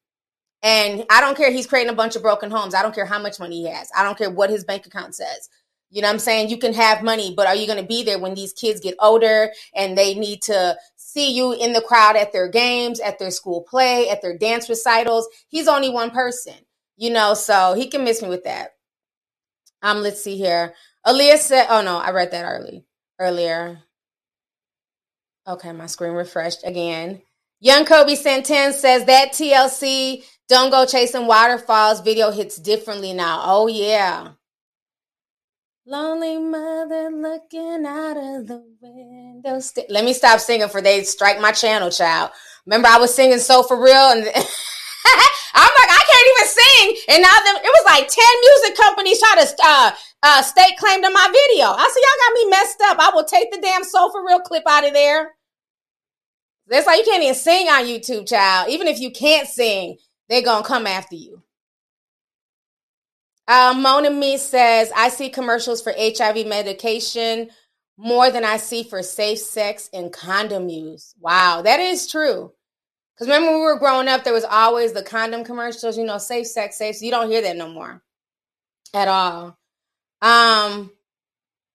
And 0.63 1.07
I 1.09 1.21
don't 1.21 1.37
care 1.37 1.51
he's 1.51 1.67
creating 1.67 1.91
a 1.93 1.97
bunch 1.97 2.17
of 2.17 2.23
broken 2.23 2.51
homes. 2.51 2.75
I 2.75 2.83
don't 2.83 2.95
care 2.95 3.07
how 3.07 3.19
much 3.19 3.39
money 3.39 3.63
he 3.63 3.71
has. 3.71 3.89
I 3.97 4.03
don't 4.03 4.19
care 4.19 4.31
what 4.31 4.51
his 4.51 4.65
bank 4.65 4.85
account 4.87 5.15
says. 5.15 5.49
You 5.91 6.03
know 6.03 6.09
what 6.09 6.15
I'm 6.15 6.19
saying? 6.21 6.51
You 6.51 6.59
can 6.59 6.73
have 6.75 7.03
money, 7.03 7.35
but 7.35 7.47
are 7.47 7.55
you 7.55 7.67
going 7.67 7.81
to 7.81 7.87
be 7.87 8.05
there 8.05 8.19
when 8.19 8.35
these 8.35 8.53
kids 8.53 8.81
get 8.81 8.95
older 9.01 9.51
and 9.75 9.97
they 9.97 10.15
need 10.15 10.43
to 10.43 10.77
see 11.13 11.33
you 11.33 11.53
in 11.53 11.73
the 11.73 11.81
crowd 11.81 12.17
at 12.17 12.33
their 12.33 12.49
games, 12.49 13.01
at 13.01 13.19
their 13.19 13.31
school 13.31 13.63
play, 13.63 14.09
at 14.09 14.23
their 14.23 14.37
dance 14.37 14.69
recitals. 14.69 15.29
He's 15.49 15.69
only 15.69 15.91
one 15.91 16.11
person, 16.11 16.55
you 16.97 17.11
know, 17.11 17.35
so 17.35 17.75
he 17.75 17.89
can 17.89 18.05
miss 18.05 18.23
me 18.23 18.29
with 18.29 18.45
that. 18.45 18.71
Um, 19.83 19.99
let's 20.03 20.23
see 20.23 20.37
here. 20.37 20.75
Aaliyah 21.07 21.39
said, 21.39 21.67
oh 21.71 21.83
no, 21.83 21.97
I 21.97 22.11
read 22.11 22.31
that 22.33 22.45
early 22.45 22.85
earlier. 23.19 23.81
Okay, 25.47 25.73
my 25.73 25.87
screen 25.87 26.13
refreshed 26.13 26.61
again. 26.65 27.23
Young 27.61 27.85
Kobe 27.85 28.15
Santan 28.15 28.73
says 28.73 29.05
that 29.07 29.33
TLC 29.33 30.25
Don't 30.49 30.71
Go 30.71 30.87
Chasing 30.87 31.27
Waterfalls 31.27 32.01
video 32.01 32.31
hits 32.31 32.57
differently 32.57 33.13
now. 33.13 33.43
Oh 33.45 33.67
yeah. 33.67 34.33
Lonely 35.87 36.39
mother 36.39 37.11
looking 37.11 37.85
out 37.87 38.17
of 38.17 38.47
the 38.47 38.63
window. 38.81 39.59
St- 39.59 39.91
Let 39.91 40.05
me 40.05 40.13
stop 40.13 40.39
singing 40.39 40.69
for 40.69 40.81
they 40.81 41.03
strike 41.03 41.41
my 41.41 41.51
channel, 41.53 41.91
child. 41.91 42.31
Remember, 42.67 42.87
I 42.89 42.99
was 42.99 43.13
singing 43.13 43.39
so 43.39 43.65
for 43.65 43.83
real, 43.83 43.95
and 43.97 44.21
I'm 44.25 45.73
like, 45.75 45.91
I 45.91 46.05
can't 46.07 46.29
even 46.31 46.49
sing, 46.49 47.15
and 47.15 47.23
now 47.23 47.35
them, 47.45 47.57
it 47.57 47.69
was 47.69 47.85
like 47.87 48.09
ten 48.09 48.41
music 48.41 48.77
companies 48.77 49.19
try 49.19 49.35
to 49.45 49.57
uh, 49.65 49.91
uh, 50.23 50.43
stake 50.43 50.77
claim 50.79 51.03
to 51.03 51.11
my 51.11 51.29
video. 51.33 51.67
I 51.67 51.91
said, 51.93 52.01
y'all 52.01 52.29
got 52.29 52.35
me 52.35 52.51
messed 52.51 52.81
up. 52.83 52.99
I 53.01 53.11
will 53.15 53.25
take 53.25 53.51
the 53.51 53.61
damn 53.61 53.83
sofa 53.83 54.23
real 54.25 54.41
clip 54.41 54.65
out 54.69 54.87
of 54.87 54.93
there. 54.93 55.33
That's 56.69 56.87
why 56.87 56.97
you 56.97 57.05
can't 57.05 57.25
even 57.25 57.35
sing 57.35 57.69
on 57.69 57.87
YouTube, 57.87 58.29
child. 58.29 58.71
Even 58.71 58.87
if 58.87 59.01
you 59.01 59.11
can't 59.11 59.49
sing, 59.49 59.97
they're 60.29 60.43
gonna 60.43 60.65
come 60.65 60.87
after 60.87 61.17
you. 61.17 61.43
Uh, 63.51 63.75
Mona 63.77 64.11
Me 64.11 64.39
says, 64.39 64.93
I 64.97 65.09
see 65.09 65.29
commercials 65.29 65.83
for 65.83 65.93
HIV 65.99 66.47
medication 66.47 67.51
more 67.99 68.31
than 68.31 68.45
I 68.45 68.59
see 68.59 68.85
for 68.85 69.03
safe 69.03 69.41
sex 69.41 69.91
and 69.93 70.13
condom 70.13 70.69
use. 70.69 71.17
Wow, 71.19 71.63
that 71.63 71.81
is 71.81 72.07
true. 72.07 72.53
Because 73.13 73.27
remember, 73.27 73.51
when 73.51 73.59
we 73.59 73.65
were 73.65 73.81
growing 73.81 74.07
up, 74.07 74.23
there 74.23 74.33
was 74.33 74.45
always 74.45 74.93
the 74.93 75.03
condom 75.03 75.43
commercials, 75.43 75.99
you 75.99 76.05
know, 76.05 76.19
safe 76.19 76.47
sex, 76.47 76.79
safe. 76.79 77.03
You 77.03 77.11
don't 77.11 77.29
hear 77.29 77.43
that 77.43 77.57
no 77.57 77.69
more 77.69 78.01
at 78.95 79.09
all. 79.09 79.59
Um, 80.23 80.93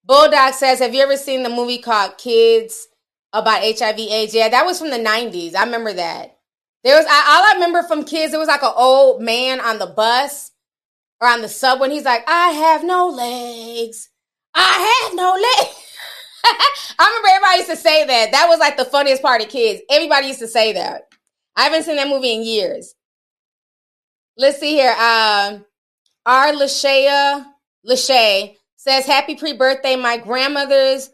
Bulldog 0.02 0.54
says, 0.54 0.78
Have 0.78 0.94
you 0.94 1.02
ever 1.02 1.18
seen 1.18 1.42
the 1.42 1.50
movie 1.50 1.82
called 1.82 2.16
Kids 2.16 2.88
about 3.34 3.60
HIV 3.60 3.98
AIDS? 3.98 4.34
Yeah, 4.34 4.48
that 4.48 4.64
was 4.64 4.78
from 4.78 4.88
the 4.88 4.96
90s. 4.96 5.54
I 5.54 5.64
remember 5.64 5.92
that. 5.92 6.38
There 6.84 6.96
was 6.96 7.04
I, 7.04 7.36
all 7.36 7.50
I 7.50 7.52
remember 7.56 7.86
from 7.86 8.04
kids, 8.04 8.32
it 8.32 8.38
was 8.38 8.48
like 8.48 8.62
an 8.62 8.72
old 8.74 9.20
man 9.20 9.60
on 9.60 9.78
the 9.78 9.88
bus 9.88 10.52
or 11.20 11.28
on 11.28 11.42
the 11.42 11.48
subway. 11.48 11.90
he's 11.90 12.04
like, 12.04 12.24
I 12.26 12.50
have 12.50 12.84
no 12.84 13.08
legs. 13.08 14.10
I 14.54 15.02
have 15.04 15.14
no 15.14 15.32
legs. 15.32 15.82
I 16.98 17.06
remember 17.06 17.28
everybody 17.28 17.58
used 17.58 17.70
to 17.70 17.76
say 17.76 18.06
that. 18.06 18.32
That 18.32 18.46
was 18.48 18.58
like 18.58 18.76
the 18.76 18.84
funniest 18.84 19.22
part 19.22 19.42
of 19.42 19.48
kids. 19.48 19.82
Everybody 19.90 20.28
used 20.28 20.40
to 20.40 20.48
say 20.48 20.72
that. 20.74 21.08
I 21.56 21.64
haven't 21.64 21.84
seen 21.84 21.96
that 21.96 22.08
movie 22.08 22.34
in 22.34 22.44
years. 22.44 22.94
Let's 24.36 24.60
see 24.60 24.74
here. 24.74 24.92
Um, 24.92 25.64
R. 26.26 26.52
Lashaya 26.52 27.46
Lachey 27.88 28.56
says, 28.76 29.06
Happy 29.06 29.34
pre 29.34 29.54
birthday. 29.54 29.96
My 29.96 30.18
grandmother's 30.18 31.10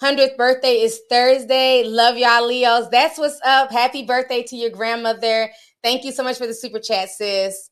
100th 0.00 0.36
birthday 0.36 0.80
is 0.80 1.00
Thursday. 1.10 1.82
Love 1.84 2.16
y'all, 2.16 2.46
Leos. 2.46 2.88
That's 2.90 3.18
what's 3.18 3.40
up. 3.44 3.70
Happy 3.70 4.04
birthday 4.04 4.42
to 4.44 4.56
your 4.56 4.70
grandmother. 4.70 5.50
Thank 5.82 6.04
you 6.04 6.12
so 6.12 6.22
much 6.22 6.38
for 6.38 6.46
the 6.46 6.54
super 6.54 6.78
chat, 6.78 7.10
sis. 7.10 7.70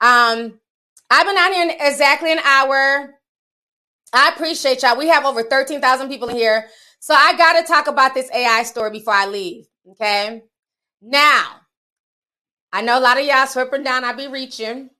Um, 0.00 0.60
I've 1.10 1.26
been 1.26 1.36
out 1.36 1.52
here 1.52 1.76
exactly 1.80 2.32
an 2.32 2.40
hour. 2.40 3.14
I 4.12 4.30
appreciate 4.30 4.82
y'all. 4.82 4.96
We 4.98 5.08
have 5.08 5.24
over 5.24 5.42
13,000 5.42 6.08
people 6.08 6.28
in 6.28 6.36
here. 6.36 6.68
So 7.00 7.14
I 7.14 7.36
got 7.36 7.60
to 7.60 7.66
talk 7.66 7.86
about 7.88 8.14
this 8.14 8.30
AI 8.32 8.62
story 8.64 8.90
before 8.90 9.14
I 9.14 9.26
leave. 9.26 9.66
Okay. 9.92 10.42
Now, 11.02 11.62
I 12.72 12.82
know 12.82 12.98
a 12.98 13.00
lot 13.00 13.18
of 13.18 13.26
y'all 13.26 13.46
sweeping 13.46 13.84
down. 13.84 14.04
I 14.04 14.12
be 14.12 14.28
reaching 14.28 14.90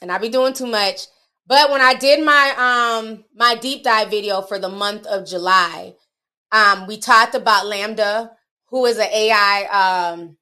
and 0.00 0.12
I 0.12 0.18
be 0.18 0.28
doing 0.28 0.52
too 0.54 0.66
much. 0.66 1.06
But 1.46 1.70
when 1.70 1.80
I 1.80 1.94
did 1.94 2.24
my 2.24 2.54
um 3.02 3.24
my 3.34 3.54
deep 3.56 3.84
dive 3.84 4.10
video 4.10 4.42
for 4.42 4.58
the 4.58 4.68
month 4.68 5.06
of 5.06 5.26
July, 5.26 5.94
um, 6.52 6.86
we 6.86 6.98
talked 6.98 7.34
about 7.34 7.66
LaMDA, 7.66 8.30
who 8.68 8.86
is 8.86 8.98
an 8.98 9.08
AI 9.12 10.12
um 10.14 10.36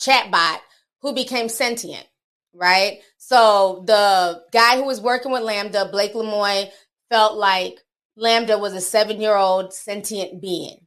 chatbot 0.00 0.58
who 1.00 1.14
became 1.14 1.48
sentient, 1.48 2.06
right? 2.54 2.98
So 3.18 3.84
the 3.86 4.42
guy 4.52 4.76
who 4.76 4.84
was 4.84 5.00
working 5.00 5.32
with 5.32 5.42
LaMDA, 5.42 5.90
Blake 5.90 6.14
Lemoine, 6.14 6.68
felt 7.10 7.36
like 7.36 7.78
LaMDA 8.18 8.60
was 8.60 8.74
a 8.74 8.80
seven-year-old 8.80 9.72
sentient 9.72 10.40
being. 10.40 10.86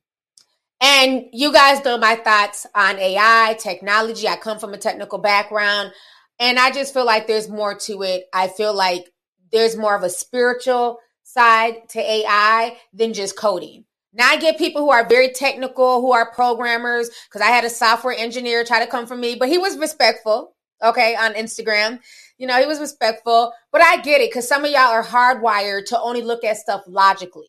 And 0.82 1.26
you 1.32 1.54
guys 1.54 1.84
know 1.84 1.98
my 1.98 2.16
thoughts 2.16 2.66
on 2.76 3.00
AI, 3.00 3.56
technology. 3.60 4.28
I 4.28 4.36
come 4.36 4.60
from 4.60 4.74
a 4.74 4.78
technical 4.78 5.20
background. 5.20 5.92
And 6.40 6.60
I 6.60 6.72
just 6.72 6.94
feel 6.94 7.06
like 7.06 7.28
there's 7.28 7.50
more 7.50 7.76
to 7.76 8.04
it. 8.04 8.26
I 8.34 8.50
feel 8.50 8.74
like 8.74 9.06
there's 9.52 9.78
more 9.78 9.96
of 9.96 10.04
a 10.04 10.10
spiritual 10.10 11.00
side 11.24 11.90
to 11.90 12.00
AI 12.00 12.78
than 12.94 13.14
just 13.14 13.38
coding. 13.38 13.86
Now 14.14 14.30
I 14.30 14.38
get 14.38 14.58
people 14.58 14.82
who 14.82 14.92
are 14.92 15.08
very 15.08 15.32
technical, 15.32 16.02
who 16.02 16.14
are 16.14 16.32
programmers, 16.32 17.10
because 17.30 17.42
I 17.42 17.52
had 17.52 17.66
a 17.66 17.70
software 17.70 18.16
engineer 18.18 18.64
try 18.64 18.84
to 18.84 18.90
come 18.90 19.08
for 19.08 19.16
me, 19.16 19.36
but 19.36 19.50
he 19.50 19.58
was 19.58 19.78
respectful, 19.78 20.55
okay, 20.84 21.16
on 21.16 21.34
Instagram. 21.34 22.00
You 22.38 22.48
know, 22.48 22.60
he 22.60 22.66
was 22.66 22.80
respectful, 22.80 23.54
but 23.72 23.82
I 23.82 24.02
get 24.02 24.22
it 24.22 24.30
because 24.30 24.48
some 24.48 24.66
of 24.66 24.72
y'all 24.72 24.92
are 24.92 25.04
hardwired 25.04 25.86
to 25.88 26.00
only 26.00 26.22
look 26.22 26.44
at 26.44 26.58
stuff 26.58 26.84
logically. 26.88 27.48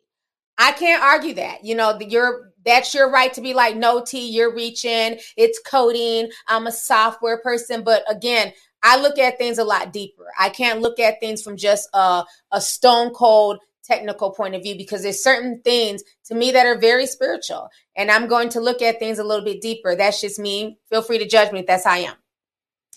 I 0.59 0.73
can't 0.73 1.03
argue 1.03 1.35
that. 1.35 1.65
You 1.65 1.75
know, 1.75 1.99
you're 2.01 2.53
that's 2.65 2.95
your 2.95 3.11
right 3.11 3.33
to 3.35 3.41
be 3.41 3.55
like, 3.55 3.77
no, 3.77 4.05
T, 4.05 4.29
you're 4.29 4.55
reaching. 4.55 5.19
It's 5.37 5.61
coding. 5.65 6.31
I'm 6.49 6.67
a 6.67 6.73
software 6.73 7.39
person. 7.39 7.85
But 7.85 8.03
again, 8.09 8.53
I 8.83 9.01
look 9.01 9.19
at 9.19 9.39
things 9.39 9.59
a 9.59 9.65
lot 9.65 9.93
deeper. 9.93 10.27
I 10.39 10.49
can't 10.49 10.81
look 10.81 10.99
at 10.99 11.21
things 11.21 11.43
from 11.43 11.57
just 11.57 11.89
a, 11.93 12.25
a 12.53 12.61
stone 12.61 13.11
cold 13.11 13.59
technical 13.85 14.33
point 14.33 14.55
of 14.55 14.63
view 14.63 14.77
because 14.77 15.03
there's 15.03 15.23
certain 15.23 15.61
things 15.63 16.03
to 16.25 16.35
me 16.35 16.51
that 16.53 16.67
are 16.67 16.79
very 16.79 17.07
spiritual. 17.07 17.69
And 17.97 18.11
I'm 18.11 18.27
going 18.27 18.49
to 18.51 18.61
look 18.61 18.83
at 18.83 18.99
things 18.99 19.19
a 19.19 19.25
little 19.25 19.45
bit 19.45 19.61
deeper. 19.61 19.95
That's 19.95 20.21
just 20.21 20.39
me. 20.39 20.79
Feel 20.91 21.03
free 21.03 21.19
to 21.19 21.29
judge 21.29 21.53
me 21.53 21.61
if 21.61 21.67
that's 21.67 21.85
how 21.85 21.93
I 21.93 21.99
am. 21.99 22.15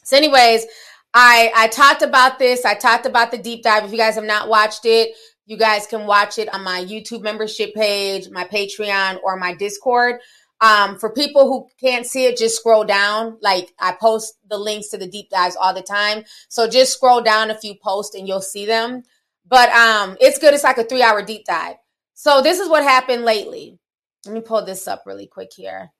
So, 0.09 0.17
anyways, 0.17 0.65
I 1.13 1.51
I 1.55 1.67
talked 1.67 2.01
about 2.01 2.39
this. 2.39 2.65
I 2.65 2.73
talked 2.73 3.05
about 3.05 3.29
the 3.29 3.37
deep 3.37 3.61
dive. 3.61 3.83
If 3.83 3.91
you 3.91 3.97
guys 3.97 4.15
have 4.15 4.23
not 4.23 4.49
watched 4.49 4.83
it, 4.85 5.15
you 5.45 5.55
guys 5.55 5.85
can 5.85 6.07
watch 6.07 6.39
it 6.39 6.51
on 6.51 6.63
my 6.63 6.83
YouTube 6.83 7.21
membership 7.21 7.75
page, 7.75 8.27
my 8.31 8.43
Patreon, 8.43 9.19
or 9.23 9.37
my 9.37 9.53
Discord. 9.53 10.15
Um, 10.61 10.97
for 10.97 11.11
people 11.11 11.47
who 11.47 11.67
can't 11.79 12.07
see 12.07 12.25
it, 12.25 12.37
just 12.37 12.57
scroll 12.57 12.85
down. 12.85 13.37
Like 13.43 13.71
I 13.79 13.91
post 14.01 14.33
the 14.49 14.57
links 14.57 14.87
to 14.89 14.97
the 14.97 15.05
deep 15.05 15.29
dives 15.29 15.55
all 15.55 15.75
the 15.75 15.83
time. 15.83 16.23
So 16.47 16.67
just 16.67 16.93
scroll 16.93 17.21
down 17.21 17.51
a 17.51 17.59
few 17.59 17.75
posts 17.75 18.15
and 18.15 18.27
you'll 18.27 18.41
see 18.41 18.65
them. 18.65 19.03
But 19.47 19.69
um, 19.69 20.17
it's 20.19 20.39
good. 20.39 20.55
It's 20.55 20.63
like 20.63 20.79
a 20.79 20.85
three 20.85 21.03
hour 21.03 21.21
deep 21.21 21.45
dive. 21.45 21.75
So 22.15 22.41
this 22.41 22.59
is 22.59 22.67
what 22.67 22.81
happened 22.81 23.25
lately. 23.25 23.77
Let 24.25 24.33
me 24.33 24.41
pull 24.41 24.65
this 24.65 24.87
up 24.87 25.03
really 25.05 25.27
quick 25.27 25.51
here. 25.55 25.91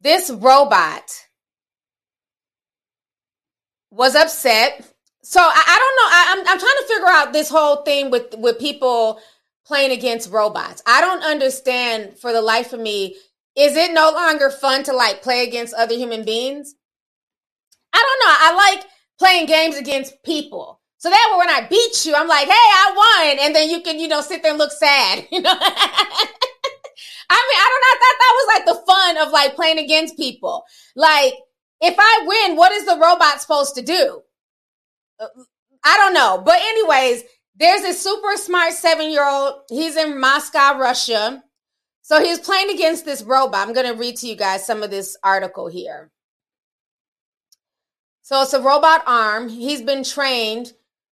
This 0.00 0.30
robot 0.30 1.10
was 3.90 4.14
upset. 4.14 4.84
So 5.22 5.40
I, 5.40 5.64
I 5.66 5.78
don't 5.78 5.96
know. 5.96 6.08
I, 6.08 6.26
I'm, 6.30 6.38
I'm 6.40 6.58
trying 6.58 6.82
to 6.82 6.86
figure 6.88 7.08
out 7.08 7.32
this 7.32 7.48
whole 7.48 7.82
thing 7.82 8.10
with 8.10 8.34
with 8.38 8.58
people 8.58 9.20
playing 9.66 9.92
against 9.92 10.30
robots. 10.30 10.82
I 10.86 11.00
don't 11.00 11.22
understand 11.22 12.18
for 12.18 12.32
the 12.32 12.42
life 12.42 12.72
of 12.72 12.80
me 12.80 13.16
is 13.56 13.76
it 13.76 13.92
no 13.92 14.10
longer 14.10 14.50
fun 14.50 14.84
to 14.84 14.92
like 14.92 15.22
play 15.22 15.46
against 15.46 15.74
other 15.74 15.94
human 15.94 16.24
beings? 16.24 16.74
I 17.92 17.98
don't 17.98 18.20
know. 18.26 18.34
I 18.38 18.54
like 18.72 18.86
playing 19.18 19.46
games 19.46 19.76
against 19.76 20.22
people. 20.22 20.80
So 20.98 21.10
that 21.10 21.34
when 21.38 21.48
I 21.48 21.66
beat 21.66 22.06
you, 22.06 22.14
I'm 22.14 22.28
like, 22.28 22.46
hey, 22.46 22.52
I 22.52 22.92
won. 22.94 23.38
And 23.44 23.54
then 23.54 23.70
you 23.70 23.80
can, 23.80 23.98
you 23.98 24.06
know, 24.06 24.20
sit 24.20 24.42
there 24.42 24.52
and 24.52 24.58
look 24.58 24.72
sad. 24.72 25.26
You 25.32 25.40
know? 25.40 25.56
I 27.32 27.38
mean, 27.48 27.58
I 27.58 27.68
don't 27.70 27.80
know. 27.80 27.92
I 27.92 27.98
thought 28.00 28.18
that 28.18 28.34
was 28.36 28.46
like 28.54 28.64
the 28.66 28.78
fun 28.92 29.16
of 29.18 29.32
like 29.32 29.54
playing 29.54 29.78
against 29.78 30.16
people. 30.16 30.64
Like, 30.96 31.34
if 31.80 31.94
I 31.98 32.24
win, 32.26 32.56
what 32.56 32.72
is 32.72 32.86
the 32.86 32.98
robot 32.98 33.40
supposed 33.40 33.74
to 33.76 33.82
do? 33.82 34.22
Uh, 35.18 35.28
I 35.84 35.96
don't 35.96 36.14
know. 36.14 36.42
But, 36.44 36.60
anyways, 36.60 37.24
there's 37.56 37.82
a 37.82 37.92
super 37.92 38.36
smart 38.36 38.72
seven 38.72 39.10
year 39.10 39.26
old. 39.26 39.62
He's 39.68 39.96
in 39.96 40.20
Moscow, 40.20 40.78
Russia. 40.78 41.42
So 42.02 42.22
he's 42.22 42.38
playing 42.38 42.70
against 42.70 43.04
this 43.04 43.22
robot. 43.22 43.66
I'm 43.66 43.74
going 43.74 43.86
to 43.86 43.98
read 43.98 44.16
to 44.16 44.26
you 44.26 44.36
guys 44.36 44.66
some 44.66 44.82
of 44.82 44.90
this 44.90 45.16
article 45.22 45.68
here. 45.68 46.10
So 48.22 48.42
it's 48.42 48.52
a 48.52 48.60
robot 48.60 49.02
arm. 49.06 49.48
He's 49.48 49.82
been 49.82 50.04
trained 50.04 50.72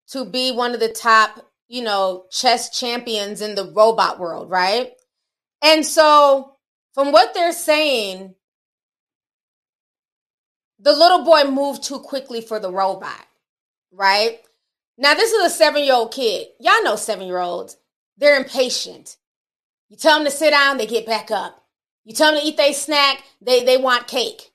to 0.10 0.26
be 0.26 0.52
one 0.52 0.74
of 0.74 0.80
the 0.80 0.90
top, 0.90 1.48
you 1.68 1.82
know, 1.82 2.26
chess 2.32 2.78
champions 2.78 3.42
in 3.42 3.56
the 3.56 3.72
robot 3.72 4.20
world, 4.20 4.50
right? 4.50 4.92
And 5.62 5.86
so 5.86 6.58
from 6.94 7.12
what 7.12 7.34
they're 7.34 7.54
saying, 7.54 8.36
the 10.84 10.92
little 10.92 11.24
boy 11.24 11.46
moved 11.46 11.84
too 11.84 12.00
quickly 12.00 12.42
for 12.42 12.60
the 12.60 12.72
robot, 12.72 13.26
right? 13.92 14.40
Now, 14.98 15.14
this 15.14 15.32
is 15.32 15.46
a 15.46 15.56
seven 15.56 15.84
year 15.84 15.96
old 15.96 16.14
kid. 16.14 16.48
Y'all 16.60 16.84
know 16.84 16.98
seven 16.98 17.26
year 17.26 17.40
olds. 17.40 17.78
They're 18.18 18.38
impatient. 18.38 19.18
You 19.90 19.98
tell 19.98 20.18
them 20.18 20.26
to 20.26 20.32
sit 20.32 20.52
down, 20.52 20.78
they 20.78 20.86
get 20.86 21.06
back 21.06 21.32
up. 21.32 21.64
You 22.04 22.14
tell 22.14 22.32
them 22.32 22.42
to 22.42 22.48
eat 22.48 22.58
their 22.58 22.74
snack, 22.74 23.24
they, 23.42 23.64
they 23.64 23.78
want 23.78 24.08
cake. 24.08 24.52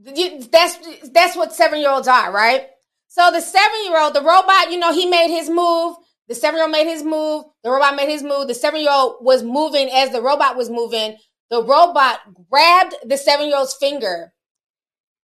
That's, 0.00 0.78
that's 1.10 1.36
what 1.36 1.52
seven 1.54 1.80
year 1.80 1.90
olds 1.90 2.08
are, 2.08 2.32
right? 2.32 2.66
So 3.06 3.30
the 3.30 3.40
seven 3.40 3.84
year 3.84 4.00
old, 4.00 4.14
the 4.14 4.22
robot, 4.22 4.72
you 4.72 4.78
know, 4.78 4.92
he 4.92 5.06
made 5.06 5.30
his 5.30 5.48
move. 5.48 5.96
The 6.28 6.34
seven 6.34 6.56
year 6.56 6.64
old 6.64 6.72
made 6.72 6.88
his 6.88 7.04
move. 7.04 7.44
The 7.62 7.70
robot 7.70 7.94
made 7.94 8.08
his 8.08 8.24
move. 8.24 8.48
The 8.48 8.54
seven 8.54 8.80
year 8.80 8.90
old 8.90 9.16
was 9.20 9.44
moving 9.44 9.90
as 9.90 10.10
the 10.10 10.22
robot 10.22 10.56
was 10.56 10.70
moving. 10.70 11.18
The 11.50 11.62
robot 11.62 12.20
grabbed 12.50 12.96
the 13.04 13.16
seven 13.16 13.46
year 13.48 13.58
old's 13.58 13.74
finger 13.74 14.32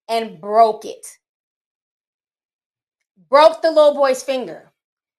and 0.09 0.41
broke 0.41 0.85
it. 0.85 1.07
Broke 3.29 3.63
the 3.63 3.71
little 3.71 3.95
boy's 3.95 4.23
finger. 4.23 4.73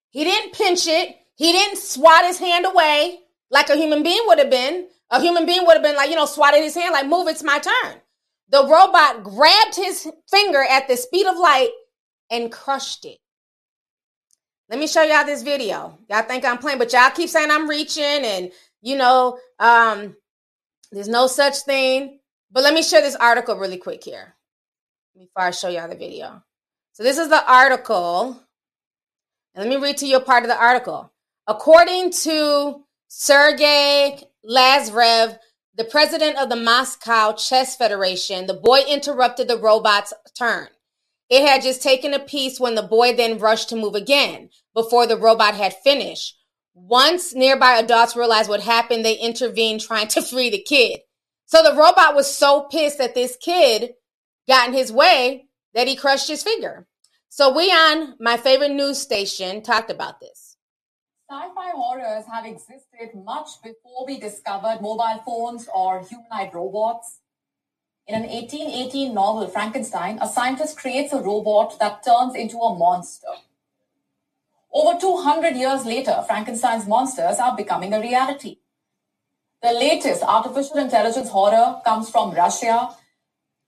He 0.10 0.24
didn't 0.24 0.54
pinch 0.54 0.88
it. 0.88 1.16
He 1.36 1.52
didn't 1.52 1.78
swat 1.78 2.26
his 2.26 2.40
hand 2.40 2.66
away 2.66 3.20
like 3.52 3.70
a 3.70 3.76
human 3.76 4.04
being 4.04 4.22
would 4.28 4.40
have 4.40 4.50
been. 4.50 4.88
A 5.12 5.22
human 5.22 5.46
being 5.46 5.66
would 5.66 5.74
have 5.74 5.84
been 5.84 5.96
like, 5.96 6.10
you 6.10 6.16
know, 6.16 6.26
swatted 6.26 6.62
his 6.62 6.76
hand, 6.76 6.94
like, 6.94 7.08
move, 7.08 7.28
it's 7.28 7.44
my 7.44 7.60
turn. 7.60 7.96
The 8.50 8.64
robot 8.64 9.24
grabbed 9.24 9.76
his 9.76 10.08
finger 10.30 10.64
at 10.70 10.88
the 10.88 10.98
speed 10.98 11.28
of 11.28 11.38
light 11.38 11.72
and 12.30 12.52
crushed 12.52 13.06
it. 13.06 13.18
Let 14.70 14.80
me 14.80 14.88
show 14.88 15.02
y'all 15.02 15.26
this 15.26 15.42
video. 15.42 15.98
Y'all 16.10 16.24
think 16.24 16.46
I'm 16.46 16.60
playing, 16.60 16.78
but 16.78 16.94
y'all 16.94 17.10
keep 17.10 17.30
saying 17.30 17.50
I'm 17.50 17.70
reaching 17.70 18.04
and 18.04 18.52
you 18.82 18.98
know, 18.98 19.40
um, 19.60 20.16
there's 20.92 21.08
no 21.08 21.28
such 21.28 21.58
thing. 21.60 22.20
But 22.52 22.64
let 22.64 22.74
me 22.74 22.82
share 22.82 23.02
this 23.02 23.16
article 23.16 23.56
really 23.56 23.78
quick 23.78 24.04
here 24.04 24.36
before 25.20 25.44
I 25.44 25.52
show 25.52 25.68
y'all 25.68 25.90
the 25.90 25.96
video. 25.96 26.42
So 26.94 27.04
this 27.04 27.18
is 27.18 27.28
the 27.28 27.52
article. 27.52 28.42
And 29.54 29.66
let 29.66 29.68
me 29.68 29.86
read 29.86 29.98
to 29.98 30.08
you 30.08 30.16
a 30.16 30.22
part 30.22 30.44
of 30.44 30.50
the 30.50 30.58
article. 30.58 31.12
According 31.46 32.12
to 32.12 32.86
Sergey 33.10 34.22
Lazarev, 34.50 35.38
the 35.76 35.84
president 35.84 36.38
of 36.38 36.48
the 36.48 36.56
Moscow 36.56 37.34
Chess 37.34 37.76
Federation, 37.76 38.48
the 38.48 38.54
boy 38.54 38.80
interrupted 38.88 39.50
the 39.50 39.58
robot's 39.58 40.14
turn. 40.38 40.70
It 41.30 41.46
had 41.46 41.64
just 41.64 41.84
taken 41.84 42.14
a 42.14 42.20
piece 42.20 42.58
when 42.58 42.76
the 42.76 42.82
boy 42.82 43.14
then 43.14 43.40
rushed 43.40 43.70
to 43.70 43.76
move 43.76 43.96
again 43.96 44.50
before 44.74 45.06
the 45.06 45.18
robot 45.18 45.54
had 45.54 45.76
finished. 45.84 46.38
Once 46.74 47.36
nearby 47.36 47.74
adults 47.74 48.16
realized 48.16 48.50
what 48.50 48.62
happened, 48.62 49.04
they 49.04 49.16
intervened 49.16 49.82
trying 49.82 50.08
to 50.08 50.22
free 50.22 50.50
the 50.50 50.62
kid. 50.62 51.02
So 51.46 51.62
the 51.62 51.76
robot 51.76 52.16
was 52.16 52.34
so 52.34 52.68
pissed 52.72 53.00
that 53.00 53.16
this 53.16 53.36
kid 53.42 53.96
got 54.50 54.68
in 54.68 54.74
his 54.74 54.92
way 54.92 55.48
that 55.74 55.88
he 55.88 55.96
crushed 55.96 56.28
his 56.28 56.44
finger. 56.44 56.88
So 57.30 57.56
we 57.56 57.72
on 57.72 58.16
my 58.20 58.36
favorite 58.36 58.74
news 58.74 59.00
station 59.00 59.62
talked 59.62 59.90
about 59.90 60.20
this. 60.20 60.58
Sci-fi 61.30 61.70
horrors 61.76 62.26
have 62.26 62.46
existed 62.46 63.14
much 63.24 63.62
before 63.64 64.06
we 64.08 64.20
discovered 64.20 64.80
mobile 64.82 65.22
phones 65.24 65.70
or 65.74 66.04
humanoid 66.04 66.54
robots. 66.54 67.20
In 68.08 68.16
an 68.16 68.28
1818 68.28 69.14
novel, 69.14 69.48
Frankenstein, 69.48 70.18
a 70.20 70.28
scientist 70.28 70.76
creates 70.76 71.14
a 71.14 71.22
robot 71.22 71.78
that 71.80 72.04
turns 72.04 72.34
into 72.34 72.58
a 72.58 72.76
monster. 72.76 73.28
Over 74.74 75.00
200 75.00 75.56
years 75.56 75.86
later, 75.86 76.24
Frankenstein's 76.28 76.88
monsters 76.88 77.38
are 77.38 77.56
becoming 77.56 77.94
a 77.94 78.00
reality. 78.00 78.58
The 79.62 79.74
latest 79.74 80.24
artificial 80.24 80.78
intelligence 80.78 81.30
horror 81.30 81.82
comes 81.86 82.10
from 82.10 82.32
Russia. 82.32 82.90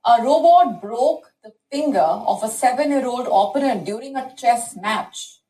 A 0.03 0.23
robot 0.23 0.81
broke 0.81 1.31
the 1.43 1.53
finger 1.71 1.99
of 1.99 2.41
a 2.41 2.47
seven-year-old 2.47 3.27
opponent 3.27 3.85
during 3.85 4.15
a 4.15 4.33
chess 4.35 4.75
match. 4.75 5.41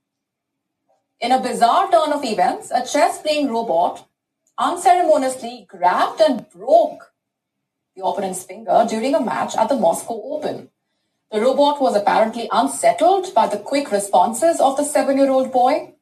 In 1.22 1.32
a 1.32 1.40
bizarre 1.40 1.90
turn 1.90 2.12
of 2.12 2.26
events, 2.26 2.70
a 2.70 2.86
chess-playing 2.86 3.48
robot 3.48 4.10
unceremoniously 4.58 5.66
grabbed 5.70 6.20
and 6.20 6.50
broke 6.50 7.14
the 7.96 8.06
opponent's 8.06 8.44
finger 8.44 8.86
during 8.90 9.16
a 9.16 9.22
match 9.22 9.56
at 9.56 9.70
the 9.70 9.78
Moscow 9.78 10.22
Open. 10.22 10.70
The 11.32 11.40
robot 11.40 11.82
was 11.82 11.96
apparently 11.96 12.50
unsettled 12.52 13.34
by 13.34 13.48
the 13.48 13.58
quick 13.58 13.90
responses 13.90 14.60
of 14.60 14.76
the 14.76 14.84
seven-year-old 14.84 15.54
boy. 15.54 15.94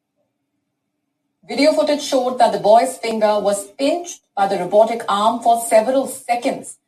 Video 1.47 1.71
footage 1.73 2.01
showed 2.01 2.39
that 2.39 2.51
the 2.51 2.59
boy's 2.59 2.97
finger 2.97 3.39
was 3.39 3.69
pinched 3.73 4.21
by 4.35 4.47
the 4.47 4.57
robotic 4.57 5.03
arm 5.07 5.39
for 5.39 5.61
several 5.61 6.07
seconds 6.07 6.79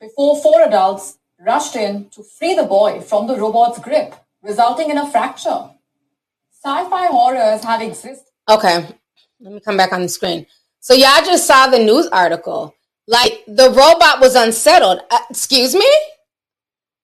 before 0.00 0.40
four 0.42 0.62
adults 0.62 1.18
rushed 1.38 1.76
in 1.76 2.08
to 2.10 2.22
free 2.22 2.54
the 2.54 2.64
boy 2.64 3.00
from 3.00 3.26
the 3.26 3.36
robot's 3.36 3.78
grip, 3.78 4.14
resulting 4.42 4.90
in 4.90 4.98
a 4.98 5.10
fracture. 5.10 5.70
Sci-fi 6.62 7.06
horrors 7.06 7.62
have 7.64 7.82
existed. 7.82 8.26
Okay, 8.48 8.86
let 9.40 9.52
me 9.52 9.60
come 9.60 9.76
back 9.76 9.92
on 9.92 10.02
the 10.02 10.08
screen. 10.08 10.46
So 10.80 10.94
y'all 10.94 11.24
just 11.24 11.46
saw 11.46 11.66
the 11.66 11.78
news 11.78 12.08
article 12.08 12.74
like 13.06 13.44
the 13.46 13.68
robot 13.70 14.20
was 14.20 14.34
unsettled. 14.34 15.00
Uh, 15.10 15.18
excuse 15.28 15.74
me? 15.74 15.92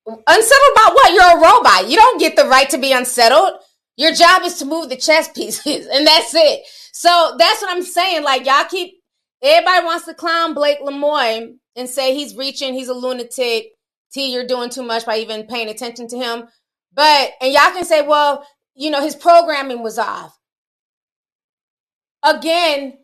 Unsettled 0.07 0.72
about 0.72 0.94
what? 0.94 1.12
You're 1.12 1.38
a 1.38 1.42
robot. 1.42 1.90
You 1.90 1.97
don't 1.97 2.20
get 2.20 2.36
the 2.36 2.44
right 2.44 2.70
to 2.70 2.78
be 2.78 2.92
unsettled. 2.92 3.55
Your 3.97 4.12
job 4.12 4.42
is 4.44 4.55
to 4.59 4.64
move 4.64 4.88
the 4.88 4.97
chess 4.97 5.28
pieces, 5.34 5.86
and 5.86 6.07
that's 6.07 6.34
it. 6.34 6.62
So 6.92 7.34
that's 7.38 7.61
what 7.61 7.72
I'm 7.72 7.82
saying. 7.82 8.22
Like 8.22 8.47
y'all 8.47 8.64
keep 8.64 9.03
everybody 9.42 9.84
wants 9.84 10.07
to 10.07 10.14
clown 10.14 10.55
Blake 10.55 10.80
Lemoine 10.80 11.57
and 11.76 11.88
say 11.88 12.14
he's 12.14 12.34
reaching, 12.34 12.74
he's 12.74 12.88
a 12.88 12.94
lunatic. 12.94 13.72
T, 14.12 14.32
you're 14.32 14.46
doing 14.46 14.70
too 14.70 14.82
much 14.82 15.04
by 15.04 15.18
even 15.18 15.46
paying 15.46 15.68
attention 15.68 16.08
to 16.08 16.16
him. 16.16 16.44
But 16.92 17.32
and 17.40 17.52
y'all 17.52 17.72
can 17.72 17.84
say, 17.84 18.02
well, 18.02 18.46
you 18.74 18.90
know, 18.90 19.02
his 19.02 19.14
programming 19.14 19.82
was 19.82 19.98
off. 19.98 20.38
Again, 22.22 22.98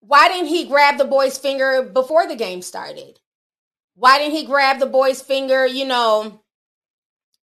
why 0.00 0.28
didn't 0.28 0.46
he 0.46 0.66
grab 0.66 0.96
the 0.96 1.04
boy's 1.04 1.38
finger 1.38 1.82
before 1.82 2.26
the 2.26 2.36
game 2.36 2.62
started? 2.62 3.20
Why 3.94 4.18
didn't 4.18 4.36
he 4.36 4.46
grab 4.46 4.78
the 4.78 4.86
boy's 4.86 5.20
finger, 5.20 5.66
you 5.66 5.84
know, 5.84 6.42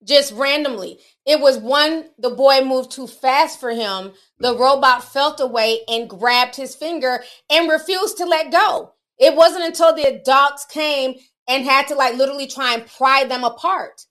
just 0.04 0.34
randomly? 0.34 1.00
It 1.26 1.40
was 1.40 1.58
one, 1.58 2.06
the 2.18 2.30
boy 2.30 2.62
moved 2.62 2.92
too 2.92 3.08
fast 3.08 3.60
for 3.60 3.72
him. 3.72 4.14
The 4.40 4.58
robot 4.58 5.04
felt 5.04 5.40
away 5.40 5.82
and 5.88 6.10
grabbed 6.10 6.56
his 6.56 6.76
finger 6.76 7.24
and 7.52 7.70
refused 7.70 8.18
to 8.18 8.26
let 8.26 8.52
go. 8.52 8.95
It 9.20 9.36
wasn't 9.36 9.66
until 9.66 9.96
the 9.96 10.04
adults 10.04 10.66
came 10.66 11.16
and 11.48 11.64
had 11.64 11.88
to 11.88 11.96
like 11.96 12.16
literally 12.16 12.48
try 12.48 12.74
and 12.74 12.86
pry 12.86 13.26
them 13.26 13.44
apart. 13.44 14.02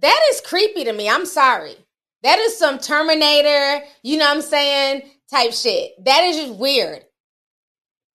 That 0.00 0.20
is 0.30 0.40
creepy 0.40 0.84
to 0.84 0.92
me. 0.92 1.08
I'm 1.08 1.26
sorry. 1.26 1.76
That 2.22 2.38
is 2.38 2.56
some 2.56 2.78
Terminator, 2.78 3.84
you 4.02 4.16
know 4.18 4.26
what 4.26 4.36
I'm 4.36 4.42
saying? 4.42 5.02
type 5.32 5.52
shit. 5.52 5.92
That 6.04 6.24
is 6.24 6.36
just 6.36 6.54
weird. 6.54 7.04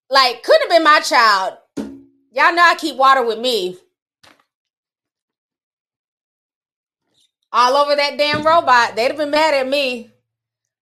Like, 0.08 0.42
couldn't 0.42 0.62
have 0.62 0.70
been 0.70 0.84
my 0.84 1.00
child. 1.00 1.58
Y'all 2.32 2.54
know 2.54 2.62
I 2.62 2.76
keep 2.78 2.96
water 2.96 3.26
with 3.26 3.38
me. 3.38 3.76
All 7.52 7.76
over 7.76 7.96
that 7.96 8.16
damn 8.16 8.44
robot. 8.44 8.94
They'd 8.94 9.08
have 9.08 9.16
been 9.16 9.30
mad 9.30 9.54
at 9.54 9.68
me. 9.68 10.10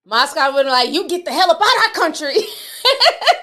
Moscow 0.05 0.53
would 0.53 0.57
have 0.57 0.65
been 0.67 0.73
like, 0.73 0.93
you 0.93 1.09
get 1.09 1.25
the 1.25 1.33
hell 1.33 1.51
up 1.51 1.61
out 1.61 1.77
of 1.77 1.83
our 1.85 1.93
country. 1.93 2.37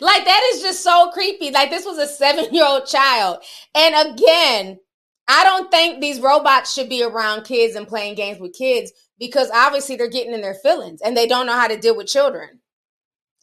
like, 0.00 0.24
that 0.24 0.50
is 0.54 0.62
just 0.62 0.82
so 0.82 1.10
creepy. 1.12 1.50
Like, 1.50 1.70
this 1.70 1.84
was 1.84 1.98
a 1.98 2.06
seven 2.06 2.52
year 2.52 2.66
old 2.66 2.86
child. 2.86 3.38
And 3.74 4.12
again, 4.12 4.78
I 5.26 5.44
don't 5.44 5.70
think 5.70 6.00
these 6.00 6.20
robots 6.20 6.72
should 6.72 6.88
be 6.88 7.02
around 7.02 7.44
kids 7.44 7.76
and 7.76 7.88
playing 7.88 8.14
games 8.14 8.38
with 8.38 8.54
kids 8.54 8.92
because 9.18 9.50
obviously 9.54 9.96
they're 9.96 10.08
getting 10.08 10.34
in 10.34 10.42
their 10.42 10.54
feelings 10.54 11.00
and 11.00 11.16
they 11.16 11.26
don't 11.26 11.46
know 11.46 11.54
how 11.54 11.68
to 11.68 11.78
deal 11.78 11.96
with 11.96 12.06
children. 12.06 12.60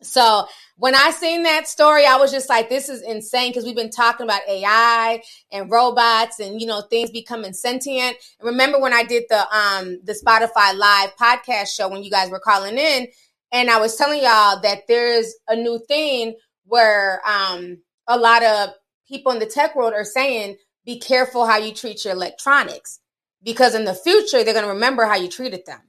So 0.03 0.47
when 0.77 0.95
I 0.95 1.11
seen 1.11 1.43
that 1.43 1.67
story, 1.67 2.05
I 2.05 2.17
was 2.17 2.31
just 2.31 2.49
like, 2.49 2.69
this 2.69 2.89
is 2.89 3.03
insane 3.03 3.51
because 3.51 3.65
we've 3.65 3.75
been 3.75 3.91
talking 3.91 4.23
about 4.23 4.41
AI 4.47 5.21
and 5.51 5.69
robots 5.69 6.39
and 6.39 6.59
you 6.59 6.65
know 6.65 6.81
things 6.81 7.11
becoming 7.11 7.53
sentient. 7.53 8.17
remember 8.41 8.79
when 8.79 8.93
I 8.93 9.03
did 9.03 9.25
the 9.29 9.41
um 9.55 9.99
the 10.03 10.13
Spotify 10.13 10.75
live 10.75 11.15
podcast 11.17 11.75
show 11.75 11.87
when 11.87 12.03
you 12.03 12.09
guys 12.09 12.31
were 12.31 12.39
calling 12.39 12.77
in, 12.77 13.07
and 13.51 13.69
I 13.69 13.79
was 13.79 13.95
telling 13.95 14.21
y'all 14.21 14.61
that 14.61 14.83
there's 14.87 15.33
a 15.47 15.55
new 15.55 15.79
thing 15.87 16.35
where 16.65 17.21
um 17.27 17.77
a 18.07 18.17
lot 18.17 18.43
of 18.43 18.69
people 19.07 19.31
in 19.31 19.39
the 19.39 19.45
tech 19.45 19.75
world 19.75 19.93
are 19.93 20.05
saying 20.05 20.57
be 20.85 20.99
careful 20.99 21.45
how 21.45 21.57
you 21.57 21.73
treat 21.73 22.05
your 22.05 22.13
electronics 22.13 22.99
because 23.43 23.75
in 23.75 23.85
the 23.85 23.93
future 23.93 24.43
they're 24.43 24.53
going 24.53 24.65
to 24.65 24.73
remember 24.73 25.05
how 25.05 25.15
you 25.15 25.27
treated 25.27 25.65
them. 25.65 25.81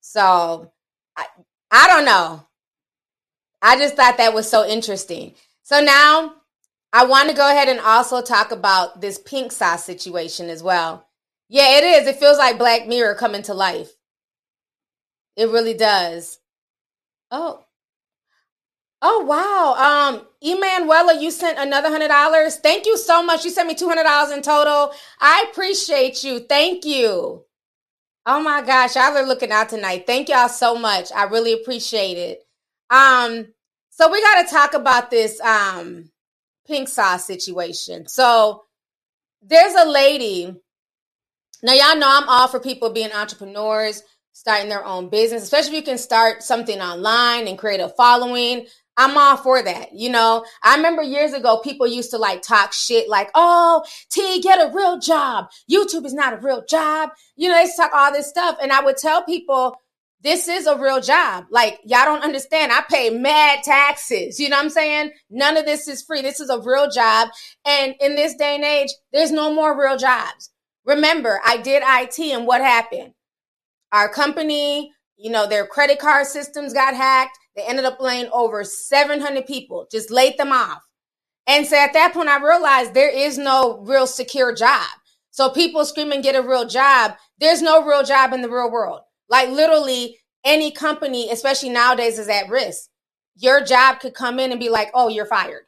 So 0.00 0.72
I, 1.16 1.26
I 1.70 1.86
don't 1.86 2.04
know. 2.04 2.46
I 3.62 3.76
just 3.78 3.96
thought 3.96 4.16
that 4.18 4.34
was 4.34 4.48
so 4.48 4.66
interesting. 4.66 5.34
So 5.62 5.80
now 5.80 6.34
I 6.92 7.04
want 7.04 7.28
to 7.28 7.36
go 7.36 7.48
ahead 7.48 7.68
and 7.68 7.80
also 7.80 8.20
talk 8.20 8.50
about 8.50 9.00
this 9.00 9.18
pink 9.18 9.52
sauce 9.52 9.84
situation 9.84 10.48
as 10.48 10.62
well. 10.62 11.06
Yeah, 11.48 11.78
it 11.78 11.84
is. 11.84 12.08
It 12.08 12.16
feels 12.16 12.38
like 12.38 12.58
Black 12.58 12.88
Mirror 12.88 13.14
coming 13.14 13.42
to 13.42 13.54
life. 13.54 13.90
It 15.36 15.50
really 15.50 15.74
does. 15.74 16.39
Oh, 17.30 17.64
Oh 19.00 19.24
wow. 19.24 20.14
Um 20.18 20.26
Emanuela, 20.42 21.20
you 21.20 21.30
sent 21.30 21.58
another 21.58 21.88
hundred 21.88 22.08
dollars. 22.08 22.56
Thank 22.56 22.86
you 22.86 22.96
so 22.98 23.22
much. 23.22 23.44
You 23.44 23.50
sent 23.50 23.68
me 23.68 23.74
two 23.74 23.88
hundred 23.88 24.04
dollars 24.04 24.32
in 24.32 24.42
total. 24.42 24.92
I 25.20 25.46
appreciate 25.50 26.24
you. 26.24 26.40
Thank 26.40 26.84
you. 26.84 27.44
Oh 28.26 28.42
my 28.42 28.62
gosh, 28.62 28.96
y'all 28.96 29.16
are 29.16 29.26
looking 29.26 29.52
out 29.52 29.70
tonight. 29.70 30.04
Thank 30.06 30.28
y'all 30.28 30.48
so 30.48 30.76
much. 30.78 31.10
I 31.14 31.24
really 31.24 31.52
appreciate 31.54 32.18
it. 32.18 32.44
Um, 32.90 33.48
so 33.90 34.10
we 34.10 34.22
gotta 34.22 34.48
talk 34.50 34.74
about 34.74 35.10
this 35.10 35.40
um 35.40 36.10
pink 36.66 36.88
sauce 36.88 37.26
situation. 37.26 38.08
So 38.08 38.64
there's 39.42 39.74
a 39.74 39.86
lady. 39.88 40.56
Now 41.62 41.74
y'all 41.74 41.96
know 41.98 42.08
I'm 42.10 42.28
all 42.28 42.48
for 42.48 42.60
people 42.60 42.90
being 42.90 43.12
entrepreneurs, 43.12 44.02
starting 44.32 44.68
their 44.68 44.84
own 44.84 45.08
business, 45.08 45.42
especially 45.42 45.70
if 45.70 45.76
you 45.76 45.82
can 45.82 45.98
start 45.98 46.42
something 46.42 46.80
online 46.80 47.46
and 47.46 47.58
create 47.58 47.80
a 47.80 47.88
following. 47.88 48.66
I'm 48.96 49.16
all 49.16 49.36
for 49.36 49.62
that. 49.62 49.94
You 49.94 50.10
know, 50.10 50.44
I 50.62 50.76
remember 50.76 51.02
years 51.02 51.32
ago, 51.32 51.60
people 51.62 51.86
used 51.86 52.10
to 52.10 52.18
like 52.18 52.42
talk 52.42 52.72
shit 52.72 53.08
like, 53.08 53.30
oh, 53.34 53.84
T, 54.10 54.40
get 54.42 54.58
a 54.58 54.74
real 54.74 54.98
job. 54.98 55.46
YouTube 55.70 56.04
is 56.04 56.12
not 56.12 56.34
a 56.34 56.38
real 56.38 56.64
job. 56.68 57.10
You 57.36 57.48
know, 57.48 57.54
they 57.54 57.70
talk 57.76 57.92
all 57.94 58.12
this 58.12 58.28
stuff. 58.28 58.58
And 58.62 58.72
I 58.72 58.82
would 58.82 58.96
tell 58.96 59.24
people, 59.24 59.76
this 60.22 60.48
is 60.48 60.66
a 60.66 60.76
real 60.76 61.00
job. 61.00 61.46
Like, 61.50 61.80
y'all 61.84 62.04
don't 62.04 62.22
understand. 62.22 62.72
I 62.72 62.82
pay 62.90 63.08
mad 63.08 63.62
taxes. 63.62 64.38
You 64.38 64.50
know 64.50 64.56
what 64.56 64.64
I'm 64.64 64.70
saying? 64.70 65.12
None 65.30 65.56
of 65.56 65.64
this 65.64 65.88
is 65.88 66.02
free. 66.02 66.20
This 66.20 66.40
is 66.40 66.50
a 66.50 66.60
real 66.60 66.90
job. 66.90 67.30
And 67.64 67.94
in 68.00 68.16
this 68.16 68.34
day 68.34 68.56
and 68.56 68.64
age, 68.64 68.90
there's 69.12 69.32
no 69.32 69.52
more 69.54 69.78
real 69.80 69.96
jobs. 69.96 70.50
Remember, 70.84 71.40
I 71.44 71.56
did 71.56 71.82
IT 71.86 72.18
and 72.18 72.46
what 72.46 72.60
happened? 72.60 73.14
Our 73.92 74.08
company, 74.08 74.92
you 75.16 75.30
know, 75.30 75.46
their 75.46 75.66
credit 75.66 75.98
card 75.98 76.26
systems 76.26 76.72
got 76.72 76.94
hacked. 76.94 77.38
They 77.56 77.62
ended 77.62 77.84
up 77.84 78.00
laying 78.00 78.28
over 78.32 78.64
700 78.64 79.46
people, 79.46 79.86
just 79.90 80.10
laid 80.10 80.38
them 80.38 80.52
off. 80.52 80.82
And 81.46 81.66
so 81.66 81.76
at 81.76 81.92
that 81.94 82.14
point, 82.14 82.28
I 82.28 82.42
realized 82.42 82.94
there 82.94 83.10
is 83.10 83.36
no 83.36 83.80
real 83.80 84.06
secure 84.06 84.54
job. 84.54 84.86
So 85.30 85.50
people 85.50 85.84
screaming, 85.84 86.22
get 86.22 86.36
a 86.36 86.42
real 86.42 86.66
job. 86.66 87.16
There's 87.38 87.62
no 87.62 87.84
real 87.84 88.02
job 88.02 88.32
in 88.32 88.42
the 88.42 88.48
real 88.48 88.70
world. 88.70 89.00
Like 89.28 89.48
literally 89.50 90.18
any 90.44 90.70
company, 90.70 91.30
especially 91.30 91.70
nowadays, 91.70 92.18
is 92.18 92.28
at 92.28 92.48
risk. 92.48 92.88
Your 93.36 93.64
job 93.64 94.00
could 94.00 94.14
come 94.14 94.38
in 94.38 94.50
and 94.50 94.60
be 94.60 94.68
like, 94.68 94.90
oh, 94.94 95.08
you're 95.08 95.26
fired. 95.26 95.62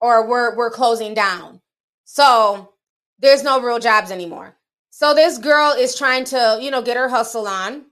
Or 0.00 0.28
we're 0.28 0.56
we're 0.56 0.70
closing 0.70 1.14
down. 1.14 1.60
So 2.04 2.74
there's 3.18 3.42
no 3.42 3.60
real 3.60 3.78
jobs 3.78 4.10
anymore. 4.10 4.57
So 4.98 5.14
this 5.14 5.38
girl 5.38 5.74
is 5.78 5.94
trying 5.94 6.24
to, 6.24 6.58
you 6.60 6.72
know, 6.72 6.82
get 6.82 6.96
her 6.96 7.08
hustle 7.08 7.46
on. 7.46 7.84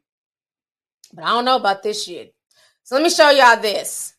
But 1.15 1.23
I 1.23 1.29
don't 1.29 1.45
know 1.45 1.55
about 1.55 1.85
this 1.85 2.03
shit. 2.03 2.35
So 2.83 2.97
let 2.97 3.05
me 3.05 3.11
show 3.11 3.31
y'all 3.31 3.63
this. 3.63 4.13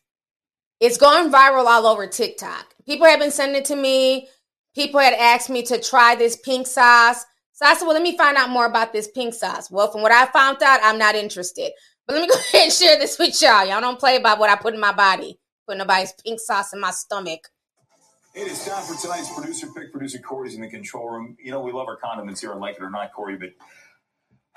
It's 0.80 0.96
going 0.96 1.30
viral 1.30 1.66
all 1.66 1.86
over 1.86 2.06
TikTok. 2.06 2.74
People 2.86 3.06
have 3.06 3.20
been 3.20 3.30
sending 3.30 3.60
it 3.60 3.66
to 3.66 3.76
me. 3.76 4.28
People 4.74 5.00
had 5.00 5.12
asked 5.12 5.50
me 5.50 5.62
to 5.64 5.78
try 5.78 6.14
this 6.14 6.36
pink 6.36 6.66
sauce. 6.66 7.26
So 7.52 7.66
I 7.66 7.74
said, 7.74 7.84
well, 7.84 7.92
let 7.92 8.02
me 8.02 8.16
find 8.16 8.38
out 8.38 8.48
more 8.48 8.64
about 8.64 8.94
this 8.94 9.08
pink 9.08 9.34
sauce. 9.34 9.70
Well, 9.70 9.92
from 9.92 10.00
what 10.00 10.10
I 10.10 10.24
found 10.24 10.62
out, 10.62 10.80
I'm 10.82 10.96
not 10.96 11.14
interested. 11.14 11.72
But 12.06 12.14
let 12.14 12.22
me 12.22 12.28
go 12.34 12.36
ahead 12.36 12.62
and 12.62 12.72
share 12.72 12.98
this 12.98 13.18
with 13.18 13.42
y'all. 13.42 13.66
Y'all 13.66 13.82
don't 13.82 14.00
play 14.00 14.16
about 14.16 14.38
what 14.38 14.48
I 14.48 14.56
put 14.56 14.72
in 14.72 14.80
my 14.80 14.92
body. 14.92 15.38
Put 15.68 15.76
nobody's 15.76 16.14
pink 16.24 16.40
sauce 16.40 16.72
in 16.72 16.80
my 16.80 16.92
stomach. 16.92 17.50
It 18.38 18.46
is 18.46 18.64
time 18.64 18.84
for 18.84 18.94
tonight's 18.94 19.34
producer 19.34 19.66
pick. 19.74 19.90
Producer 19.90 20.20
Corey's 20.20 20.54
in 20.54 20.60
the 20.60 20.68
control 20.68 21.10
room. 21.10 21.36
You 21.42 21.50
know, 21.50 21.60
we 21.60 21.72
love 21.72 21.88
our 21.88 21.96
condiments 21.96 22.40
here, 22.40 22.52
and 22.52 22.60
like 22.60 22.76
it 22.76 22.82
or 22.82 22.88
not, 22.88 23.12
Corey, 23.12 23.36
but 23.36 23.48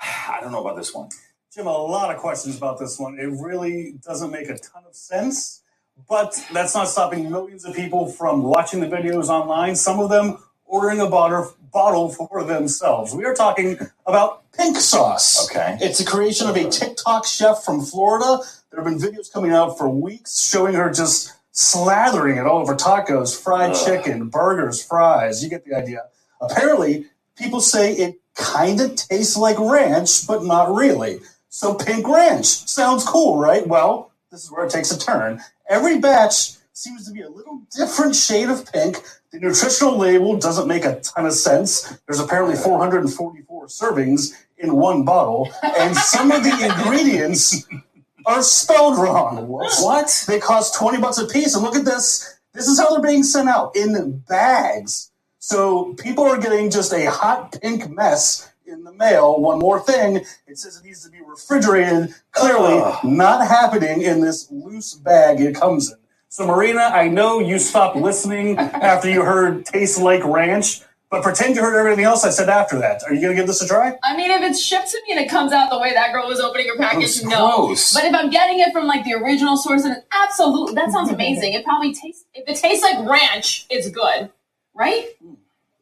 I 0.00 0.38
don't 0.40 0.52
know 0.52 0.60
about 0.60 0.76
this 0.76 0.94
one. 0.94 1.08
Jim, 1.52 1.66
a 1.66 1.70
lot 1.70 2.14
of 2.14 2.20
questions 2.20 2.56
about 2.56 2.78
this 2.78 3.00
one. 3.00 3.18
It 3.18 3.26
really 3.26 3.94
doesn't 4.00 4.30
make 4.30 4.48
a 4.48 4.56
ton 4.56 4.84
of 4.86 4.94
sense, 4.94 5.64
but 6.08 6.40
that's 6.52 6.76
not 6.76 6.86
stopping 6.86 7.28
millions 7.28 7.64
of 7.64 7.74
people 7.74 8.06
from 8.06 8.44
watching 8.44 8.78
the 8.78 8.86
videos 8.86 9.26
online. 9.26 9.74
Some 9.74 9.98
of 9.98 10.10
them 10.10 10.38
ordering 10.64 11.00
a 11.00 11.08
bottle, 11.08 11.52
bottle 11.72 12.08
for 12.08 12.44
themselves. 12.44 13.16
We 13.16 13.24
are 13.24 13.34
talking 13.34 13.80
about 14.06 14.44
pink 14.52 14.76
sauce. 14.76 15.50
Okay. 15.50 15.76
It's 15.80 15.98
a 15.98 16.04
creation 16.04 16.48
of 16.48 16.54
a 16.54 16.70
TikTok 16.70 17.26
chef 17.26 17.64
from 17.64 17.80
Florida. 17.84 18.44
There 18.70 18.80
have 18.80 18.84
been 18.84 19.00
videos 19.00 19.32
coming 19.32 19.50
out 19.50 19.76
for 19.76 19.88
weeks 19.88 20.48
showing 20.48 20.74
her 20.74 20.88
just 20.88 21.32
slathering 21.52 22.38
it 22.38 22.46
all 22.46 22.60
over 22.60 22.74
tacos, 22.74 23.38
fried 23.40 23.72
Ugh. 23.72 23.86
chicken, 23.86 24.28
burgers, 24.28 24.82
fries. 24.82 25.42
You 25.42 25.50
get 25.50 25.64
the 25.64 25.74
idea. 25.74 26.04
Apparently, 26.40 27.06
people 27.36 27.60
say 27.60 27.92
it 27.92 28.16
kind 28.34 28.80
of 28.80 28.96
tastes 28.96 29.36
like 29.36 29.58
ranch, 29.58 30.26
but 30.26 30.44
not 30.44 30.74
really. 30.74 31.20
So 31.48 31.74
pink 31.74 32.08
ranch 32.08 32.46
sounds 32.46 33.04
cool, 33.04 33.38
right? 33.38 33.66
Well, 33.66 34.10
this 34.30 34.42
is 34.44 34.50
where 34.50 34.64
it 34.64 34.70
takes 34.72 34.90
a 34.90 34.98
turn. 34.98 35.40
Every 35.68 35.98
batch 35.98 36.52
seems 36.72 37.06
to 37.06 37.12
be 37.12 37.20
a 37.20 37.28
little 37.28 37.62
different 37.76 38.16
shade 38.16 38.48
of 38.48 38.70
pink. 38.72 38.96
The 39.30 39.38
nutritional 39.38 39.98
label 39.98 40.38
doesn't 40.38 40.66
make 40.66 40.84
a 40.84 41.00
ton 41.00 41.26
of 41.26 41.32
sense. 41.34 41.98
There's 42.06 42.20
apparently 42.20 42.56
444 42.56 43.66
servings 43.66 44.32
in 44.56 44.76
one 44.76 45.04
bottle, 45.04 45.50
and 45.62 45.94
some 45.96 46.30
of 46.32 46.42
the 46.42 46.50
ingredients 46.64 47.66
are 48.26 48.42
spelled 48.42 48.98
wrong. 48.98 49.48
What? 49.48 50.24
They 50.26 50.38
cost 50.38 50.74
20 50.76 50.98
bucks 50.98 51.18
a 51.18 51.26
piece. 51.26 51.54
And 51.54 51.64
look 51.64 51.76
at 51.76 51.84
this. 51.84 52.38
This 52.52 52.66
is 52.66 52.78
how 52.78 52.90
they're 52.90 53.00
being 53.00 53.22
sent 53.22 53.48
out 53.48 53.74
in 53.74 54.18
bags. 54.28 55.10
So 55.38 55.94
people 55.94 56.24
are 56.24 56.38
getting 56.38 56.70
just 56.70 56.92
a 56.92 57.10
hot 57.10 57.58
pink 57.60 57.90
mess 57.90 58.52
in 58.66 58.84
the 58.84 58.92
mail. 58.92 59.40
One 59.40 59.58
more 59.58 59.80
thing, 59.80 60.24
it 60.46 60.58
says 60.58 60.76
it 60.78 60.84
needs 60.84 61.04
to 61.04 61.10
be 61.10 61.20
refrigerated. 61.26 62.14
Clearly, 62.32 62.80
not 63.04 63.46
happening 63.46 64.02
in 64.02 64.20
this 64.20 64.50
loose 64.50 64.94
bag 64.94 65.40
it 65.40 65.54
comes 65.54 65.90
in. 65.90 65.98
So, 66.28 66.46
Marina, 66.46 66.80
I 66.80 67.08
know 67.08 67.40
you 67.40 67.58
stopped 67.58 67.96
listening 67.96 68.56
after 68.58 69.10
you 69.10 69.22
heard 69.22 69.66
"Tastes 69.66 69.98
Like 69.98 70.24
Ranch." 70.24 70.82
But 71.12 71.22
pretend 71.22 71.54
you 71.54 71.60
heard 71.60 71.78
everything 71.78 72.06
else 72.06 72.24
I 72.24 72.30
said 72.30 72.48
after 72.48 72.78
that. 72.78 73.02
Are 73.04 73.12
you 73.12 73.20
going 73.20 73.36
to 73.36 73.42
give 73.42 73.46
this 73.46 73.60
a 73.60 73.68
try? 73.68 73.98
I 74.02 74.16
mean, 74.16 74.30
if 74.30 74.40
it's 74.40 74.58
shipped 74.58 74.90
to 74.92 74.98
me 75.06 75.12
and 75.14 75.20
it 75.20 75.28
comes 75.28 75.52
out 75.52 75.68
the 75.68 75.78
way 75.78 75.92
that 75.92 76.10
girl 76.10 76.26
was 76.26 76.40
opening 76.40 76.68
her 76.68 76.76
package, 76.78 77.22
no. 77.22 77.66
Gross. 77.66 77.92
But 77.92 78.04
if 78.04 78.14
I'm 78.14 78.30
getting 78.30 78.60
it 78.60 78.72
from 78.72 78.86
like 78.86 79.04
the 79.04 79.12
original 79.12 79.58
source, 79.58 79.84
and 79.84 80.02
absolutely, 80.10 80.74
that 80.74 80.90
sounds 80.90 81.10
amazing. 81.12 81.52
It 81.52 81.66
probably 81.66 81.92
tastes. 81.92 82.24
If 82.32 82.48
it 82.48 82.56
tastes 82.56 82.82
like 82.82 83.06
ranch, 83.06 83.66
it's 83.68 83.90
good, 83.90 84.30
right? 84.72 85.08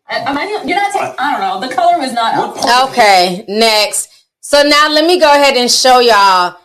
Am 0.08 0.36
I? 0.36 0.46
You're 0.66 0.76
not. 0.76 0.92
Ta- 0.92 1.14
I 1.16 1.38
don't 1.38 1.40
know. 1.62 1.68
The 1.68 1.72
color 1.72 2.00
was 2.00 2.12
not. 2.12 2.90
Okay. 2.90 3.44
Next. 3.46 4.08
So 4.40 4.64
now 4.64 4.88
let 4.90 5.06
me 5.06 5.20
go 5.20 5.30
ahead 5.32 5.56
and 5.56 5.70
show 5.70 6.00
y'all. 6.00 6.56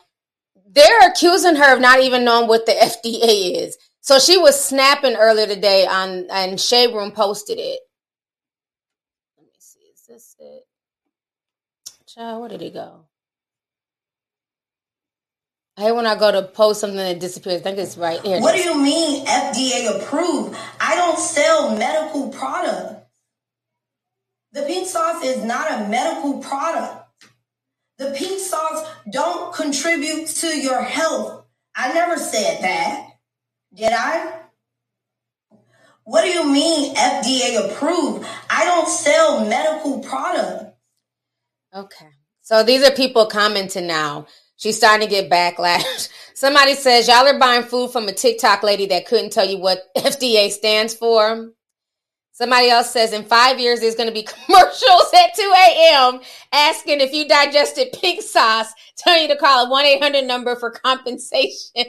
They're 0.68 1.08
accusing 1.08 1.56
her 1.58 1.76
of 1.76 1.82
not 1.82 2.00
even 2.00 2.26
knowing 2.26 2.48
what 2.48 2.66
the 2.66 2.72
FDA 2.82 3.62
is. 3.64 3.78
So 4.02 4.18
she 4.18 4.40
was 4.40 4.60
snapping 4.60 5.18
earlier 5.18 5.46
today 5.46 5.86
on 5.86 6.26
and 6.32 6.60
Shade 6.60 6.96
Room 6.96 7.12
posted 7.12 7.60
it. 7.60 7.82
this 10.16 10.36
it? 10.40 10.64
Child, 12.16 12.40
where 12.40 12.50
did 12.50 12.62
it 12.62 12.74
go? 12.74 13.08
I 15.78 15.82
hate 15.82 15.92
when 15.92 16.08
I 16.08 16.16
go 16.16 16.32
to 16.32 16.44
post 16.44 16.80
something 16.80 16.96
that 16.96 17.20
disappears. 17.20 17.60
I 17.60 17.64
think 17.64 17.78
it's 17.78 17.98
right 17.98 18.22
here. 18.22 18.40
What 18.40 18.56
do 18.56 18.62
you 18.62 18.82
mean 18.82 19.26
FDA 19.26 20.02
approved? 20.02 20.58
I 20.80 20.96
don't 20.96 21.20
sell 21.20 21.78
medical 21.78 22.30
product. 22.30 23.06
The 24.54 24.62
pink 24.62 24.88
sauce 24.88 25.26
is 25.26 25.44
not 25.44 25.70
a 25.70 25.90
medical 25.90 26.40
product. 26.40 27.06
The 27.98 28.16
pink 28.18 28.40
sauce 28.40 28.88
don't 29.12 29.54
contribute 29.54 30.28
to 30.28 30.48
your 30.58 30.82
health. 30.82 31.44
I 31.76 31.92
never 31.92 32.18
said 32.18 32.64
that. 32.64 33.10
Did 33.74 33.92
I? 33.92 34.44
What 36.06 36.22
do 36.22 36.30
you 36.30 36.50
mean 36.50 36.96
FDA 36.96 37.70
approved? 37.70 38.26
I 38.50 38.64
don't 38.64 38.88
sell 38.88 39.46
medical 39.46 40.00
product. 40.00 40.65
Okay. 41.76 42.08
So 42.42 42.64
these 42.64 42.84
are 42.84 42.92
people 42.92 43.26
commenting 43.26 43.88
now. 43.88 44.28
She's 44.56 44.78
starting 44.78 45.08
to 45.08 45.14
get 45.14 45.30
backlash. 45.30 46.10
Somebody 46.34 46.74
says, 46.76 47.08
Y'all 47.08 47.28
are 47.28 47.40
buying 47.40 47.64
food 47.64 47.92
from 47.92 48.08
a 48.08 48.14
TikTok 48.14 48.64
lady 48.64 48.86
that 48.88 49.06
couldn't 49.06 49.32
tell 49.32 49.48
you 49.48 49.58
what 49.58 49.80
FDA 49.98 50.50
stands 50.52 50.94
for. 50.94 51.52
Somebody 52.32 52.70
else 52.70 52.92
says, 52.92 53.12
In 53.12 53.24
five 53.24 53.60
years, 53.60 53.82
there's 53.82 53.96
going 53.96 54.10
to 54.10 54.14
be 54.14 54.24
commercials 54.46 55.14
at 55.14 55.36
2 55.36 55.54
a.m. 55.58 56.22
asking 56.54 57.02
if 57.02 57.12
you 57.12 57.28
digested 57.28 57.90
pink 58.00 58.22
sauce, 58.22 58.72
telling 58.98 59.24
you 59.24 59.28
to 59.30 59.38
call 59.38 59.66
a 59.66 59.70
1 59.70 59.86
800 59.86 60.24
number 60.26 60.56
for 60.56 60.72
compensation 60.72 61.86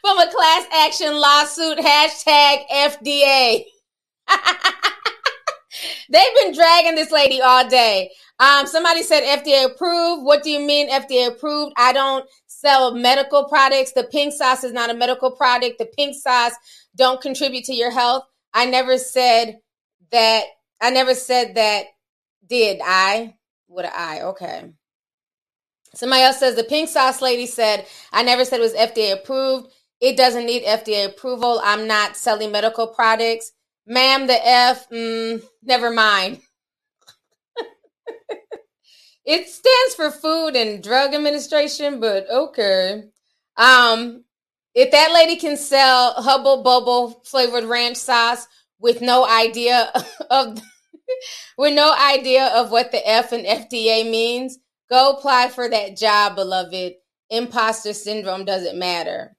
from 0.00 0.18
a 0.18 0.30
class 0.30 0.66
action 0.74 1.18
lawsuit. 1.18 1.78
Hashtag 1.78 2.68
FDA. 2.70 3.64
They've 6.10 6.34
been 6.42 6.54
dragging 6.54 6.94
this 6.94 7.10
lady 7.10 7.40
all 7.40 7.68
day. 7.68 8.10
Um, 8.40 8.66
somebody 8.66 9.02
said 9.02 9.22
FDA 9.22 9.64
approved. 9.64 10.24
What 10.24 10.42
do 10.42 10.50
you 10.50 10.60
mean 10.60 10.90
FDA 10.90 11.28
approved? 11.28 11.72
I 11.76 11.92
don't 11.92 12.28
sell 12.46 12.94
medical 12.94 13.48
products. 13.48 13.92
The 13.92 14.04
pink 14.04 14.32
sauce 14.32 14.62
is 14.64 14.72
not 14.72 14.90
a 14.90 14.94
medical 14.94 15.32
product. 15.32 15.78
The 15.78 15.86
pink 15.86 16.14
sauce 16.14 16.52
don't 16.96 17.20
contribute 17.20 17.64
to 17.64 17.74
your 17.74 17.90
health. 17.90 18.24
I 18.54 18.66
never 18.66 18.96
said 18.98 19.58
that. 20.12 20.44
I 20.80 20.90
never 20.90 21.14
said 21.14 21.56
that. 21.56 21.86
Did 22.48 22.80
I? 22.82 23.34
What 23.66 23.84
I? 23.84 24.22
Okay. 24.22 24.72
Somebody 25.94 26.22
else 26.22 26.38
says 26.38 26.54
the 26.54 26.64
pink 26.64 26.88
sauce 26.88 27.20
lady 27.20 27.46
said, 27.46 27.86
I 28.12 28.22
never 28.22 28.44
said 28.44 28.60
it 28.60 28.62
was 28.62 28.74
FDA 28.74 29.12
approved. 29.12 29.68
It 30.00 30.16
doesn't 30.16 30.46
need 30.46 30.62
FDA 30.62 31.06
approval. 31.06 31.60
I'm 31.64 31.88
not 31.88 32.16
selling 32.16 32.52
medical 32.52 32.86
products. 32.86 33.52
Ma'am, 33.86 34.26
the 34.26 34.46
F, 34.46 34.88
mm, 34.90 35.42
never 35.62 35.90
mind. 35.90 36.40
It 39.28 39.46
stands 39.46 39.94
for 39.94 40.10
Food 40.10 40.56
and 40.56 40.82
Drug 40.82 41.12
Administration, 41.12 42.00
but 42.00 42.30
okay. 42.30 43.02
Um, 43.58 44.24
if 44.74 44.90
that 44.92 45.12
lady 45.12 45.36
can 45.36 45.58
sell 45.58 46.14
Hubba 46.14 46.62
Bubba 46.62 47.26
flavored 47.26 47.64
ranch 47.64 47.98
sauce 47.98 48.46
with 48.80 49.02
no 49.02 49.28
idea 49.28 49.92
of 50.30 50.58
with 51.58 51.74
no 51.74 51.94
idea 51.94 52.46
of 52.46 52.70
what 52.70 52.90
the 52.90 53.06
F 53.06 53.32
and 53.32 53.44
FDA 53.44 54.10
means, 54.10 54.56
go 54.88 55.12
apply 55.12 55.48
for 55.48 55.68
that 55.68 55.98
job, 55.98 56.34
beloved. 56.34 56.94
Imposter 57.28 57.92
syndrome 57.92 58.46
doesn't 58.46 58.78
matter. 58.78 59.36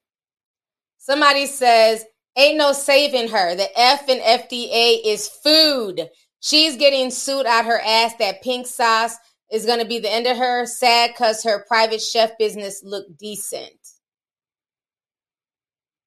Somebody 1.00 1.48
says, 1.48 2.06
ain't 2.38 2.60
no 2.60 2.74
saving 2.74 3.30
her. 3.30 3.56
The 3.56 3.70
F 3.76 4.08
and 4.08 4.22
FDA 4.22 5.00
is 5.04 5.28
food. 5.28 6.10
She's 6.40 6.78
getting 6.78 7.12
sued 7.12 7.46
out 7.46 7.66
her 7.66 7.80
ass. 7.80 8.16
That 8.20 8.42
pink 8.42 8.68
sauce 8.68 9.16
is 9.52 9.66
going 9.66 9.80
to 9.80 9.86
be 9.86 10.00
the 10.00 10.12
end 10.12 10.28
of 10.28 10.38
her. 10.38 10.66
Sad 10.66 11.12
because 11.12 11.44
her 11.44 11.66
private 11.68 12.02
chef 12.02 12.38
business 12.38 12.82
looked 12.84 13.18
decent. 13.18 13.74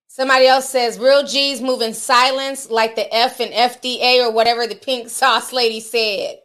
Somebody 0.09 0.46
else 0.46 0.68
says, 0.68 0.98
real 0.98 1.26
G's 1.26 1.62
move 1.62 1.80
in 1.80 1.94
silence 1.94 2.68
like 2.68 2.96
the 2.96 3.14
F 3.14 3.40
and 3.40 3.50
FDA 3.50 4.22
or 4.22 4.30
whatever 4.30 4.66
the 4.66 4.74
pink 4.74 5.09
sauce 5.09 5.52
lady 5.52 5.80
said. 5.80 6.36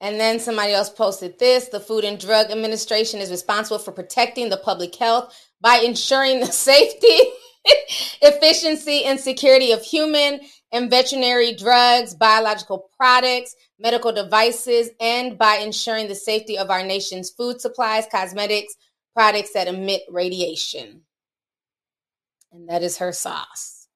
And 0.00 0.18
then 0.18 0.38
somebody 0.38 0.72
else 0.72 0.90
posted 0.90 1.38
this 1.38 1.68
the 1.68 1.80
Food 1.80 2.04
and 2.04 2.18
Drug 2.18 2.50
Administration 2.50 3.20
is 3.20 3.30
responsible 3.30 3.78
for 3.78 3.92
protecting 3.92 4.48
the 4.48 4.56
public 4.56 4.94
health 4.94 5.34
by 5.60 5.82
ensuring 5.84 6.40
the 6.40 6.46
safety, 6.52 7.18
efficiency, 8.22 9.04
and 9.04 9.20
security 9.20 9.72
of 9.72 9.82
human 9.82 10.40
and 10.74 10.90
veterinary 10.90 11.54
drugs, 11.54 12.14
biological 12.14 12.90
products, 12.96 13.54
medical 13.78 14.12
devices, 14.12 14.90
and 15.00 15.38
by 15.38 15.54
ensuring 15.56 16.08
the 16.08 16.14
safety 16.16 16.58
of 16.58 16.68
our 16.68 16.84
nation's 16.84 17.30
food 17.30 17.60
supplies, 17.60 18.06
cosmetics, 18.10 18.74
products 19.14 19.52
that 19.52 19.68
emit 19.68 20.02
radiation. 20.10 21.02
And 22.52 22.68
that 22.68 22.82
is 22.82 22.98
her 22.98 23.12
sauce. 23.12 23.86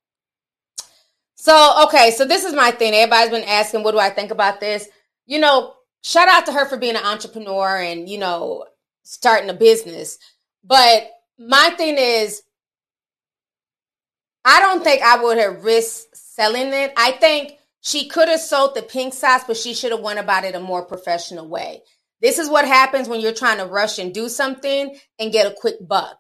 So, 1.35 1.85
okay, 1.85 2.13
so 2.13 2.25
this 2.25 2.45
is 2.45 2.55
my 2.55 2.71
thing. 2.71 2.95
Everybody's 2.95 3.31
been 3.31 3.49
asking, 3.49 3.83
what 3.83 3.93
do 3.93 3.99
I 3.99 4.11
think 4.11 4.31
about 4.31 4.61
this? 4.61 4.89
You 5.27 5.41
know, 5.41 5.75
shout 6.05 6.29
out 6.29 6.47
to 6.47 6.53
her 6.53 6.69
for 6.69 6.77
being 6.77 6.97
an 6.97 7.05
entrepreneur 7.05 7.77
and, 7.81 8.09
you 8.09 8.19
know, 8.19 8.67
starting 9.03 9.51
a 9.51 9.55
business. 9.55 10.19
But 10.63 11.11
my 11.39 11.71
thing 11.77 11.97
is, 11.99 12.43
I 14.45 14.61
don't 14.61 14.83
think 14.83 15.03
I 15.03 15.23
would 15.23 15.39
have 15.39 15.65
risked 15.65 16.08
selling 16.39 16.73
it. 16.73 16.93
I 16.97 17.13
think 17.13 17.59
she 17.81 18.09
could 18.09 18.29
have 18.29 18.41
sold 18.41 18.75
the 18.75 18.83
pink 18.83 19.15
sauce, 19.15 19.45
but 19.47 19.57
she 19.57 19.75
should 19.75 19.93
have 19.93 20.01
went 20.01 20.19
about 20.19 20.45
it 20.45 20.55
a 20.55 20.61
more 20.61 20.85
professional 20.85 21.49
way. 21.49 21.83
This 22.21 22.39
is 22.39 22.49
what 22.49 22.67
happens 22.67 23.09
when 23.09 23.21
you're 23.21 23.33
trying 23.33 23.59
to 23.59 23.67
rush 23.67 23.99
and 23.99 24.15
do 24.15 24.29
something 24.29 24.97
and 25.19 25.33
get 25.33 25.47
a 25.47 25.55
quick 25.59 25.77
buck. 25.87 26.19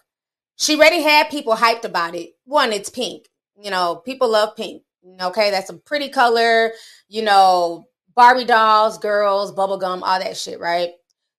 She 0.56 0.76
already 0.76 1.02
had 1.02 1.30
people 1.30 1.54
hyped 1.54 1.84
about 1.84 2.14
it. 2.14 2.30
One, 2.44 2.72
it's 2.72 2.90
pink. 2.90 3.26
You 3.60 3.70
know, 3.70 3.96
people 4.04 4.28
love 4.28 4.56
pink. 4.56 4.82
Okay, 5.20 5.50
that's 5.50 5.70
a 5.70 5.74
pretty 5.74 6.08
color. 6.08 6.72
You 7.08 7.22
know, 7.22 7.86
Barbie 8.14 8.44
dolls, 8.44 8.98
girls, 8.98 9.52
bubblegum, 9.52 10.02
all 10.02 10.18
that 10.18 10.36
shit, 10.36 10.58
right? 10.58 10.90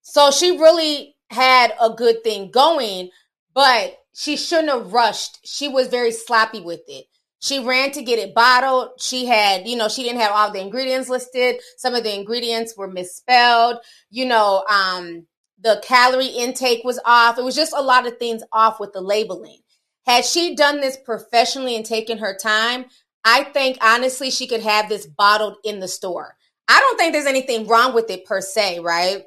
So 0.01 0.31
she 0.31 0.57
really 0.57 1.15
had 1.29 1.73
a 1.81 1.89
good 1.89 2.23
thing 2.23 2.51
going, 2.51 3.09
but 3.53 3.97
she 4.13 4.37
shouldn't 4.37 4.69
have 4.69 4.93
rushed. 4.93 5.39
She 5.45 5.67
was 5.67 5.87
very 5.87 6.11
sloppy 6.11 6.61
with 6.61 6.81
it. 6.87 7.05
She 7.39 7.63
ran 7.63 7.91
to 7.91 8.01
get 8.01 8.19
it 8.19 8.35
bottled. 8.35 8.89
She 8.99 9.25
had, 9.25 9.67
you 9.67 9.77
know, 9.77 9.87
she 9.87 10.03
didn't 10.03 10.19
have 10.19 10.31
all 10.31 10.51
the 10.51 10.61
ingredients 10.61 11.09
listed. 11.09 11.57
Some 11.77 11.95
of 11.95 12.03
the 12.03 12.13
ingredients 12.13 12.75
were 12.75 12.87
misspelled. 12.87 13.77
You 14.09 14.25
know, 14.25 14.65
um, 14.69 15.25
the 15.61 15.81
calorie 15.83 16.27
intake 16.27 16.83
was 16.83 16.99
off. 17.05 17.37
It 17.37 17.43
was 17.43 17.55
just 17.55 17.73
a 17.75 17.81
lot 17.81 18.07
of 18.07 18.17
things 18.17 18.43
off 18.51 18.79
with 18.79 18.93
the 18.93 19.01
labeling. 19.01 19.59
Had 20.05 20.25
she 20.25 20.55
done 20.55 20.81
this 20.81 20.97
professionally 20.97 21.75
and 21.75 21.85
taken 21.85 22.17
her 22.17 22.35
time, 22.35 22.85
I 23.23 23.43
think 23.43 23.77
honestly 23.81 24.31
she 24.31 24.47
could 24.47 24.61
have 24.61 24.89
this 24.89 25.05
bottled 25.05 25.57
in 25.63 25.79
the 25.79 25.87
store. 25.87 26.35
I 26.67 26.79
don't 26.79 26.97
think 26.97 27.13
there's 27.13 27.25
anything 27.25 27.67
wrong 27.67 27.93
with 27.93 28.09
it 28.09 28.25
per 28.25 28.41
se, 28.41 28.79
right? 28.79 29.23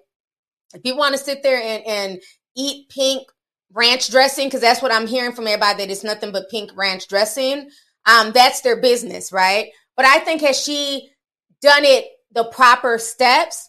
If 0.74 0.82
you 0.84 0.96
want 0.96 1.14
to 1.14 1.18
sit 1.18 1.42
there 1.42 1.60
and, 1.60 1.86
and 1.86 2.22
eat 2.56 2.88
pink 2.88 3.28
ranch 3.72 4.10
dressing, 4.10 4.46
because 4.46 4.60
that's 4.60 4.82
what 4.82 4.92
I'm 4.92 5.06
hearing 5.06 5.32
from 5.32 5.46
everybody 5.46 5.78
that 5.78 5.90
it's 5.90 6.04
nothing 6.04 6.32
but 6.32 6.50
pink 6.50 6.70
ranch 6.76 7.08
dressing, 7.08 7.68
um, 8.06 8.32
that's 8.32 8.60
their 8.60 8.80
business, 8.80 9.32
right? 9.32 9.68
But 9.96 10.06
I 10.06 10.18
think 10.20 10.40
has 10.42 10.60
she 10.60 11.10
done 11.60 11.84
it 11.84 12.06
the 12.32 12.44
proper 12.44 12.98
steps, 12.98 13.68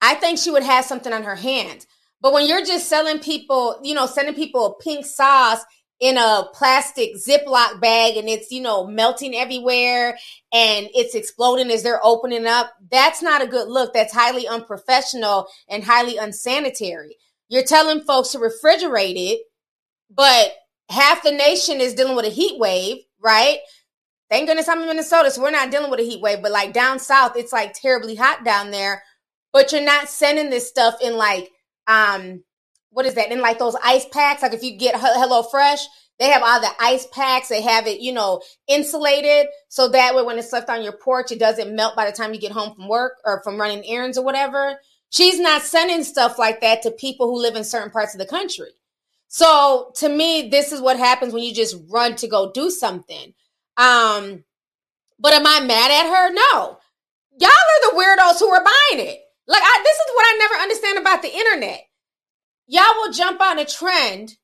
I 0.00 0.14
think 0.14 0.38
she 0.38 0.50
would 0.50 0.62
have 0.62 0.84
something 0.84 1.12
on 1.12 1.24
her 1.24 1.36
hands. 1.36 1.86
But 2.20 2.32
when 2.32 2.48
you're 2.48 2.64
just 2.64 2.88
selling 2.88 3.20
people, 3.20 3.78
you 3.82 3.94
know, 3.94 4.06
sending 4.06 4.34
people 4.34 4.66
a 4.66 4.82
pink 4.82 5.06
sauce 5.06 5.60
in 6.00 6.16
a 6.16 6.48
plastic 6.52 7.14
Ziploc 7.16 7.80
bag 7.80 8.16
and 8.16 8.28
it's, 8.28 8.50
you 8.50 8.60
know, 8.60 8.86
melting 8.86 9.34
everywhere 9.34 10.18
and 10.52 10.88
it's 10.94 11.14
exploding 11.14 11.70
as 11.70 11.82
they're 11.82 12.04
opening 12.04 12.46
up, 12.46 12.72
that's 12.90 13.22
not 13.22 13.42
a 13.42 13.46
good 13.46 13.68
look. 13.68 13.92
That's 13.92 14.12
highly 14.12 14.46
unprofessional 14.46 15.48
and 15.68 15.84
highly 15.84 16.16
unsanitary. 16.16 17.16
You're 17.48 17.64
telling 17.64 18.00
folks 18.00 18.30
to 18.30 18.38
refrigerate 18.38 19.14
it, 19.16 19.40
but 20.10 20.52
half 20.88 21.22
the 21.22 21.32
nation 21.32 21.80
is 21.80 21.94
dealing 21.94 22.16
with 22.16 22.26
a 22.26 22.30
heat 22.30 22.58
wave, 22.58 22.98
right? 23.22 23.58
Thank 24.30 24.46
goodness 24.46 24.68
I'm 24.68 24.82
in 24.82 24.88
Minnesota, 24.88 25.30
so 25.30 25.42
we're 25.42 25.50
not 25.50 25.70
dealing 25.70 25.90
with 25.90 26.00
a 26.00 26.04
heat 26.04 26.20
wave. 26.20 26.42
But 26.42 26.52
like 26.52 26.72
down 26.72 26.98
south, 26.98 27.36
it's 27.36 27.52
like 27.52 27.72
terribly 27.72 28.14
hot 28.14 28.44
down 28.44 28.70
there. 28.70 29.02
But 29.52 29.72
you're 29.72 29.82
not 29.82 30.08
sending 30.08 30.50
this 30.50 30.68
stuff 30.68 30.96
in 31.02 31.16
like 31.16 31.50
um 31.86 32.42
what 32.90 33.06
is 33.06 33.14
that 33.14 33.32
in 33.32 33.40
like 33.40 33.58
those 33.58 33.76
ice 33.82 34.06
packs 34.06 34.42
like 34.42 34.52
if 34.52 34.62
you 34.62 34.76
get 34.76 34.94
hello 34.96 35.42
fresh 35.42 35.86
they 36.18 36.26
have 36.26 36.42
all 36.42 36.60
the 36.60 36.70
ice 36.80 37.06
packs 37.12 37.48
they 37.48 37.62
have 37.62 37.86
it 37.86 38.00
you 38.00 38.12
know 38.12 38.40
insulated 38.68 39.46
so 39.68 39.88
that 39.88 40.14
way 40.14 40.22
when 40.22 40.38
it's 40.38 40.52
left 40.52 40.68
on 40.68 40.82
your 40.82 40.92
porch 40.92 41.32
it 41.32 41.38
doesn't 41.38 41.74
melt 41.74 41.96
by 41.96 42.06
the 42.06 42.16
time 42.16 42.32
you 42.32 42.40
get 42.40 42.52
home 42.52 42.74
from 42.74 42.88
work 42.88 43.14
or 43.24 43.42
from 43.42 43.58
running 43.58 43.84
errands 43.86 44.18
or 44.18 44.24
whatever 44.24 44.78
she's 45.10 45.40
not 45.40 45.62
sending 45.62 46.04
stuff 46.04 46.38
like 46.38 46.60
that 46.60 46.82
to 46.82 46.90
people 46.90 47.28
who 47.28 47.40
live 47.40 47.56
in 47.56 47.64
certain 47.64 47.90
parts 47.90 48.14
of 48.14 48.18
the 48.18 48.26
country 48.26 48.70
so 49.28 49.92
to 49.94 50.08
me 50.08 50.48
this 50.48 50.72
is 50.72 50.80
what 50.80 50.98
happens 50.98 51.32
when 51.32 51.42
you 51.42 51.54
just 51.54 51.76
run 51.88 52.16
to 52.16 52.26
go 52.26 52.50
do 52.52 52.70
something 52.70 53.34
um 53.76 54.42
but 55.18 55.32
am 55.32 55.46
i 55.46 55.60
mad 55.60 55.90
at 55.90 56.08
her 56.08 56.32
no 56.32 56.78
y'all 57.38 57.50
are 57.50 57.90
the 57.90 57.96
weirdos 57.96 58.38
who 58.40 58.48
are 58.48 58.64
buying 58.64 59.06
it 59.06 59.20
like 59.46 59.62
I, 59.62 59.80
this 59.84 59.96
is 59.96 60.12
what 60.14 60.26
i 60.26 60.38
never 60.38 60.62
understand 60.62 60.98
about 60.98 61.22
the 61.22 61.34
internet 61.34 61.80
y'all 62.68 62.94
will 62.98 63.12
jump 63.12 63.40
on 63.40 63.58
a 63.58 63.64
trend. 63.64 64.36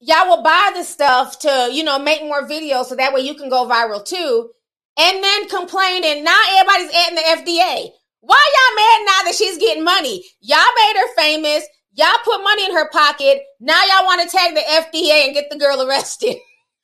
Y'all 0.00 0.28
will 0.28 0.42
buy 0.42 0.72
the 0.74 0.82
stuff 0.82 1.38
to, 1.40 1.68
you 1.72 1.84
know, 1.84 1.98
make 1.98 2.22
more 2.22 2.48
videos 2.48 2.86
so 2.86 2.96
that 2.96 3.12
way 3.12 3.20
you 3.20 3.34
can 3.34 3.48
go 3.48 3.68
viral 3.68 4.04
too. 4.04 4.50
And 4.98 5.22
then 5.22 5.48
complain 5.48 6.02
and 6.04 6.24
now 6.24 6.40
everybody's 6.56 6.94
adding 6.94 7.16
the 7.16 7.22
FDA. 7.22 7.90
Why 8.20 8.52
y'all 8.54 8.76
mad 8.76 9.00
now 9.06 9.24
that 9.24 9.34
she's 9.36 9.58
getting 9.58 9.84
money? 9.84 10.24
Y'all 10.40 10.58
made 10.76 10.94
her 10.96 11.14
famous. 11.14 11.64
Y'all 11.98 12.22
put 12.24 12.44
money 12.44 12.64
in 12.64 12.72
her 12.72 12.88
pocket. 12.90 13.42
Now 13.58 13.82
y'all 13.82 14.06
want 14.06 14.22
to 14.22 14.36
tag 14.36 14.54
the 14.54 14.60
FDA 14.60 15.26
and 15.26 15.34
get 15.34 15.50
the 15.50 15.58
girl 15.58 15.82
arrested. 15.82 16.36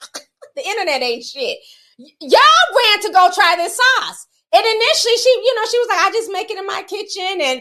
the 0.57 0.67
internet 0.67 1.03
ain't 1.03 1.23
shit. 1.23 1.57
Y'all 1.97 2.41
ran 2.75 3.01
to 3.03 3.13
go 3.13 3.31
try 3.33 3.55
this 3.57 3.77
sauce. 3.77 4.27
And 4.53 4.65
initially 4.67 5.17
she, 5.17 5.29
you 5.45 5.55
know, 5.55 5.67
she 5.71 5.79
was 5.79 5.89
like, 5.89 6.01
I 6.01 6.11
just 6.11 6.33
make 6.33 6.51
it 6.51 6.59
in 6.59 6.67
my 6.67 6.83
kitchen. 6.83 7.41
And 7.41 7.61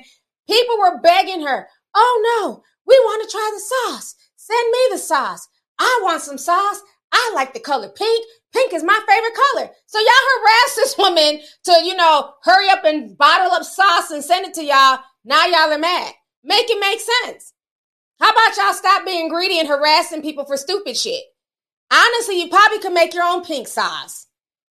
people 0.49 0.79
were 0.79 0.99
begging 1.01 1.45
her, 1.45 1.67
oh 1.93 2.41
no, 2.41 2.63
we 2.87 2.97
want 3.01 3.23
to 3.23 3.31
try 3.31 3.51
the 3.53 3.59
sauce. 3.59 4.15
Send 4.35 4.71
me 4.71 4.79
the 4.89 4.97
sauce. 4.97 5.47
I 5.77 5.99
want 6.01 6.23
some 6.23 6.39
sauce. 6.39 6.81
I 7.11 7.31
like 7.35 7.53
the 7.53 7.59
color 7.59 7.89
pink. 7.89 8.25
Pink 8.51 8.73
is 8.73 8.83
my 8.83 8.99
favorite 9.07 9.37
color. 9.53 9.69
So 9.85 9.99
y'all 9.99 10.07
harass 10.07 10.75
this 10.75 10.97
woman 10.97 11.39
to, 11.65 11.85
you 11.85 11.95
know, 11.95 12.33
hurry 12.41 12.69
up 12.69 12.83
and 12.83 13.15
bottle 13.15 13.51
up 13.51 13.63
sauce 13.63 14.09
and 14.09 14.23
send 14.23 14.47
it 14.47 14.55
to 14.55 14.63
y'all. 14.63 14.97
Now 15.23 15.45
y'all 15.45 15.71
are 15.71 15.77
mad. 15.77 16.13
Make 16.43 16.69
it 16.69 16.79
make 16.79 16.99
sense. 16.99 17.53
How 18.19 18.31
about 18.31 18.57
y'all 18.57 18.73
stop 18.73 19.05
being 19.05 19.29
greedy 19.29 19.59
and 19.59 19.67
harassing 19.67 20.21
people 20.21 20.45
for 20.45 20.57
stupid 20.57 20.97
shit? 20.97 21.23
Honestly, 21.91 22.41
you 22.41 22.49
probably 22.49 22.79
could 22.79 22.93
make 22.93 23.13
your 23.13 23.23
own 23.23 23.43
pink 23.43 23.67
sauce. 23.67 24.27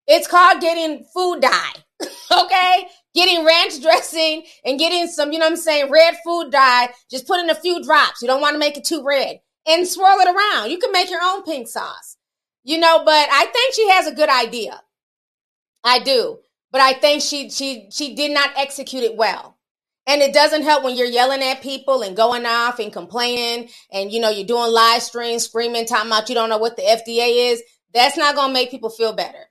It's 0.06 0.26
called 0.26 0.60
getting 0.60 1.04
food 1.14 1.40
dye. 1.40 1.72
okay? 2.32 2.88
getting 3.14 3.44
ranch 3.44 3.80
dressing 3.80 4.44
and 4.64 4.78
getting 4.78 5.06
some, 5.06 5.32
you 5.32 5.38
know 5.38 5.46
what 5.46 5.52
I'm 5.52 5.56
saying, 5.56 5.90
red 5.90 6.16
food 6.24 6.50
dye, 6.50 6.90
just 7.10 7.26
put 7.26 7.40
in 7.40 7.50
a 7.50 7.54
few 7.54 7.82
drops. 7.82 8.22
You 8.22 8.28
don't 8.28 8.40
want 8.40 8.54
to 8.54 8.58
make 8.58 8.76
it 8.76 8.84
too 8.84 9.02
red 9.04 9.40
and 9.66 9.86
swirl 9.86 10.18
it 10.20 10.28
around. 10.28 10.70
You 10.70 10.78
can 10.78 10.92
make 10.92 11.10
your 11.10 11.22
own 11.22 11.42
pink 11.42 11.68
sauce, 11.68 12.16
you 12.64 12.78
know, 12.78 13.02
but 13.04 13.28
I 13.30 13.46
think 13.46 13.74
she 13.74 13.88
has 13.90 14.06
a 14.06 14.14
good 14.14 14.28
idea. 14.28 14.82
I 15.84 15.98
do. 15.98 16.38
But 16.70 16.80
I 16.80 16.94
think 16.94 17.20
she 17.20 17.50
she 17.50 17.88
she 17.90 18.14
did 18.14 18.30
not 18.30 18.50
execute 18.56 19.02
it 19.02 19.14
well. 19.14 19.51
And 20.06 20.20
it 20.20 20.34
doesn't 20.34 20.62
help 20.62 20.82
when 20.82 20.96
you're 20.96 21.06
yelling 21.06 21.42
at 21.42 21.62
people 21.62 22.02
and 22.02 22.16
going 22.16 22.44
off 22.44 22.80
and 22.80 22.92
complaining 22.92 23.68
and 23.92 24.10
you 24.10 24.20
know 24.20 24.30
you're 24.30 24.46
doing 24.46 24.72
live 24.72 25.02
streams 25.02 25.44
screaming 25.44 25.86
talking 25.86 26.10
about 26.10 26.28
you 26.28 26.34
don't 26.34 26.48
know 26.48 26.58
what 26.58 26.76
the 26.76 26.82
FDA 26.82 27.52
is. 27.52 27.62
That's 27.94 28.16
not 28.16 28.34
to 28.34 28.52
make 28.52 28.70
people 28.70 28.90
feel 28.90 29.12
better. 29.12 29.48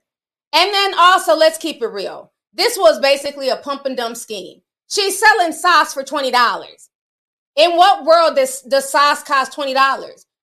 And 0.52 0.72
then 0.72 0.92
also 0.98 1.34
let's 1.34 1.56
keep 1.56 1.80
it 1.80 1.86
real 1.86 2.32
this 2.54 2.76
was 2.76 3.00
basically 3.00 3.48
a 3.48 3.56
pump 3.56 3.86
and 3.86 3.96
dump 3.96 4.16
scheme. 4.16 4.60
She's 4.88 5.18
selling 5.18 5.52
sauce 5.52 5.94
for 5.94 6.02
$20. 6.02 6.88
In 7.56 7.76
what 7.76 8.04
world 8.04 8.36
does 8.36 8.62
the 8.62 8.80
sauce 8.80 9.22
cost 9.22 9.56
$20? 9.56 9.74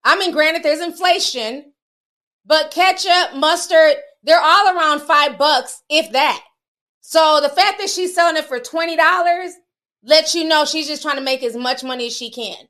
I 0.04 0.18
mean, 0.18 0.32
granted, 0.32 0.64
there's 0.64 0.82
inflation, 0.82 1.74
but 2.46 2.72
ketchup, 2.72 3.36
mustard, 3.36 3.96
they're 4.24 4.42
all 4.42 4.76
around 4.76 5.02
five 5.02 5.38
bucks, 5.38 5.84
if 5.90 6.12
that. 6.14 6.44
So 7.02 7.40
the 7.42 7.50
fact 7.50 7.80
that 7.80 7.90
she's 7.90 8.14
selling 8.14 8.38
it 8.38 8.46
for 8.46 8.60
$20 8.60 9.50
lets 10.04 10.36
you 10.36 10.48
know 10.48 10.66
she's 10.66 10.88
just 10.88 11.02
trying 11.02 11.18
to 11.18 11.22
make 11.22 11.44
as 11.44 11.56
much 11.56 11.84
money 11.84 12.08
as 12.08 12.16
she 12.16 12.32
can. 12.32 12.68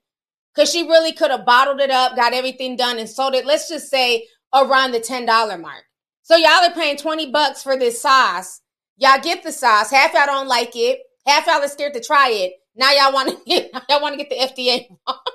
Because 0.53 0.71
she 0.71 0.83
really 0.83 1.13
could 1.13 1.31
have 1.31 1.45
bottled 1.45 1.79
it 1.79 1.91
up, 1.91 2.15
got 2.15 2.33
everything 2.33 2.75
done, 2.75 2.97
and 2.97 3.09
sold 3.09 3.35
it, 3.35 3.45
let's 3.45 3.69
just 3.69 3.89
say 3.89 4.25
around 4.53 4.91
the 4.91 4.99
$10 4.99 5.25
mark. 5.61 5.83
So 6.23 6.35
y'all 6.35 6.65
are 6.65 6.73
paying 6.73 6.97
20 6.97 7.31
bucks 7.31 7.63
for 7.63 7.77
this 7.77 8.01
sauce 8.01 8.61
Y'all 8.99 9.21
get 9.21 9.43
the 9.43 9.51
sauce. 9.51 9.89
Half 9.89 10.13
y'all 10.13 10.25
don't 10.25 10.47
like 10.47 10.75
it. 10.75 10.99
Half 11.25 11.47
y'all 11.47 11.63
are 11.63 11.67
scared 11.69 11.93
to 11.93 12.01
try 12.01 12.31
it. 12.31 12.53
Now 12.75 12.91
y'all 12.91 13.13
want 13.13 13.29
to 13.29 13.37
get 13.47 13.71
y'all 13.89 14.01
want 14.01 14.19
to 14.19 14.23
get 14.23 14.29
the 14.29 14.35
FDA 14.35 14.87
involved. 14.89 15.29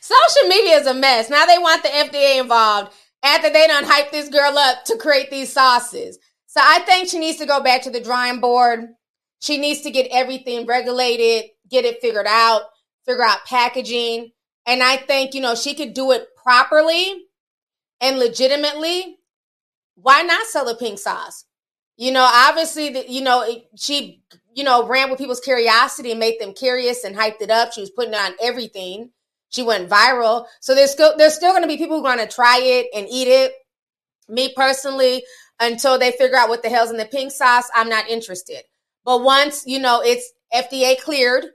Social 0.00 0.48
media 0.48 0.78
is 0.78 0.86
a 0.86 0.94
mess. 0.94 1.28
Now 1.28 1.44
they 1.44 1.58
want 1.58 1.82
the 1.82 1.90
FDA 1.90 2.40
involved 2.40 2.94
after 3.22 3.50
they 3.50 3.66
done 3.66 3.84
hype 3.84 4.10
this 4.12 4.30
girl 4.30 4.56
up 4.56 4.84
to 4.86 4.96
create 4.96 5.30
these 5.30 5.52
sauces. 5.52 6.18
So 6.46 6.60
I 6.62 6.78
think 6.80 7.08
she 7.08 7.18
needs 7.18 7.38
to 7.38 7.46
go 7.46 7.62
back 7.62 7.82
to 7.82 7.90
the 7.90 8.00
drawing 8.00 8.40
board. 8.40 8.88
She 9.40 9.58
needs 9.58 9.82
to 9.82 9.90
get 9.90 10.08
everything 10.10 10.66
regulated, 10.66 11.50
get 11.70 11.84
it 11.84 12.00
figured 12.00 12.26
out, 12.26 12.62
figure 13.04 13.24
out 13.24 13.44
packaging. 13.46 14.32
And 14.66 14.82
I 14.82 14.96
think, 14.96 15.34
you 15.34 15.40
know, 15.40 15.54
she 15.54 15.74
could 15.74 15.94
do 15.94 16.12
it 16.12 16.28
properly 16.42 17.26
and 18.00 18.18
legitimately. 18.18 19.18
Why 19.94 20.22
not 20.22 20.46
sell 20.46 20.64
the 20.64 20.74
pink 20.74 20.98
sauce? 20.98 21.44
You 21.96 22.12
know, 22.12 22.28
obviously, 22.30 22.90
the, 22.90 23.10
you 23.10 23.22
know, 23.22 23.46
she, 23.76 24.22
you 24.54 24.64
know, 24.64 24.86
ran 24.86 25.08
with 25.08 25.18
people's 25.18 25.40
curiosity 25.40 26.10
and 26.10 26.20
made 26.20 26.38
them 26.38 26.52
curious 26.52 27.04
and 27.04 27.16
hyped 27.16 27.40
it 27.40 27.50
up. 27.50 27.72
She 27.72 27.80
was 27.80 27.90
putting 27.90 28.14
on 28.14 28.32
everything. 28.42 29.10
She 29.50 29.62
went 29.62 29.88
viral. 29.88 30.46
So 30.60 30.74
there's 30.74 30.90
still 30.90 31.16
there's 31.16 31.34
still 31.34 31.52
going 31.52 31.62
to 31.62 31.68
be 31.68 31.78
people 31.78 31.98
who 31.98 32.06
are 32.06 32.14
going 32.14 32.26
to 32.26 32.34
try 32.34 32.58
it 32.60 32.88
and 32.94 33.06
eat 33.10 33.28
it. 33.28 33.52
Me 34.28 34.52
personally, 34.54 35.22
until 35.60 35.98
they 35.98 36.10
figure 36.10 36.36
out 36.36 36.48
what 36.48 36.62
the 36.62 36.68
hell's 36.68 36.90
in 36.90 36.96
the 36.96 37.04
pink 37.06 37.32
sauce, 37.32 37.70
I'm 37.74 37.88
not 37.88 38.08
interested. 38.08 38.64
But 39.06 39.22
once, 39.22 39.62
you 39.66 39.78
know, 39.78 40.02
it's 40.04 40.32
FDA 40.52 41.00
cleared 41.00 41.46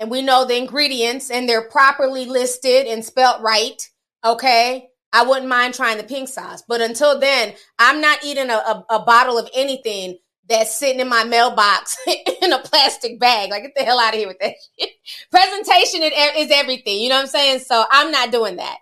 and 0.00 0.10
we 0.10 0.22
know 0.22 0.46
the 0.46 0.56
ingredients 0.56 1.30
and 1.30 1.48
they're 1.48 1.68
properly 1.68 2.24
listed 2.24 2.86
and 2.86 3.04
spelt 3.04 3.42
right, 3.42 3.80
okay? 4.24 4.88
I 5.12 5.24
wouldn't 5.24 5.46
mind 5.46 5.74
trying 5.74 5.98
the 5.98 6.04
pink 6.04 6.28
sauce. 6.28 6.64
But 6.66 6.80
until 6.80 7.20
then, 7.20 7.54
I'm 7.78 8.00
not 8.00 8.24
eating 8.24 8.50
a, 8.50 8.54
a, 8.54 8.84
a 8.90 8.98
bottle 9.04 9.38
of 9.38 9.48
anything 9.54 10.18
that's 10.48 10.74
sitting 10.74 11.00
in 11.00 11.08
my 11.08 11.24
mailbox 11.24 11.96
in 12.42 12.52
a 12.52 12.58
plastic 12.60 13.20
bag. 13.20 13.50
Like, 13.50 13.62
get 13.62 13.72
the 13.76 13.84
hell 13.84 14.00
out 14.00 14.14
of 14.14 14.18
here 14.18 14.28
with 14.28 14.38
that 14.40 14.54
shit. 14.78 14.90
Presentation 15.30 16.02
is 16.02 16.50
everything. 16.50 17.00
You 17.00 17.10
know 17.10 17.16
what 17.16 17.22
I'm 17.22 17.28
saying? 17.28 17.58
So 17.60 17.84
I'm 17.90 18.10
not 18.10 18.32
doing 18.32 18.56
that. 18.56 18.78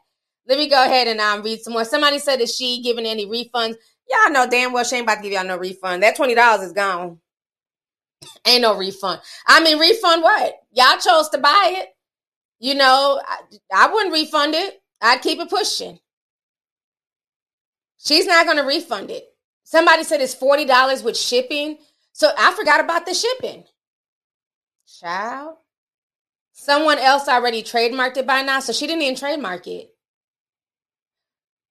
Let 0.47 0.59
me 0.59 0.69
go 0.69 0.85
ahead 0.85 1.09
and 1.09 1.21
um, 1.21 1.43
read 1.43 1.61
some 1.61 1.73
more. 1.73 1.85
Somebody 1.85 2.19
said, 2.19 2.41
is 2.41 2.55
she 2.55 2.83
giving 2.83 3.07
any 3.07 3.27
refunds? 3.27 3.75
Y'all 4.11 4.33
know 4.33 4.49
damn 4.49 4.73
well 4.73 4.85
she 4.85 4.97
ain't 4.97 5.05
about 5.05 5.17
to 5.17 5.23
give 5.23 5.33
y'all 5.33 5.45
no 5.45 5.57
refund. 5.57 6.03
That 6.03 6.17
$20 6.17 6.63
is 6.63 6.73
gone. 6.73 7.19
Ain't 8.47 8.63
no 8.63 8.77
refund. 8.77 9.21
I 9.47 9.63
mean, 9.63 9.79
refund 9.79 10.23
what? 10.23 10.55
Y'all 10.73 10.99
chose 10.99 11.29
to 11.31 11.39
buy 11.39 11.75
it. 11.79 11.89
You 12.59 12.75
know, 12.75 13.21
I, 13.27 13.39
I 13.75 13.93
wouldn't 13.93 14.13
refund 14.13 14.55
it. 14.55 14.83
I'd 15.01 15.23
keep 15.23 15.39
it 15.39 15.51
pushing. 15.51 15.99
She's 17.99 18.27
not 18.27 18.47
going 18.47 18.59
to 18.59 18.65
refund 18.65 19.11
it. 19.11 19.25
Somebody 19.65 20.05
said 20.05 20.21
it's 20.21 20.35
$40 20.35 21.05
with 21.05 21.17
shipping. 21.17 21.79
So 22.13 22.31
I 22.39 22.53
forgot 22.53 22.81
about 22.81 23.07
the 23.07 23.15
shipping. 23.15 23.65
Child. 25.01 25.57
Someone 26.53 26.99
else 26.99 27.29
already 27.29 27.63
trademarked 27.63 28.17
it 28.17 28.27
by 28.27 28.43
now, 28.43 28.61
so 28.61 28.73
she 28.73 28.87
didn't 28.87 29.03
even 29.03 29.17
trademark 29.17 29.67
it. 29.67 29.95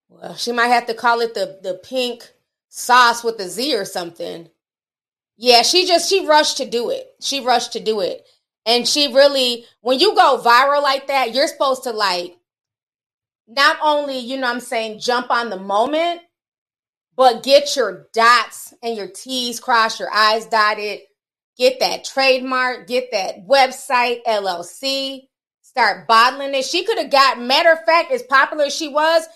Well, 0.10 0.36
she 0.36 0.52
might 0.52 0.68
have 0.68 0.88
to 0.88 0.94
call 0.94 1.22
it 1.22 1.34
the, 1.34 1.60
the 1.64 1.76
pink 1.76 2.32
sauce 2.70 3.24
with 3.24 3.40
a 3.40 3.48
Z 3.48 3.76
or 3.76 3.86
something. 3.86 4.50
Yeah, 5.38 5.64
she 5.64 5.88
just 5.88 6.10
she 6.10 6.28
rushed 6.28 6.58
to 6.58 6.66
do 6.66 6.90
it. 6.90 7.08
She 7.22 7.44
rushed 7.44 7.74
to 7.74 7.80
do 7.80 8.02
it. 8.02 8.26
And 8.66 8.88
she 8.88 9.14
really 9.14 9.66
when 9.82 10.00
you 10.00 10.16
go 10.16 10.42
viral 10.44 10.82
like 10.82 11.08
that, 11.08 11.34
you're 11.34 11.48
supposed 11.48 11.84
to 11.84 11.92
like 11.92 12.38
not 13.48 13.78
only, 13.84 14.20
you 14.20 14.38
know 14.38 14.50
I'm 14.50 14.60
saying, 14.60 15.00
jump 15.00 15.30
on 15.30 15.50
the 15.50 15.60
moment, 15.60 16.22
but 17.16 17.44
get 17.44 17.76
your 17.76 18.08
dots 18.14 18.74
and 18.82 18.96
your 18.96 19.08
T's 19.08 19.60
crossed, 19.60 20.00
your 20.00 20.10
I's 20.14 20.46
dotted, 20.46 21.02
get 21.58 21.80
that 21.80 22.06
trademark, 22.06 22.88
get 22.88 23.12
that 23.12 23.46
website, 23.48 24.24
LLC, 24.26 25.28
start 25.62 26.08
bottling 26.08 26.56
it. 26.56 26.66
She 26.66 26.86
could 26.86 26.98
have 26.98 27.12
got, 27.12 27.40
matter 27.40 27.72
of 27.72 27.84
fact, 27.86 28.12
as 28.12 28.24
popular 28.24 28.66
as 28.66 28.76
she 28.76 28.88
was, 28.88 29.28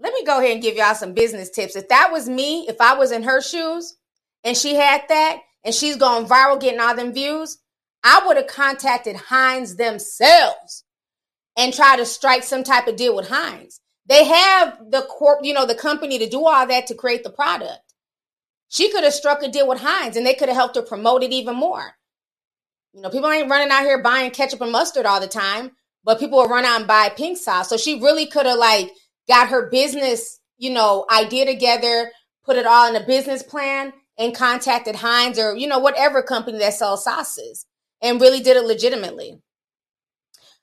let 0.00 0.14
me 0.14 0.24
go 0.24 0.38
ahead 0.40 0.52
and 0.52 0.62
give 0.62 0.76
y'all 0.76 0.94
some 0.94 1.12
business 1.12 1.50
tips. 1.50 1.76
If 1.76 1.88
that 1.88 2.10
was 2.10 2.28
me, 2.28 2.66
if 2.68 2.80
I 2.80 2.94
was 2.94 3.12
in 3.12 3.22
her 3.24 3.42
shoes 3.42 3.96
and 4.44 4.56
she 4.56 4.74
had 4.74 5.02
that 5.08 5.40
and 5.64 5.74
she's 5.74 5.96
going 5.96 6.26
viral 6.26 6.60
getting 6.60 6.80
all 6.80 6.94
them 6.94 7.12
views, 7.12 7.58
I 8.02 8.22
would 8.26 8.36
have 8.36 8.46
contacted 8.46 9.16
Heinz 9.16 9.76
themselves 9.76 10.84
and 11.56 11.74
try 11.74 11.96
to 11.96 12.06
strike 12.06 12.42
some 12.42 12.64
type 12.64 12.86
of 12.86 12.96
deal 12.96 13.14
with 13.14 13.28
Heinz. 13.28 13.80
They 14.06 14.24
have 14.24 14.78
the 14.90 15.02
corp, 15.02 15.40
you 15.42 15.52
know, 15.52 15.66
the 15.66 15.74
company 15.74 16.18
to 16.18 16.28
do 16.28 16.46
all 16.46 16.66
that 16.66 16.86
to 16.86 16.94
create 16.94 17.22
the 17.22 17.30
product. 17.30 17.94
She 18.68 18.90
could 18.90 19.04
have 19.04 19.12
struck 19.12 19.42
a 19.42 19.48
deal 19.48 19.68
with 19.68 19.80
Heinz 19.80 20.16
and 20.16 20.24
they 20.24 20.34
could 20.34 20.48
have 20.48 20.56
helped 20.56 20.76
her 20.76 20.82
promote 20.82 21.22
it 21.22 21.32
even 21.32 21.56
more. 21.56 21.94
You 22.92 23.02
know, 23.02 23.10
people 23.10 23.30
ain't 23.30 23.50
running 23.50 23.70
out 23.70 23.82
here 23.82 24.02
buying 24.02 24.30
ketchup 24.30 24.62
and 24.62 24.72
mustard 24.72 25.06
all 25.06 25.20
the 25.20 25.28
time, 25.28 25.72
but 26.02 26.18
people 26.18 26.38
will 26.38 26.48
run 26.48 26.64
out 26.64 26.78
and 26.78 26.88
buy 26.88 27.10
pink 27.10 27.38
sauce. 27.38 27.68
So 27.68 27.76
she 27.76 28.00
really 28.00 28.26
could 28.26 28.46
have 28.46 28.58
like 28.58 28.90
got 29.28 29.48
her 29.48 29.70
business, 29.70 30.40
you 30.56 30.70
know, 30.70 31.06
idea 31.10 31.46
together, 31.46 32.10
put 32.44 32.56
it 32.56 32.66
all 32.66 32.88
in 32.88 33.00
a 33.00 33.06
business 33.06 33.42
plan 33.42 33.92
and 34.20 34.36
contacted 34.36 34.96
Heinz 34.96 35.38
or, 35.38 35.56
you 35.56 35.66
know, 35.66 35.78
whatever 35.78 36.22
company 36.22 36.58
that 36.58 36.74
sells 36.74 37.04
sauces 37.04 37.66
and 38.02 38.20
really 38.20 38.40
did 38.40 38.56
it 38.56 38.64
legitimately. 38.64 39.40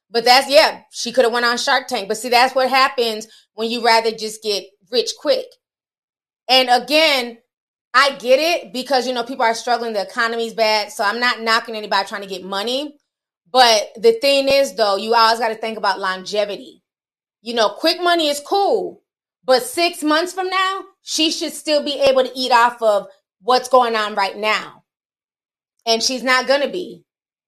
But 0.09 0.23
that's 0.23 0.49
yeah, 0.49 0.81
she 0.91 1.11
could 1.11 1.25
have 1.25 1.33
went 1.33 1.45
on 1.45 1.57
Shark 1.57 1.87
Tank. 1.87 2.07
But 2.07 2.17
see, 2.17 2.29
that's 2.29 2.55
what 2.55 2.69
happens 2.69 3.27
when 3.55 3.69
you 3.69 3.83
rather 3.83 4.11
just 4.11 4.41
get 4.41 4.63
rich 4.91 5.11
quick. 5.19 5.47
And 6.47 6.69
again, 6.69 7.39
I 7.93 8.15
get 8.17 8.39
it 8.39 8.71
because 8.71 9.07
you 9.07 9.13
know 9.13 9.23
people 9.23 9.43
are 9.43 9.55
struggling, 9.55 9.93
the 9.93 10.03
economy's 10.03 10.53
bad. 10.53 10.91
So 10.91 11.03
I'm 11.03 11.19
not 11.19 11.41
knocking 11.41 11.75
anybody 11.75 12.07
trying 12.07 12.21
to 12.21 12.27
get 12.27 12.43
money. 12.43 12.95
But 13.51 13.89
the 13.95 14.13
thing 14.13 14.47
is 14.47 14.75
though, 14.75 14.97
you 14.97 15.15
always 15.15 15.39
got 15.39 15.49
to 15.49 15.55
think 15.55 15.77
about 15.77 15.99
longevity. 15.99 16.83
You 17.41 17.55
know, 17.55 17.69
quick 17.69 18.01
money 18.01 18.27
is 18.27 18.39
cool, 18.39 19.01
but 19.43 19.63
six 19.63 20.03
months 20.03 20.31
from 20.31 20.49
now, 20.49 20.83
she 21.01 21.31
should 21.31 21.53
still 21.53 21.83
be 21.83 21.99
able 21.99 22.23
to 22.23 22.31
eat 22.35 22.51
off 22.51 22.81
of 22.81 23.07
what's 23.41 23.69
going 23.69 23.95
on 23.95 24.15
right 24.15 24.37
now. 24.37 24.83
And 25.85 26.03
she's 26.03 26.23
not 26.23 26.47
going 26.47 26.61
to 26.61 26.69
be. 26.69 27.05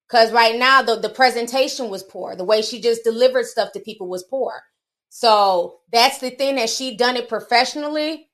Because 0.07 0.31
right 0.31 0.57
now, 0.57 0.81
the, 0.81 0.95
the 0.95 1.09
presentation 1.09 1.89
was 1.89 2.01
poor. 2.01 2.35
The 2.35 2.43
way 2.43 2.63
she 2.63 2.81
just 2.81 3.03
delivered 3.03 3.45
stuff 3.45 3.73
to 3.73 3.79
people 3.79 4.07
was 4.07 4.23
poor. 4.23 4.63
So 5.09 5.79
that's 5.91 6.19
the 6.19 6.31
thing 6.31 6.55
that 6.55 6.69
she 6.69 6.95
done 6.95 7.15
it 7.15 7.29
professionally, 7.29 8.29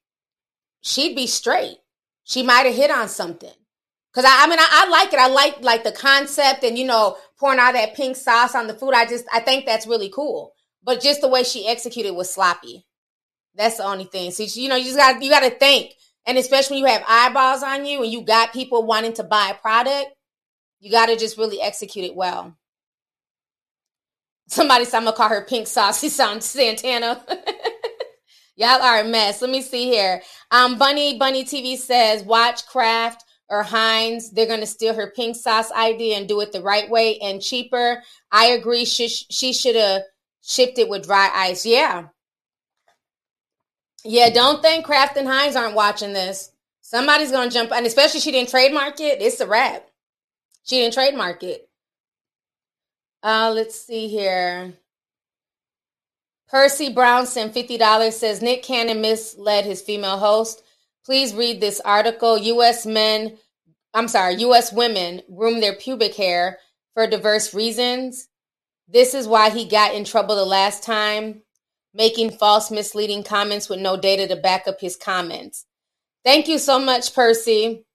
she'd 0.81 1.15
be 1.15 1.27
straight. 1.27 1.77
She 2.23 2.43
might 2.43 2.65
have 2.65 2.75
hit 2.75 2.91
on 2.91 3.09
something. 3.09 3.51
Cause 4.13 4.23
I, 4.25 4.45
I 4.45 4.47
mean, 4.47 4.59
I, 4.59 4.67
I, 4.71 4.89
like 4.89 5.13
it. 5.13 5.19
I 5.19 5.27
like 5.27 5.61
like 5.61 5.83
the 5.83 5.91
concept 5.91 6.63
and 6.63 6.77
you 6.77 6.85
know 6.85 7.17
pouring 7.37 7.59
all 7.59 7.73
that 7.73 7.95
pink 7.95 8.15
sauce 8.15 8.55
on 8.55 8.67
the 8.67 8.73
food. 8.73 8.93
I 8.93 9.05
just 9.05 9.25
I 9.31 9.41
think 9.41 9.65
that's 9.65 9.87
really 9.87 10.09
cool. 10.09 10.53
But 10.83 11.01
just 11.01 11.19
the 11.19 11.27
way 11.27 11.43
she 11.43 11.67
executed 11.67 12.13
was 12.13 12.33
sloppy. 12.33 12.85
That's 13.55 13.77
the 13.77 13.83
only 13.83 14.05
thing. 14.05 14.31
So 14.31 14.43
you 14.43 14.69
know 14.69 14.77
you 14.77 14.85
just 14.85 14.97
got 14.97 15.21
you 15.21 15.29
got 15.29 15.41
to 15.41 15.49
think, 15.49 15.91
and 16.25 16.37
especially 16.37 16.81
when 16.81 16.83
you 16.83 16.93
have 16.93 17.05
eyeballs 17.07 17.63
on 17.63 17.85
you 17.85 18.03
and 18.03 18.11
you 18.11 18.21
got 18.21 18.53
people 18.53 18.85
wanting 18.85 19.13
to 19.13 19.23
buy 19.23 19.51
a 19.51 19.61
product, 19.61 20.09
you 20.79 20.91
got 20.91 21.07
to 21.07 21.15
just 21.15 21.37
really 21.37 21.61
execute 21.61 22.05
it 22.05 22.15
well. 22.15 22.55
Somebody 24.47 24.85
said 24.85 24.97
I'm 24.97 25.05
gonna 25.05 25.15
call 25.15 25.29
her 25.29 25.45
Pink 25.45 25.67
Saucy 25.67 26.09
Santana. 26.41 27.23
Y'all 28.57 28.81
are 28.81 29.01
a 29.01 29.03
mess. 29.03 29.41
Let 29.41 29.51
me 29.51 29.61
see 29.61 29.85
here. 29.85 30.21
Um, 30.51 30.77
Bunny 30.77 31.17
Bunny 31.17 31.43
TV 31.43 31.77
says 31.77 32.23
watch 32.23 32.65
Kraft 32.67 33.23
or 33.49 33.63
Heinz. 33.63 34.31
They're 34.31 34.47
gonna 34.47 34.65
steal 34.65 34.93
her 34.93 35.11
pink 35.15 35.35
sauce 35.35 35.71
idea 35.71 36.17
and 36.17 36.27
do 36.27 36.39
it 36.41 36.51
the 36.51 36.61
right 36.61 36.89
way 36.89 37.17
and 37.19 37.41
cheaper. 37.41 38.01
I 38.31 38.47
agree. 38.47 38.85
She 38.85 39.07
she 39.07 39.51
should 39.51 39.75
have 39.75 40.03
shipped 40.41 40.77
it 40.77 40.87
with 40.87 41.05
dry 41.05 41.29
ice. 41.33 41.65
Yeah. 41.65 42.07
Yeah, 44.07 44.29
don't 44.29 44.61
think 44.61 44.85
Kraft 44.85 45.17
and 45.17 45.27
Heinz 45.27 45.55
aren't 45.55 45.73
watching 45.73 46.13
this. 46.13 46.51
Somebody's 46.81 47.31
gonna 47.31 47.49
jump, 47.49 47.71
and 47.71 47.87
especially 47.87 48.19
she 48.19 48.31
didn't 48.31 48.49
trademark 48.49 48.99
it. 48.99 49.19
It's 49.19 49.39
a 49.39 49.47
wrap. 49.47 49.89
She 50.63 50.77
didn't 50.77 50.93
trademark 50.93 51.41
it. 51.41 51.67
Uh, 53.23 53.51
let's 53.55 53.81
see 53.81 54.07
here. 54.07 54.75
Percy 56.47 56.93
Brownson, 56.93 57.49
$50 57.49 58.11
says 58.13 58.43
Nick 58.43 58.61
Cannon 58.61 59.01
misled 59.01 59.65
his 59.65 59.81
female 59.81 60.19
host. 60.19 60.61
Please 61.03 61.33
read 61.33 61.59
this 61.59 61.79
article. 61.81 62.37
U.S. 62.37 62.85
men, 62.85 63.37
I'm 63.95 64.07
sorry, 64.07 64.35
U.S. 64.35 64.71
women 64.71 65.23
groom 65.35 65.59
their 65.59 65.75
pubic 65.75 66.13
hair 66.13 66.59
for 66.93 67.07
diverse 67.07 67.55
reasons. 67.55 68.27
This 68.87 69.15
is 69.15 69.27
why 69.27 69.49
he 69.49 69.67
got 69.67 69.95
in 69.95 70.03
trouble 70.03 70.35
the 70.35 70.45
last 70.45 70.83
time, 70.83 71.41
making 71.95 72.31
false, 72.31 72.69
misleading 72.69 73.23
comments 73.23 73.69
with 73.69 73.79
no 73.79 73.97
data 73.97 74.27
to 74.27 74.35
back 74.35 74.67
up 74.67 74.81
his 74.81 74.95
comments. 74.95 75.65
Thank 76.23 76.47
you 76.47 76.59
so 76.59 76.77
much, 76.77 77.15
Percy. 77.15 77.85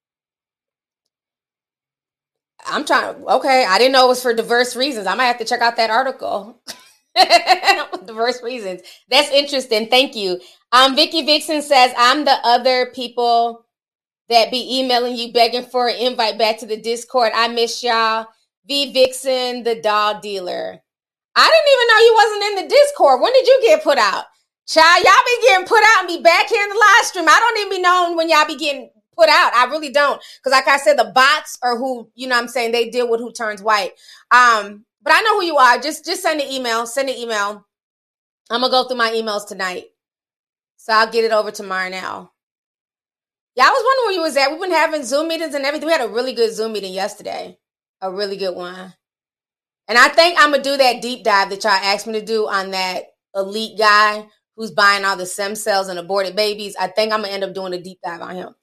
I'm 2.66 2.85
trying. 2.85 3.24
Okay, 3.24 3.64
I 3.68 3.78
didn't 3.78 3.93
know 3.93 4.06
it 4.06 4.09
was 4.09 4.22
for 4.22 4.35
diverse 4.35 4.77
reasons. 4.77 5.06
I 5.06 5.14
might 5.14 5.27
have 5.27 5.39
to 5.39 5.44
check 5.44 5.60
out 5.60 5.77
that 5.77 5.90
article. 5.90 6.60
diverse 8.06 8.43
reasons. 8.43 8.82
That's 9.09 9.31
interesting. 9.31 9.89
Thank 9.89 10.14
you. 10.14 10.40
Um, 10.72 10.94
Vicky 10.94 11.24
Vixen 11.24 11.62
says 11.62 11.93
I'm 11.97 12.24
the 12.24 12.39
other 12.44 12.93
people 12.94 13.66
that 14.28 14.51
be 14.51 14.78
emailing 14.78 15.16
you 15.16 15.32
begging 15.32 15.64
for 15.64 15.89
an 15.89 15.97
invite 15.97 16.39
back 16.39 16.59
to 16.59 16.66
the 16.66 16.81
Discord. 16.81 17.32
I 17.35 17.48
miss 17.48 17.82
y'all. 17.82 18.27
V 18.66 18.93
Vixen, 18.93 19.64
the 19.64 19.81
doll 19.81 20.20
dealer. 20.20 20.81
I 21.41 21.49
didn't 21.49 21.73
even 21.73 21.89
know 21.89 22.01
you 22.05 22.15
wasn't 22.21 22.45
in 22.45 22.55
the 22.61 22.75
Discord. 22.75 23.21
When 23.23 23.33
did 23.33 23.47
you 23.47 23.61
get 23.62 23.83
put 23.83 23.97
out? 23.97 24.25
Child, 24.67 25.05
y'all 25.05 25.27
be 25.27 25.47
getting 25.47 25.67
put 25.67 25.83
out 25.83 26.01
and 26.01 26.09
be 26.09 26.23
back 26.23 26.49
here 26.49 26.62
in 26.62 26.69
the 26.69 26.75
live 26.75 27.07
stream. 27.07 27.29
I 27.29 27.39
don't 27.41 27.59
even 27.59 27.79
be 27.79 27.83
knowing 27.83 28.17
when 28.17 28.29
y'all 28.29 28.47
be 28.47 28.57
getting 28.57 28.91
put 29.17 29.31
out. 29.31 29.55
I 29.55 29.65
really 29.65 29.91
don't. 29.91 30.23
Because 30.39 30.53
like 30.53 30.69
I 30.69 30.77
said, 30.77 30.99
the 30.99 31.12
bots 31.15 31.59
are 31.62 31.79
who, 31.79 32.11
you 32.15 32.29
know 32.29 32.37
I'm 32.37 32.47
saying, 32.47 32.73
they 32.73 32.91
deal 32.91 33.11
with 33.11 33.21
who 33.21 33.33
turns 33.33 33.62
white. 33.62 33.93
Um, 34.31 34.85
but 35.03 35.15
I 35.15 35.23
know 35.23 35.41
who 35.41 35.47
you 35.47 35.57
are. 35.57 35.79
Just 35.79 36.05
just 36.05 36.23
send 36.23 36.41
an 36.43 36.49
email. 36.49 36.87
Send 36.87 37.09
an 37.09 37.17
email. 37.17 37.67
I'm 38.51 38.61
gonna 38.61 38.71
go 38.71 38.85
through 38.85 38.99
my 38.99 39.11
emails 39.11 39.49
tonight. 39.49 39.87
So 40.77 40.93
I'll 40.93 41.11
get 41.11 41.25
it 41.25 41.33
over 41.33 41.51
tomorrow 41.51 41.89
now. 41.89 42.33
Yeah, 43.57 43.65
I 43.65 43.71
was 43.71 43.83
wondering 43.85 44.07
where 44.07 44.15
you 44.15 44.23
was 44.23 44.37
at. 44.37 44.51
We've 44.51 44.61
been 44.61 44.79
having 44.79 45.05
Zoom 45.05 45.29
meetings 45.29 45.55
and 45.55 45.65
everything. 45.65 45.87
We 45.87 45.93
had 45.93 46.05
a 46.05 46.12
really 46.12 46.35
good 46.35 46.53
Zoom 46.53 46.73
meeting 46.73 46.93
yesterday. 46.93 47.59
A 48.03 48.12
really 48.12 48.37
good 48.37 48.55
one. 48.55 48.95
And 49.91 49.99
I 49.99 50.07
think 50.07 50.37
I'm 50.39 50.53
gonna 50.53 50.62
do 50.62 50.77
that 50.77 51.03
deep 51.03 51.25
dive 51.25 51.51
that 51.51 51.65
y'all 51.65 51.73
asked 51.73 52.07
me 52.07 52.12
to 52.12 52.25
do 52.25 52.47
on 52.47 52.71
that 52.71 53.07
elite 53.35 53.77
guy 53.77 54.25
who's 54.55 54.71
buying 54.71 55.05
all 55.05 55.17
the 55.17 55.27
stem 55.27 55.57
cells 55.57 55.89
and 55.89 55.99
aborted 55.99 56.37
babies. 56.37 56.77
I 56.79 56.87
think 56.87 57.12
I'm 57.12 57.23
gonna 57.23 57.33
end 57.33 57.43
up 57.43 57.55
doing 57.55 57.75
a 57.75 57.83
deep 57.83 57.99
dive 58.05 58.21
on 58.21 58.37
him. 58.37 58.55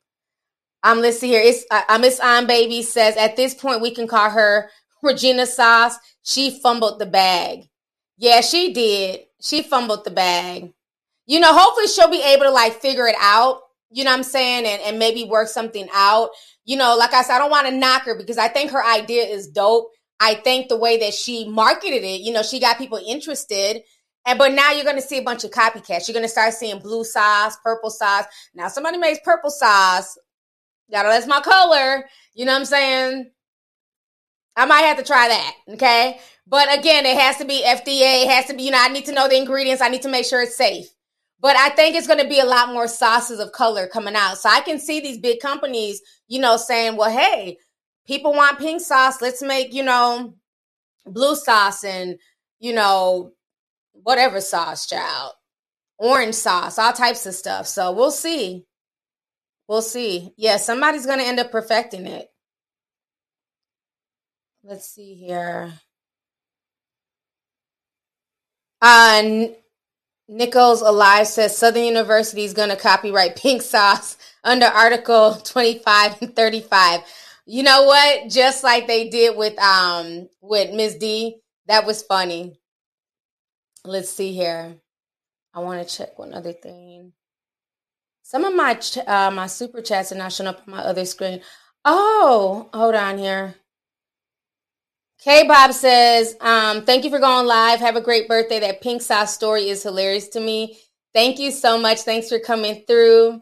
Um, 0.83 1.01
let's 1.01 1.19
see 1.19 1.27
here. 1.27 1.41
It's 1.43 1.65
uh, 1.69 1.97
Miss 1.99 2.21
On 2.21 2.47
Baby 2.47 2.81
says 2.81 3.17
at 3.17 3.35
this 3.35 3.53
point 3.53 3.81
we 3.81 3.93
can 3.93 4.07
call 4.07 4.29
her 4.29 4.69
Regina 5.03 5.45
Sauce. 5.45 5.97
She 6.23 6.61
fumbled 6.61 6.97
the 6.97 7.05
bag. 7.05 7.65
Yeah, 8.17 8.39
she 8.39 8.71
did. 8.71 9.25
She 9.41 9.63
fumbled 9.63 10.05
the 10.05 10.11
bag. 10.11 10.71
You 11.25 11.41
know, 11.41 11.53
hopefully 11.53 11.87
she'll 11.87 12.09
be 12.09 12.23
able 12.23 12.43
to 12.43 12.51
like 12.51 12.79
figure 12.79 13.05
it 13.05 13.17
out. 13.19 13.63
You 13.91 14.05
know 14.05 14.11
what 14.11 14.17
I'm 14.17 14.23
saying? 14.23 14.65
And, 14.65 14.81
and 14.81 14.97
maybe 14.97 15.25
work 15.25 15.49
something 15.49 15.89
out. 15.93 16.29
You 16.63 16.77
know, 16.77 16.95
like 16.95 17.13
I 17.13 17.21
said, 17.21 17.35
I 17.35 17.39
don't 17.39 17.51
want 17.51 17.67
to 17.67 17.75
knock 17.75 18.03
her 18.03 18.15
because 18.15 18.37
I 18.37 18.47
think 18.47 18.71
her 18.71 18.85
idea 18.85 19.23
is 19.23 19.49
dope. 19.49 19.91
I 20.19 20.35
think 20.35 20.69
the 20.69 20.77
way 20.77 20.97
that 20.97 21.13
she 21.13 21.47
marketed 21.47 22.03
it, 22.03 22.21
you 22.21 22.33
know, 22.33 22.43
she 22.43 22.59
got 22.59 22.77
people 22.77 22.99
interested. 23.05 23.83
And 24.25 24.37
but 24.37 24.51
now 24.53 24.71
you're 24.71 24.85
gonna 24.85 25.01
see 25.01 25.17
a 25.17 25.23
bunch 25.23 25.43
of 25.43 25.51
copycats. 25.51 26.07
You're 26.07 26.15
gonna 26.15 26.27
start 26.27 26.53
seeing 26.53 26.79
blue 26.79 27.03
sauce, 27.03 27.57
purple 27.63 27.89
sauce. 27.89 28.25
Now 28.53 28.67
somebody 28.67 28.97
makes 28.97 29.19
purple 29.23 29.49
sauce. 29.49 30.17
Gotta 30.91 31.09
that's 31.09 31.27
my 31.27 31.41
color. 31.41 32.05
You 32.33 32.45
know 32.45 32.53
what 32.53 32.59
I'm 32.59 32.65
saying? 32.65 33.31
I 34.55 34.65
might 34.65 34.81
have 34.81 34.97
to 34.97 35.03
try 35.03 35.27
that. 35.27 35.55
Okay. 35.73 36.19
But 36.47 36.77
again, 36.77 37.05
it 37.05 37.17
has 37.17 37.37
to 37.37 37.45
be 37.45 37.63
FDA. 37.63 38.23
It 38.23 38.29
has 38.29 38.45
to 38.45 38.55
be, 38.55 38.63
you 38.63 38.71
know, 38.71 38.79
I 38.81 38.87
need 38.87 39.05
to 39.05 39.11
know 39.11 39.27
the 39.27 39.37
ingredients. 39.37 39.81
I 39.81 39.89
need 39.89 40.01
to 40.01 40.09
make 40.09 40.25
sure 40.25 40.41
it's 40.41 40.57
safe. 40.57 40.87
But 41.39 41.55
I 41.55 41.69
think 41.69 41.95
it's 41.95 42.07
going 42.07 42.21
to 42.21 42.27
be 42.27 42.39
a 42.39 42.45
lot 42.45 42.73
more 42.73 42.87
sauces 42.87 43.39
of 43.39 43.51
color 43.51 43.87
coming 43.87 44.15
out. 44.15 44.39
So 44.39 44.49
I 44.49 44.61
can 44.61 44.79
see 44.79 44.99
these 44.99 45.19
big 45.19 45.39
companies, 45.39 46.01
you 46.27 46.39
know, 46.39 46.57
saying, 46.57 46.95
well, 46.95 47.11
hey, 47.11 47.57
people 48.07 48.33
want 48.33 48.59
pink 48.59 48.81
sauce. 48.81 49.21
Let's 49.21 49.41
make, 49.41 49.73
you 49.73 49.83
know, 49.83 50.35
blue 51.05 51.35
sauce 51.35 51.83
and, 51.83 52.17
you 52.59 52.73
know, 52.73 53.33
whatever 53.91 54.41
sauce, 54.41 54.87
child. 54.87 55.33
Orange 55.99 56.35
sauce, 56.35 56.77
all 56.79 56.93
types 56.93 57.25
of 57.25 57.33
stuff. 57.33 57.67
So 57.67 57.91
we'll 57.91 58.11
see. 58.11 58.65
We'll 59.67 59.81
see. 59.81 60.33
Yeah, 60.37 60.57
somebody's 60.57 61.05
going 61.05 61.19
to 61.19 61.25
end 61.25 61.39
up 61.39 61.51
perfecting 61.51 62.07
it. 62.07 62.27
Let's 64.63 64.89
see 64.89 65.15
here. 65.15 65.73
Uh, 68.81 69.47
Nichols 70.27 70.81
Alive 70.81 71.25
says 71.27 71.57
Southern 71.57 71.85
University 71.85 72.43
is 72.43 72.53
going 72.53 72.69
to 72.69 72.75
copyright 72.75 73.35
pink 73.35 73.61
sauce 73.63 74.17
under 74.43 74.65
Article 74.65 75.35
25 75.35 76.21
and 76.21 76.35
35. 76.35 77.01
You 77.49 77.63
know 77.63 77.83
what? 77.83 78.29
Just 78.29 78.61
like 78.61 78.87
they 78.87 79.07
did 79.09 79.37
with 79.37 79.57
um 79.57 80.27
with 80.41 80.73
Miss 80.73 80.95
D, 80.95 81.39
that 81.67 81.85
was 81.85 82.03
funny. 82.03 82.59
Let's 83.85 84.09
see 84.09 84.33
here. 84.33 84.75
I 85.53 85.59
want 85.59 85.87
to 85.87 85.97
check 85.97 86.19
one 86.19 86.33
other 86.33 86.51
thing. 86.51 87.13
Some 88.21 88.43
of 88.43 88.53
my 88.53 88.77
uh, 89.07 89.31
my 89.31 89.47
super 89.47 89.81
chats 89.81 90.11
are 90.11 90.15
not 90.15 90.33
showing 90.33 90.49
up 90.49 90.61
on 90.67 90.73
my 90.73 90.79
other 90.79 91.05
screen. 91.05 91.39
Oh, 91.85 92.69
hold 92.73 92.95
on 92.95 93.17
here. 93.17 93.55
K 95.19 95.47
Bob 95.47 95.71
says, 95.71 96.35
um, 96.41 96.83
thank 96.83 97.05
you 97.05 97.09
for 97.09 97.19
going 97.19 97.47
live. 97.47 97.79
Have 97.79 97.95
a 97.95 98.01
great 98.01 98.27
birthday. 98.27 98.59
That 98.59 98.81
pink 98.81 99.01
sauce 99.01 99.33
story 99.33 99.69
is 99.69 99.83
hilarious 99.83 100.27
to 100.29 100.41
me. 100.41 100.77
Thank 101.13 101.39
you 101.39 101.51
so 101.51 101.79
much. 101.79 102.01
Thanks 102.01 102.27
for 102.27 102.39
coming 102.39 102.83
through. 102.85 103.41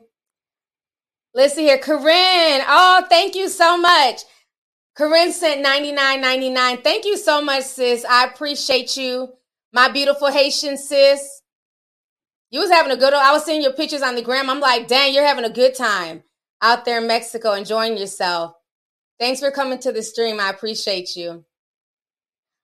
Let's 1.36 1.57
here. 1.57 1.78
Corinne. 1.78 2.62
Oh, 2.66 3.06
thank 3.10 3.36
you 3.36 3.49
so 3.49 3.78
much. 3.78 4.22
Corinne 4.95 5.34
sent 5.34 5.66
99.99. 5.66 6.82
Thank 6.82 7.03
you 7.03 7.18
so 7.18 7.41
much, 7.41 7.64
sis. 7.64 8.06
I 8.06 8.24
appreciate 8.24 8.95
you. 8.95 9.34
My 9.74 9.90
beautiful 9.90 10.32
Haitian 10.32 10.78
sis. 10.78 11.41
You 12.52 12.62
was 12.62 12.72
having 12.72 12.94
a 12.94 12.95
good 12.95 13.14
I 13.14 13.34
was 13.34 13.44
seeing 13.44 13.62
your 13.62 13.74
pictures 13.74 14.02
on 14.02 14.16
the 14.16 14.22
gram. 14.22 14.49
I'm 14.49 14.62
like, 14.62 14.88
dang, 14.88 15.14
you're 15.14 15.26
having 15.26 15.44
a 15.44 15.49
good 15.49 15.76
time 15.76 16.24
out 16.62 16.86
there 16.86 17.02
in 17.02 17.07
Mexico, 17.07 17.52
enjoying 17.52 17.98
yourself. 17.98 18.53
Thanks 19.20 19.41
for 19.41 19.52
coming 19.52 19.80
to 19.80 19.91
the 19.91 20.03
stream. 20.03 20.40
I 20.40 20.52
appreciate 20.52 21.18
you. 21.18 21.44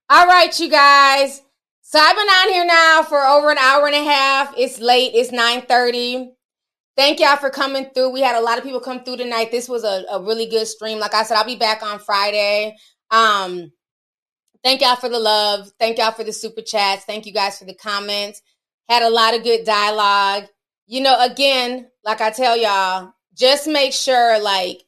All 0.10 0.28
right, 0.28 0.58
you 0.58 0.70
guys. 0.70 1.42
So 1.82 2.00
I've 2.00 2.16
been 2.16 2.28
on 2.28 2.50
here 2.54 2.66
now 2.66 3.04
for 3.04 3.22
over 3.22 3.52
an 3.52 3.58
hour 3.58 3.86
and 3.88 3.96
a 3.96 4.10
half. 4.10 4.54
It's 4.58 4.80
late. 4.80 5.12
It's 5.14 5.32
9:30. 5.32 6.36
Thank 7.02 7.20
y'all 7.20 7.36
for 7.36 7.50
coming 7.50 7.88
through. 7.96 8.12
We 8.12 8.22
had 8.22 8.36
a 8.36 8.44
lot 8.44 8.60
of 8.60 8.64
people 8.64 8.80
come 8.80 9.04
through 9.04 9.18
tonight. 9.18 9.50
This 9.50 9.68
was 9.68 9.84
a, 9.84 10.06
a 10.12 10.22
really 10.22 10.46
good 10.46 10.68
stream. 10.68 11.00
Like 11.00 11.16
I 11.16 11.24
said, 11.24 11.36
I'll 11.36 11.44
be 11.44 11.56
back 11.56 11.82
on 11.82 11.98
Friday. 11.98 12.78
Um, 13.10 13.72
thank 14.64 14.82
y'all 14.82 14.96
for 14.96 15.10
the 15.10 15.18
love. 15.18 15.72
Thank 15.80 15.98
y'all 15.98 16.12
for 16.12 16.24
the 16.24 16.32
super 16.32 16.62
chats. 16.62 17.04
Thank 17.06 17.26
you 17.26 17.34
guys 17.34 17.58
for 17.58 17.66
the 17.66 17.74
comments. 17.74 18.44
Had 18.88 19.02
a 19.02 19.10
lot 19.10 19.36
of 19.36 19.42
good 19.44 19.66
dialogue. 19.66 20.44
You 20.86 21.02
know, 21.02 21.20
again, 21.20 21.90
like 22.04 22.22
I 22.22 22.30
tell 22.30 22.56
y'all, 22.56 23.14
just 23.34 23.68
make 23.68 23.94
sure 23.94 24.40
like 24.40 24.84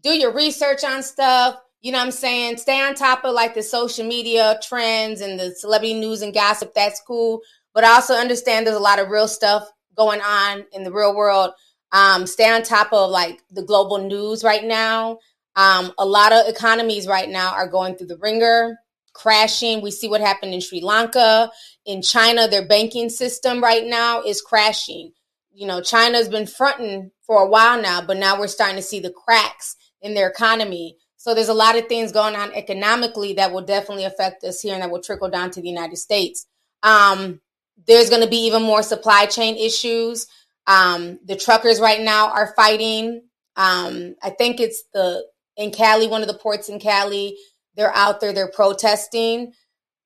do 0.00 0.10
your 0.10 0.32
research 0.32 0.84
on 0.84 1.02
stuff 1.02 1.58
you 1.80 1.92
know 1.92 1.98
what 1.98 2.06
I'm 2.06 2.10
saying? 2.10 2.56
Stay 2.56 2.80
on 2.80 2.94
top 2.94 3.24
of 3.24 3.34
like 3.34 3.54
the 3.54 3.62
social 3.62 4.04
media 4.06 4.58
trends 4.62 5.20
and 5.20 5.38
the 5.38 5.52
celebrity 5.52 5.94
news 5.94 6.22
and 6.22 6.34
gossip. 6.34 6.74
That's 6.74 7.00
cool. 7.06 7.40
But 7.72 7.84
also 7.84 8.14
understand 8.14 8.66
there's 8.66 8.76
a 8.76 8.80
lot 8.80 8.98
of 8.98 9.10
real 9.10 9.28
stuff 9.28 9.68
going 9.98 10.22
on 10.22 10.64
in 10.72 10.84
the 10.84 10.92
real 10.92 11.14
world. 11.14 11.50
Um, 11.92 12.26
stay 12.26 12.48
on 12.48 12.62
top 12.62 12.92
of 12.92 13.10
like 13.10 13.42
the 13.50 13.62
global 13.62 13.98
news 13.98 14.42
right 14.42 14.64
now. 14.64 15.18
Um, 15.56 15.92
a 15.98 16.06
lot 16.06 16.32
of 16.32 16.46
economies 16.48 17.06
right 17.06 17.28
now 17.28 17.52
are 17.52 17.68
going 17.68 17.96
through 17.96 18.06
the 18.06 18.18
ringer, 18.18 18.78
crashing. 19.12 19.82
We 19.82 19.90
see 19.90 20.08
what 20.08 20.20
happened 20.20 20.54
in 20.54 20.60
Sri 20.60 20.80
Lanka. 20.80 21.50
In 21.84 22.00
China, 22.00 22.46
their 22.46 22.66
banking 22.66 23.10
system 23.10 23.62
right 23.62 23.84
now 23.84 24.22
is 24.22 24.40
crashing. 24.40 25.12
You 25.52 25.66
know, 25.66 25.80
China's 25.80 26.28
been 26.28 26.46
fronting 26.46 27.10
for 27.26 27.42
a 27.42 27.48
while 27.48 27.82
now, 27.82 28.00
but 28.00 28.18
now 28.18 28.38
we're 28.38 28.46
starting 28.46 28.76
to 28.76 28.82
see 28.82 29.00
the 29.00 29.10
cracks 29.10 29.74
in 30.00 30.14
their 30.14 30.28
economy. 30.28 30.96
So 31.16 31.34
there's 31.34 31.48
a 31.48 31.54
lot 31.54 31.76
of 31.76 31.88
things 31.88 32.12
going 32.12 32.36
on 32.36 32.52
economically 32.52 33.32
that 33.34 33.52
will 33.52 33.64
definitely 33.64 34.04
affect 34.04 34.44
us 34.44 34.60
here 34.60 34.74
and 34.74 34.82
that 34.82 34.90
will 34.90 35.02
trickle 35.02 35.28
down 35.28 35.50
to 35.50 35.60
the 35.60 35.68
United 35.68 35.96
States. 35.96 36.46
Um, 36.84 37.40
there's 37.86 38.10
going 38.10 38.22
to 38.22 38.28
be 38.28 38.46
even 38.46 38.62
more 38.62 38.82
supply 38.82 39.26
chain 39.26 39.56
issues. 39.56 40.26
Um, 40.66 41.18
the 41.24 41.36
truckers 41.36 41.80
right 41.80 42.00
now 42.00 42.30
are 42.30 42.52
fighting. 42.54 43.22
Um, 43.56 44.14
I 44.22 44.30
think 44.30 44.60
it's 44.60 44.84
the 44.92 45.24
in 45.56 45.70
Cali, 45.72 46.06
one 46.06 46.22
of 46.22 46.28
the 46.28 46.38
ports 46.38 46.68
in 46.68 46.78
Cali. 46.78 47.36
They're 47.74 47.94
out 47.94 48.20
there, 48.20 48.32
they're 48.32 48.50
protesting. 48.50 49.52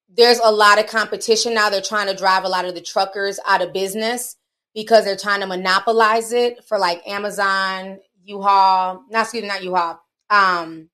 There's 0.09 0.39
a 0.39 0.51
lot 0.51 0.79
of 0.79 0.87
competition 0.87 1.55
now. 1.55 1.71
They're 1.71 1.81
trying 1.81 2.09
to 2.09 2.17
drive 2.17 2.45
a 2.45 2.49
lot 2.49 2.67
of 2.67 2.75
the 2.75 2.83
truckers 2.83 3.41
out 3.47 3.63
of 3.63 3.73
business 3.73 4.37
because 4.75 5.05
they're 5.05 5.17
trying 5.17 5.41
to 5.41 5.47
monopolize 5.47 6.33
it 6.33 6.65
for 6.65 6.79
like 6.79 7.07
Amazon, 7.07 7.99
U-Haul, 8.25 9.05
not 9.11 9.23
excuse 9.23 9.43
me, 9.43 9.49
not 9.49 9.65
U-Haul, 9.65 10.01
um, 10.31 10.89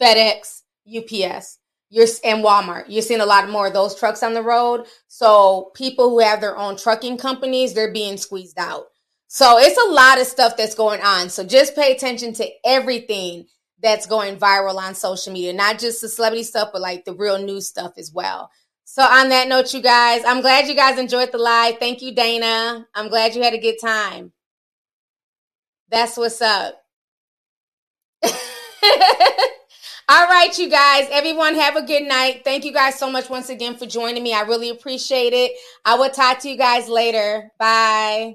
FedEx, 0.00 0.62
UPS, 0.86 1.58
you're 1.92 2.06
and 2.24 2.42
Walmart. 2.42 2.86
You're 2.88 3.02
seeing 3.02 3.20
a 3.20 3.26
lot 3.26 3.50
more 3.50 3.66
of 3.66 3.74
those 3.74 3.94
trucks 3.94 4.22
on 4.22 4.32
the 4.32 4.42
road. 4.42 4.86
So 5.08 5.70
people 5.74 6.08
who 6.08 6.20
have 6.20 6.40
their 6.40 6.56
own 6.56 6.78
trucking 6.78 7.18
companies, 7.18 7.74
they're 7.74 7.92
being 7.92 8.16
squeezed 8.16 8.58
out. 8.58 8.86
So 9.28 9.58
it's 9.58 9.76
a 9.76 9.92
lot 9.92 10.18
of 10.18 10.26
stuff 10.26 10.56
that's 10.56 10.74
going 10.74 11.02
on. 11.02 11.28
So 11.28 11.44
just 11.44 11.74
pay 11.76 11.92
attention 11.92 12.32
to 12.34 12.48
everything 12.64 13.44
that's 13.82 14.06
going 14.06 14.38
viral 14.38 14.76
on 14.76 14.94
social 14.94 15.34
media, 15.34 15.52
not 15.52 15.78
just 15.78 16.00
the 16.00 16.08
celebrity 16.08 16.44
stuff, 16.44 16.70
but 16.72 16.80
like 16.80 17.04
the 17.04 17.12
real 17.12 17.38
news 17.38 17.68
stuff 17.68 17.92
as 17.98 18.10
well. 18.10 18.50
So 18.84 19.02
on 19.02 19.28
that 19.28 19.48
note, 19.48 19.74
you 19.74 19.82
guys, 19.82 20.22
I'm 20.24 20.40
glad 20.40 20.68
you 20.68 20.74
guys 20.74 20.98
enjoyed 20.98 21.30
the 21.30 21.38
live. 21.38 21.76
Thank 21.78 22.00
you, 22.00 22.14
Dana. 22.14 22.86
I'm 22.94 23.08
glad 23.10 23.34
you 23.34 23.42
had 23.42 23.52
a 23.52 23.60
good 23.60 23.76
time. 23.82 24.32
That's 25.90 26.16
what's 26.16 26.40
up. 26.40 26.74
All 30.14 30.26
right, 30.26 30.58
you 30.58 30.68
guys. 30.68 31.08
Everyone, 31.10 31.54
have 31.54 31.74
a 31.74 31.80
good 31.80 32.02
night. 32.02 32.42
Thank 32.44 32.66
you 32.66 32.72
guys 32.72 32.98
so 32.98 33.10
much 33.10 33.30
once 33.30 33.48
again 33.48 33.76
for 33.76 33.86
joining 33.86 34.22
me. 34.22 34.34
I 34.34 34.42
really 34.42 34.68
appreciate 34.68 35.32
it. 35.32 35.52
I 35.86 35.96
will 35.96 36.10
talk 36.10 36.40
to 36.40 36.50
you 36.50 36.58
guys 36.58 36.86
later. 36.86 37.50
Bye. 37.58 38.34